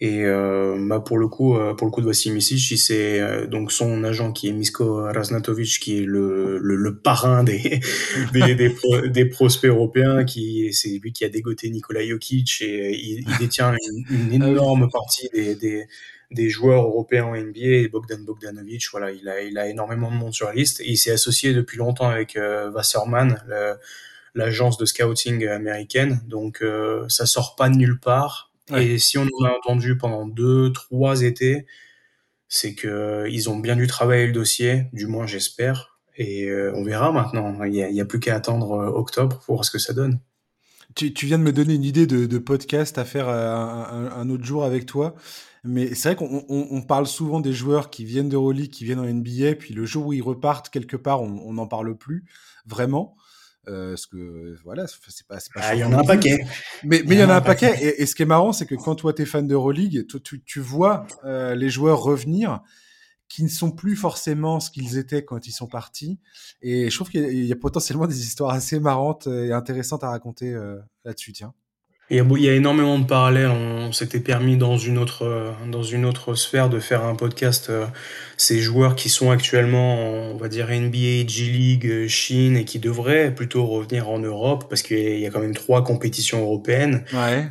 Et 0.00 0.24
euh, 0.24 0.76
bah 0.88 1.00
pour 1.00 1.18
le 1.18 1.26
coup, 1.26 1.56
euh, 1.56 1.74
pour 1.74 1.84
le 1.84 1.90
coup 1.90 2.00
de 2.00 2.06
Vassim 2.06 2.32
Misic, 2.32 2.78
c'est 2.78 3.20
euh, 3.20 3.48
donc 3.48 3.72
son 3.72 4.04
agent 4.04 4.32
qui 4.32 4.48
est 4.48 4.52
Misko 4.52 5.02
Raznatovic, 5.02 5.80
qui 5.80 5.98
est 5.98 6.04
le, 6.04 6.58
le, 6.58 6.76
le 6.76 6.98
parrain 6.98 7.42
des 7.42 7.80
des, 8.32 8.54
des, 8.54 8.72
des, 9.08 9.24
prospects 9.24 9.68
européens, 9.68 10.24
qui 10.24 10.72
c'est 10.72 11.00
lui 11.02 11.12
qui 11.12 11.24
a 11.24 11.28
dégoté 11.28 11.68
Nikola 11.70 12.06
Jokic 12.06 12.62
et 12.62 12.96
il, 12.96 13.24
il 13.28 13.38
détient 13.38 13.74
une, 14.08 14.32
une, 14.34 14.42
ah 14.44 14.48
énorme 14.48 14.88
partie 14.88 15.28
des, 15.34 15.56
des, 15.56 15.88
des 16.30 16.48
joueurs 16.48 16.84
européens 16.84 17.24
en 17.24 17.36
NBA, 17.36 17.88
Bogdan 17.90 18.24
Bogdanovic, 18.24 18.84
voilà, 18.92 19.10
il 19.10 19.28
a, 19.28 19.42
il 19.42 19.58
a 19.58 19.68
énormément 19.68 20.12
de 20.12 20.16
monde 20.16 20.32
sur 20.32 20.46
la 20.46 20.54
liste. 20.54 20.80
Et 20.80 20.90
il 20.90 20.96
s'est 20.96 21.10
associé 21.10 21.54
depuis 21.54 21.76
longtemps 21.76 22.08
avec 22.08 22.36
euh, 22.36 22.70
Wasserman, 22.70 23.42
l'agence 24.34 24.78
de 24.78 24.84
scouting 24.84 25.46
américaine, 25.48 26.20
donc 26.28 26.62
euh, 26.62 27.04
ça 27.08 27.26
sort 27.26 27.56
pas 27.56 27.68
de 27.68 27.76
nulle 27.76 27.98
part 27.98 28.47
et 28.76 28.98
si 28.98 29.18
on 29.18 29.26
en 29.40 29.44
a 29.44 29.50
entendu 29.50 29.96
pendant 29.96 30.26
deux, 30.26 30.72
trois 30.72 31.22
étés, 31.22 31.66
c'est 32.48 32.74
que 32.74 33.26
ils 33.30 33.50
ont 33.50 33.58
bien 33.58 33.76
dû 33.76 33.86
travailler 33.86 34.26
le 34.26 34.32
dossier, 34.32 34.86
du 34.92 35.06
moins 35.06 35.26
j'espère. 35.26 35.98
Et 36.16 36.48
euh, 36.48 36.72
on 36.74 36.82
verra 36.82 37.12
maintenant. 37.12 37.62
Il 37.64 37.72
n'y 37.72 38.00
a, 38.00 38.02
a, 38.02 38.06
plus 38.06 38.18
qu'à 38.18 38.34
attendre 38.34 38.72
euh, 38.72 38.88
octobre 38.88 39.38
pour 39.38 39.54
voir 39.56 39.64
ce 39.64 39.70
que 39.70 39.78
ça 39.78 39.92
donne. 39.92 40.20
Tu, 40.96 41.14
tu, 41.14 41.26
viens 41.26 41.38
de 41.38 41.44
me 41.44 41.52
donner 41.52 41.74
une 41.74 41.84
idée 41.84 42.06
de, 42.06 42.26
de 42.26 42.38
podcast 42.38 42.98
à 42.98 43.04
faire 43.04 43.28
euh, 43.28 43.54
un, 43.54 44.10
un, 44.10 44.30
autre 44.30 44.44
jour 44.44 44.64
avec 44.64 44.84
toi. 44.84 45.14
Mais 45.62 45.94
c'est 45.94 46.08
vrai 46.08 46.16
qu'on 46.16 46.44
on, 46.48 46.66
on 46.70 46.82
parle 46.82 47.06
souvent 47.06 47.40
des 47.40 47.52
joueurs 47.52 47.90
qui 47.90 48.04
viennent 48.04 48.26
de 48.26 48.32
d'Euroleague, 48.32 48.70
qui 48.70 48.84
viennent 48.84 49.00
en 49.00 49.04
NBA, 49.04 49.56
puis 49.58 49.74
le 49.74 49.84
jour 49.84 50.06
où 50.06 50.12
ils 50.12 50.22
repartent 50.22 50.70
quelque 50.70 50.96
part, 50.96 51.22
on 51.22 51.52
n'en 51.52 51.66
parle 51.66 51.96
plus 51.96 52.24
vraiment. 52.66 53.16
Euh, 53.68 53.96
ce 53.96 54.06
que 54.06 54.56
voilà, 54.64 54.86
c'est 54.86 55.26
pas. 55.26 55.38
Ah, 55.56 55.74
il 55.74 55.80
y 55.80 55.84
en 55.84 55.92
a 55.92 55.98
un 55.98 56.04
paquet. 56.04 56.38
Mais 56.84 57.02
mais 57.06 57.16
il 57.16 57.20
y, 57.20 57.24
en 57.24 57.30
a 57.30 57.36
un 57.36 57.40
paquet. 57.40 57.96
Et, 57.98 58.06
ce 58.06 58.14
qui 58.14 58.22
est 58.22 58.26
marrant, 58.26 58.52
c'est 58.52 58.66
que 58.66 58.74
quand 58.74 58.94
toi 58.94 59.12
tu 59.12 59.22
es 59.22 59.24
fan 59.26 59.46
d'Euroleague, 59.46 60.06
tu, 60.06 60.42
tu 60.42 60.60
vois 60.60 61.06
euh, 61.24 61.54
les 61.54 61.68
joueurs 61.68 62.02
revenir 62.02 62.62
qui 63.28 63.42
ne 63.44 63.48
sont 63.48 63.70
plus 63.70 63.94
forcément 63.94 64.58
ce 64.58 64.70
qu'ils 64.70 64.96
étaient 64.96 65.24
quand 65.24 65.46
ils 65.46 65.52
sont 65.52 65.66
partis. 65.66 66.18
Et 66.62 66.88
je 66.88 66.94
trouve 66.94 67.10
qu'il 67.10 67.44
y, 67.44 67.52
a 67.52 67.56
potentiellement 67.56 68.06
des 68.06 68.20
histoires 68.20 68.54
assez 68.54 68.80
marrantes 68.80 69.26
et 69.26 69.52
intéressantes 69.52 70.02
à 70.02 70.08
raconter 70.08 70.54
euh, 70.54 70.78
là-dessus. 71.04 71.32
Tiens. 71.32 71.52
Il 72.10 72.16
y, 72.16 72.48
a, 72.48 72.54
énormément 72.54 72.98
de 72.98 73.04
parallèles. 73.04 73.50
On 73.50 73.92
s'était 73.92 74.20
permis 74.20 74.56
dans 74.56 74.78
une 74.78 74.96
autre 74.96 75.26
euh, 75.26 75.50
dans 75.70 75.82
une 75.82 76.06
autre 76.06 76.34
sphère 76.34 76.70
de 76.70 76.80
faire 76.80 77.04
un 77.04 77.14
podcast. 77.14 77.68
Euh, 77.68 77.84
ces 78.38 78.60
joueurs 78.60 78.96
qui 78.96 79.10
sont 79.10 79.30
actuellement, 79.30 79.96
on 80.32 80.36
va 80.36 80.48
dire 80.48 80.68
NBA, 80.68 81.26
G 81.26 81.44
League, 81.52 81.86
euh, 81.86 82.08
Chine 82.08 82.56
et 82.56 82.64
qui 82.64 82.78
devraient 82.78 83.34
plutôt 83.34 83.66
revenir 83.66 84.08
en 84.08 84.20
Europe 84.20 84.66
parce 84.70 84.80
qu'il 84.80 85.18
y 85.18 85.26
a 85.26 85.30
quand 85.30 85.40
même 85.40 85.54
trois 85.54 85.84
compétitions 85.84 86.40
européennes. 86.40 87.04
Ouais 87.12 87.44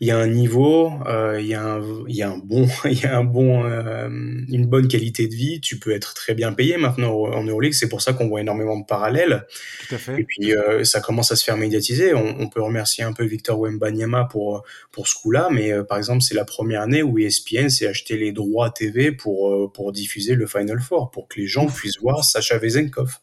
il 0.00 0.08
y 0.08 0.10
a 0.10 0.18
un 0.18 0.26
niveau, 0.26 0.92
euh, 1.06 1.40
il, 1.40 1.46
y 1.46 1.54
a 1.54 1.62
un, 1.62 1.82
il 2.08 2.14
y 2.14 2.22
a 2.22 2.30
un 2.30 2.38
bon, 2.38 2.68
il 2.84 3.00
y 3.00 3.06
a 3.06 3.16
un 3.16 3.24
bon, 3.24 3.64
euh, 3.64 4.08
une 4.08 4.66
bonne 4.66 4.88
qualité 4.88 5.26
de 5.26 5.34
vie. 5.34 5.60
Tu 5.60 5.78
peux 5.78 5.92
être 5.92 6.14
très 6.14 6.34
bien 6.34 6.52
payé 6.52 6.76
maintenant 6.76 7.12
en 7.12 7.42
Euroleague. 7.44 7.72
C'est 7.72 7.88
pour 7.88 8.02
ça 8.02 8.12
qu'on 8.12 8.28
voit 8.28 8.40
énormément 8.40 8.78
de 8.78 8.84
parallèles. 8.84 9.46
Tout 9.88 9.94
à 9.94 9.98
fait. 9.98 10.20
Et 10.20 10.24
puis 10.24 10.52
euh, 10.52 10.84
ça 10.84 11.00
commence 11.00 11.32
à 11.32 11.36
se 11.36 11.44
faire 11.44 11.56
médiatiser. 11.56 12.14
On, 12.14 12.40
on, 12.40 12.48
peut 12.48 12.62
remercier 12.62 13.04
un 13.04 13.12
peu 13.12 13.24
Victor 13.24 13.58
Wembanyama 13.58 14.24
pour 14.30 14.64
pour 14.92 15.08
ce 15.08 15.14
coup-là, 15.14 15.48
mais 15.50 15.72
par 15.84 15.98
exemple 15.98 16.22
c'est 16.22 16.34
la 16.34 16.44
première 16.44 16.82
année 16.82 17.02
où 17.02 17.18
ESPN 17.18 17.68
s'est 17.68 17.86
acheté 17.86 18.16
les 18.16 18.32
droits 18.32 18.70
TV 18.70 19.12
pour 19.12 19.72
pour 19.72 19.92
diffuser 19.92 20.34
le 20.34 20.46
Final 20.46 20.80
Four, 20.80 21.10
pour 21.10 21.28
que 21.28 21.40
les 21.40 21.46
gens 21.46 21.66
puissent 21.66 22.00
voir 22.00 22.24
Sacha 22.24 22.58
Vezenkov. 22.58 23.18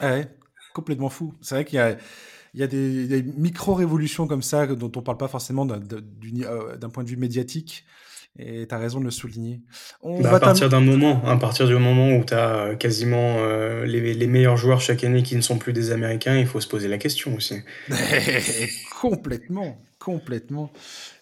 Ah 0.00 0.12
ouais, 0.12 0.28
complètement 0.74 1.08
fou. 1.08 1.34
C'est 1.40 1.54
vrai 1.54 1.64
qu'il 1.64 1.76
y 1.76 1.80
a 1.80 1.96
il 2.58 2.62
y 2.62 2.64
a 2.64 2.66
des, 2.66 3.22
micro-révolutions 3.36 4.26
comme 4.26 4.42
ça 4.42 4.66
dont 4.66 4.90
on 4.96 4.98
ne 4.98 5.04
parle 5.04 5.16
pas 5.16 5.28
forcément 5.28 5.64
euh, 5.70 6.76
d'un 6.76 6.90
point 6.90 7.04
de 7.04 7.08
vue 7.08 7.16
médiatique. 7.16 7.84
Et 8.36 8.66
tu 8.66 8.74
as 8.74 8.78
raison 8.78 8.98
de 8.98 9.04
le 9.04 9.12
souligner. 9.12 9.60
Bah, 10.02 10.34
à 10.34 10.40
partir 10.40 10.68
d'un 10.68 10.80
moment, 10.80 11.24
à 11.24 11.36
partir 11.36 11.68
du 11.68 11.74
moment 11.74 12.16
où 12.16 12.24
tu 12.24 12.34
as 12.34 12.56
euh, 12.56 12.74
quasiment 12.74 13.36
euh, 13.38 13.84
les, 13.84 14.12
les, 14.12 14.26
meilleurs 14.26 14.56
joueurs 14.56 14.80
chaque 14.80 15.04
année 15.04 15.22
qui 15.22 15.36
ne 15.36 15.40
sont 15.40 15.56
plus 15.56 15.72
des 15.72 15.92
Américains, 15.92 16.36
il 16.36 16.46
faut 16.46 16.60
se 16.60 16.66
poser 16.66 16.88
la 16.88 16.98
question 16.98 17.34
aussi. 17.36 17.60
complètement, 19.00 19.80
complètement. 20.00 20.72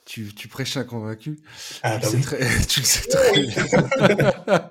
Tu, 0.06 0.32
tu 0.32 0.46
prêches 0.46 0.76
un 0.76 0.84
convaincu. 0.84 1.40
Ah, 1.82 1.98
tu, 1.98 2.16
bah 2.16 2.22
très, 2.22 2.38
tu, 2.68 2.78
le 2.78 2.86
sais 2.86 3.08
très 3.08 3.42
bien. 3.42 3.66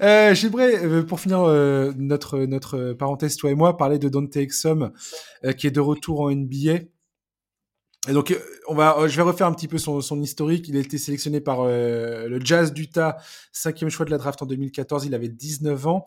euh, 0.00 0.32
J'aimerais, 0.32 0.84
euh, 0.84 1.02
pour 1.02 1.18
finir 1.18 1.40
euh, 1.42 1.92
notre, 1.96 2.38
notre 2.38 2.92
parenthèse, 2.92 3.36
toi 3.36 3.50
et 3.50 3.56
moi, 3.56 3.76
parler 3.76 3.98
de 3.98 4.08
Dante 4.08 4.36
Exum, 4.36 4.92
euh, 5.44 5.52
qui 5.52 5.66
est 5.66 5.72
de 5.72 5.80
retour 5.80 6.20
en 6.20 6.30
NBA. 6.30 6.84
Et 8.08 8.12
donc, 8.12 8.30
euh, 8.30 8.38
on 8.68 8.76
va, 8.76 9.08
je 9.08 9.16
vais 9.16 9.22
refaire 9.22 9.48
un 9.48 9.54
petit 9.54 9.66
peu 9.66 9.78
son, 9.78 10.00
son 10.00 10.22
historique. 10.22 10.68
Il 10.68 10.76
a 10.76 10.80
été 10.80 10.98
sélectionné 10.98 11.40
par 11.40 11.64
le 11.64 12.38
Jazz 12.40 12.72
d'Utah, 12.72 13.16
cinquième 13.50 13.90
choix 13.90 14.06
de 14.06 14.12
la 14.12 14.18
draft 14.18 14.40
en 14.40 14.46
2014. 14.46 15.04
Il 15.04 15.16
avait 15.16 15.28
19 15.28 15.86
ans 15.88 16.04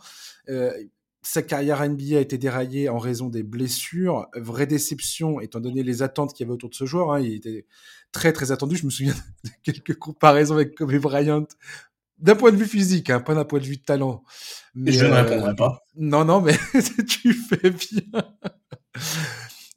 sa 1.27 1.41
carrière 1.41 1.87
NBA 1.87 2.15
a 2.15 2.21
été 2.21 2.37
déraillée 2.37 2.87
en 2.87 2.99
raison 2.99 3.27
des 3.27 3.43
blessures. 3.43 4.27
Vraie 4.33 4.65
déception, 4.65 5.41
étant 5.41 5.59
donné 5.59 5.83
les 5.83 6.01
attentes 6.01 6.33
qu'il 6.33 6.45
y 6.45 6.47
avait 6.47 6.53
autour 6.53 6.69
de 6.69 6.75
ce 6.75 6.85
joueur. 6.85 7.11
Hein. 7.11 7.19
Il 7.19 7.33
était 7.33 7.65
très, 8.13 8.31
très 8.31 8.53
attendu. 8.53 8.77
Je 8.77 8.85
me 8.85 8.89
souviens 8.89 9.13
de 9.43 9.49
quelques 9.61 9.95
comparaisons 9.95 10.55
avec 10.55 10.75
Kobe 10.75 10.95
Bryant 10.95 11.45
d'un 12.17 12.35
point 12.35 12.51
de 12.51 12.55
vue 12.55 12.65
physique, 12.65 13.09
hein, 13.09 13.19
pas 13.19 13.35
d'un 13.35 13.43
point 13.43 13.59
de 13.59 13.65
vue 13.65 13.75
de 13.75 13.83
talent. 13.83 14.23
Mais, 14.73 14.93
je 14.93 15.05
ne 15.05 15.11
répondrai 15.11 15.53
pas. 15.53 15.83
Non, 15.97 16.23
non, 16.23 16.39
mais 16.39 16.55
tu 17.07 17.33
fais 17.33 17.71
bien. 17.71 18.23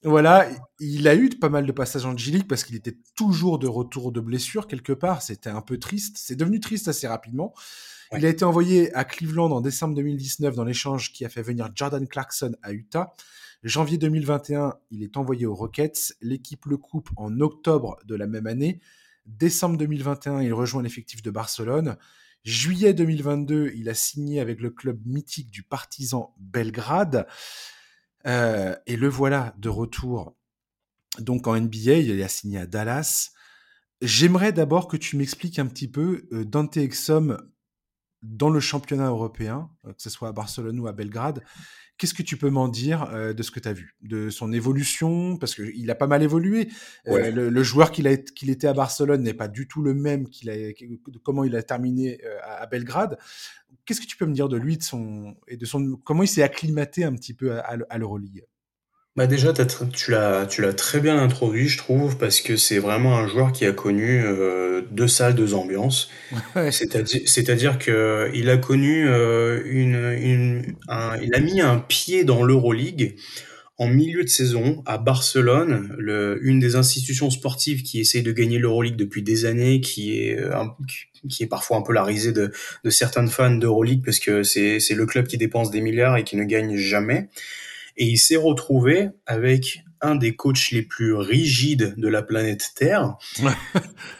Voilà, 0.05 0.49
il 0.79 1.09
a 1.09 1.17
eu 1.17 1.31
pas 1.31 1.49
mal 1.49 1.67
de 1.67 1.73
passages 1.73 2.07
en 2.07 2.17
G-League 2.17 2.47
parce 2.49 2.63
qu'il 2.63 2.77
était 2.77 2.97
toujours 3.17 3.59
de 3.59 3.67
retour 3.67 4.13
de 4.13 4.21
blessure 4.21 4.69
quelque 4.69 4.93
part. 4.93 5.21
C'était 5.21 5.51
un 5.51 5.63
peu 5.63 5.79
triste. 5.79 6.17
C'est 6.17 6.37
devenu 6.37 6.61
triste 6.61 6.87
assez 6.87 7.09
rapidement. 7.09 7.53
Il 8.17 8.27
a 8.27 8.29
été 8.29 8.45
envoyé 8.45 8.93
à 8.95 9.05
Cleveland 9.05 9.53
en 9.53 9.61
décembre 9.61 9.95
2019 9.95 10.57
dans 10.57 10.65
l'échange 10.65 11.13
qui 11.13 11.25
a 11.25 11.29
fait 11.29 11.43
venir 11.43 11.71
Jordan 11.75 12.07
Clarkson 12.09 12.57
à 12.63 12.73
Utah. 12.73 13.15
Janvier 13.63 13.99
2021, 13.99 14.75
il 14.91 15.05
est 15.05 15.17
envoyé 15.17 15.47
aux 15.47 15.55
Rockets. 15.55 16.15
L'équipe 16.21 16.67
le 16.67 16.77
coupe 16.77 17.11
en 17.17 17.41
octobre 17.41 17.99
de 18.05 18.17
la 18.17 18.27
même 18.27 18.49
année. 18.49 18.81
Décembre 19.27 19.77
2021, 19.77 20.43
il 20.43 20.53
rejoint 20.53 20.83
l'effectif 20.83 21.23
de 21.23 21.31
Barcelone. 21.31 21.97
Juillet 22.43 22.95
2022, 22.95 23.73
il 23.77 23.89
a 23.89 23.95
signé 23.95 24.41
avec 24.41 24.61
le 24.61 24.71
club 24.71 24.99
mythique 25.07 25.51
du 25.51 25.63
Partizan 25.63 26.35
Belgrade. 26.39 27.29
Euh, 28.27 28.75
et 28.87 28.97
le 28.97 29.09
voilà 29.09 29.55
de 29.59 29.69
retour 29.69 30.35
donc 31.21 31.47
en 31.47 31.59
NBA. 31.59 31.99
Il 31.99 32.23
a 32.23 32.29
signé 32.29 32.59
à 32.59 32.67
Dallas. 32.67 33.31
J'aimerais 34.03 34.53
d'abord 34.53 34.89
que 34.89 34.97
tu 34.97 35.17
m'expliques 35.17 35.61
un 35.61 35.67
petit 35.67 35.89
peu 35.89 36.27
euh, 36.33 36.45
Dante 36.45 36.77
Exum 36.77 37.37
dans 38.23 38.51
le 38.51 38.61
championnat 38.61 39.09
européen, 39.09 39.71
euh, 39.87 39.93
que 39.93 40.03
ce 40.03 40.11
soit 40.11 40.29
à 40.29 40.33
Barcelone 40.33 40.79
ou 40.81 40.87
à 40.87 40.93
Belgrade. 40.93 41.43
Qu'est-ce 41.97 42.15
que 42.15 42.23
tu 42.23 42.39
peux 42.39 42.49
m'en 42.49 42.69
dire 42.69 43.11
de 43.13 43.43
ce 43.43 43.51
que 43.51 43.61
tu 43.61 43.69
as 43.69 43.75
vu, 43.75 43.95
de 44.01 44.31
son 44.31 44.55
évolution? 44.55 45.37
Parce 45.37 45.55
qu'il 45.55 45.91
a 45.91 45.95
pas 45.95 46.07
mal 46.07 46.23
évolué. 46.23 46.71
le, 47.05 47.63
joueur 47.63 47.91
qu'il 47.91 48.07
était 48.07 48.67
à 48.67 48.73
Barcelone 48.73 49.23
n'est 49.23 49.35
pas 49.35 49.49
du 49.49 49.69
tout 49.69 49.83
le 49.83 49.93
même 49.93 50.27
qu'il 50.27 50.49
a, 50.49 50.55
comment 51.23 51.45
il 51.45 51.55
a 51.55 51.63
terminé 51.63 52.19
à 52.43 52.65
Belgrade. 52.65 53.19
Qu'est-ce 53.85 54.01
que 54.01 54.07
tu 54.07 54.17
peux 54.17 54.25
me 54.25 54.33
dire 54.33 54.49
de 54.49 54.57
lui 54.57 54.79
de 54.79 54.83
son, 54.83 55.37
et 55.47 55.59
de 55.59 55.67
son, 55.67 55.97
comment 56.03 56.23
il 56.23 56.29
s'est 56.29 56.43
acclimaté 56.43 57.05
un 57.05 57.13
petit 57.13 57.35
peu 57.35 57.61
à, 57.61 57.99
l'Euroleague? 57.99 58.47
Bah 59.21 59.27
déjà, 59.27 59.53
tu 59.53 60.13
l'as, 60.13 60.47
tu 60.47 60.63
l'as 60.63 60.73
très 60.73 60.99
bien 60.99 61.19
introduit, 61.19 61.69
je 61.69 61.77
trouve, 61.77 62.17
parce 62.17 62.41
que 62.41 62.57
c'est 62.57 62.79
vraiment 62.79 63.19
un 63.19 63.27
joueur 63.27 63.53
qui 63.53 63.67
a 63.67 63.73
connu 63.73 64.23
euh, 64.25 64.81
deux 64.93 65.09
salles, 65.09 65.35
deux 65.35 65.53
ambiances. 65.53 66.09
C'est-à-dire, 66.71 67.21
c'est-à-dire 67.27 67.79
que 67.79 68.31
il 68.33 68.49
a 68.49 68.57
connu 68.57 69.07
euh, 69.07 69.61
une, 69.67 70.17
une 70.23 70.75
il 71.23 71.35
a 71.35 71.41
mis 71.41 71.61
un 71.61 71.77
pied 71.77 72.25
dans 72.25 72.43
l'Euroleague 72.43 73.17
en 73.77 73.89
milieu 73.89 74.25
de 74.25 74.29
saison 74.31 74.83
à 74.87 74.97
Barcelone, 74.97 75.95
le, 75.99 76.39
une 76.41 76.59
des 76.59 76.77
institutions 76.77 77.29
sportives 77.29 77.83
qui 77.83 78.01
essaye 78.01 78.23
de 78.23 78.33
gagner 78.33 78.59
l'Euroleague 78.59 78.97
depuis 78.97 79.23
des 79.23 79.45
années, 79.45 79.83
qui 79.83 80.19
est 80.19 80.39
euh, 80.39 80.65
qui 81.29 81.43
est 81.43 81.47
parfois 81.47 81.77
un 81.77 81.83
peu 81.83 81.93
la 81.93 82.05
risée 82.05 82.33
de, 82.33 82.53
de 82.85 82.91
certains 82.91 83.27
fans 83.27 83.51
d'Euroleague 83.51 84.03
parce 84.03 84.19
que 84.19 84.45
c'est 84.45 84.95
le 84.95 85.05
club 85.05 85.27
qui 85.27 85.37
dépense 85.37 85.71
des 85.71 85.83
milliards 85.83 86.17
et 86.17 86.25
qui 86.25 86.37
ne 86.37 86.45
gagne 86.45 86.77
jamais. 86.77 87.29
Et 88.01 88.07
il 88.07 88.17
s'est 88.17 88.37
retrouvé 88.37 89.11
avec 89.27 89.85
un 90.01 90.15
des 90.15 90.35
coachs 90.35 90.71
les 90.71 90.81
plus 90.81 91.15
rigides 91.15 91.95
de 91.99 92.09
la 92.09 92.23
planète 92.23 92.71
Terre, 92.75 93.19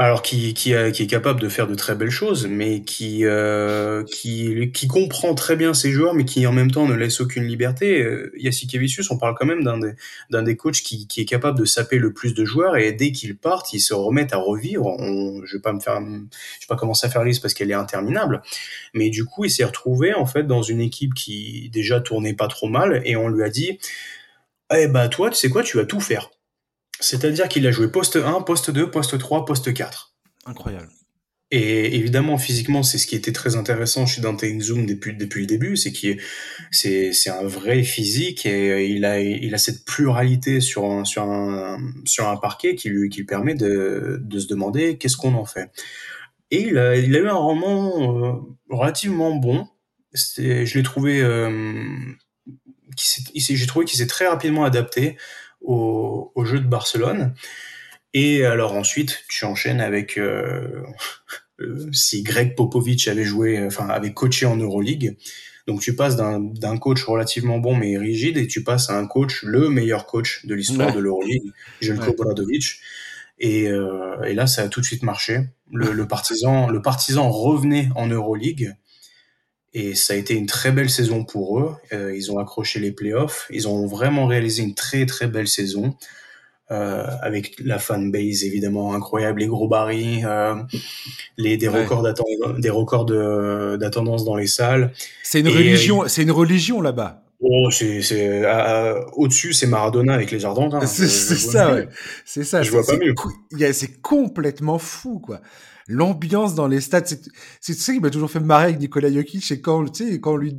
alors 0.00 0.22
qui, 0.22 0.54
qui, 0.54 0.72
qui, 0.92 1.02
est 1.02 1.06
capable 1.08 1.40
de 1.40 1.48
faire 1.48 1.66
de 1.66 1.74
très 1.74 1.96
belles 1.96 2.08
choses, 2.08 2.46
mais 2.46 2.82
qui, 2.82 3.24
euh, 3.24 4.04
qui, 4.04 4.70
qui 4.70 4.86
comprend 4.86 5.34
très 5.34 5.56
bien 5.56 5.74
ses 5.74 5.90
joueurs, 5.90 6.14
mais 6.14 6.24
qui 6.24 6.46
en 6.46 6.52
même 6.52 6.70
temps 6.70 6.86
ne 6.86 6.94
laisse 6.94 7.20
aucune 7.20 7.42
liberté. 7.42 8.00
Euh, 8.00 8.32
Kevicius, 8.70 9.10
on 9.10 9.18
parle 9.18 9.34
quand 9.36 9.44
même 9.44 9.64
d'un 9.64 9.76
des, 9.78 9.94
d'un 10.30 10.44
des 10.44 10.56
coachs 10.56 10.82
qui, 10.82 11.08
qui 11.08 11.22
est 11.22 11.24
capable 11.24 11.58
de 11.58 11.64
saper 11.64 11.98
le 11.98 12.12
plus 12.12 12.32
de 12.32 12.44
joueurs, 12.44 12.76
et 12.76 12.92
dès 12.92 13.10
qu'ils 13.10 13.36
partent, 13.36 13.72
ils 13.72 13.80
se 13.80 13.92
remettent 13.92 14.32
à 14.32 14.38
revivre. 14.38 14.96
Je 15.44 15.56
vais 15.56 15.62
pas 15.62 15.72
me 15.72 15.80
faire, 15.80 16.00
je 16.00 16.06
vais 16.06 16.68
pas 16.68 16.76
commencer 16.76 17.08
à 17.08 17.10
faire 17.10 17.24
liste 17.24 17.42
parce 17.42 17.54
qu'elle 17.54 17.72
est 17.72 17.74
interminable, 17.74 18.42
mais 18.94 19.10
du 19.10 19.24
coup, 19.24 19.46
il 19.46 19.50
s'est 19.50 19.64
retrouvé 19.64 20.14
en 20.14 20.26
fait 20.26 20.44
dans 20.44 20.62
une 20.62 20.80
équipe 20.80 21.12
qui 21.14 21.70
déjà 21.72 22.00
tournait 22.00 22.34
pas 22.34 22.46
trop 22.46 22.68
mal, 22.68 23.02
et 23.04 23.16
on 23.16 23.28
lui 23.28 23.42
a 23.42 23.48
dit, 23.48 23.80
eh 24.72 24.86
bah 24.86 25.08
toi, 25.08 25.30
tu 25.30 25.36
sais 25.36 25.48
quoi, 25.50 25.64
tu 25.64 25.76
vas 25.76 25.86
tout 25.86 26.00
faire 26.00 26.30
c'est-à-dire 27.00 27.48
qu'il 27.48 27.66
a 27.66 27.70
joué 27.70 27.90
poste 27.90 28.16
1, 28.16 28.42
poste 28.42 28.70
2, 28.70 28.90
poste 28.90 29.18
3, 29.18 29.44
poste 29.44 29.72
4. 29.72 30.14
Incroyable. 30.46 30.88
Et 31.50 31.96
évidemment, 31.96 32.36
physiquement, 32.36 32.82
c'est 32.82 32.98
ce 32.98 33.06
qui 33.06 33.16
était 33.16 33.32
très 33.32 33.56
intéressant 33.56 34.04
chez 34.04 34.20
Dante 34.20 34.44
Zoom 34.60 34.84
depuis, 34.84 35.16
depuis 35.16 35.40
le 35.40 35.46
début, 35.46 35.76
c'est 35.78 35.92
qu'il 35.92 36.20
c'est, 36.70 37.14
c'est 37.14 37.30
un 37.30 37.44
vrai 37.44 37.82
physique 37.84 38.44
et 38.44 38.86
il 38.88 39.06
a, 39.06 39.18
il 39.20 39.54
a 39.54 39.58
cette 39.58 39.86
pluralité 39.86 40.60
sur 40.60 40.84
un, 40.84 41.06
sur 41.06 41.22
un, 41.22 41.78
sur 42.04 42.28
un 42.28 42.36
parquet 42.36 42.74
qui 42.74 42.90
lui, 42.90 43.08
qui 43.08 43.20
lui 43.20 43.26
permet 43.26 43.54
de, 43.54 44.18
de 44.22 44.38
se 44.38 44.46
demander 44.46 44.98
qu'est-ce 44.98 45.16
qu'on 45.16 45.34
en 45.34 45.46
fait. 45.46 45.70
Et 46.50 46.68
il 46.68 46.76
a, 46.76 46.96
il 46.96 47.16
a 47.16 47.18
eu 47.18 47.28
un 47.28 47.34
roman 47.34 48.26
euh, 48.26 48.32
relativement 48.68 49.34
bon. 49.34 49.66
je 50.12 50.76
l'ai 50.76 50.82
trouvé, 50.82 51.22
euh, 51.22 51.82
j'ai 53.34 53.66
trouvé 53.66 53.86
qu'il 53.86 53.98
s'est 53.98 54.06
très 54.06 54.26
rapidement 54.26 54.64
adapté 54.64 55.16
au, 55.60 56.32
au 56.34 56.44
jeu 56.44 56.60
de 56.60 56.66
Barcelone. 56.66 57.34
Et 58.14 58.44
alors 58.44 58.74
ensuite, 58.74 59.24
tu 59.28 59.44
enchaînes 59.44 59.80
avec 59.80 60.18
euh, 60.18 60.82
euh, 61.60 61.88
si 61.92 62.22
Greg 62.22 62.54
Popovich 62.54 63.08
avait 63.08 63.24
joué, 63.24 63.64
enfin 63.64 63.88
avait 63.88 64.12
coaché 64.12 64.46
en 64.46 64.56
Euroleague. 64.56 65.16
Donc 65.66 65.82
tu 65.82 65.94
passes 65.94 66.16
d'un 66.16 66.78
coach 66.78 67.04
relativement 67.04 67.58
bon 67.58 67.76
mais 67.76 67.98
rigide 67.98 68.38
et 68.38 68.46
tu 68.46 68.64
passes 68.64 68.88
à 68.88 68.96
un 68.96 69.06
coach, 69.06 69.42
le 69.42 69.68
meilleur 69.68 70.06
coach 70.06 70.46
de 70.46 70.54
l'histoire 70.54 70.94
de 70.94 70.98
l'Euroleague, 70.98 71.52
Jelko 71.82 72.12
ouais. 72.12 72.56
Et, 73.40 73.68
euh, 73.68 74.22
et, 74.24 74.34
là, 74.34 74.46
ça 74.46 74.62
a 74.62 74.68
tout 74.68 74.80
de 74.80 74.86
suite 74.86 75.02
marché. 75.02 75.40
Le, 75.70 75.92
le, 75.92 76.08
partisan, 76.08 76.68
le 76.68 76.82
partisan 76.82 77.30
revenait 77.30 77.90
en 77.94 78.06
Euroleague 78.06 78.74
et 79.74 79.94
ça 79.94 80.14
a 80.14 80.16
été 80.16 80.34
une 80.34 80.46
très 80.46 80.72
belle 80.72 80.90
saison 80.90 81.24
pour 81.24 81.60
eux. 81.60 81.74
Euh, 81.92 82.16
ils 82.16 82.32
ont 82.32 82.38
accroché 82.38 82.80
les 82.80 82.92
playoffs. 82.92 83.46
Ils 83.50 83.68
ont 83.68 83.86
vraiment 83.86 84.26
réalisé 84.26 84.62
une 84.62 84.74
très 84.74 85.06
très 85.06 85.26
belle 85.26 85.48
saison. 85.48 85.94
Euh, 86.70 87.06
avec 87.22 87.54
la 87.64 87.78
fanbase 87.78 88.44
évidemment 88.44 88.92
incroyable, 88.92 89.40
les 89.40 89.46
gros 89.46 89.68
barils, 89.68 90.22
euh, 90.28 90.54
les 91.38 91.56
des 91.56 91.66
records 91.66 92.02
d'attendance, 92.02 92.58
des 92.58 92.68
records 92.68 93.06
d'attendance 93.78 94.26
dans 94.26 94.36
les 94.36 94.46
salles. 94.46 94.92
C'est 95.22 95.40
une 95.40 95.48
religion, 95.48 96.06
c'est 96.08 96.24
une 96.24 96.30
religion 96.30 96.82
là-bas. 96.82 97.22
Oh, 97.40 97.70
c'est 97.70 98.02
au-dessus, 99.16 99.54
c'est 99.54 99.66
Maradona 99.66 100.12
avec 100.12 100.30
les 100.30 100.40
jardins. 100.40 100.68
Hein. 100.72 100.86
C'est 100.86 101.08
ça, 101.08 101.72
ouais. 101.72 101.88
c'est 102.26 102.44
ça. 102.44 102.62
Je 102.62 102.70
vois 102.70 102.84
pas 102.84 102.98
mieux. 102.98 103.14
C'est 103.72 104.02
complètement 104.02 104.78
fou, 104.78 105.20
quoi 105.20 105.40
l'ambiance 105.88 106.54
dans 106.54 106.68
les 106.68 106.80
stades. 106.80 107.08
C'est 107.60 107.74
ça 107.74 107.92
qui 107.92 108.00
m'a 108.00 108.10
toujours 108.10 108.30
fait 108.30 108.40
marrer 108.40 108.66
avec 108.66 108.78
Nikola 108.78 109.12
Jokic, 109.12 109.50
et 109.50 109.60
quand, 109.60 109.84
tu 109.90 110.04
sais, 110.04 110.20
quand 110.20 110.36
lui. 110.36 110.56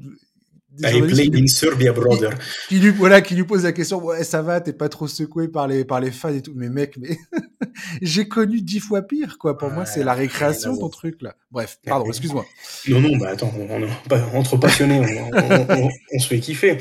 I 0.81 1.01
play 1.01 1.29
in 1.33 1.47
Serbia, 1.47 1.91
brother. 1.91 2.29
Qui, 2.69 2.79
lui, 2.79 2.91
voilà, 2.91 3.21
qui 3.21 3.35
lui 3.35 3.43
pose 3.43 3.63
la 3.63 3.73
question, 3.73 4.01
ouais, 4.01 4.23
ça 4.23 4.41
va, 4.41 4.61
t'es 4.61 4.71
pas 4.71 4.87
trop 4.87 5.07
secoué 5.07 5.49
par 5.49 5.67
les, 5.67 5.83
par 5.83 5.99
les 5.99 6.11
fans 6.11 6.29
et 6.29 6.41
tout. 6.41 6.53
Mais 6.55 6.69
mec, 6.69 6.95
mais 6.97 7.17
j'ai 8.01 8.29
connu 8.29 8.61
dix 8.61 8.79
fois 8.79 9.01
pire, 9.01 9.37
quoi. 9.37 9.57
Pour 9.57 9.71
moi, 9.71 9.85
c'est 9.85 10.03
la 10.03 10.13
récréation, 10.13 10.77
ton 10.77 10.87
truc, 10.87 11.21
là. 11.21 11.35
Bref, 11.51 11.79
pardon, 11.85 12.05
excuse-moi. 12.05 12.45
Non, 12.87 13.01
non, 13.01 13.17
bah 13.17 13.29
attends, 13.31 13.51
on, 13.57 14.37
entre 14.37 14.57
passionnés, 14.57 15.01
on, 15.33 15.89
on, 16.13 16.19
se 16.19 16.27
fait 16.27 16.39
kiffer. 16.39 16.77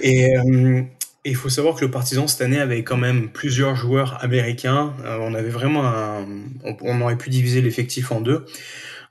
Et, 0.00 0.36
euh, 0.36 0.82
et 1.24 1.30
il 1.30 1.36
faut 1.36 1.48
savoir 1.48 1.76
que 1.76 1.84
le 1.84 1.90
Partizan 1.90 2.26
cette 2.26 2.40
année 2.40 2.58
avait 2.58 2.82
quand 2.82 2.96
même 2.96 3.30
plusieurs 3.30 3.76
joueurs 3.76 4.22
américains. 4.22 4.94
Euh, 5.04 5.18
on 5.20 5.34
avait 5.34 5.50
vraiment 5.50 5.86
un, 5.86 6.26
on, 6.64 7.00
aurait 7.00 7.18
pu 7.18 7.30
diviser 7.30 7.60
l'effectif 7.60 8.10
en 8.12 8.20
deux 8.20 8.44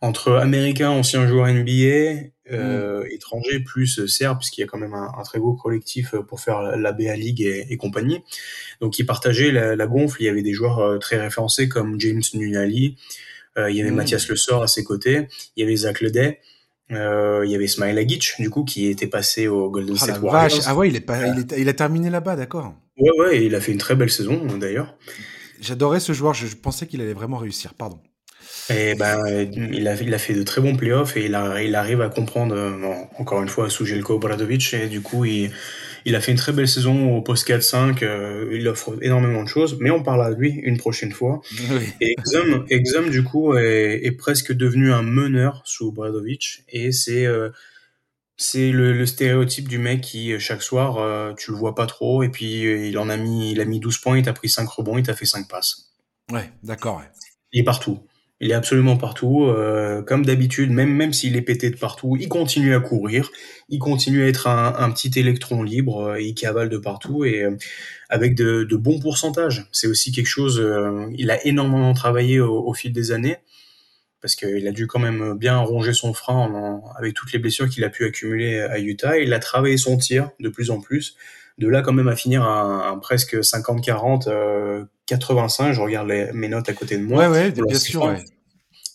entre 0.01 0.33
américains, 0.33 0.89
anciens 0.89 1.27
joueurs 1.27 1.47
NBA, 1.47 2.31
euh, 2.51 3.03
mm. 3.03 3.07
étrangers 3.11 3.59
plus 3.59 4.07
serbes, 4.07 4.39
puisqu'il 4.39 4.61
y 4.61 4.63
a 4.63 4.67
quand 4.67 4.79
même 4.79 4.95
un, 4.95 5.23
très 5.23 5.39
gros 5.39 5.53
collectif 5.53 6.15
pour 6.27 6.41
faire 6.41 6.61
la 6.61 6.91
BA 6.91 7.15
League 7.15 7.41
et, 7.41 7.77
compagnie. 7.77 8.19
Donc 8.81 8.97
ils 8.97 9.05
partageaient 9.05 9.51
la, 9.51 9.87
gonfle. 9.87 10.21
Il 10.21 10.25
y 10.25 10.29
avait 10.29 10.41
des 10.41 10.53
joueurs 10.53 10.79
euh, 10.79 10.97
très 10.97 11.21
référencés 11.21 11.69
comme 11.69 11.99
James 11.99 12.23
Nunali, 12.33 12.97
euh, 13.57 13.69
il 13.69 13.77
y 13.77 13.81
avait 13.81 13.91
mm. 13.91 13.95
Mathias 13.95 14.27
Le 14.27 14.35
Sort 14.35 14.63
à 14.63 14.67
ses 14.67 14.83
côtés, 14.83 15.27
il 15.55 15.61
y 15.61 15.63
avait 15.63 15.75
Zach 15.75 16.01
Ledet. 16.01 16.39
Euh, 16.91 17.41
il 17.45 17.51
y 17.51 17.55
avait 17.55 17.67
Smile 17.67 17.97
Agic, 17.97 18.33
du 18.39 18.49
coup, 18.49 18.63
qui 18.63 18.87
était 18.87 19.07
passé 19.07 19.47
au 19.47 19.69
Golden 19.69 19.93
oh, 19.93 19.97
State 19.97 20.21
Warriors. 20.21 20.61
Ah 20.65 20.75
ouais, 20.75 20.89
il, 20.89 20.95
est 20.95 21.01
pas, 21.01 21.27
il, 21.27 21.45
il, 21.57 21.69
a 21.69 21.73
terminé 21.73 22.09
là-bas, 22.09 22.35
d'accord. 22.35 22.73
Ouais, 22.97 23.11
ouais, 23.19 23.37
et 23.37 23.45
il 23.45 23.55
a 23.55 23.61
fait 23.61 23.71
une 23.71 23.77
très 23.77 23.95
belle 23.95 24.09
saison, 24.09 24.45
d'ailleurs. 24.57 24.95
J'adorais 25.61 25.99
ce 25.99 26.13
joueur, 26.13 26.33
je, 26.33 26.47
pensais 26.55 26.87
qu'il 26.87 27.01
allait 27.01 27.13
vraiment 27.13 27.37
réussir, 27.37 27.73
pardon. 27.73 27.99
Et 28.69 28.95
ben, 28.95 29.19
il 29.27 29.87
a, 29.87 29.95
il 29.95 30.13
a 30.13 30.17
fait 30.17 30.33
de 30.33 30.43
très 30.43 30.61
bons 30.61 30.75
playoffs 30.75 31.17
et 31.17 31.25
il, 31.25 31.35
a, 31.35 31.61
il 31.61 31.75
arrive 31.75 32.01
à 32.01 32.09
comprendre, 32.09 32.55
encore 33.17 33.41
une 33.41 33.49
fois, 33.49 33.69
sous 33.69 33.85
Jelko 33.85 34.19
Bradovic, 34.19 34.73
et 34.73 34.87
du 34.87 35.01
coup, 35.01 35.25
il, 35.25 35.51
il 36.05 36.15
a 36.15 36.21
fait 36.21 36.31
une 36.31 36.37
très 36.37 36.51
belle 36.51 36.67
saison 36.67 37.15
au 37.15 37.21
post 37.21 37.47
4-5. 37.47 38.03
Euh, 38.03 38.49
il 38.53 38.67
offre 38.67 38.97
énormément 39.01 39.43
de 39.43 39.47
choses, 39.47 39.77
mais 39.79 39.91
on 39.91 40.03
parlera 40.03 40.33
de 40.33 40.39
lui 40.39 40.51
une 40.51 40.77
prochaine 40.77 41.11
fois. 41.11 41.41
Et 42.01 42.15
Exum, 42.69 43.09
du 43.09 43.23
coup, 43.23 43.55
est, 43.55 44.17
presque 44.17 44.53
devenu 44.53 44.91
un 44.91 45.03
meneur 45.03 45.61
sous 45.65 45.91
Bradovic. 45.91 46.63
Et 46.69 46.91
c'est 46.91 47.25
euh, 47.25 47.49
c'est 48.37 48.71
le, 48.71 49.05
stéréotype 49.05 49.67
du 49.67 49.77
mec 49.77 50.01
qui, 50.01 50.39
chaque 50.39 50.63
soir, 50.63 50.97
euh, 50.97 51.33
tu 51.37 51.51
le 51.51 51.57
vois 51.57 51.75
pas 51.75 51.85
trop. 51.85 52.23
Et 52.23 52.29
puis, 52.29 52.63
il 52.89 52.97
en 52.97 53.09
a 53.09 53.17
mis, 53.17 53.51
il 53.51 53.61
a 53.61 53.65
mis 53.65 53.79
12 53.79 53.97
points, 53.99 54.17
il 54.17 54.23
t'a 54.23 54.33
pris 54.33 54.49
5 54.49 54.67
rebonds, 54.67 54.97
il 54.97 55.03
t'a 55.03 55.13
fait 55.13 55.25
5 55.25 55.47
passes. 55.47 55.91
Ouais, 56.31 56.49
d'accord. 56.63 57.01
Il 57.53 57.61
est 57.61 57.63
partout. 57.63 57.99
Il 58.43 58.49
est 58.49 58.55
absolument 58.55 58.97
partout, 58.97 59.45
euh, 59.45 60.01
comme 60.01 60.25
d'habitude, 60.25 60.71
même 60.71 60.91
même 60.91 61.13
s'il 61.13 61.35
est 61.35 61.43
pété 61.43 61.69
de 61.69 61.77
partout, 61.77 62.17
il 62.19 62.27
continue 62.27 62.73
à 62.73 62.79
courir, 62.79 63.31
il 63.69 63.77
continue 63.77 64.23
à 64.23 64.27
être 64.27 64.47
un, 64.47 64.91
petit 64.91 65.11
électron 65.19 65.61
libre, 65.61 66.07
euh, 66.07 66.21
il 66.21 66.33
cavale 66.33 66.67
de 66.67 66.79
partout 66.79 67.23
et 67.23 67.43
euh, 67.43 67.55
avec 68.09 68.33
de, 68.33 68.65
bons 68.75 68.99
pourcentages. 68.99 69.67
C'est 69.71 69.85
aussi 69.85 70.11
quelque 70.11 70.25
chose. 70.25 70.61
il 71.15 71.29
a 71.29 71.45
énormément 71.45 71.93
travaillé 71.93 72.39
au, 72.39 72.73
fil 72.73 72.91
des 72.91 73.11
années 73.11 73.37
parce 74.21 74.35
qu'il 74.35 74.67
a 74.67 74.71
dû 74.71 74.87
quand 74.87 74.99
même 74.99 75.37
bien 75.37 75.59
ronger 75.59 75.93
son 75.93 76.13
frein 76.13 76.81
avec 76.97 77.13
toutes 77.13 77.31
les 77.33 77.39
blessures 77.39 77.69
qu'il 77.69 77.83
a 77.83 77.89
pu 77.89 78.05
accumuler 78.05 78.59
à 78.59 78.79
Utah. 78.79 79.19
Il 79.19 79.33
a 79.33 79.39
travaillé 79.39 79.77
son 79.77 79.97
tir 79.97 80.31
de 80.39 80.49
plus 80.49 80.71
en 80.71 80.81
plus. 80.81 81.15
De 81.61 81.67
là 81.67 81.81
quand 81.81 81.93
même 81.93 82.07
à 82.09 82.15
finir 82.15 82.43
à, 82.43 82.97
presque 83.01 83.35
50-40, 83.35 84.87
85, 85.05 85.73
je 85.73 85.81
regarde 85.81 86.11
mes 86.33 86.47
notes 86.49 86.67
à 86.67 86.73
côté 86.73 86.97
de 86.97 87.03
moi. 87.03 87.29
Ouais, 87.29 87.51
ouais, 87.51 87.51
bien 87.51 87.79
sûr. 87.79 88.13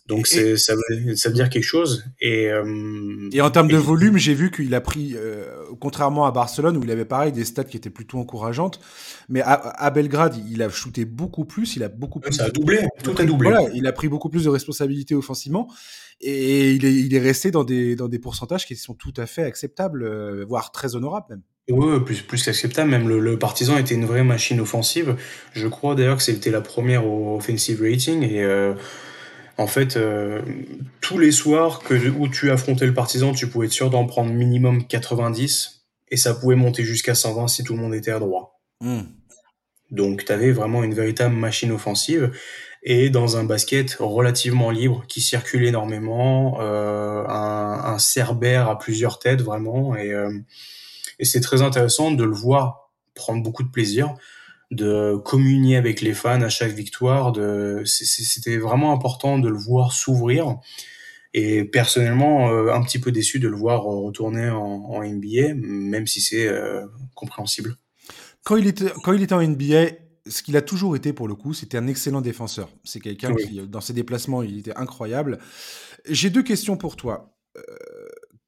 Donc 0.07 0.29
ça, 0.29 0.41
veut, 0.41 1.17
ça 1.17 1.29
veut 1.29 1.35
dire 1.35 1.51
quelque 1.51 1.65
chose. 1.65 2.05
Et, 2.21 2.49
euh, 2.49 3.29
et 3.33 3.41
en 3.41 3.51
termes 3.51 3.69
de 3.69 3.77
volume, 3.77 4.17
j'ai 4.19 4.35
vu 4.35 4.53
qu'il 4.53 4.73
a 4.75 4.81
pris, 4.81 5.15
euh, 5.17 5.65
contrairement 5.81 6.27
à 6.27 6.31
Barcelone 6.31 6.77
où 6.77 6.85
il 6.85 6.91
avait 6.93 7.05
pareil 7.05 7.33
des 7.33 7.45
stats 7.45 7.65
qui 7.65 7.77
étaient 7.77 7.91
plutôt 7.91 8.19
encourageantes, 8.19 8.81
mais 9.29 9.43
à, 9.43 9.91
Belgrade, 9.91 10.37
il 10.49 10.63
a 10.63 10.69
shooté 10.69 11.05
beaucoup 11.05 11.45
plus, 11.45 11.75
il 11.75 11.83
a 11.83 11.89
beaucoup 11.89 12.21
plus. 12.21 12.33
Ça 12.33 12.45
a 12.45 12.51
doublé, 12.51 12.87
tout 13.03 13.15
a 13.19 13.25
doublé. 13.25 13.51
Voilà, 13.51 13.69
il 13.75 13.87
a 13.87 13.93
pris 13.93 14.09
beaucoup 14.09 14.29
plus 14.29 14.45
de 14.45 14.49
responsabilités 14.49 15.17
offensivement 15.17 15.69
et 16.21 16.73
il 16.73 16.85
est, 16.85 16.95
il 16.95 17.13
est 17.13 17.21
resté 17.21 17.51
dans 17.51 17.65
des, 17.65 17.97
dans 17.97 18.09
des 18.09 18.21
pourcentages 18.21 18.65
qui 18.65 18.77
sont 18.77 18.95
tout 18.95 19.15
à 19.17 19.27
fait 19.27 19.43
acceptables, 19.43 20.05
euh, 20.05 20.45
voire 20.49 20.71
très 20.71 20.95
honorables 20.95 21.27
même. 21.31 21.43
Oui, 21.69 22.01
plus, 22.05 22.23
plus 22.23 22.45
qu'acceptable. 22.45 22.91
Même 22.91 23.09
le, 23.09 23.19
le, 23.19 23.39
Partisan 23.39 23.77
était 23.77 23.95
une 23.95 24.07
vraie 24.07 24.25
machine 24.25 24.61
offensive. 24.61 25.17
Je 25.53 25.67
crois 25.67 25.95
d'ailleurs 25.95 26.17
que 26.17 26.23
c'était 26.23 26.51
la 26.51 26.61
première 26.61 27.07
au 27.07 27.37
offensive 27.37 27.83
rating 27.83 28.23
et 28.23 28.45
en 29.59 29.67
fait, 29.67 29.97
euh, 29.97 30.43
tous 31.01 31.19
les 31.19 31.33
soirs 31.33 31.81
que, 31.81 31.95
où 32.11 32.29
tu 32.29 32.51
affrontais 32.51 32.87
le 32.87 32.93
partisan, 32.93 33.33
tu 33.33 33.49
pouvais 33.49 33.67
être 33.67 33.73
sûr 33.73 33.89
d'en 33.89 34.05
prendre 34.07 34.33
minimum 34.33 34.87
90 34.87 35.87
et 36.11 36.17
ça 36.17 36.35
pouvait 36.35 36.57
monter 36.57 36.85
jusqu'à 36.85 37.15
120 37.15 37.49
si 37.49 37.65
tout 37.65 37.75
le 37.75 37.81
monde 37.81 37.95
était 37.95 38.11
à 38.11 38.19
droit. 38.19 38.61
Hmm. 38.81 39.03
Donc, 39.91 40.25
tu 40.25 40.33
avais 40.33 40.53
vraiment 40.53 40.85
une 40.85 40.95
véritable 40.95 41.35
machine 41.35 41.73
offensive 41.73 42.33
et 42.83 43.09
dans 43.09 43.37
un 43.39 43.45
basket 43.45 43.97
relativement 43.99 44.71
libre 44.71 45.05
qui 45.09 45.21
circule 45.21 45.65
énormément, 45.65 46.61
euh, 46.61 47.25
un, 47.27 47.95
un 47.95 47.99
cerbère 47.99 48.69
à 48.69 48.79
plusieurs 48.79 49.19
têtes 49.19 49.41
vraiment 49.41 49.97
et, 49.97 50.13
euh, 50.13 50.31
et 51.19 51.25
c'est 51.25 51.41
très 51.41 51.63
intéressant 51.63 52.11
de 52.11 52.25
le 52.25 52.35
voir 52.35 52.91
prendre 53.15 53.43
beaucoup 53.43 53.63
de 53.63 53.71
plaisir 53.71 54.15
de 54.71 55.17
communier 55.17 55.77
avec 55.77 56.01
les 56.01 56.15
fans 56.15 56.43
à 56.43 56.49
chaque 56.49 56.73
victoire. 56.73 57.33
De, 57.33 57.83
c'était 57.85 58.57
vraiment 58.57 58.93
important 58.93 59.39
de 59.39 59.49
le 59.49 59.57
voir 59.57 59.93
s'ouvrir. 59.93 60.59
Et 61.35 61.65
personnellement, 61.65 62.51
euh, 62.51 62.73
un 62.73 62.83
petit 62.83 62.99
peu 62.99 63.13
déçu 63.13 63.39
de 63.39 63.49
le 63.49 63.57
voir 63.57 63.83
retourner 63.83 64.49
en, 64.49 65.03
NBA, 65.03 65.55
même 65.55 66.07
si 66.07 66.21
c'est 66.21 66.49
euh, 66.49 66.87
compréhensible. 67.15 67.77
Quand 68.45 68.57
il, 68.57 68.67
était, 68.67 68.93
quand 69.05 69.13
il 69.13 69.23
était 69.23 69.35
en 69.35 69.43
NBA, 69.43 69.89
ce 70.27 70.43
qu'il 70.43 70.57
a 70.57 70.63
toujours 70.63 70.97
été 70.97 71.13
pour 71.13 71.29
le 71.29 71.35
coup, 71.35 71.53
c'était 71.53 71.79
un 71.79 71.87
excellent 71.89 72.21
défenseur. 72.21 72.71
C'est 72.85 73.01
quelqu'un 73.01 73.35
qui, 73.35 73.61
dans 73.67 73.81
ses 73.81 73.93
déplacements, 73.93 74.43
il 74.43 74.59
était 74.59 74.77
incroyable. 74.77 75.39
J'ai 76.09 76.31
deux 76.31 76.43
questions 76.43 76.77
pour 76.77 76.97
toi. 76.97 77.37
Euh, 77.57 77.61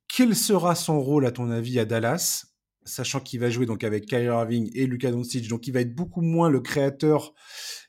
quel 0.08 0.34
sera 0.34 0.74
son 0.74 1.00
rôle, 1.00 1.26
à 1.26 1.30
ton 1.30 1.50
avis, 1.50 1.78
à 1.78 1.84
Dallas? 1.84 2.47
Sachant 2.88 3.20
qu'il 3.20 3.40
va 3.40 3.50
jouer 3.50 3.66
donc 3.66 3.84
avec 3.84 4.06
Kyrie 4.06 4.24
Irving 4.24 4.70
et 4.74 4.86
Luka 4.86 5.10
Doncic, 5.10 5.48
donc 5.48 5.66
il 5.66 5.72
va 5.72 5.80
être 5.80 5.94
beaucoup 5.94 6.22
moins 6.22 6.48
le 6.48 6.60
créateur 6.60 7.34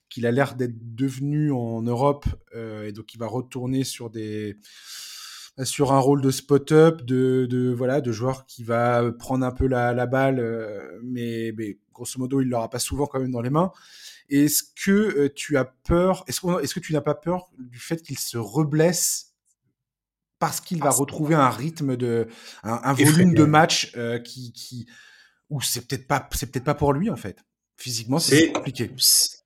qu'il 0.10 0.26
a 0.26 0.32
l'air 0.32 0.56
d'être 0.56 0.96
devenu 0.96 1.52
en 1.52 1.82
Europe, 1.82 2.26
euh, 2.56 2.88
et 2.88 2.92
donc 2.92 3.14
il 3.14 3.20
va 3.20 3.28
retourner 3.28 3.84
sur 3.84 4.10
des 4.10 4.58
sur 5.64 5.92
un 5.92 6.00
rôle 6.00 6.22
de 6.22 6.32
spot-up, 6.32 7.02
de, 7.02 7.74
voilà, 7.76 8.02
de 8.02 8.12
joueur 8.12 8.46
qui 8.46 8.64
va 8.64 9.12
prendre 9.12 9.46
un 9.46 9.52
peu 9.52 9.68
la, 9.68 10.06
balle, 10.06 10.40
euh, 10.40 11.00
mais, 11.04 11.54
grosso 11.94 12.18
modo, 12.18 12.42
il 12.42 12.48
l'aura 12.48 12.70
pas 12.70 12.80
souvent 12.80 13.08
quand 13.08 13.20
même 13.20 13.32
dans 13.32 13.42
les 13.42 13.50
mains. 13.50 13.72
Est-ce 14.30 14.64
que 14.64 14.92
euh, 14.92 15.30
tu 15.34 15.58
as 15.58 15.66
peur 15.66 16.24
Est-ce 16.28 16.40
est 16.62 16.74
que 16.74 16.80
tu 16.80 16.94
n'as 16.94 17.02
pas 17.02 17.16
peur 17.16 17.50
du 17.58 17.80
fait 17.80 18.02
qu'il 18.02 18.18
se 18.18 18.38
reblesse 18.38 19.29
parce 20.40 20.62
qu'il 20.62 20.80
va 20.80 20.90
retrouver 20.90 21.36
un 21.36 21.50
rythme 21.50 21.96
de 21.96 22.28
un, 22.64 22.94
volume 22.94 23.34
de 23.34 23.44
match 23.44 23.92
euh, 23.98 24.20
qui, 24.20 24.52
qui 24.54 24.88
ou 25.50 25.62
c'est 25.62 25.88
peut-être 25.88 26.08
pas 26.08 26.28
c'est 26.32 26.52
peut-être 26.52 26.66
pas 26.66 26.76
pour 26.76 26.94
lui 26.94 27.10
en 27.10 27.16
fait. 27.16 27.38
Physiquement, 27.78 28.20
c'est 28.20 28.52
compliqué. 28.52 28.92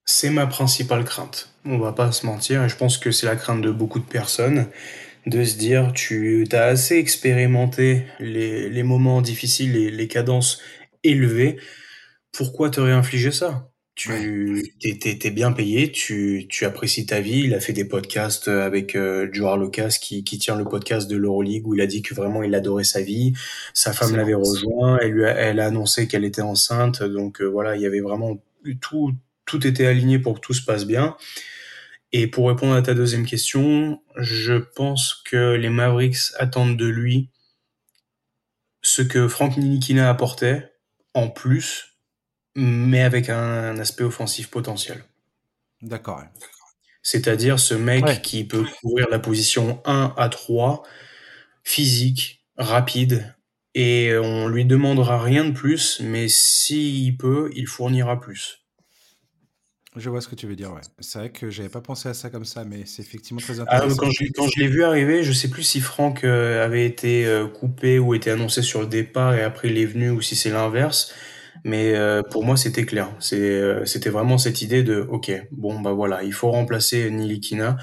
C'est 0.05 0.29
ma 0.31 0.47
principale 0.47 1.05
crainte. 1.05 1.53
On 1.65 1.77
va 1.77 1.93
pas 1.93 2.11
se 2.11 2.25
mentir, 2.25 2.63
et 2.63 2.69
je 2.69 2.75
pense 2.75 2.97
que 2.97 3.11
c'est 3.11 3.27
la 3.27 3.35
crainte 3.35 3.61
de 3.61 3.69
beaucoup 3.69 3.99
de 3.99 4.05
personnes 4.05 4.69
de 5.25 5.43
se 5.43 5.55
dire 5.55 5.93
tu 5.93 6.45
as 6.51 6.63
assez 6.63 6.97
expérimenté 6.97 8.05
les, 8.19 8.69
les 8.69 8.83
moments 8.83 9.21
difficiles, 9.21 9.73
les, 9.73 9.91
les 9.91 10.07
cadences 10.07 10.59
élevées, 11.03 11.57
pourquoi 12.31 12.69
te 12.69 12.81
réinfliger 12.81 13.31
ça? 13.31 13.72
Tu 13.95 14.73
t'es, 14.79 15.29
bien 15.29 15.51
payé, 15.51 15.91
tu, 15.91 16.47
tu 16.49 16.65
apprécies 16.65 17.05
ta 17.05 17.21
vie. 17.21 17.41
Il 17.45 17.53
a 17.53 17.59
fait 17.59 17.73
des 17.73 17.85
podcasts 17.85 18.47
avec 18.47 18.95
euh, 18.95 19.27
Lucas 19.57 19.97
qui, 20.01 20.23
qui 20.23 20.39
tient 20.39 20.55
le 20.55 20.65
podcast 20.65 21.07
de 21.09 21.15
l'Euroleague 21.15 21.67
où 21.67 21.75
il 21.75 21.81
a 21.81 21.85
dit 21.85 22.01
que 22.01 22.15
vraiment 22.15 22.41
il 22.41 22.55
adorait 22.55 22.83
sa 22.83 23.01
vie. 23.01 23.33
Sa 23.73 23.93
femme 23.93 24.15
l'avait 24.15 24.33
rejoint, 24.33 24.97
elle 24.99 25.11
lui 25.11 25.25
a, 25.25 25.33
elle 25.33 25.59
a 25.59 25.67
annoncé 25.67 26.07
qu'elle 26.07 26.25
était 26.25 26.41
enceinte. 26.41 27.03
Donc 27.03 27.41
euh, 27.41 27.45
voilà, 27.45 27.75
il 27.75 27.81
y 27.83 27.85
avait 27.85 28.01
vraiment 28.01 28.41
tout, 28.81 29.13
tout 29.45 29.67
était 29.67 29.85
aligné 29.85 30.17
pour 30.17 30.35
que 30.35 30.39
tout 30.39 30.53
se 30.53 30.65
passe 30.65 30.85
bien. 30.85 31.15
Et 32.11 32.27
pour 32.27 32.47
répondre 32.47 32.73
à 32.73 32.81
ta 32.81 32.93
deuxième 32.93 33.25
question, 33.25 34.01
je 34.17 34.53
pense 34.53 35.21
que 35.25 35.53
les 35.55 35.69
Mavericks 35.69 36.33
attendent 36.37 36.77
de 36.77 36.87
lui 36.87 37.29
ce 38.81 39.01
que 39.01 39.27
Frank 39.27 39.57
Nilikina 39.57 40.09
apportait 40.09 40.71
en 41.13 41.29
plus 41.29 41.92
mais 42.55 43.01
avec 43.01 43.29
un, 43.29 43.77
aspect 43.79 44.03
offensif 44.03 44.49
potentiel. 44.49 45.03
D'accord. 45.81 46.23
C'est-à-dire 47.01 47.59
ce 47.59 47.73
mec 47.73 48.21
qui 48.21 48.45
peut 48.45 48.65
couvrir 48.81 49.07
la 49.09 49.19
position 49.19 49.81
1 49.85 50.13
à 50.15 50.29
3, 50.29 50.83
physique, 51.63 52.43
rapide, 52.57 53.35
et 53.75 54.15
on 54.17 54.47
lui 54.47 54.65
demandera 54.65 55.21
rien 55.21 55.45
de 55.45 55.51
plus, 55.51 55.99
mais 56.01 56.27
s'il 56.29 57.17
peut, 57.17 57.51
il 57.55 57.67
fournira 57.67 58.19
plus. 58.19 58.63
Je 59.95 60.09
vois 60.09 60.21
ce 60.21 60.27
que 60.27 60.35
tu 60.35 60.47
veux 60.47 60.55
dire, 60.55 60.73
ouais. 60.73 60.81
C'est 60.99 61.19
vrai 61.19 61.29
que 61.29 61.51
j'avais 61.51 61.69
pas 61.69 61.81
pensé 61.81 62.09
à 62.09 62.15
ça 62.15 62.31
comme 62.31 62.45
ça, 62.45 62.63
mais 62.63 62.83
c'est 62.85 63.03
effectivement 63.03 63.39
très 63.39 63.59
ah, 63.59 63.63
intéressant. 63.63 63.97
quand 63.97 64.09
je, 64.09 64.25
quand 64.35 64.47
je 64.47 64.59
l'ai 64.59 64.67
vu 64.67 64.83
arriver, 64.83 65.23
je 65.23 65.31
sais 65.31 65.49
plus 65.49 65.61
si 65.61 65.81
Franck 65.81 66.23
euh, 66.23 66.65
avait 66.65 66.85
été 66.85 67.27
euh, 67.27 67.47
coupé 67.47 67.99
ou 67.99 68.15
était 68.15 68.31
annoncé 68.31 68.63
sur 68.63 68.81
le 68.81 68.87
départ 68.87 69.35
et 69.35 69.43
après 69.43 69.69
il 69.69 69.77
est 69.77 69.85
venu 69.85 70.09
ou 70.09 70.21
si 70.21 70.35
c'est 70.35 70.49
l'inverse. 70.49 71.13
Mais 71.63 71.95
euh, 71.95 72.23
pour 72.23 72.43
moi, 72.43 72.57
c'était 72.57 72.85
clair. 72.85 73.09
Euh, 73.33 73.85
c'était 73.85 74.09
vraiment 74.09 74.37
cette 74.37 74.61
idée 74.61 74.83
de, 74.83 74.99
ok, 75.09 75.31
bon 75.51 75.79
bah 75.79 75.91
voilà, 75.91 76.23
il 76.23 76.33
faut 76.33 76.51
remplacer 76.51 77.09
Nilikina. 77.09 77.77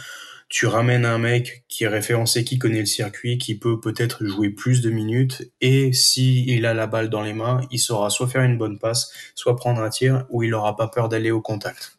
Tu 0.49 0.67
ramènes 0.67 1.05
un 1.05 1.19
mec 1.19 1.65
qui 1.69 1.85
est 1.85 1.89
référencé, 1.89 2.43
qui 2.43 2.59
connaît 2.59 2.81
le 2.81 2.87
circuit, 2.87 3.39
qui 3.39 3.57
peut 3.57 3.81
peut-être 3.81 4.27
jouer 4.27 4.51
plus 4.51 4.81
de 4.81 4.91
minutes, 4.91 5.49
et 5.61 5.93
si 5.93 6.45
il 6.47 6.67
a 6.67 6.75
la 6.75 6.89
balle 6.89 7.09
dans 7.09 7.23
les 7.23 7.33
mains, 7.33 7.61
il 7.71 7.79
saura 7.79 8.11
soit 8.11 8.27
faire 8.27 8.43
une 8.43 8.59
bonne 8.59 8.81
passe, 8.81 9.13
soit 9.37 9.55
prendre 9.55 9.81
un 9.81 9.91
tir, 9.91 10.27
ou 10.29 10.43
il 10.43 10.51
n'aura 10.51 10.75
pas 10.75 10.89
peur 10.89 11.09
d'aller 11.09 11.31
au 11.31 11.41
contact. 11.41 11.99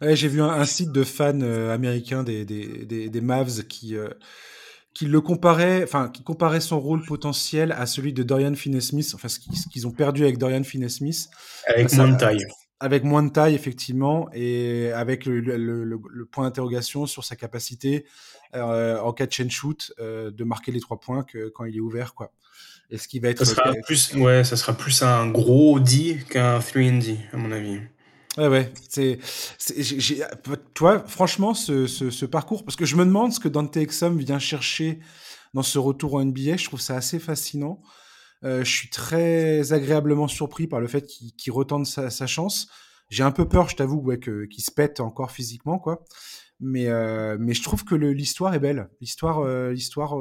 j'ai 0.00 0.26
vu 0.26 0.42
un, 0.42 0.64
site 0.64 0.90
de 0.90 1.04
fans 1.04 1.40
euh, 1.40 1.72
américains 1.72 2.24
des, 2.24 2.44
des, 2.44 3.08
des, 3.08 3.20
Mavs 3.20 3.62
qui 3.68 3.94
qui 4.96 5.04
le 5.04 5.20
comparait, 5.20 5.82
enfin, 5.82 6.08
qui 6.08 6.22
comparait 6.22 6.62
son 6.62 6.80
rôle 6.80 7.04
potentiel 7.04 7.72
à 7.72 7.84
celui 7.84 8.14
de 8.14 8.22
Dorian 8.22 8.54
Finney-Smith, 8.54 9.12
enfin, 9.14 9.28
ce 9.28 9.38
qu'ils 9.38 9.86
ont 9.86 9.90
perdu 9.90 10.22
avec 10.22 10.38
Dorian 10.38 10.62
Finney-Smith. 10.62 11.28
Avec 11.66 11.92
moins 11.92 12.08
de 12.08 12.16
taille. 12.16 12.46
Avec 12.80 13.04
moins 13.04 13.22
de 13.22 13.28
taille, 13.28 13.54
effectivement, 13.54 14.30
et 14.32 14.90
avec 14.92 15.26
le, 15.26 15.40
le, 15.40 15.84
le, 15.84 16.24
point 16.24 16.44
d'interrogation 16.44 17.04
sur 17.04 17.24
sa 17.24 17.36
capacité 17.36 18.06
euh, 18.54 18.98
en 19.00 19.12
catch 19.12 19.38
and 19.40 19.50
shoot 19.50 19.92
euh, 19.98 20.30
de 20.30 20.44
marquer 20.44 20.72
les 20.72 20.80
trois 20.80 20.98
points 20.98 21.24
que 21.24 21.50
quand 21.50 21.66
il 21.66 21.76
est 21.76 21.80
ouvert, 21.80 22.14
quoi. 22.14 22.32
Est-ce 22.90 23.06
qu'il 23.06 23.20
va 23.20 23.28
être. 23.28 23.44
Ça 23.44 23.54
sera, 23.54 23.74
plus, 23.84 24.14
ouais, 24.14 24.44
ça 24.44 24.56
sera 24.56 24.72
plus 24.72 25.02
un 25.02 25.28
gros 25.28 25.78
D 25.78 26.20
qu'un 26.30 26.58
3D, 26.58 27.18
à 27.34 27.36
mon 27.36 27.52
avis. 27.52 27.80
Ouais, 28.36 28.48
ouais. 28.48 28.72
C'est, 28.88 29.18
toi, 30.74 31.02
franchement, 31.06 31.54
ce, 31.54 31.86
ce, 31.86 32.26
parcours, 32.26 32.64
parce 32.64 32.76
que 32.76 32.84
je 32.84 32.96
me 32.96 33.04
demande 33.04 33.32
ce 33.32 33.40
que 33.40 33.48
Dante 33.48 33.76
Exum 33.76 34.18
vient 34.18 34.38
chercher 34.38 35.00
dans 35.54 35.62
ce 35.62 35.78
retour 35.78 36.14
en 36.14 36.24
NBA. 36.24 36.56
Je 36.56 36.64
trouve 36.64 36.80
ça 36.80 36.96
assez 36.96 37.18
fascinant. 37.18 37.80
Euh, 38.44 38.62
je 38.62 38.70
suis 38.70 38.90
très 38.90 39.72
agréablement 39.72 40.28
surpris 40.28 40.66
par 40.66 40.80
le 40.80 40.86
fait 40.86 41.06
qu'il 41.06 41.52
retente 41.52 41.86
sa, 41.86 42.10
sa, 42.10 42.26
chance. 42.26 42.68
J'ai 43.08 43.22
un 43.22 43.30
peu 43.30 43.48
peur, 43.48 43.70
je 43.70 43.76
t'avoue, 43.76 44.00
ouais, 44.00 44.18
qu'il 44.18 44.62
se 44.62 44.70
pète 44.70 45.00
encore 45.00 45.30
physiquement, 45.30 45.78
quoi. 45.78 46.04
Mais, 46.60 46.88
euh, 46.88 47.36
mais 47.40 47.54
je 47.54 47.62
trouve 47.62 47.84
que 47.84 47.94
l'histoire 47.94 48.54
est 48.54 48.58
belle. 48.58 48.88
L'histoire, 49.00 49.40
euh, 49.40 49.72
l'histoire 49.72 50.16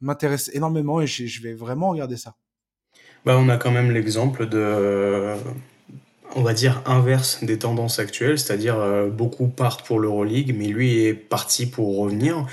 m'intéresse 0.00 0.50
énormément 0.52 1.00
et 1.00 1.06
je 1.06 1.42
vais 1.42 1.54
vraiment 1.54 1.90
regarder 1.90 2.16
ça. 2.16 2.34
Bah, 3.24 3.36
on 3.38 3.48
a 3.48 3.56
quand 3.56 3.70
même 3.70 3.90
l'exemple 3.90 4.48
de 4.48 5.36
on 6.36 6.42
va 6.42 6.54
dire, 6.54 6.82
inverse 6.86 7.42
des 7.42 7.58
tendances 7.58 7.98
actuelles, 7.98 8.38
c'est-à-dire 8.38 9.08
beaucoup 9.10 9.48
partent 9.48 9.86
pour 9.86 9.98
l'Euroleague, 9.98 10.54
mais 10.56 10.68
lui 10.68 11.04
est 11.04 11.14
parti 11.14 11.66
pour 11.66 11.98
revenir. 11.98 12.46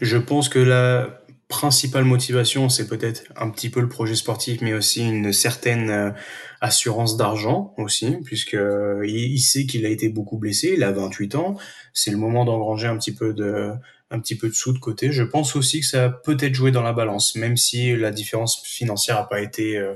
Je 0.00 0.16
pense 0.16 0.48
que 0.48 0.58
la 0.58 1.20
principale 1.48 2.04
motivation, 2.04 2.68
c'est 2.68 2.86
peut-être 2.86 3.24
un 3.36 3.50
petit 3.50 3.70
peu 3.70 3.80
le 3.80 3.88
projet 3.88 4.14
sportif, 4.14 4.60
mais 4.60 4.74
aussi 4.74 5.06
une 5.06 5.32
certaine 5.32 6.14
assurance 6.60 7.16
d'argent 7.16 7.74
aussi, 7.78 8.16
puisque 8.24 8.56
il, 9.04 9.38
sait 9.38 9.66
qu'il 9.66 9.86
a 9.86 9.88
été 9.88 10.08
beaucoup 10.08 10.38
blessé, 10.38 10.74
il 10.76 10.82
a 10.82 10.92
28 10.92 11.34
ans, 11.36 11.56
c'est 11.92 12.10
le 12.10 12.16
moment 12.16 12.44
d'engranger 12.44 12.88
un 12.88 12.96
petit 12.96 13.14
peu 13.14 13.32
de 13.32 13.72
un 14.10 14.20
petit 14.20 14.36
peu 14.36 14.48
de 14.48 14.54
sous 14.54 14.72
de 14.72 14.78
côté. 14.78 15.12
Je 15.12 15.22
pense 15.22 15.54
aussi 15.54 15.80
que 15.80 15.86
ça 15.86 16.06
a 16.06 16.08
peut-être 16.08 16.54
joué 16.54 16.70
dans 16.70 16.82
la 16.82 16.94
balance, 16.94 17.36
même 17.36 17.58
si 17.58 17.94
la 17.94 18.10
différence 18.10 18.62
financière 18.64 19.16
n'a 19.16 19.24
pas 19.24 19.42
été 19.42 19.76
euh, 19.76 19.94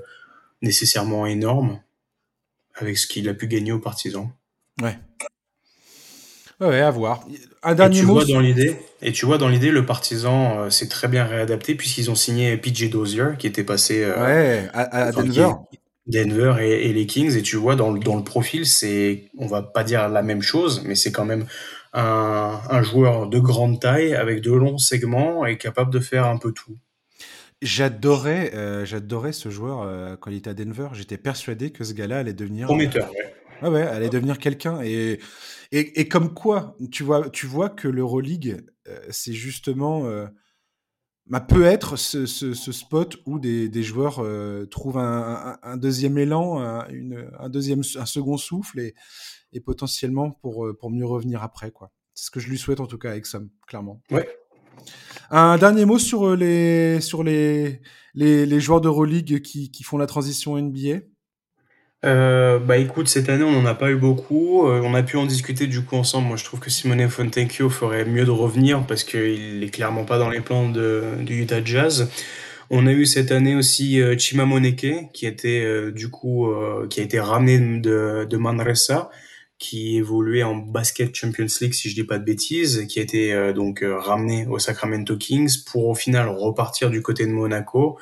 nécessairement 0.60 1.26
énorme 1.26 1.80
avec 2.76 2.98
ce 2.98 3.06
qu'il 3.06 3.28
a 3.28 3.34
pu 3.34 3.46
gagner 3.46 3.72
aux 3.72 3.78
partisans. 3.78 4.30
Ouais. 4.80 4.98
Ouais, 6.60 6.80
à 6.80 6.90
voir. 6.90 7.24
Un 7.62 7.74
dernier 7.74 7.98
et 7.98 8.00
tu 8.00 8.06
mot. 8.06 8.14
Vois 8.14 8.24
dans 8.24 8.40
l'idée, 8.40 8.76
et 9.00 9.12
tu 9.12 9.26
vois, 9.26 9.38
dans 9.38 9.48
l'idée, 9.48 9.70
le 9.70 9.84
partisan 9.84 10.60
euh, 10.60 10.70
s'est 10.70 10.88
très 10.88 11.08
bien 11.08 11.24
réadapté 11.24 11.74
puisqu'ils 11.74 12.10
ont 12.10 12.14
signé 12.14 12.56
PJ 12.56 12.88
Dozier 12.88 13.30
qui 13.38 13.48
était 13.48 13.64
passé 13.64 14.04
euh, 14.04 14.24
ouais, 14.24 14.68
à, 14.72 15.10
Denver. 15.10 15.50
Denver 16.06 16.56
et, 16.60 16.92
les 16.92 17.06
Kings. 17.06 17.36
Et 17.36 17.42
tu 17.42 17.56
vois, 17.56 17.74
dans, 17.74 17.92
dans 17.92 18.16
le 18.16 18.24
profil, 18.24 18.66
c'est, 18.66 19.30
on 19.38 19.46
va 19.46 19.62
pas 19.62 19.82
dire 19.82 20.08
la 20.08 20.22
même 20.22 20.42
chose, 20.42 20.82
mais 20.84 20.94
c'est 20.94 21.10
quand 21.10 21.24
même 21.24 21.46
un, 21.92 22.82
joueur 22.82 23.28
de 23.28 23.38
grande 23.38 23.80
taille 23.80 24.14
avec 24.14 24.40
de 24.40 24.52
longs 24.52 24.78
segments 24.78 25.44
et 25.44 25.58
capable 25.58 25.92
de 25.92 26.00
faire 26.00 26.26
un 26.26 26.38
peu 26.38 26.52
tout. 26.52 26.76
J'adorais, 27.62 28.54
euh, 28.54 28.84
j'adorais 28.84 29.32
ce 29.32 29.48
joueur 29.48 29.82
euh, 29.82 30.16
quand 30.16 30.30
il 30.30 30.36
était 30.36 30.50
à 30.50 30.54
Denver. 30.54 30.88
J'étais 30.92 31.16
persuadé 31.16 31.70
que 31.70 31.84
ce 31.84 31.92
gars-là 31.94 32.18
allait 32.18 32.32
devenir 32.34 32.66
prometteur. 32.66 33.10
ouais. 33.62 33.68
ouais, 33.68 33.82
allait 33.82 34.08
devenir 34.08 34.38
quelqu'un. 34.38 34.80
Et, 34.82 35.20
et, 35.70 36.08
comme 36.08 36.34
quoi, 36.34 36.76
tu 36.90 37.02
vois, 37.02 37.30
tu 37.30 37.46
vois 37.46 37.70
que 37.70 37.88
l'Euroleague, 37.88 38.64
euh, 38.88 38.98
c'est 39.10 39.32
justement 39.32 40.04
bah, 41.26 41.40
peut 41.40 41.64
être 41.64 41.96
ce, 41.96 42.26
ce, 42.26 42.72
spot 42.72 43.16
où 43.26 43.38
des, 43.38 43.68
des 43.68 43.82
joueurs 43.82 44.20
trouvent 44.68 44.98
un, 44.98 45.56
un, 45.62 45.76
deuxième 45.76 46.18
élan, 46.18 46.60
un, 46.60 46.86
une, 46.88 47.30
un 47.38 47.48
deuxième, 47.48 47.82
un 47.96 48.06
second 48.06 48.36
souffle 48.36 48.80
et, 48.80 48.94
et 49.52 49.60
potentiellement 49.60 50.30
pour, 50.30 50.66
euh, 50.66 50.76
pour 50.76 50.90
mieux 50.90 51.06
revenir 51.06 51.42
après. 51.42 51.70
quoi. 51.70 51.92
C'est 52.14 52.26
ce 52.26 52.30
que 52.30 52.40
je 52.40 52.48
lui 52.48 52.58
souhaite 52.58 52.80
en 52.80 52.86
tout 52.86 52.98
cas 52.98 53.10
avec 53.10 53.26
Sam, 53.26 53.50
clairement. 53.66 54.02
Ouais. 54.10 54.28
Un 55.34 55.56
dernier 55.56 55.86
mot 55.86 55.98
sur 55.98 56.28
euh, 56.28 56.36
les, 56.36 57.00
sur 57.00 57.22
les, 57.22 57.80
les, 58.14 58.44
les 58.44 58.60
joueurs 58.60 58.82
d'Euroleague 58.82 59.40
qui, 59.40 59.70
qui 59.70 59.82
font 59.82 59.96
la 59.96 60.06
transition 60.06 60.58
NBA 60.58 61.00
euh, 62.04 62.58
bah 62.58 62.78
écoute, 62.78 63.06
cette 63.06 63.28
année 63.28 63.44
on 63.44 63.52
n'en 63.52 63.64
a 63.64 63.76
pas 63.76 63.92
eu 63.92 63.96
beaucoup. 63.96 64.66
on 64.66 64.92
a 64.92 65.04
pu 65.04 65.16
en 65.16 65.24
discuter 65.24 65.68
du 65.68 65.84
coup 65.84 65.94
ensemble. 65.94 66.26
Moi 66.26 66.36
je 66.36 66.42
trouve 66.42 66.58
que 66.58 66.68
Simone 66.68 67.08
Fontecchio 67.08 67.70
ferait 67.70 68.04
mieux 68.04 68.24
de 68.24 68.30
revenir 68.32 68.84
parce 68.88 69.04
qu'il 69.04 69.62
est 69.62 69.70
clairement 69.70 70.04
pas 70.04 70.18
dans 70.18 70.28
les 70.28 70.40
plans 70.40 70.68
de, 70.68 71.04
du 71.20 71.42
Utah 71.42 71.64
Jazz. 71.64 72.10
On 72.70 72.88
a 72.88 72.92
eu 72.92 73.06
cette 73.06 73.30
année 73.30 73.54
aussi 73.54 74.00
Chima 74.18 74.46
Moneke 74.46 75.12
qui 75.12 75.26
était 75.26 75.92
du 75.92 76.08
coup 76.08 76.52
qui 76.90 76.98
a 76.98 77.04
été 77.04 77.20
ramené 77.20 77.78
de, 77.78 78.26
de 78.28 78.36
Manresa 78.36 79.08
qui 79.62 79.96
évoluait 79.96 80.42
en 80.42 80.56
basket 80.56 81.14
Champions 81.14 81.46
League, 81.60 81.72
si 81.72 81.88
je 81.88 81.94
dis 81.94 82.02
pas 82.02 82.18
de 82.18 82.24
bêtises, 82.24 82.84
qui 82.88 82.98
a 82.98 83.02
été 83.02 83.32
euh, 83.32 83.52
donc 83.52 83.82
euh, 83.82 83.96
ramené 83.96 84.44
au 84.48 84.58
Sacramento 84.58 85.16
Kings 85.16 85.62
pour 85.64 85.86
au 85.86 85.94
final 85.94 86.28
repartir 86.28 86.90
du 86.90 87.00
côté 87.00 87.26
de 87.26 87.30
Monaco, 87.30 87.96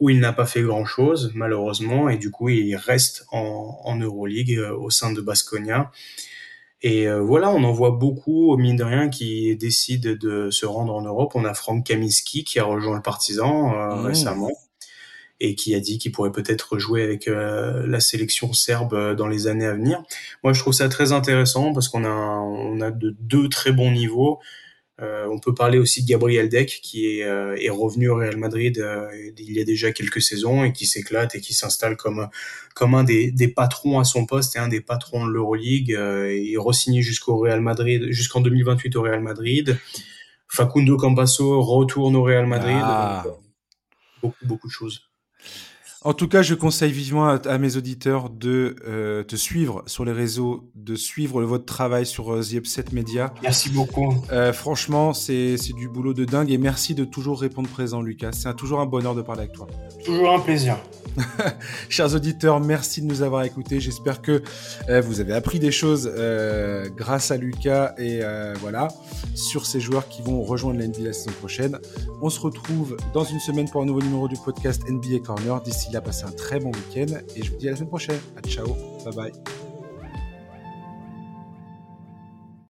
où 0.00 0.10
il 0.10 0.18
n'a 0.18 0.32
pas 0.32 0.44
fait 0.44 0.60
grand 0.62 0.84
chose 0.84 1.30
malheureusement, 1.36 2.08
et 2.08 2.18
du 2.18 2.32
coup 2.32 2.48
il 2.48 2.74
reste 2.74 3.26
en, 3.30 3.78
en 3.84 3.96
Euroleague 3.96 4.56
euh, 4.58 4.76
au 4.76 4.90
sein 4.90 5.12
de 5.12 5.20
Basconia. 5.20 5.92
Et 6.80 7.08
voilà, 7.10 7.50
on 7.50 7.64
en 7.64 7.72
voit 7.72 7.90
beaucoup, 7.90 8.56
mine 8.56 8.76
de 8.76 8.84
rien, 8.84 9.08
qui 9.08 9.56
décident 9.56 10.14
de 10.14 10.48
se 10.52 10.64
rendre 10.64 10.94
en 10.94 11.02
Europe. 11.02 11.32
On 11.34 11.44
a 11.44 11.52
Frank 11.52 11.84
Kaminsky 11.84 12.44
qui 12.44 12.60
a 12.60 12.64
rejoint 12.64 12.94
le 12.94 13.02
Partisan 13.02 13.70
mmh. 13.70 14.06
récemment 14.06 14.52
et 15.40 15.54
qui 15.54 15.74
a 15.74 15.80
dit 15.80 15.98
qu'il 15.98 16.12
pourrait 16.12 16.32
peut-être 16.32 16.78
jouer 16.78 17.02
avec 17.02 17.28
euh, 17.28 17.86
la 17.86 18.00
sélection 18.00 18.52
serbe 18.52 18.94
euh, 18.94 19.14
dans 19.14 19.28
les 19.28 19.46
années 19.46 19.66
à 19.66 19.74
venir. 19.74 20.02
Moi, 20.42 20.52
je 20.52 20.60
trouve 20.60 20.72
ça 20.72 20.88
très 20.88 21.12
intéressant 21.12 21.72
parce 21.72 21.88
qu'on 21.88 22.04
a 22.04 22.08
on 22.08 22.80
a 22.80 22.90
de 22.90 23.14
deux 23.20 23.48
très 23.48 23.72
bons 23.72 23.90
niveaux. 23.90 24.40
Euh, 25.00 25.28
on 25.30 25.38
peut 25.38 25.54
parler 25.54 25.78
aussi 25.78 26.02
de 26.02 26.08
Gabriel 26.08 26.48
Deck 26.48 26.80
qui 26.82 27.06
est, 27.06 27.22
euh, 27.22 27.56
est 27.56 27.70
revenu 27.70 28.08
au 28.08 28.16
Real 28.16 28.36
Madrid 28.36 28.84
il 29.38 29.52
y 29.52 29.60
a 29.60 29.64
déjà 29.64 29.92
quelques 29.92 30.20
saisons 30.20 30.64
et 30.64 30.72
qui 30.72 30.86
s'éclate 30.86 31.36
et 31.36 31.40
qui 31.40 31.54
s'installe 31.54 31.96
comme 31.96 32.28
comme 32.74 32.96
un 32.96 33.04
des, 33.04 33.30
des 33.30 33.46
patrons 33.46 34.00
à 34.00 34.04
son 34.04 34.26
poste 34.26 34.56
et 34.56 34.58
un 34.58 34.66
des 34.66 34.80
patrons 34.80 35.24
de 35.24 35.30
l'Euroleague. 35.30 35.90
il 35.90 36.58
re-signé 36.58 37.00
jusqu'au 37.02 37.38
Real 37.38 37.60
Madrid 37.60 38.10
jusqu'en 38.10 38.40
2028 38.40 38.96
au 38.96 39.02
Real 39.02 39.20
Madrid. 39.20 39.78
Facundo 40.48 40.96
Campasso 40.96 41.62
retourne 41.62 42.16
au 42.16 42.24
Real 42.24 42.46
Madrid. 42.46 42.80
Ah. 42.82 43.24
beaucoup 44.20 44.46
beaucoup 44.46 44.66
de 44.66 44.72
choses. 44.72 45.07
En 46.04 46.12
tout 46.12 46.28
cas, 46.28 46.42
je 46.42 46.54
conseille 46.54 46.92
vivement 46.92 47.26
à, 47.26 47.58
mes 47.58 47.76
auditeurs 47.76 48.30
de 48.30 48.76
euh, 48.86 49.24
te 49.24 49.34
suivre 49.34 49.82
sur 49.86 50.04
les 50.04 50.12
réseaux, 50.12 50.70
de 50.76 50.94
suivre 50.94 51.42
votre 51.42 51.64
travail 51.64 52.06
sur 52.06 52.32
euh, 52.32 52.40
The 52.40 52.52
Upset 52.52 52.84
Media. 52.92 53.34
Merci 53.42 53.68
beaucoup. 53.70 54.14
Euh, 54.30 54.52
franchement, 54.52 55.12
c'est 55.12 55.56
du 55.74 55.88
boulot 55.88 56.14
de 56.14 56.24
dingue 56.24 56.52
et 56.52 56.58
merci 56.58 56.94
de 56.94 57.04
toujours 57.04 57.40
répondre 57.40 57.68
présent, 57.68 58.00
Lucas. 58.00 58.30
C'est 58.32 58.54
toujours 58.54 58.78
un 58.78 58.86
bonheur 58.86 59.16
de 59.16 59.22
parler 59.22 59.42
avec 59.42 59.54
toi. 59.54 59.66
Toujours 60.04 60.32
un 60.32 60.38
plaisir. 60.38 60.76
Chers 61.88 62.14
auditeurs, 62.14 62.60
merci 62.60 63.02
de 63.02 63.06
nous 63.06 63.22
avoir 63.22 63.42
écoutés. 63.42 63.80
J'espère 63.80 64.22
que 64.22 64.42
euh, 64.88 65.00
vous 65.00 65.20
avez 65.20 65.32
appris 65.32 65.58
des 65.58 65.70
choses 65.70 66.10
euh, 66.12 66.88
grâce 66.96 67.30
à 67.30 67.36
Lucas 67.36 67.94
et 67.98 68.20
euh, 68.22 68.54
voilà 68.60 68.88
sur 69.34 69.66
ces 69.66 69.80
joueurs 69.80 70.08
qui 70.08 70.22
vont 70.22 70.42
rejoindre 70.42 70.78
la 70.78 70.86
NBA 70.86 71.00
la 71.00 71.12
saison 71.12 71.30
prochaine. 71.38 71.78
On 72.22 72.30
se 72.30 72.40
retrouve 72.40 72.96
dans 73.14 73.24
une 73.24 73.40
semaine 73.40 73.68
pour 73.70 73.82
un 73.82 73.86
nouveau 73.86 74.00
numéro 74.00 74.28
du 74.28 74.36
podcast 74.44 74.82
NBA 74.88 75.20
Corner. 75.24 75.60
D'ici 75.62 75.87
là, 75.92 76.00
passez 76.00 76.24
un 76.24 76.32
très 76.32 76.58
bon 76.60 76.70
week-end 76.70 77.18
et 77.36 77.42
je 77.42 77.50
vous 77.50 77.56
dis 77.56 77.68
à 77.68 77.72
la 77.72 77.76
semaine 77.76 77.88
prochaine. 77.88 78.20
ciao, 78.46 78.66
bye 79.04 79.14
bye. 79.14 79.67